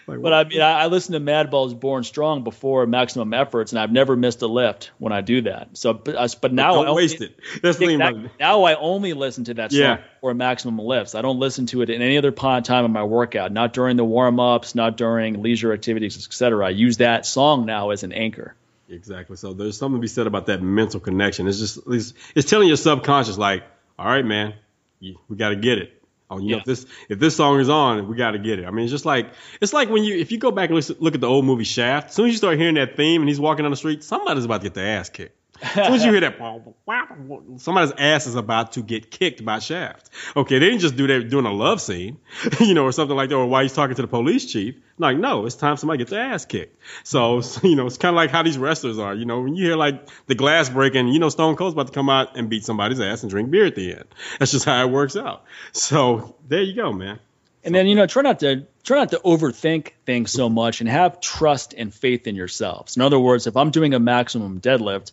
like, 0.06 0.22
but 0.22 0.32
I 0.32 0.44
mean, 0.44 0.60
I, 0.60 0.82
I 0.82 0.86
listen 0.86 1.12
to 1.12 1.20
Madball's 1.20 1.74
"Born 1.74 2.04
Strong" 2.04 2.44
before 2.44 2.86
Maximum 2.86 3.32
Efforts, 3.32 3.72
and 3.72 3.78
I've 3.78 3.92
never 3.92 4.16
missed 4.16 4.42
a 4.42 4.46
lift 4.46 4.90
when 4.98 5.12
I 5.12 5.20
do 5.20 5.42
that. 5.42 5.76
So, 5.76 5.94
but, 5.94 6.16
uh, 6.16 6.28
but 6.40 6.52
now 6.52 6.74
don't 6.74 6.86
I 6.86 6.90
only, 6.90 7.02
waste 7.02 7.20
it. 7.20 7.38
That's 7.62 7.78
the 7.78 7.86
thing. 7.86 8.30
Now 8.38 8.64
I 8.64 8.74
only 8.74 9.12
listen 9.12 9.44
to 9.44 9.54
that 9.54 9.72
song 9.72 9.80
yeah. 9.80 10.02
for 10.20 10.34
Maximum 10.34 10.78
Lifts. 10.78 11.14
I 11.14 11.22
don't 11.22 11.38
listen 11.38 11.66
to 11.66 11.82
it 11.82 11.90
in 11.90 12.02
any 12.02 12.18
other 12.18 12.32
time 12.32 12.84
of 12.84 12.90
my 12.90 13.04
workout. 13.04 13.52
Not 13.52 13.72
during 13.72 13.96
the 13.96 14.04
warm 14.04 14.40
ups, 14.40 14.74
not 14.74 14.96
during 14.96 15.42
leisure 15.42 15.72
activities, 15.72 16.26
etc. 16.26 16.66
I 16.66 16.70
use 16.70 16.98
that 16.98 17.26
song 17.26 17.66
now 17.66 17.90
as 17.90 18.02
an 18.02 18.12
anchor. 18.12 18.54
Exactly. 18.88 19.36
So 19.36 19.52
there's 19.52 19.76
something 19.76 19.98
to 19.98 20.00
be 20.00 20.08
said 20.08 20.26
about 20.26 20.46
that 20.46 20.62
mental 20.62 21.00
connection. 21.00 21.46
It's 21.46 21.58
just 21.58 21.78
it's, 21.86 22.14
it's 22.34 22.48
telling 22.48 22.68
your 22.68 22.76
subconscious 22.76 23.38
like, 23.38 23.64
all 23.98 24.06
right, 24.06 24.24
man, 24.24 24.54
you, 25.00 25.16
we 25.28 25.36
got 25.36 25.50
to 25.50 25.56
get 25.56 25.78
it. 25.78 26.02
Oh, 26.30 26.38
you 26.38 26.48
yeah. 26.48 26.56
know, 26.56 26.58
if 26.58 26.64
this 26.64 26.86
if 27.08 27.18
this 27.18 27.36
song 27.36 27.58
is 27.60 27.68
on, 27.68 28.08
we 28.08 28.16
got 28.16 28.32
to 28.32 28.38
get 28.38 28.58
it. 28.58 28.66
I 28.66 28.70
mean, 28.70 28.84
it's 28.84 28.92
just 28.92 29.06
like 29.06 29.30
it's 29.60 29.72
like 29.72 29.88
when 29.88 30.04
you 30.04 30.16
if 30.16 30.30
you 30.30 30.38
go 30.38 30.50
back 30.50 30.68
and 30.68 30.76
listen, 30.76 30.96
look 31.00 31.14
at 31.14 31.20
the 31.20 31.26
old 31.26 31.44
movie 31.44 31.64
Shaft. 31.64 32.08
As 32.08 32.14
soon 32.14 32.26
as 32.26 32.32
you 32.32 32.38
start 32.38 32.58
hearing 32.58 32.74
that 32.74 32.96
theme 32.96 33.22
and 33.22 33.28
he's 33.28 33.40
walking 33.40 33.64
down 33.64 33.70
the 33.70 33.76
street, 33.76 34.04
somebody's 34.04 34.44
about 34.44 34.60
to 34.60 34.66
get 34.66 34.74
their 34.74 34.98
ass 34.98 35.08
kicked. 35.08 35.37
As 35.60 35.74
soon 35.74 35.94
as 35.94 36.04
you 36.04 36.12
hear 36.12 36.20
that, 36.20 37.58
somebody's 37.58 37.92
ass 37.98 38.26
is 38.26 38.36
about 38.36 38.72
to 38.72 38.82
get 38.82 39.10
kicked 39.10 39.44
by 39.44 39.58
Shaft. 39.58 40.10
Okay, 40.36 40.58
they 40.58 40.66
didn't 40.66 40.80
just 40.80 40.96
do 40.96 41.06
that 41.08 41.28
doing 41.28 41.46
a 41.46 41.52
love 41.52 41.80
scene, 41.80 42.18
you 42.60 42.74
know, 42.74 42.84
or 42.84 42.92
something 42.92 43.16
like 43.16 43.30
that, 43.30 43.34
or 43.34 43.46
while 43.46 43.62
he's 43.62 43.72
talking 43.72 43.96
to 43.96 44.02
the 44.02 44.08
police 44.08 44.46
chief. 44.46 44.76
Like, 44.98 45.16
no, 45.16 45.46
it's 45.46 45.56
time 45.56 45.76
somebody 45.76 45.98
gets 45.98 46.10
their 46.10 46.22
ass 46.22 46.44
kicked. 46.44 46.80
So, 47.02 47.40
you 47.62 47.76
know, 47.76 47.86
it's 47.86 47.98
kind 47.98 48.14
of 48.14 48.16
like 48.16 48.30
how 48.30 48.42
these 48.42 48.58
wrestlers 48.58 48.98
are. 48.98 49.14
You 49.14 49.24
know, 49.24 49.40
when 49.40 49.56
you 49.56 49.66
hear 49.66 49.76
like 49.76 50.08
the 50.26 50.34
glass 50.34 50.68
breaking, 50.68 51.08
you 51.08 51.18
know, 51.18 51.28
Stone 51.28 51.56
Cold's 51.56 51.74
about 51.74 51.88
to 51.88 51.92
come 51.92 52.08
out 52.08 52.36
and 52.36 52.48
beat 52.48 52.64
somebody's 52.64 53.00
ass 53.00 53.22
and 53.22 53.30
drink 53.30 53.50
beer 53.50 53.66
at 53.66 53.74
the 53.74 53.94
end. 53.94 54.04
That's 54.38 54.52
just 54.52 54.64
how 54.64 54.82
it 54.82 54.90
works 54.90 55.16
out. 55.16 55.44
So 55.72 56.36
there 56.46 56.62
you 56.62 56.74
go, 56.74 56.92
man. 56.92 57.18
And 57.64 57.74
then 57.74 57.86
you 57.86 57.96
know, 57.96 58.06
try 58.06 58.22
not 58.22 58.40
to 58.40 58.66
try 58.84 58.98
not 58.98 59.10
to 59.10 59.20
overthink 59.24 59.92
things 60.06 60.30
so 60.30 60.48
much, 60.48 60.80
and 60.80 60.88
have 60.88 61.20
trust 61.20 61.74
and 61.76 61.92
faith 61.92 62.26
in 62.26 62.36
yourselves. 62.36 62.96
In 62.96 63.02
other 63.02 63.18
words, 63.18 63.46
if 63.46 63.56
I'm 63.56 63.70
doing 63.70 63.94
a 63.94 63.98
maximum 63.98 64.60
deadlift, 64.60 65.12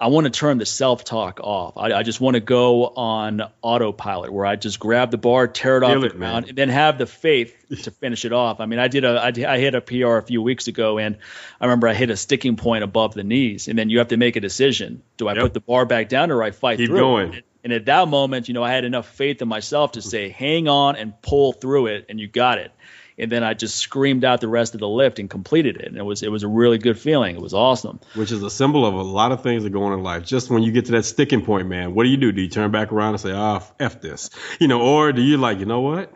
I 0.00 0.08
want 0.08 0.24
to 0.24 0.30
turn 0.30 0.58
the 0.58 0.66
self 0.66 1.04
talk 1.04 1.40
off. 1.40 1.76
I, 1.76 1.92
I, 1.92 2.02
just 2.02 2.20
want 2.20 2.34
to 2.34 2.40
go 2.40 2.86
on 2.86 3.42
autopilot 3.62 4.32
where 4.32 4.44
I 4.44 4.56
just 4.56 4.80
grab 4.80 5.10
the 5.10 5.18
bar, 5.18 5.46
tear 5.46 5.76
it 5.76 5.82
off 5.84 6.00
the 6.00 6.08
ground, 6.08 6.48
and 6.48 6.58
then 6.58 6.68
have 6.68 6.98
the 6.98 7.06
faith 7.06 7.54
to 7.84 7.90
finish 7.90 8.24
it 8.24 8.32
off. 8.32 8.60
I 8.60 8.66
mean, 8.66 8.80
I 8.80 8.88
did 8.88 9.04
a 9.04 9.20
I, 9.20 9.32
I 9.54 9.58
hit 9.58 9.74
a 9.74 9.80
PR 9.80 10.16
a 10.16 10.22
few 10.22 10.42
weeks 10.42 10.66
ago, 10.66 10.98
and 10.98 11.16
I 11.60 11.66
remember 11.66 11.88
I 11.88 11.94
hit 11.94 12.10
a 12.10 12.16
sticking 12.16 12.56
point 12.56 12.82
above 12.82 13.14
the 13.14 13.24
knees, 13.24 13.68
and 13.68 13.78
then 13.78 13.88
you 13.88 13.98
have 13.98 14.08
to 14.08 14.16
make 14.16 14.36
a 14.36 14.40
decision: 14.40 15.02
do 15.16 15.28
I 15.28 15.34
yep. 15.34 15.42
put 15.42 15.54
the 15.54 15.60
bar 15.60 15.86
back 15.86 16.08
down 16.08 16.30
or 16.30 16.42
I 16.42 16.50
fight 16.50 16.78
Keep 16.78 16.88
through? 16.88 16.98
Going. 16.98 17.42
And 17.62 17.72
at 17.72 17.86
that 17.86 18.08
moment, 18.08 18.48
you 18.48 18.52
know, 18.52 18.62
I 18.62 18.72
had 18.72 18.84
enough 18.84 19.08
faith 19.08 19.40
in 19.40 19.48
myself 19.48 19.92
to 19.92 20.02
say, 20.02 20.28
hang 20.28 20.68
on 20.68 20.96
and 20.96 21.14
pull 21.22 21.54
through 21.54 21.86
it, 21.86 22.06
and 22.10 22.20
you 22.20 22.28
got 22.28 22.58
it 22.58 22.72
and 23.18 23.30
then 23.30 23.44
I 23.44 23.54
just 23.54 23.76
screamed 23.76 24.24
out 24.24 24.40
the 24.40 24.48
rest 24.48 24.74
of 24.74 24.80
the 24.80 24.88
lift 24.88 25.18
and 25.18 25.30
completed 25.30 25.76
it. 25.76 25.86
And 25.86 25.96
it 25.96 26.02
was 26.02 26.22
it 26.22 26.30
was 26.30 26.42
a 26.42 26.48
really 26.48 26.78
good 26.78 26.98
feeling. 26.98 27.36
It 27.36 27.42
was 27.42 27.54
awesome. 27.54 28.00
Which 28.14 28.32
is 28.32 28.42
a 28.42 28.50
symbol 28.50 28.84
of 28.86 28.94
a 28.94 29.02
lot 29.02 29.32
of 29.32 29.42
things 29.42 29.62
that 29.64 29.70
go 29.70 29.84
on 29.84 29.92
in 29.92 30.02
life. 30.02 30.24
Just 30.24 30.50
when 30.50 30.62
you 30.62 30.72
get 30.72 30.86
to 30.86 30.92
that 30.92 31.04
sticking 31.04 31.44
point, 31.44 31.68
man, 31.68 31.94
what 31.94 32.04
do 32.04 32.10
you 32.10 32.16
do? 32.16 32.32
Do 32.32 32.42
you 32.42 32.48
turn 32.48 32.70
back 32.70 32.92
around 32.92 33.10
and 33.10 33.20
say, 33.20 33.32
"Ah, 33.32 33.60
oh, 33.62 33.74
f 33.78 34.00
this," 34.00 34.30
you 34.58 34.68
know, 34.68 34.80
or 34.80 35.12
do 35.12 35.22
you 35.22 35.36
like, 35.36 35.58
you 35.58 35.66
know 35.66 35.80
what? 35.80 36.12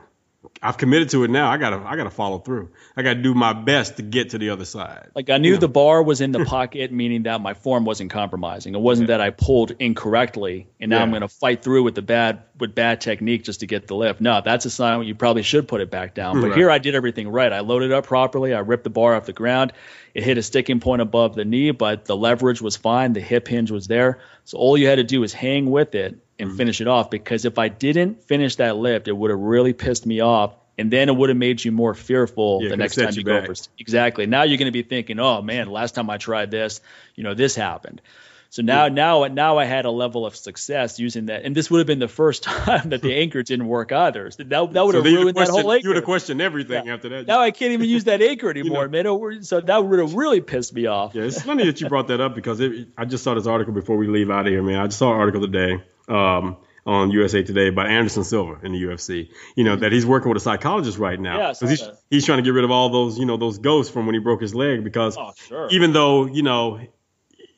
I've 0.63 0.77
committed 0.77 1.11
to 1.11 1.25
it 1.25 1.31
now. 1.31 1.51
I 1.51 1.57
gotta 1.57 1.77
I 1.77 1.97
gotta 1.97 2.11
follow 2.11 2.39
through. 2.39 2.71
I 2.97 3.03
gotta 3.03 3.21
do 3.23 3.35
my 3.35 3.53
best 3.53 3.97
to 3.97 4.03
get 4.03 4.31
to 4.31 4.39
the 4.39 4.51
other 4.51 4.65
side. 4.65 5.11
Like 5.15 5.31
I 5.31 5.39
knew 5.39 5.57
the 5.57 5.69
bar 5.69 6.03
was 6.03 6.21
in 6.21 6.33
the 6.33 6.45
pocket, 6.45 6.93
meaning 6.93 7.25
that 7.25 7.41
my 7.41 7.55
form 7.55 7.85
wasn't 7.85 8.11
compromising. 8.11 8.75
It 8.75 8.81
wasn't 8.81 9.09
yeah. 9.09 9.19
that 9.19 9.21
I 9.25 9.31
pulled 9.31 9.73
incorrectly 9.79 10.69
and 10.81 10.91
now 10.91 10.99
yeah. 10.99 11.03
I'm 11.03 11.13
gonna 11.13 11.29
fight 11.29 11.63
through 11.63 11.85
with 11.85 11.95
the 11.95 12.03
bad 12.03 12.43
with 12.59 12.75
bad 12.75 13.01
technique 13.01 13.45
just 13.45 13.61
to 13.61 13.67
get 13.67 13.87
the 13.87 13.95
lift. 13.95 14.21
No, 14.21 14.41
that's 14.45 14.65
a 14.65 14.71
sign 14.71 15.03
you 15.05 15.15
probably 15.15 15.43
should 15.43 15.69
put 15.69 15.81
it 15.81 15.91
back 15.91 16.15
down. 16.15 16.41
But 16.41 16.49
right. 16.49 16.57
here 16.57 16.71
I 16.71 16.79
did 16.79 16.95
everything 16.95 17.29
right. 17.29 17.53
I 17.53 17.61
loaded 17.61 17.93
up 17.93 18.07
properly. 18.07 18.55
I 18.55 18.61
ripped 18.61 18.85
the 18.85 18.91
bar 18.91 19.15
off 19.15 19.27
the 19.27 19.33
ground. 19.33 19.73
It 20.15 20.25
hit 20.25 20.39
a 20.39 20.43
sticking 20.43 20.81
point 20.81 21.03
above 21.03 21.35
the 21.35 21.45
knee, 21.45 21.71
but 21.71 22.05
the 22.05 22.17
leverage 22.17 22.61
was 22.61 22.77
fine. 22.77 23.13
The 23.13 23.21
hip 23.21 23.47
hinge 23.47 23.71
was 23.71 23.87
there. 23.87 24.19
So 24.45 24.59
all 24.59 24.77
you 24.77 24.89
had 24.89 24.97
to 24.97 25.05
do 25.05 25.21
was 25.21 25.33
hang 25.33 25.71
with 25.71 25.95
it 25.95 26.19
and 26.39 26.49
mm-hmm. 26.49 26.57
finish 26.57 26.81
it 26.81 26.89
off 26.89 27.11
because 27.11 27.45
if 27.45 27.59
I 27.59 27.69
didn't 27.69 28.25
finish 28.25 28.57
that 28.57 28.77
lift, 28.77 29.09
it 29.09 29.13
would 29.13 29.31
have 29.31 29.41
really 29.41 29.73
pissed 29.73 30.07
me 30.07 30.21
off 30.21 30.55
and 30.79 30.91
then 30.93 31.09
it 31.09 31.17
would 31.17 31.29
have 31.29 31.37
made 31.39 31.63
you 31.65 31.73
more 31.73 31.93
fearful 31.93 32.61
Yeah, 32.63 32.71
the 32.71 32.77
next 32.77 32.95
time 32.95 33.11
you 33.11 33.19
you 33.19 33.25
go 33.25 33.41
back. 33.41 33.49
for 33.49 33.55
exactly. 33.79 34.27
Now 34.27 34.45
you're 34.45 34.59
going 34.59 34.67
to 34.67 34.73
be 34.73 34.83
thinking, 34.85 35.19
oh 35.19 35.43
man, 35.43 35.69
last 35.69 35.95
time 35.95 36.09
I 36.09 36.19
tried 36.19 36.51
this, 36.51 36.81
you 37.17 37.25
know, 37.25 37.35
this 37.35 37.57
happened. 37.57 38.01
So 38.51 38.63
now, 38.63 38.89
now, 38.89 39.27
now 39.27 39.59
I 39.59 39.67
had 39.67 39.85
a 39.85 39.91
level 39.91 40.25
of 40.25 40.35
success 40.35 40.99
using 40.99 41.27
that, 41.27 41.45
and 41.45 41.55
this 41.55 41.71
would 41.71 41.79
have 41.79 41.87
been 41.87 41.99
the 41.99 42.09
first 42.09 42.43
time 42.45 42.91
that 42.91 43.03
the 43.03 43.15
anchor 43.17 43.43
didn't 43.43 43.67
work 43.67 43.93
either. 43.93 44.31
So 44.31 44.43
that, 44.45 44.73
that 44.73 44.87
would 44.87 44.93
So 44.93 45.03
have 45.03 45.07
you 45.07 45.19
ruined 45.19 45.37
that 45.37 45.49
whole 45.51 45.71
anchor. 45.71 45.83
you 45.83 45.89
would 45.91 45.97
have 45.97 46.05
questioned 46.07 46.41
everything 46.41 46.87
Yeah. 46.87 46.95
after 46.95 47.11
that. 47.11 47.27
Now 47.27 47.41
I 47.41 47.51
can't 47.51 47.73
even 47.73 47.89
use 47.91 48.05
that 48.05 48.23
anchor 48.23 48.49
anymore, 48.57 48.89
man. 48.89 49.05
It- 49.05 49.45
So 49.45 49.61
that 49.61 49.85
would 49.85 49.99
have 49.99 50.15
really 50.15 50.41
pissed 50.41 50.73
me 50.73 50.87
off. 50.87 51.15
Yeah, 51.15 51.25
it's 51.25 51.43
funny 51.43 51.67
that 51.67 51.81
you 51.81 51.89
brought 51.89 52.09
that 52.09 52.21
up 52.23 52.35
because 52.35 52.61
it, 52.61 52.89
I 52.97 53.05
just 53.05 53.23
saw 53.23 53.35
this 53.35 53.47
article 53.47 53.75
before 53.75 53.97
we 53.99 54.07
leave 54.07 54.31
out 54.31 54.47
of 54.47 54.53
here, 54.53 54.63
man. 54.63 54.79
I 54.81 54.87
just 54.87 54.99
saw 54.99 55.13
an 55.13 55.19
article 55.19 55.43
today 55.43 55.83
um, 56.09 56.57
on 56.87 57.11
USA 57.11 57.43
Today 57.43 57.69
about 57.69 57.87
Anderson 57.89 58.25
Silva 58.25 58.59
in 58.63 58.73
the 58.73 58.83
UFC. 58.83 59.31
You 59.57 59.65
know 59.65 59.77
that 59.77 59.93
he's 59.93 60.07
working 60.07 60.29
with 60.31 60.39
a 60.39 60.45
psychologist 60.45 60.99
right 60.99 61.21
now 61.21 61.39
Yeah, 61.39 61.49
he's 61.69 61.81
that. 61.81 61.99
he's 62.11 62.25
trying 62.25 62.39
to 62.39 62.43
get 62.43 62.55
rid 62.55 62.65
of 62.65 62.71
all 62.71 62.89
those 62.91 63.19
you 63.19 63.27
know 63.27 63.37
those 63.37 63.59
ghosts 63.59 63.93
from 63.93 64.07
when 64.07 64.15
he 64.15 64.21
broke 64.21 64.41
his 64.41 64.55
leg 64.55 64.85
because 64.85 65.17
Oh, 65.19 65.33
sure. 65.37 65.69
even 65.71 65.93
though 65.93 66.27
you 66.27 66.43
know 66.43 66.81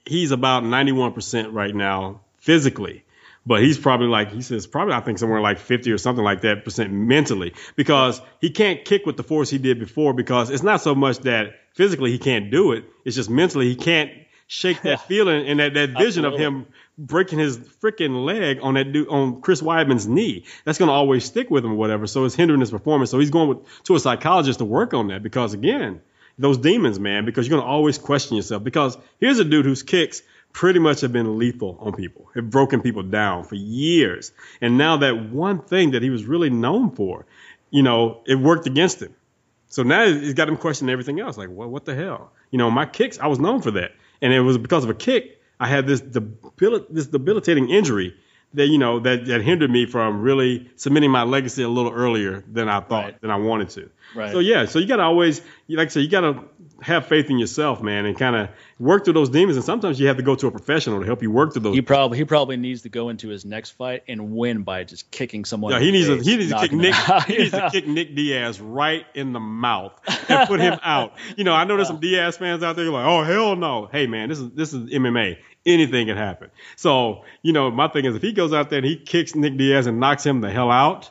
he's 0.06 0.30
about 0.32 0.62
91% 0.64 1.52
right 1.52 1.74
now 1.74 2.20
physically 2.38 3.04
but 3.46 3.62
he's 3.62 3.78
probably 3.78 4.06
like 4.06 4.32
he 4.32 4.42
says 4.42 4.66
probably 4.66 4.94
i 4.94 5.00
think 5.00 5.18
somewhere 5.18 5.40
like 5.40 5.58
50 5.58 5.92
or 5.92 5.98
something 5.98 6.24
like 6.24 6.40
that 6.40 6.64
percent 6.64 6.90
mentally 6.92 7.54
because 7.76 8.20
he 8.40 8.50
can't 8.50 8.84
kick 8.84 9.04
with 9.06 9.16
the 9.16 9.22
force 9.22 9.50
he 9.50 9.58
did 9.58 9.78
before 9.78 10.12
because 10.14 10.50
it's 10.50 10.62
not 10.62 10.80
so 10.80 10.94
much 10.94 11.18
that 11.20 11.54
physically 11.74 12.10
he 12.10 12.18
can't 12.18 12.50
do 12.50 12.72
it 12.72 12.84
it's 13.04 13.14
just 13.16 13.30
mentally 13.30 13.68
he 13.68 13.76
can't 13.76 14.10
shake 14.46 14.80
that 14.82 15.00
feeling 15.08 15.46
and 15.46 15.60
that, 15.60 15.74
that 15.74 15.90
vision 15.96 16.24
of 16.24 16.36
him 16.38 16.66
breaking 17.00 17.38
his 17.38 17.58
freaking 17.58 18.24
leg 18.24 18.58
on 18.62 18.74
that 18.74 18.92
dude 18.92 19.08
on 19.08 19.40
Chris 19.40 19.62
Weidman's 19.62 20.06
knee. 20.06 20.44
That's 20.64 20.78
to 20.78 20.94
always 20.94 21.24
stick 21.24 21.50
with 21.50 21.64
him 21.64 21.72
or 21.72 21.76
whatever. 21.76 22.06
So 22.06 22.24
it's 22.24 22.34
hindering 22.34 22.60
his 22.60 22.70
performance. 22.70 23.10
So 23.10 23.18
he's 23.18 23.30
going 23.30 23.48
with, 23.48 23.84
to 23.84 23.96
a 23.96 24.00
psychologist 24.00 24.58
to 24.58 24.64
work 24.64 24.92
on 24.92 25.08
that 25.08 25.22
because 25.22 25.54
again, 25.54 26.02
those 26.38 26.58
demons, 26.58 26.98
man, 27.00 27.24
because 27.24 27.48
you're 27.48 27.60
to 27.60 27.66
always 27.66 27.98
question 27.98 28.36
yourself. 28.36 28.62
Because 28.62 28.96
here's 29.18 29.38
a 29.38 29.44
dude 29.44 29.64
whose 29.64 29.82
kicks 29.82 30.22
pretty 30.52 30.78
much 30.78 31.00
have 31.00 31.12
been 31.12 31.38
lethal 31.38 31.76
on 31.80 31.92
people, 31.94 32.28
have 32.34 32.50
broken 32.50 32.82
people 32.82 33.02
down 33.02 33.44
for 33.44 33.54
years. 33.54 34.32
And 34.60 34.76
now 34.76 34.98
that 34.98 35.30
one 35.30 35.62
thing 35.62 35.92
that 35.92 36.02
he 36.02 36.10
was 36.10 36.24
really 36.24 36.50
known 36.50 36.90
for, 36.90 37.26
you 37.70 37.82
know, 37.82 38.20
it 38.26 38.34
worked 38.34 38.66
against 38.66 39.00
him. 39.00 39.14
So 39.68 39.84
now 39.84 40.02
it's 40.02 40.34
got 40.34 40.48
him 40.48 40.56
questioning 40.56 40.92
everything 40.92 41.20
else. 41.20 41.38
Like, 41.38 41.48
what, 41.48 41.68
what 41.68 41.84
the 41.84 41.94
hell? 41.94 42.32
You 42.50 42.58
know, 42.58 42.70
my 42.70 42.86
kicks, 42.86 43.18
I 43.18 43.28
was 43.28 43.38
known 43.38 43.62
for 43.62 43.70
that. 43.72 43.92
And 44.20 44.32
it 44.32 44.40
was 44.40 44.58
because 44.58 44.84
of 44.84 44.90
a 44.90 44.94
kick, 44.94 45.39
I 45.60 45.68
had 45.68 45.86
this, 45.86 46.00
debil- 46.00 46.86
this 46.90 47.06
debilitating 47.06 47.68
injury 47.70 48.16
that, 48.54 48.66
you 48.66 48.78
know, 48.78 48.98
that, 48.98 49.26
that 49.26 49.42
hindered 49.42 49.70
me 49.70 49.86
from 49.86 50.22
really 50.22 50.68
submitting 50.74 51.10
my 51.10 51.22
legacy 51.22 51.62
a 51.62 51.68
little 51.68 51.92
earlier 51.92 52.42
than 52.50 52.68
I 52.68 52.80
thought, 52.80 53.04
Right. 53.04 53.20
than 53.20 53.30
I 53.30 53.36
wanted 53.36 53.68
to. 53.70 53.90
Right. 54.16 54.32
So, 54.32 54.40
yeah, 54.40 54.64
so 54.64 54.80
you 54.80 54.86
got 54.88 54.96
to 54.96 55.04
always, 55.04 55.40
like 55.68 55.86
I 55.86 55.90
said, 55.90 56.00
you 56.00 56.08
got 56.08 56.22
to 56.22 56.44
have 56.82 57.06
faith 57.06 57.30
in 57.30 57.38
yourself, 57.38 57.80
man, 57.80 58.06
and 58.06 58.18
kind 58.18 58.34
of 58.34 58.48
work 58.80 59.04
through 59.04 59.12
those 59.12 59.28
demons. 59.28 59.54
And 59.56 59.64
sometimes 59.64 60.00
you 60.00 60.08
have 60.08 60.16
to 60.16 60.24
go 60.24 60.34
to 60.34 60.48
a 60.48 60.50
professional 60.50 60.98
to 60.98 61.06
help 61.06 61.22
you 61.22 61.30
work 61.30 61.52
through 61.52 61.62
those. 61.62 61.74
He 61.76 61.82
probably 61.82 62.18
he 62.18 62.24
probably 62.24 62.56
needs 62.56 62.82
to 62.82 62.88
go 62.88 63.10
into 63.10 63.28
his 63.28 63.44
next 63.44 63.72
fight 63.72 64.02
and 64.08 64.32
win 64.32 64.62
by 64.62 64.82
just 64.82 65.10
kicking 65.12 65.44
someone. 65.44 65.72
Yeah, 65.74 65.78
he 65.78 65.92
needs 65.92 66.08
to 66.08 66.16
face, 66.16 66.26
he 66.26 66.36
needs 66.38 66.50
to 66.50 66.58
kick 66.58 66.72
Nick 66.72 66.94
he 67.26 67.36
needs 67.38 67.50
to 67.52 67.68
kick 67.72 67.86
Nick 67.86 68.16
Diaz 68.16 68.60
right 68.60 69.04
in 69.14 69.32
the 69.32 69.38
mouth 69.40 69.92
and 70.28 70.48
put 70.48 70.58
him 70.58 70.80
out. 70.82 71.12
You 71.36 71.44
know, 71.44 71.52
I 71.52 71.64
know 71.64 71.76
there's 71.76 71.88
some 71.88 72.00
Diaz 72.00 72.38
fans 72.38 72.62
out 72.64 72.74
there 72.76 72.86
like, 72.90 73.06
oh 73.06 73.22
hell 73.22 73.54
no. 73.54 73.88
Hey 73.92 74.06
man, 74.08 74.28
this 74.30 74.40
is 74.40 74.50
this 74.52 74.72
is 74.72 74.90
MMA. 74.90 75.36
Anything 75.66 76.06
can 76.06 76.16
happen. 76.16 76.50
So, 76.76 77.24
you 77.42 77.52
know, 77.52 77.70
my 77.70 77.88
thing 77.88 78.04
is 78.06 78.16
if 78.16 78.22
he 78.22 78.32
goes 78.32 78.52
out 78.52 78.70
there 78.70 78.78
and 78.78 78.86
he 78.86 78.96
kicks 78.96 79.34
Nick 79.34 79.56
Diaz 79.58 79.86
and 79.86 80.00
knocks 80.00 80.24
him 80.24 80.40
the 80.40 80.50
hell 80.50 80.70
out, 80.70 81.10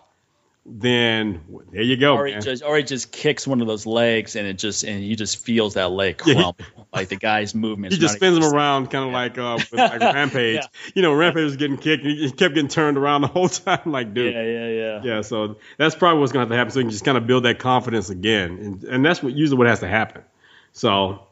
then 0.66 1.42
there 1.72 1.82
you 1.82 1.98
go. 1.98 2.16
Or 2.16 2.26
he 2.28 2.36
just 2.40 2.64
or 2.64 2.78
he 2.78 2.84
just 2.84 3.12
kicks 3.12 3.48
one 3.48 3.62
of 3.62 3.68
those 3.68 3.86
legs 3.86 4.36
and 4.36 4.46
it 4.48 4.54
just 4.60 4.84
and 4.84 5.02
he 5.04 5.16
just 5.16 5.38
feels 5.44 5.76
that 5.76 5.90
leg 5.92 6.22
Yeah, 6.26 6.52
he- 6.58 6.66
like 6.94 7.08
the 7.10 7.16
guy's 7.16 7.56
movement. 7.56 7.94
he 7.94 8.00
just 8.00 8.16
spins 8.16 8.38
him 8.38 8.44
around 8.54 8.88
kind 8.92 9.06
of 9.06 9.12
like 9.12 9.38
uh 9.38 9.56
with 9.58 9.74
like 9.74 10.00
Rampage. 10.14 10.56
Yeah. 10.56 10.68
You 10.94 11.02
know, 11.02 11.14
Rampage 11.14 11.44
was 11.44 11.58
getting 11.58 11.78
kicked 11.78 12.04
and 12.04 12.18
he 12.18 12.30
kept 12.32 12.54
getting 12.56 12.68
turned 12.70 12.98
around 12.98 13.22
the 13.22 13.28
whole 13.28 13.50
time 13.50 13.92
like 13.92 14.14
dude. 14.14 14.34
Yeah, 14.34 14.44
yeah, 14.44 14.68
yeah. 14.68 15.02
Yeah, 15.04 15.22
so 15.22 15.58
that's 15.78 15.96
probably 15.96 16.20
what's 16.20 16.32
going 16.32 16.48
to 16.48 16.48
have 16.48 16.50
to 16.54 16.58
happen. 16.58 16.72
So 16.72 16.80
you 16.80 16.86
can 16.86 16.92
just 16.92 17.06
kind 17.06 17.18
of 17.18 17.26
build 17.26 17.46
that 17.46 17.60
confidence 17.60 18.10
again, 18.10 18.58
and 18.60 18.84
and 18.84 19.06
that's 19.06 19.24
what 19.24 19.34
usually 19.34 19.58
what 19.58 19.68
has 19.68 19.80
to 19.80 19.88
happen. 19.88 20.24
So 20.74 21.26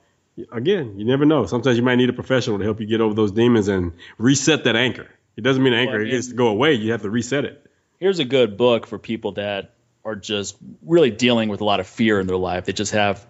again, 0.52 0.98
you 0.98 1.06
never 1.06 1.26
know. 1.26 1.46
Sometimes 1.46 1.78
you 1.78 1.84
might 1.84 1.96
need 1.96 2.10
a 2.10 2.14
professional 2.14 2.58
to 2.60 2.64
help 2.64 2.80
you 2.80 2.86
get 2.88 3.02
over 3.02 3.14
those 3.14 3.32
demons 3.32 3.68
and 3.68 3.94
reset 4.18 4.64
that 4.66 4.76
anchor. 4.76 5.08
It 5.36 5.42
doesn't 5.42 5.62
mean 5.62 5.74
anchor 5.74 5.94
Well, 5.94 6.02
I 6.02 6.04
mean- 6.06 6.12
gets 6.12 6.28
to 6.28 6.36
go 6.36 6.48
away. 6.48 6.74
You 6.74 6.92
have 6.92 7.02
to 7.04 7.10
reset 7.10 7.46
it. 7.46 7.64
Here's 8.00 8.20
a 8.20 8.26
good 8.26 8.58
book 8.58 8.86
for 8.88 9.00
people 9.00 9.34
that 9.34 9.74
are 10.06 10.16
just 10.16 10.56
really 10.86 11.12
dealing 11.12 11.50
with 11.50 11.62
a 11.62 11.66
lot 11.66 11.80
of 11.80 11.88
fear 11.88 12.20
in 12.20 12.28
their 12.28 12.38
life. 12.38 12.66
They 12.66 12.74
just 12.74 12.94
have 12.94 13.26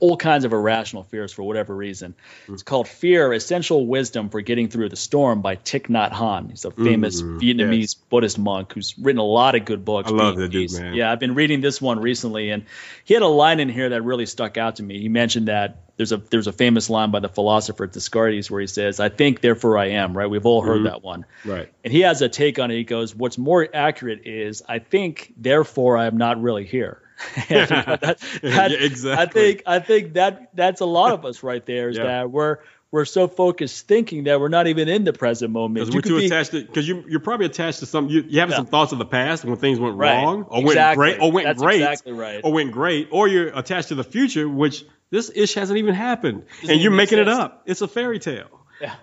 all 0.00 0.16
kinds 0.16 0.44
of 0.44 0.52
irrational 0.52 1.04
fears 1.04 1.32
for 1.32 1.42
whatever 1.42 1.74
reason. 1.76 2.14
Mm. 2.48 2.54
It's 2.54 2.62
called 2.62 2.88
Fear: 2.88 3.32
Essential 3.32 3.86
Wisdom 3.86 4.28
for 4.30 4.40
Getting 4.40 4.68
Through 4.68 4.88
the 4.88 4.96
Storm 4.96 5.42
by 5.42 5.56
Thich 5.56 5.88
Nhat 5.88 6.10
Hanh. 6.12 6.50
He's 6.50 6.64
a 6.64 6.70
famous 6.70 7.22
Mm, 7.22 7.38
Vietnamese 7.40 7.80
yes. 7.80 7.94
Buddhist 7.94 8.38
monk 8.38 8.72
who's 8.72 8.98
written 8.98 9.18
a 9.20 9.24
lot 9.24 9.54
of 9.54 9.64
good 9.64 9.84
books. 9.84 10.10
I 10.10 10.14
love 10.14 10.36
that 10.36 10.48
dude, 10.48 10.72
man. 10.72 10.94
Yeah, 10.94 11.12
I've 11.12 11.20
been 11.20 11.34
reading 11.34 11.60
this 11.60 11.80
one 11.80 12.00
recently, 12.00 12.50
and 12.50 12.64
he 13.04 13.14
had 13.14 13.22
a 13.22 13.26
line 13.28 13.60
in 13.60 13.68
here 13.68 13.90
that 13.90 14.02
really 14.02 14.26
stuck 14.26 14.56
out 14.56 14.76
to 14.76 14.82
me. 14.82 15.00
He 15.00 15.08
mentioned 15.08 15.48
that 15.48 15.76
there's 15.96 16.12
a 16.12 16.16
there's 16.16 16.46
a 16.46 16.52
famous 16.52 16.88
line 16.88 17.10
by 17.10 17.20
the 17.20 17.28
philosopher 17.28 17.86
Descartes 17.86 18.50
where 18.50 18.60
he 18.62 18.66
says, 18.66 19.00
"I 19.00 19.10
think, 19.10 19.42
therefore 19.42 19.76
I 19.76 19.90
am." 19.90 20.16
Right? 20.16 20.30
We've 20.30 20.46
all 20.46 20.62
heard 20.62 20.76
Mm-hmm. 20.78 20.84
that 20.84 21.02
one. 21.02 21.26
Right. 21.44 21.70
And 21.84 21.92
he 21.92 22.00
has 22.00 22.22
a 22.22 22.28
take 22.30 22.58
on 22.58 22.70
it. 22.70 22.76
He 22.76 22.84
goes, 22.84 23.14
"What's 23.14 23.36
more 23.36 23.68
accurate 23.74 24.26
is 24.26 24.62
I 24.66 24.78
think, 24.78 25.34
therefore 25.36 25.98
I'm 25.98 26.16
not 26.16 26.40
really 26.40 26.64
here." 26.64 27.02
You 27.48 27.56
know, 27.56 27.66
that- 27.66 28.18
Yeah, 28.42 28.66
exactly. 28.68 29.12
I 29.12 29.26
think 29.26 29.62
I 29.66 29.78
think 29.78 30.14
that 30.14 30.50
that's 30.54 30.80
a 30.80 30.86
lot 30.86 31.12
of 31.12 31.24
us 31.24 31.42
right 31.42 31.64
there. 31.64 31.88
Is 31.88 31.96
Yeah. 31.98 32.04
that 32.04 32.30
we're 32.30 32.58
we're 32.92 33.04
so 33.04 33.28
focused 33.28 33.86
thinking 33.86 34.24
that 34.24 34.40
we're 34.40 34.48
not 34.48 34.66
even 34.66 34.88
in 34.88 35.04
the 35.04 35.12
present 35.12 35.52
moment. 35.52 35.74
Because 35.86 35.94
we're 35.94 36.00
too 36.02 36.18
be- 36.18 36.26
attached 36.26 36.50
to 36.52 36.62
because 36.64 36.88
you 36.88 37.04
you're 37.08 37.20
probably 37.20 37.46
attached 37.46 37.78
to 37.80 37.86
some 37.86 38.08
you 38.08 38.22
you 38.28 38.40
having 38.40 38.52
Yeah. 38.52 38.56
some 38.58 38.66
thoughts 38.66 38.92
of 38.92 38.98
the 38.98 39.04
past 39.06 39.44
when 39.44 39.56
things 39.56 39.78
went 39.78 39.96
Right. 39.96 40.22
wrong 40.24 40.42
or 40.48 40.60
Exactly. 40.62 40.72
went 40.72 40.96
great 40.96 41.20
or 41.26 41.32
went 41.32 41.46
That's 41.46 41.62
great 41.62 41.76
exactly 41.82 42.12
right. 42.12 42.40
or 42.42 42.52
went 42.52 42.72
great 42.72 43.08
or 43.10 43.28
you're 43.28 43.48
attached 43.56 43.88
to 43.88 43.94
the 43.94 44.04
future 44.04 44.48
which 44.48 44.84
this 45.10 45.30
ish 45.34 45.54
hasn't 45.54 45.78
even 45.78 45.94
happened 45.94 46.44
and 46.68 46.80
you're 46.80 46.90
making 46.92 47.18
it 47.18 47.28
up. 47.28 47.62
It's 47.66 47.80
a 47.82 47.88
fairy 47.88 48.18
tale. 48.18 48.46
Yeah. 48.80 48.94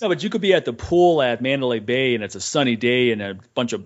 No, 0.00 0.08
but 0.08 0.22
you 0.22 0.30
could 0.30 0.40
be 0.40 0.54
at 0.54 0.64
the 0.64 0.72
pool 0.72 1.20
at 1.20 1.42
Mandalay 1.42 1.80
Bay 1.80 2.14
and 2.14 2.24
it's 2.24 2.34
a 2.34 2.40
sunny 2.40 2.76
day 2.76 3.10
and 3.12 3.20
a 3.20 3.34
bunch 3.54 3.72
of 3.74 3.84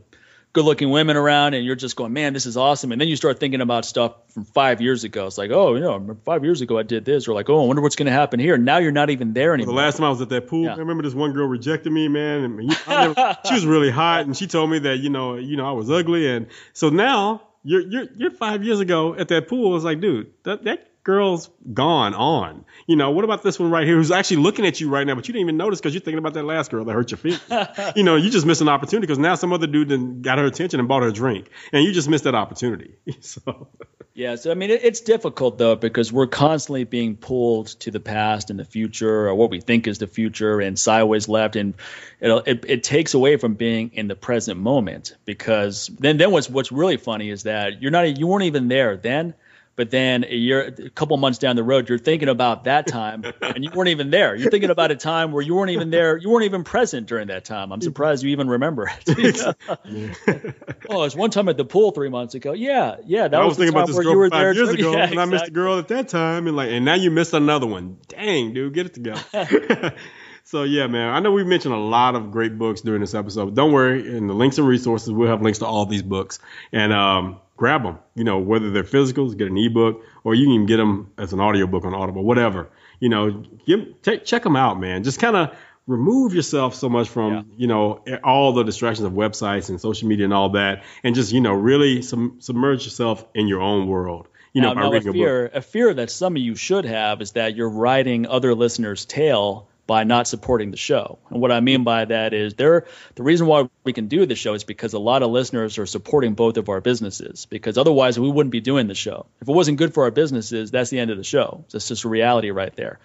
good 0.56 0.64
looking 0.64 0.88
women 0.88 1.18
around 1.18 1.52
and 1.52 1.66
you're 1.66 1.76
just 1.76 1.96
going, 1.96 2.14
man, 2.14 2.32
this 2.32 2.46
is 2.46 2.56
awesome. 2.56 2.90
And 2.90 2.98
then 2.98 3.08
you 3.08 3.16
start 3.16 3.38
thinking 3.38 3.60
about 3.60 3.84
stuff 3.84 4.14
from 4.32 4.46
five 4.46 4.80
years 4.80 5.04
ago. 5.04 5.26
It's 5.26 5.36
like, 5.36 5.50
oh, 5.50 5.74
you 5.74 5.82
know, 5.82 6.16
five 6.24 6.44
years 6.44 6.62
ago 6.62 6.78
I 6.78 6.82
did 6.82 7.04
this. 7.04 7.28
Or 7.28 7.34
like, 7.34 7.50
oh, 7.50 7.62
I 7.62 7.66
wonder 7.66 7.82
what's 7.82 7.94
going 7.94 8.06
to 8.06 8.12
happen 8.12 8.40
here. 8.40 8.56
Now 8.56 8.78
you're 8.78 8.90
not 8.90 9.10
even 9.10 9.34
there 9.34 9.52
anymore. 9.52 9.74
The 9.74 9.78
last 9.78 9.98
time 9.98 10.06
I 10.06 10.08
was 10.08 10.22
at 10.22 10.30
that 10.30 10.46
pool, 10.48 10.64
Yeah. 10.64 10.74
I 10.74 10.78
remember 10.78 11.02
this 11.02 11.12
one 11.12 11.34
girl 11.34 11.46
rejected 11.46 11.92
me, 11.92 12.08
man. 12.08 12.44
And 12.44 12.62
you- 12.62 12.76
never, 12.88 13.36
she 13.46 13.52
was 13.54 13.66
really 13.66 13.90
hot, 13.90 14.24
and 14.24 14.34
she 14.34 14.46
told 14.46 14.70
me 14.70 14.78
that 14.78 14.96
you 15.00 15.10
know, 15.10 15.36
you 15.36 15.58
know, 15.58 15.68
I 15.68 15.72
was 15.72 15.90
ugly, 15.90 16.26
and 16.26 16.46
so 16.72 16.88
now 16.88 17.42
you're 17.62 17.82
you're 17.82 18.06
you're 18.16 18.30
five 18.30 18.64
years 18.64 18.80
ago 18.80 19.14
at 19.14 19.28
that 19.28 19.48
pool. 19.48 19.76
It's 19.76 19.84
like, 19.84 20.00
dude, 20.00 20.32
that 20.44 20.64
that 20.64 20.88
girl's 21.06 21.48
gone 21.72 22.14
on. 22.14 22.64
You 22.88 22.96
know, 22.96 23.12
what 23.12 23.24
about 23.24 23.44
this 23.44 23.60
one 23.60 23.70
right 23.70 23.86
here, 23.86 23.94
who's 23.94 24.10
actually 24.10 24.38
looking 24.38 24.66
at 24.66 24.80
you 24.80 24.90
right 24.90 25.06
now, 25.06 25.14
but 25.14 25.28
you 25.28 25.32
didn't 25.32 25.42
even 25.42 25.56
notice 25.56 25.78
because 25.78 25.94
you're 25.94 26.00
thinking 26.00 26.18
about 26.18 26.34
that 26.34 26.42
last 26.42 26.72
girl 26.72 26.84
that 26.84 26.92
hurt 26.92 27.12
your 27.12 27.18
feelings. 27.18 27.42
you 27.96 28.02
know, 28.02 28.16
you 28.16 28.28
just 28.28 28.44
missed 28.44 28.60
an 28.60 28.68
opportunity 28.68 29.06
because 29.06 29.20
now 29.20 29.36
some 29.36 29.52
other 29.52 29.68
dude 29.68 29.88
then 29.88 30.20
got 30.20 30.38
her 30.38 30.44
attention 30.44 30.80
and 30.80 30.88
bought 30.88 31.04
her 31.04 31.08
a 31.10 31.12
drink, 31.12 31.48
and 31.72 31.84
you 31.84 31.92
just 31.92 32.08
missed 32.08 32.24
that 32.24 32.34
opportunity. 32.34 32.96
so. 33.20 33.68
Yeah, 34.14 34.36
so 34.36 34.50
I 34.50 34.54
mean, 34.54 34.70
it, 34.70 34.82
it's 34.82 35.00
difficult 35.00 35.58
though 35.58 35.76
because 35.76 36.10
we're 36.12 36.26
constantly 36.26 36.84
being 36.84 37.16
pulled 37.16 37.66
to 37.80 37.90
the 37.90 38.00
past 38.00 38.50
and 38.50 38.58
the 38.58 38.64
future, 38.64 39.28
or 39.28 39.34
what 39.34 39.50
we 39.50 39.60
think 39.60 39.86
is 39.86 39.98
the 39.98 40.06
future, 40.08 40.58
and 40.58 40.76
sideways 40.76 41.28
left, 41.28 41.54
and 41.54 41.74
it 42.18 42.42
it, 42.46 42.64
it 42.66 42.82
takes 42.82 43.14
away 43.14 43.36
from 43.36 43.54
being 43.54 43.92
in 43.92 44.08
the 44.08 44.16
present 44.16 44.58
moment. 44.58 45.14
Because 45.24 45.88
then, 45.98 46.16
then 46.16 46.32
what's 46.32 46.50
what's 46.50 46.72
really 46.72 46.96
funny 46.96 47.30
is 47.30 47.44
that 47.44 47.80
you're 47.82 47.92
not 47.92 48.18
you 48.18 48.26
weren't 48.26 48.44
even 48.44 48.68
there 48.68 48.96
then, 48.96 49.34
but 49.76 49.90
then 49.90 50.24
a 50.24 50.34
year, 50.34 50.74
a 50.84 50.90
couple 50.90 51.16
months 51.18 51.38
down 51.38 51.54
the 51.54 51.62
road, 51.62 51.88
you're 51.88 51.98
thinking 51.98 52.28
about 52.28 52.64
that 52.64 52.86
time, 52.86 53.24
and 53.42 53.62
you 53.62 53.70
weren't 53.74 53.90
even 53.90 54.10
there. 54.10 54.34
You're 54.34 54.50
thinking 54.50 54.70
about 54.70 54.90
a 54.90 54.96
time 54.96 55.32
where 55.32 55.42
you 55.42 55.54
weren't 55.54 55.70
even 55.70 55.90
there, 55.90 56.16
you 56.16 56.30
weren't 56.30 56.46
even 56.46 56.64
present 56.64 57.06
during 57.06 57.28
that 57.28 57.44
time. 57.44 57.72
I'm 57.72 57.82
surprised 57.82 58.24
you 58.24 58.30
even 58.30 58.48
remember 58.48 58.90
it. 59.06 59.40
oh, 60.88 61.04
it's 61.04 61.14
one 61.14 61.30
time 61.30 61.48
at 61.48 61.56
the 61.56 61.64
pool 61.64 61.90
three 61.90 62.08
months 62.08 62.34
ago. 62.34 62.52
Yeah, 62.52 62.96
yeah, 63.04 63.28
that 63.28 63.40
I 63.40 63.44
was, 63.44 63.50
was 63.50 63.58
thinking 63.58 63.74
about 63.74 63.86
this 63.86 63.96
where 63.96 64.04
girl 64.04 64.12
you 64.12 64.18
were 64.18 64.30
five 64.30 64.40
there 64.40 64.54
years 64.54 64.68
ago, 64.70 64.92
Yeah, 64.96 65.10
and 65.10 65.20
I 65.20 65.26
missed 65.26 65.44
the 65.44 65.50
girl 65.50 65.78
at 65.78 65.88
that 65.88 66.08
time, 66.08 66.46
and 66.46 66.56
like, 66.56 66.70
and 66.70 66.84
now 66.84 66.94
you 66.94 67.10
missed 67.10 67.34
another 67.34 67.66
one. 67.66 67.98
Dang, 68.08 68.54
dude, 68.54 68.72
get 68.72 68.86
it 68.86 68.94
together. 68.94 69.94
so 70.46 70.62
yeah, 70.62 70.86
man, 70.86 71.12
I 71.12 71.18
know 71.18 71.32
we've 71.32 71.46
mentioned 71.46 71.74
a 71.74 71.78
lot 71.78 72.14
of 72.14 72.30
great 72.30 72.56
books 72.56 72.80
during 72.80 73.00
this 73.00 73.14
episode. 73.14 73.56
Don't 73.56 73.72
worry, 73.72 74.16
in 74.16 74.28
the 74.28 74.32
links 74.32 74.58
and 74.58 74.66
resources, 74.66 75.10
we'll 75.10 75.28
have 75.28 75.42
links 75.42 75.58
to 75.58 75.66
all 75.66 75.86
these 75.86 76.04
books, 76.04 76.38
and 76.70 76.92
um, 76.92 77.40
grab 77.56 77.82
them. 77.82 77.98
You 78.14 78.22
know, 78.22 78.38
whether 78.38 78.70
they're 78.70 78.84
physicals, 78.84 79.36
get 79.36 79.48
an 79.48 79.58
ebook, 79.58 80.04
or 80.22 80.36
you 80.36 80.44
can 80.46 80.52
even 80.52 80.66
get 80.66 80.76
them 80.76 81.10
as 81.18 81.32
an 81.32 81.40
audiobook 81.40 81.84
on 81.84 81.94
Audible, 81.94 82.22
whatever. 82.22 82.70
You 83.00 83.08
know, 83.08 83.42
give, 83.66 84.00
take, 84.02 84.24
check 84.24 84.44
them 84.44 84.54
out, 84.54 84.78
man. 84.78 85.02
Just 85.02 85.18
kind 85.18 85.34
of 85.34 85.56
remove 85.88 86.32
yourself 86.32 86.76
so 86.76 86.88
much 86.88 87.08
from 87.08 87.32
yeah. 87.32 87.42
you 87.56 87.66
know 87.66 88.04
all 88.22 88.52
the 88.52 88.62
distractions 88.62 89.04
of 89.04 89.14
websites 89.14 89.68
and 89.68 89.80
social 89.80 90.06
media 90.06 90.26
and 90.26 90.32
all 90.32 90.50
that, 90.50 90.84
and 91.02 91.16
just 91.16 91.32
you 91.32 91.40
know 91.40 91.54
really 91.54 92.02
sum- 92.02 92.36
submerge 92.38 92.84
yourself 92.84 93.24
in 93.34 93.48
your 93.48 93.62
own 93.62 93.88
world. 93.88 94.28
You 94.52 94.62
now, 94.62 94.74
know, 94.74 94.90
now 94.90 94.96
a 94.96 95.00
fear, 95.00 95.46
a, 95.46 95.58
a 95.58 95.60
fear 95.60 95.92
that 95.92 96.08
some 96.08 96.36
of 96.36 96.40
you 96.40 96.54
should 96.54 96.84
have 96.84 97.20
is 97.20 97.32
that 97.32 97.56
you're 97.56 97.68
riding 97.68 98.28
other 98.28 98.54
listeners' 98.54 99.04
tail 99.04 99.66
by 99.86 100.04
not 100.04 100.26
supporting 100.26 100.70
the 100.70 100.76
show. 100.76 101.18
And 101.30 101.40
what 101.40 101.52
I 101.52 101.60
mean 101.60 101.84
by 101.84 102.04
that 102.04 102.34
is 102.34 102.54
there 102.54 102.86
the 103.14 103.22
reason 103.22 103.46
why 103.46 103.68
we 103.84 103.92
can 103.92 104.08
do 104.08 104.26
the 104.26 104.34
show 104.34 104.54
is 104.54 104.64
because 104.64 104.94
a 104.94 104.98
lot 104.98 105.22
of 105.22 105.30
listeners 105.30 105.78
are 105.78 105.86
supporting 105.86 106.34
both 106.34 106.56
of 106.56 106.68
our 106.68 106.80
businesses 106.80 107.46
because 107.46 107.78
otherwise 107.78 108.18
we 108.18 108.30
wouldn't 108.30 108.52
be 108.52 108.60
doing 108.60 108.88
the 108.88 108.94
show. 108.94 109.26
If 109.40 109.48
it 109.48 109.52
wasn't 109.52 109.78
good 109.78 109.94
for 109.94 110.04
our 110.04 110.10
businesses, 110.10 110.70
that's 110.70 110.90
the 110.90 110.98
end 110.98 111.10
of 111.10 111.16
the 111.16 111.24
show. 111.24 111.64
It's 111.72 111.88
just 111.88 112.04
a 112.04 112.08
reality 112.08 112.50
right 112.50 112.74
there. 112.74 112.98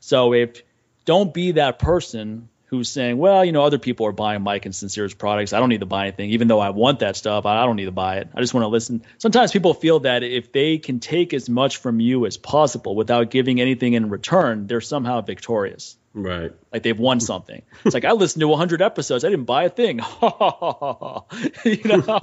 So 0.00 0.34
if 0.34 0.62
don't 1.04 1.32
be 1.32 1.52
that 1.52 1.78
person 1.78 2.48
who's 2.66 2.88
saying, 2.88 3.16
well, 3.16 3.44
you 3.44 3.52
know, 3.52 3.62
other 3.62 3.78
people 3.78 4.06
are 4.06 4.12
buying 4.12 4.42
Mike 4.42 4.66
and 4.66 4.74
Sincere's 4.74 5.14
products. 5.14 5.52
I 5.52 5.60
don't 5.60 5.68
need 5.68 5.80
to 5.80 5.86
buy 5.86 6.02
anything, 6.02 6.30
even 6.30 6.48
though 6.48 6.58
I 6.58 6.70
want 6.70 6.98
that 6.98 7.16
stuff. 7.16 7.46
I 7.46 7.64
don't 7.64 7.76
need 7.76 7.84
to 7.84 7.92
buy 7.92 8.16
it. 8.18 8.28
I 8.34 8.40
just 8.40 8.54
want 8.54 8.64
to 8.64 8.68
listen. 8.68 9.02
Sometimes 9.18 9.52
people 9.52 9.72
feel 9.72 10.00
that 10.00 10.24
if 10.24 10.52
they 10.52 10.78
can 10.78 10.98
take 10.98 11.32
as 11.32 11.48
much 11.48 11.76
from 11.76 12.00
you 12.00 12.26
as 12.26 12.36
possible 12.36 12.96
without 12.96 13.30
giving 13.30 13.60
anything 13.60 13.92
in 13.92 14.10
return, 14.10 14.66
they're 14.66 14.80
somehow 14.80 15.20
victorious. 15.20 15.96
Right. 16.16 16.50
Like 16.72 16.82
they've 16.82 16.98
won 16.98 17.20
something. 17.20 17.60
It's 17.84 17.92
like 17.92 18.06
I 18.06 18.12
listened 18.12 18.40
to 18.40 18.48
100 18.48 18.80
episodes. 18.80 19.22
I 19.22 19.28
didn't 19.28 19.44
buy 19.44 19.64
a 19.64 19.68
thing. 19.68 19.98
you 20.22 21.82
know, 21.84 22.18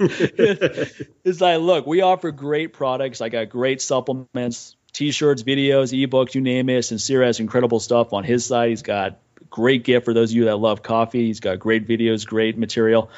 it's 1.24 1.40
like, 1.40 1.60
look, 1.60 1.86
we 1.86 2.00
offer 2.00 2.32
great 2.32 2.72
products. 2.72 3.20
I 3.20 3.28
got 3.28 3.50
great 3.50 3.80
supplements, 3.80 4.74
t-shirts, 4.92 5.44
videos, 5.44 5.96
ebooks, 5.96 6.34
you 6.34 6.40
name 6.40 6.68
it. 6.70 6.82
Sincere 6.82 7.22
has 7.22 7.38
incredible 7.38 7.78
stuff 7.78 8.12
on 8.12 8.24
his 8.24 8.44
side. 8.44 8.70
He's 8.70 8.82
got 8.82 9.20
great 9.48 9.84
gift 9.84 10.06
for 10.06 10.12
those 10.12 10.32
of 10.32 10.36
you 10.36 10.46
that 10.46 10.56
love 10.56 10.82
coffee. 10.82 11.26
He's 11.26 11.38
got 11.38 11.60
great 11.60 11.86
videos, 11.86 12.26
great 12.26 12.58
material. 12.58 13.10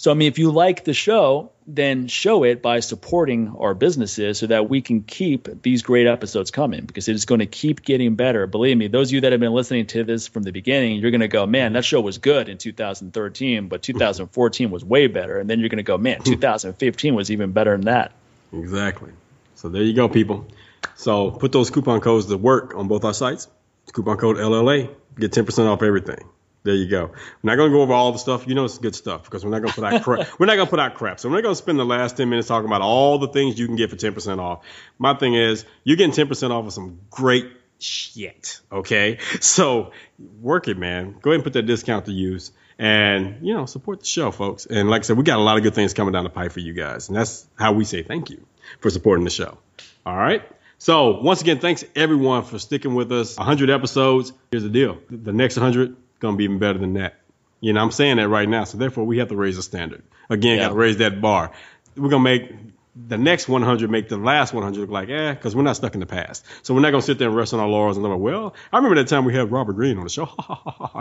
So, 0.00 0.10
I 0.10 0.14
mean, 0.14 0.28
if 0.28 0.38
you 0.38 0.50
like 0.50 0.84
the 0.84 0.94
show, 0.94 1.50
then 1.66 2.08
show 2.08 2.42
it 2.42 2.62
by 2.62 2.80
supporting 2.80 3.54
our 3.58 3.74
businesses 3.74 4.38
so 4.38 4.46
that 4.46 4.66
we 4.66 4.80
can 4.80 5.02
keep 5.02 5.60
these 5.60 5.82
great 5.82 6.06
episodes 6.06 6.50
coming 6.50 6.86
because 6.86 7.06
it 7.08 7.14
is 7.14 7.26
going 7.26 7.40
to 7.40 7.46
keep 7.46 7.82
getting 7.82 8.14
better. 8.14 8.46
Believe 8.46 8.78
me, 8.78 8.88
those 8.88 9.10
of 9.10 9.12
you 9.12 9.20
that 9.20 9.32
have 9.32 9.42
been 9.42 9.52
listening 9.52 9.84
to 9.88 10.02
this 10.02 10.26
from 10.26 10.42
the 10.42 10.52
beginning, 10.52 11.00
you're 11.00 11.10
going 11.10 11.20
to 11.20 11.28
go, 11.28 11.44
man, 11.44 11.74
that 11.74 11.84
show 11.84 12.00
was 12.00 12.16
good 12.16 12.48
in 12.48 12.56
2013, 12.56 13.68
but 13.68 13.82
2014 13.82 14.70
was 14.70 14.82
way 14.82 15.06
better. 15.06 15.38
And 15.38 15.50
then 15.50 15.60
you're 15.60 15.68
going 15.68 15.76
to 15.76 15.82
go, 15.82 15.98
man, 15.98 16.16
hmm. 16.16 16.32
2015 16.32 17.14
was 17.14 17.30
even 17.30 17.52
better 17.52 17.72
than 17.72 17.82
that. 17.82 18.12
Exactly. 18.54 19.12
So 19.56 19.68
there 19.68 19.82
you 19.82 19.92
go, 19.92 20.08
people. 20.08 20.46
So 20.94 21.30
put 21.30 21.52
those 21.52 21.68
coupon 21.68 22.00
codes 22.00 22.24
to 22.24 22.38
work 22.38 22.74
on 22.74 22.88
both 22.88 23.04
our 23.04 23.12
sites. 23.12 23.48
Coupon 23.92 24.16
code 24.16 24.38
LLA, 24.38 24.88
get 25.18 25.32
10% 25.32 25.66
off 25.66 25.82
everything. 25.82 26.24
There 26.62 26.74
you 26.74 26.88
go. 26.88 27.06
We're 27.06 27.50
not 27.50 27.56
gonna 27.56 27.70
go 27.70 27.80
over 27.80 27.94
all 27.94 28.12
the 28.12 28.18
stuff. 28.18 28.46
You 28.46 28.54
know 28.54 28.66
it's 28.66 28.76
good 28.78 28.94
stuff 28.94 29.24
because 29.24 29.44
we're 29.44 29.50
not 29.50 29.62
gonna 29.62 29.72
put 29.72 29.84
out 29.84 30.02
crap. 30.02 30.28
we're 30.38 30.46
not 30.46 30.56
gonna 30.56 30.68
put 30.68 30.78
out 30.78 30.94
crap. 30.94 31.18
So 31.18 31.28
we're 31.28 31.36
not 31.36 31.44
gonna 31.44 31.54
spend 31.54 31.78
the 31.78 31.86
last 31.86 32.16
ten 32.18 32.28
minutes 32.28 32.48
talking 32.48 32.66
about 32.66 32.82
all 32.82 33.18
the 33.18 33.28
things 33.28 33.58
you 33.58 33.66
can 33.66 33.76
get 33.76 33.88
for 33.88 33.96
ten 33.96 34.12
percent 34.12 34.40
off. 34.40 34.64
My 34.98 35.14
thing 35.14 35.34
is 35.34 35.64
you're 35.84 35.96
getting 35.96 36.12
ten 36.12 36.28
percent 36.28 36.52
off 36.52 36.66
of 36.66 36.72
some 36.72 37.00
great 37.08 37.46
shit. 37.78 38.60
Okay, 38.70 39.18
so 39.40 39.92
work 40.40 40.68
it, 40.68 40.76
man. 40.76 41.16
Go 41.20 41.30
ahead 41.30 41.36
and 41.36 41.44
put 41.44 41.54
that 41.54 41.62
discount 41.62 42.06
to 42.06 42.12
use, 42.12 42.52
and 42.78 43.38
you 43.40 43.54
know 43.54 43.64
support 43.64 44.00
the 44.00 44.06
show, 44.06 44.30
folks. 44.30 44.66
And 44.66 44.90
like 44.90 45.00
I 45.00 45.04
said, 45.04 45.16
we 45.16 45.24
got 45.24 45.38
a 45.38 45.42
lot 45.42 45.56
of 45.56 45.62
good 45.62 45.74
things 45.74 45.94
coming 45.94 46.12
down 46.12 46.24
the 46.24 46.30
pipe 46.30 46.52
for 46.52 46.60
you 46.60 46.74
guys, 46.74 47.08
and 47.08 47.16
that's 47.16 47.46
how 47.58 47.72
we 47.72 47.84
say 47.84 48.02
thank 48.02 48.28
you 48.28 48.44
for 48.80 48.90
supporting 48.90 49.24
the 49.24 49.30
show. 49.30 49.56
All 50.04 50.16
right. 50.16 50.42
So 50.76 51.20
once 51.20 51.40
again, 51.42 51.58
thanks 51.58 51.84
everyone 51.94 52.42
for 52.44 52.58
sticking 52.58 52.94
with 52.94 53.12
us. 53.12 53.36
100 53.36 53.68
episodes. 53.70 54.32
Here's 54.50 54.62
the 54.62 54.68
deal: 54.68 54.98
the 55.08 55.32
next 55.32 55.56
100 55.56 55.96
gonna 56.20 56.36
be 56.36 56.44
even 56.44 56.58
better 56.58 56.78
than 56.78 56.94
that. 56.94 57.14
You 57.60 57.72
know, 57.72 57.80
I'm 57.80 57.90
saying 57.90 58.16
that 58.16 58.28
right 58.28 58.48
now. 58.48 58.64
So 58.64 58.78
therefore, 58.78 59.04
we 59.04 59.18
have 59.18 59.28
to 59.28 59.36
raise 59.36 59.56
the 59.56 59.62
standard. 59.62 60.02
Again, 60.30 60.56
yeah. 60.56 60.64
got 60.64 60.68
to 60.70 60.74
raise 60.74 60.98
that 60.98 61.20
bar. 61.20 61.52
We're 61.96 62.08
gonna 62.08 62.22
make 62.22 62.52
the 62.96 63.16
next 63.16 63.48
100 63.48 63.88
make 63.88 64.08
the 64.08 64.16
last 64.16 64.52
100 64.52 64.80
look 64.80 64.90
like 64.90 65.08
eh, 65.08 65.32
because 65.32 65.54
we're 65.54 65.62
not 65.62 65.76
stuck 65.76 65.94
in 65.94 66.00
the 66.00 66.06
past. 66.06 66.44
So 66.62 66.74
we're 66.74 66.80
not 66.80 66.90
gonna 66.90 67.02
sit 67.02 67.18
there 67.18 67.28
and 67.28 67.36
rest 67.36 67.54
on 67.54 67.60
our 67.60 67.68
laurels 67.68 67.96
and 67.96 68.04
go, 68.04 68.16
well, 68.16 68.54
I 68.72 68.76
remember 68.76 68.96
that 68.96 69.08
time 69.08 69.24
we 69.24 69.34
had 69.34 69.50
Robert 69.50 69.74
Greene 69.74 69.96
on 69.96 70.04
the 70.04 70.10
show. 70.10 70.28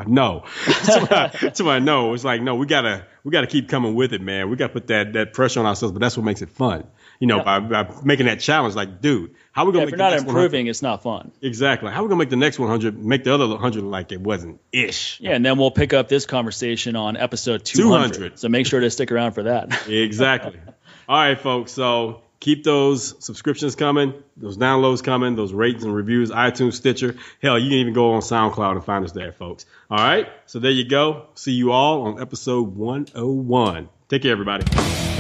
no, 0.08 0.44
somebody, 1.54 1.86
no. 1.86 2.14
It's 2.14 2.24
like 2.24 2.42
no, 2.42 2.56
we 2.56 2.66
gotta 2.66 3.06
we 3.24 3.32
gotta 3.32 3.48
keep 3.48 3.70
coming 3.70 3.96
with 3.96 4.14
it, 4.14 4.22
man. 4.22 4.50
We 4.50 4.56
gotta 4.56 4.74
put 4.74 4.88
that 4.88 5.14
that 5.14 5.34
pressure 5.34 5.60
on 5.60 5.66
ourselves, 5.66 5.94
but 5.94 6.00
that's 6.00 6.16
what 6.16 6.26
makes 6.26 6.42
it 6.42 6.50
fun 6.50 6.86
you 7.20 7.28
know, 7.28 7.38
yeah. 7.38 7.60
by, 7.60 7.84
by, 7.84 7.96
making 8.04 8.26
that 8.28 8.40
challenge. 8.40 8.76
Like, 8.76 9.02
dude, 9.02 9.36
how 9.52 9.64
are 9.64 9.66
we 9.68 9.74
gonna 9.74 9.82
yeah, 9.82 9.86
make? 9.86 9.94
If 9.94 10.00
you're 10.00 10.10
not 10.10 10.20
improving, 10.20 10.68
it's 10.68 10.82
not 10.82 11.04
fun. 11.04 11.32
Exactly. 11.42 11.92
How 11.92 12.00
are 12.00 12.04
we 12.04 12.10
gonna 12.10 12.20
make 12.20 12.30
the 12.30 12.38
next 12.38 12.58
100 12.58 12.98
make 12.98 13.26
the 13.26 13.34
other 13.34 13.48
100 13.48 13.84
like 13.84 14.12
it 14.12 14.22
wasn't 14.22 14.62
ish? 14.72 15.20
Yeah, 15.20 15.32
and 15.32 15.46
then 15.46 15.58
we'll 15.58 15.72
pick 15.72 15.94
up 15.94 16.08
this 16.08 16.26
conversation 16.26 16.96
on 16.96 17.18
episode 17.18 17.66
200. 17.66 18.14
200. 18.14 18.40
So 18.40 18.48
make 18.48 18.66
sure 18.66 18.80
to 18.80 18.90
stick 18.90 19.12
around 19.12 19.34
for 19.34 19.44
that. 19.44 19.88
exactly. 19.88 20.60
All 21.10 21.18
right, 21.18 21.40
folks. 21.40 21.74
So 21.74 22.22
keep 22.40 22.64
those 22.64 23.24
subscriptions 23.24 23.76
coming, 23.76 24.14
those 24.38 24.58
downloads 24.58 25.04
coming, 25.04 25.36
those 25.36 25.52
ratings 25.52 25.84
and 25.84 25.94
reviews, 25.94 26.32
iTunes, 26.32 26.74
Stitcher. 26.74 27.16
Hell, 27.42 27.60
you 27.60 27.70
can 27.70 27.80
even 27.80 27.94
go 27.94 28.14
on 28.14 28.22
SoundCloud 28.22 28.72
and 28.72 28.86
find 28.86 29.04
us 29.04 29.12
there, 29.12 29.34
folks. 29.34 29.66
All 29.92 29.98
right. 29.98 30.30
So 30.46 30.60
there 30.60 30.72
you 30.72 30.88
go. 30.88 31.28
See 31.36 31.52
you 31.52 31.74
all 31.74 32.04
on 32.04 32.22
episode 32.22 32.76
101. 32.76 33.90
Take 34.08 34.22
care, 34.22 34.32
everybody. 34.32 35.19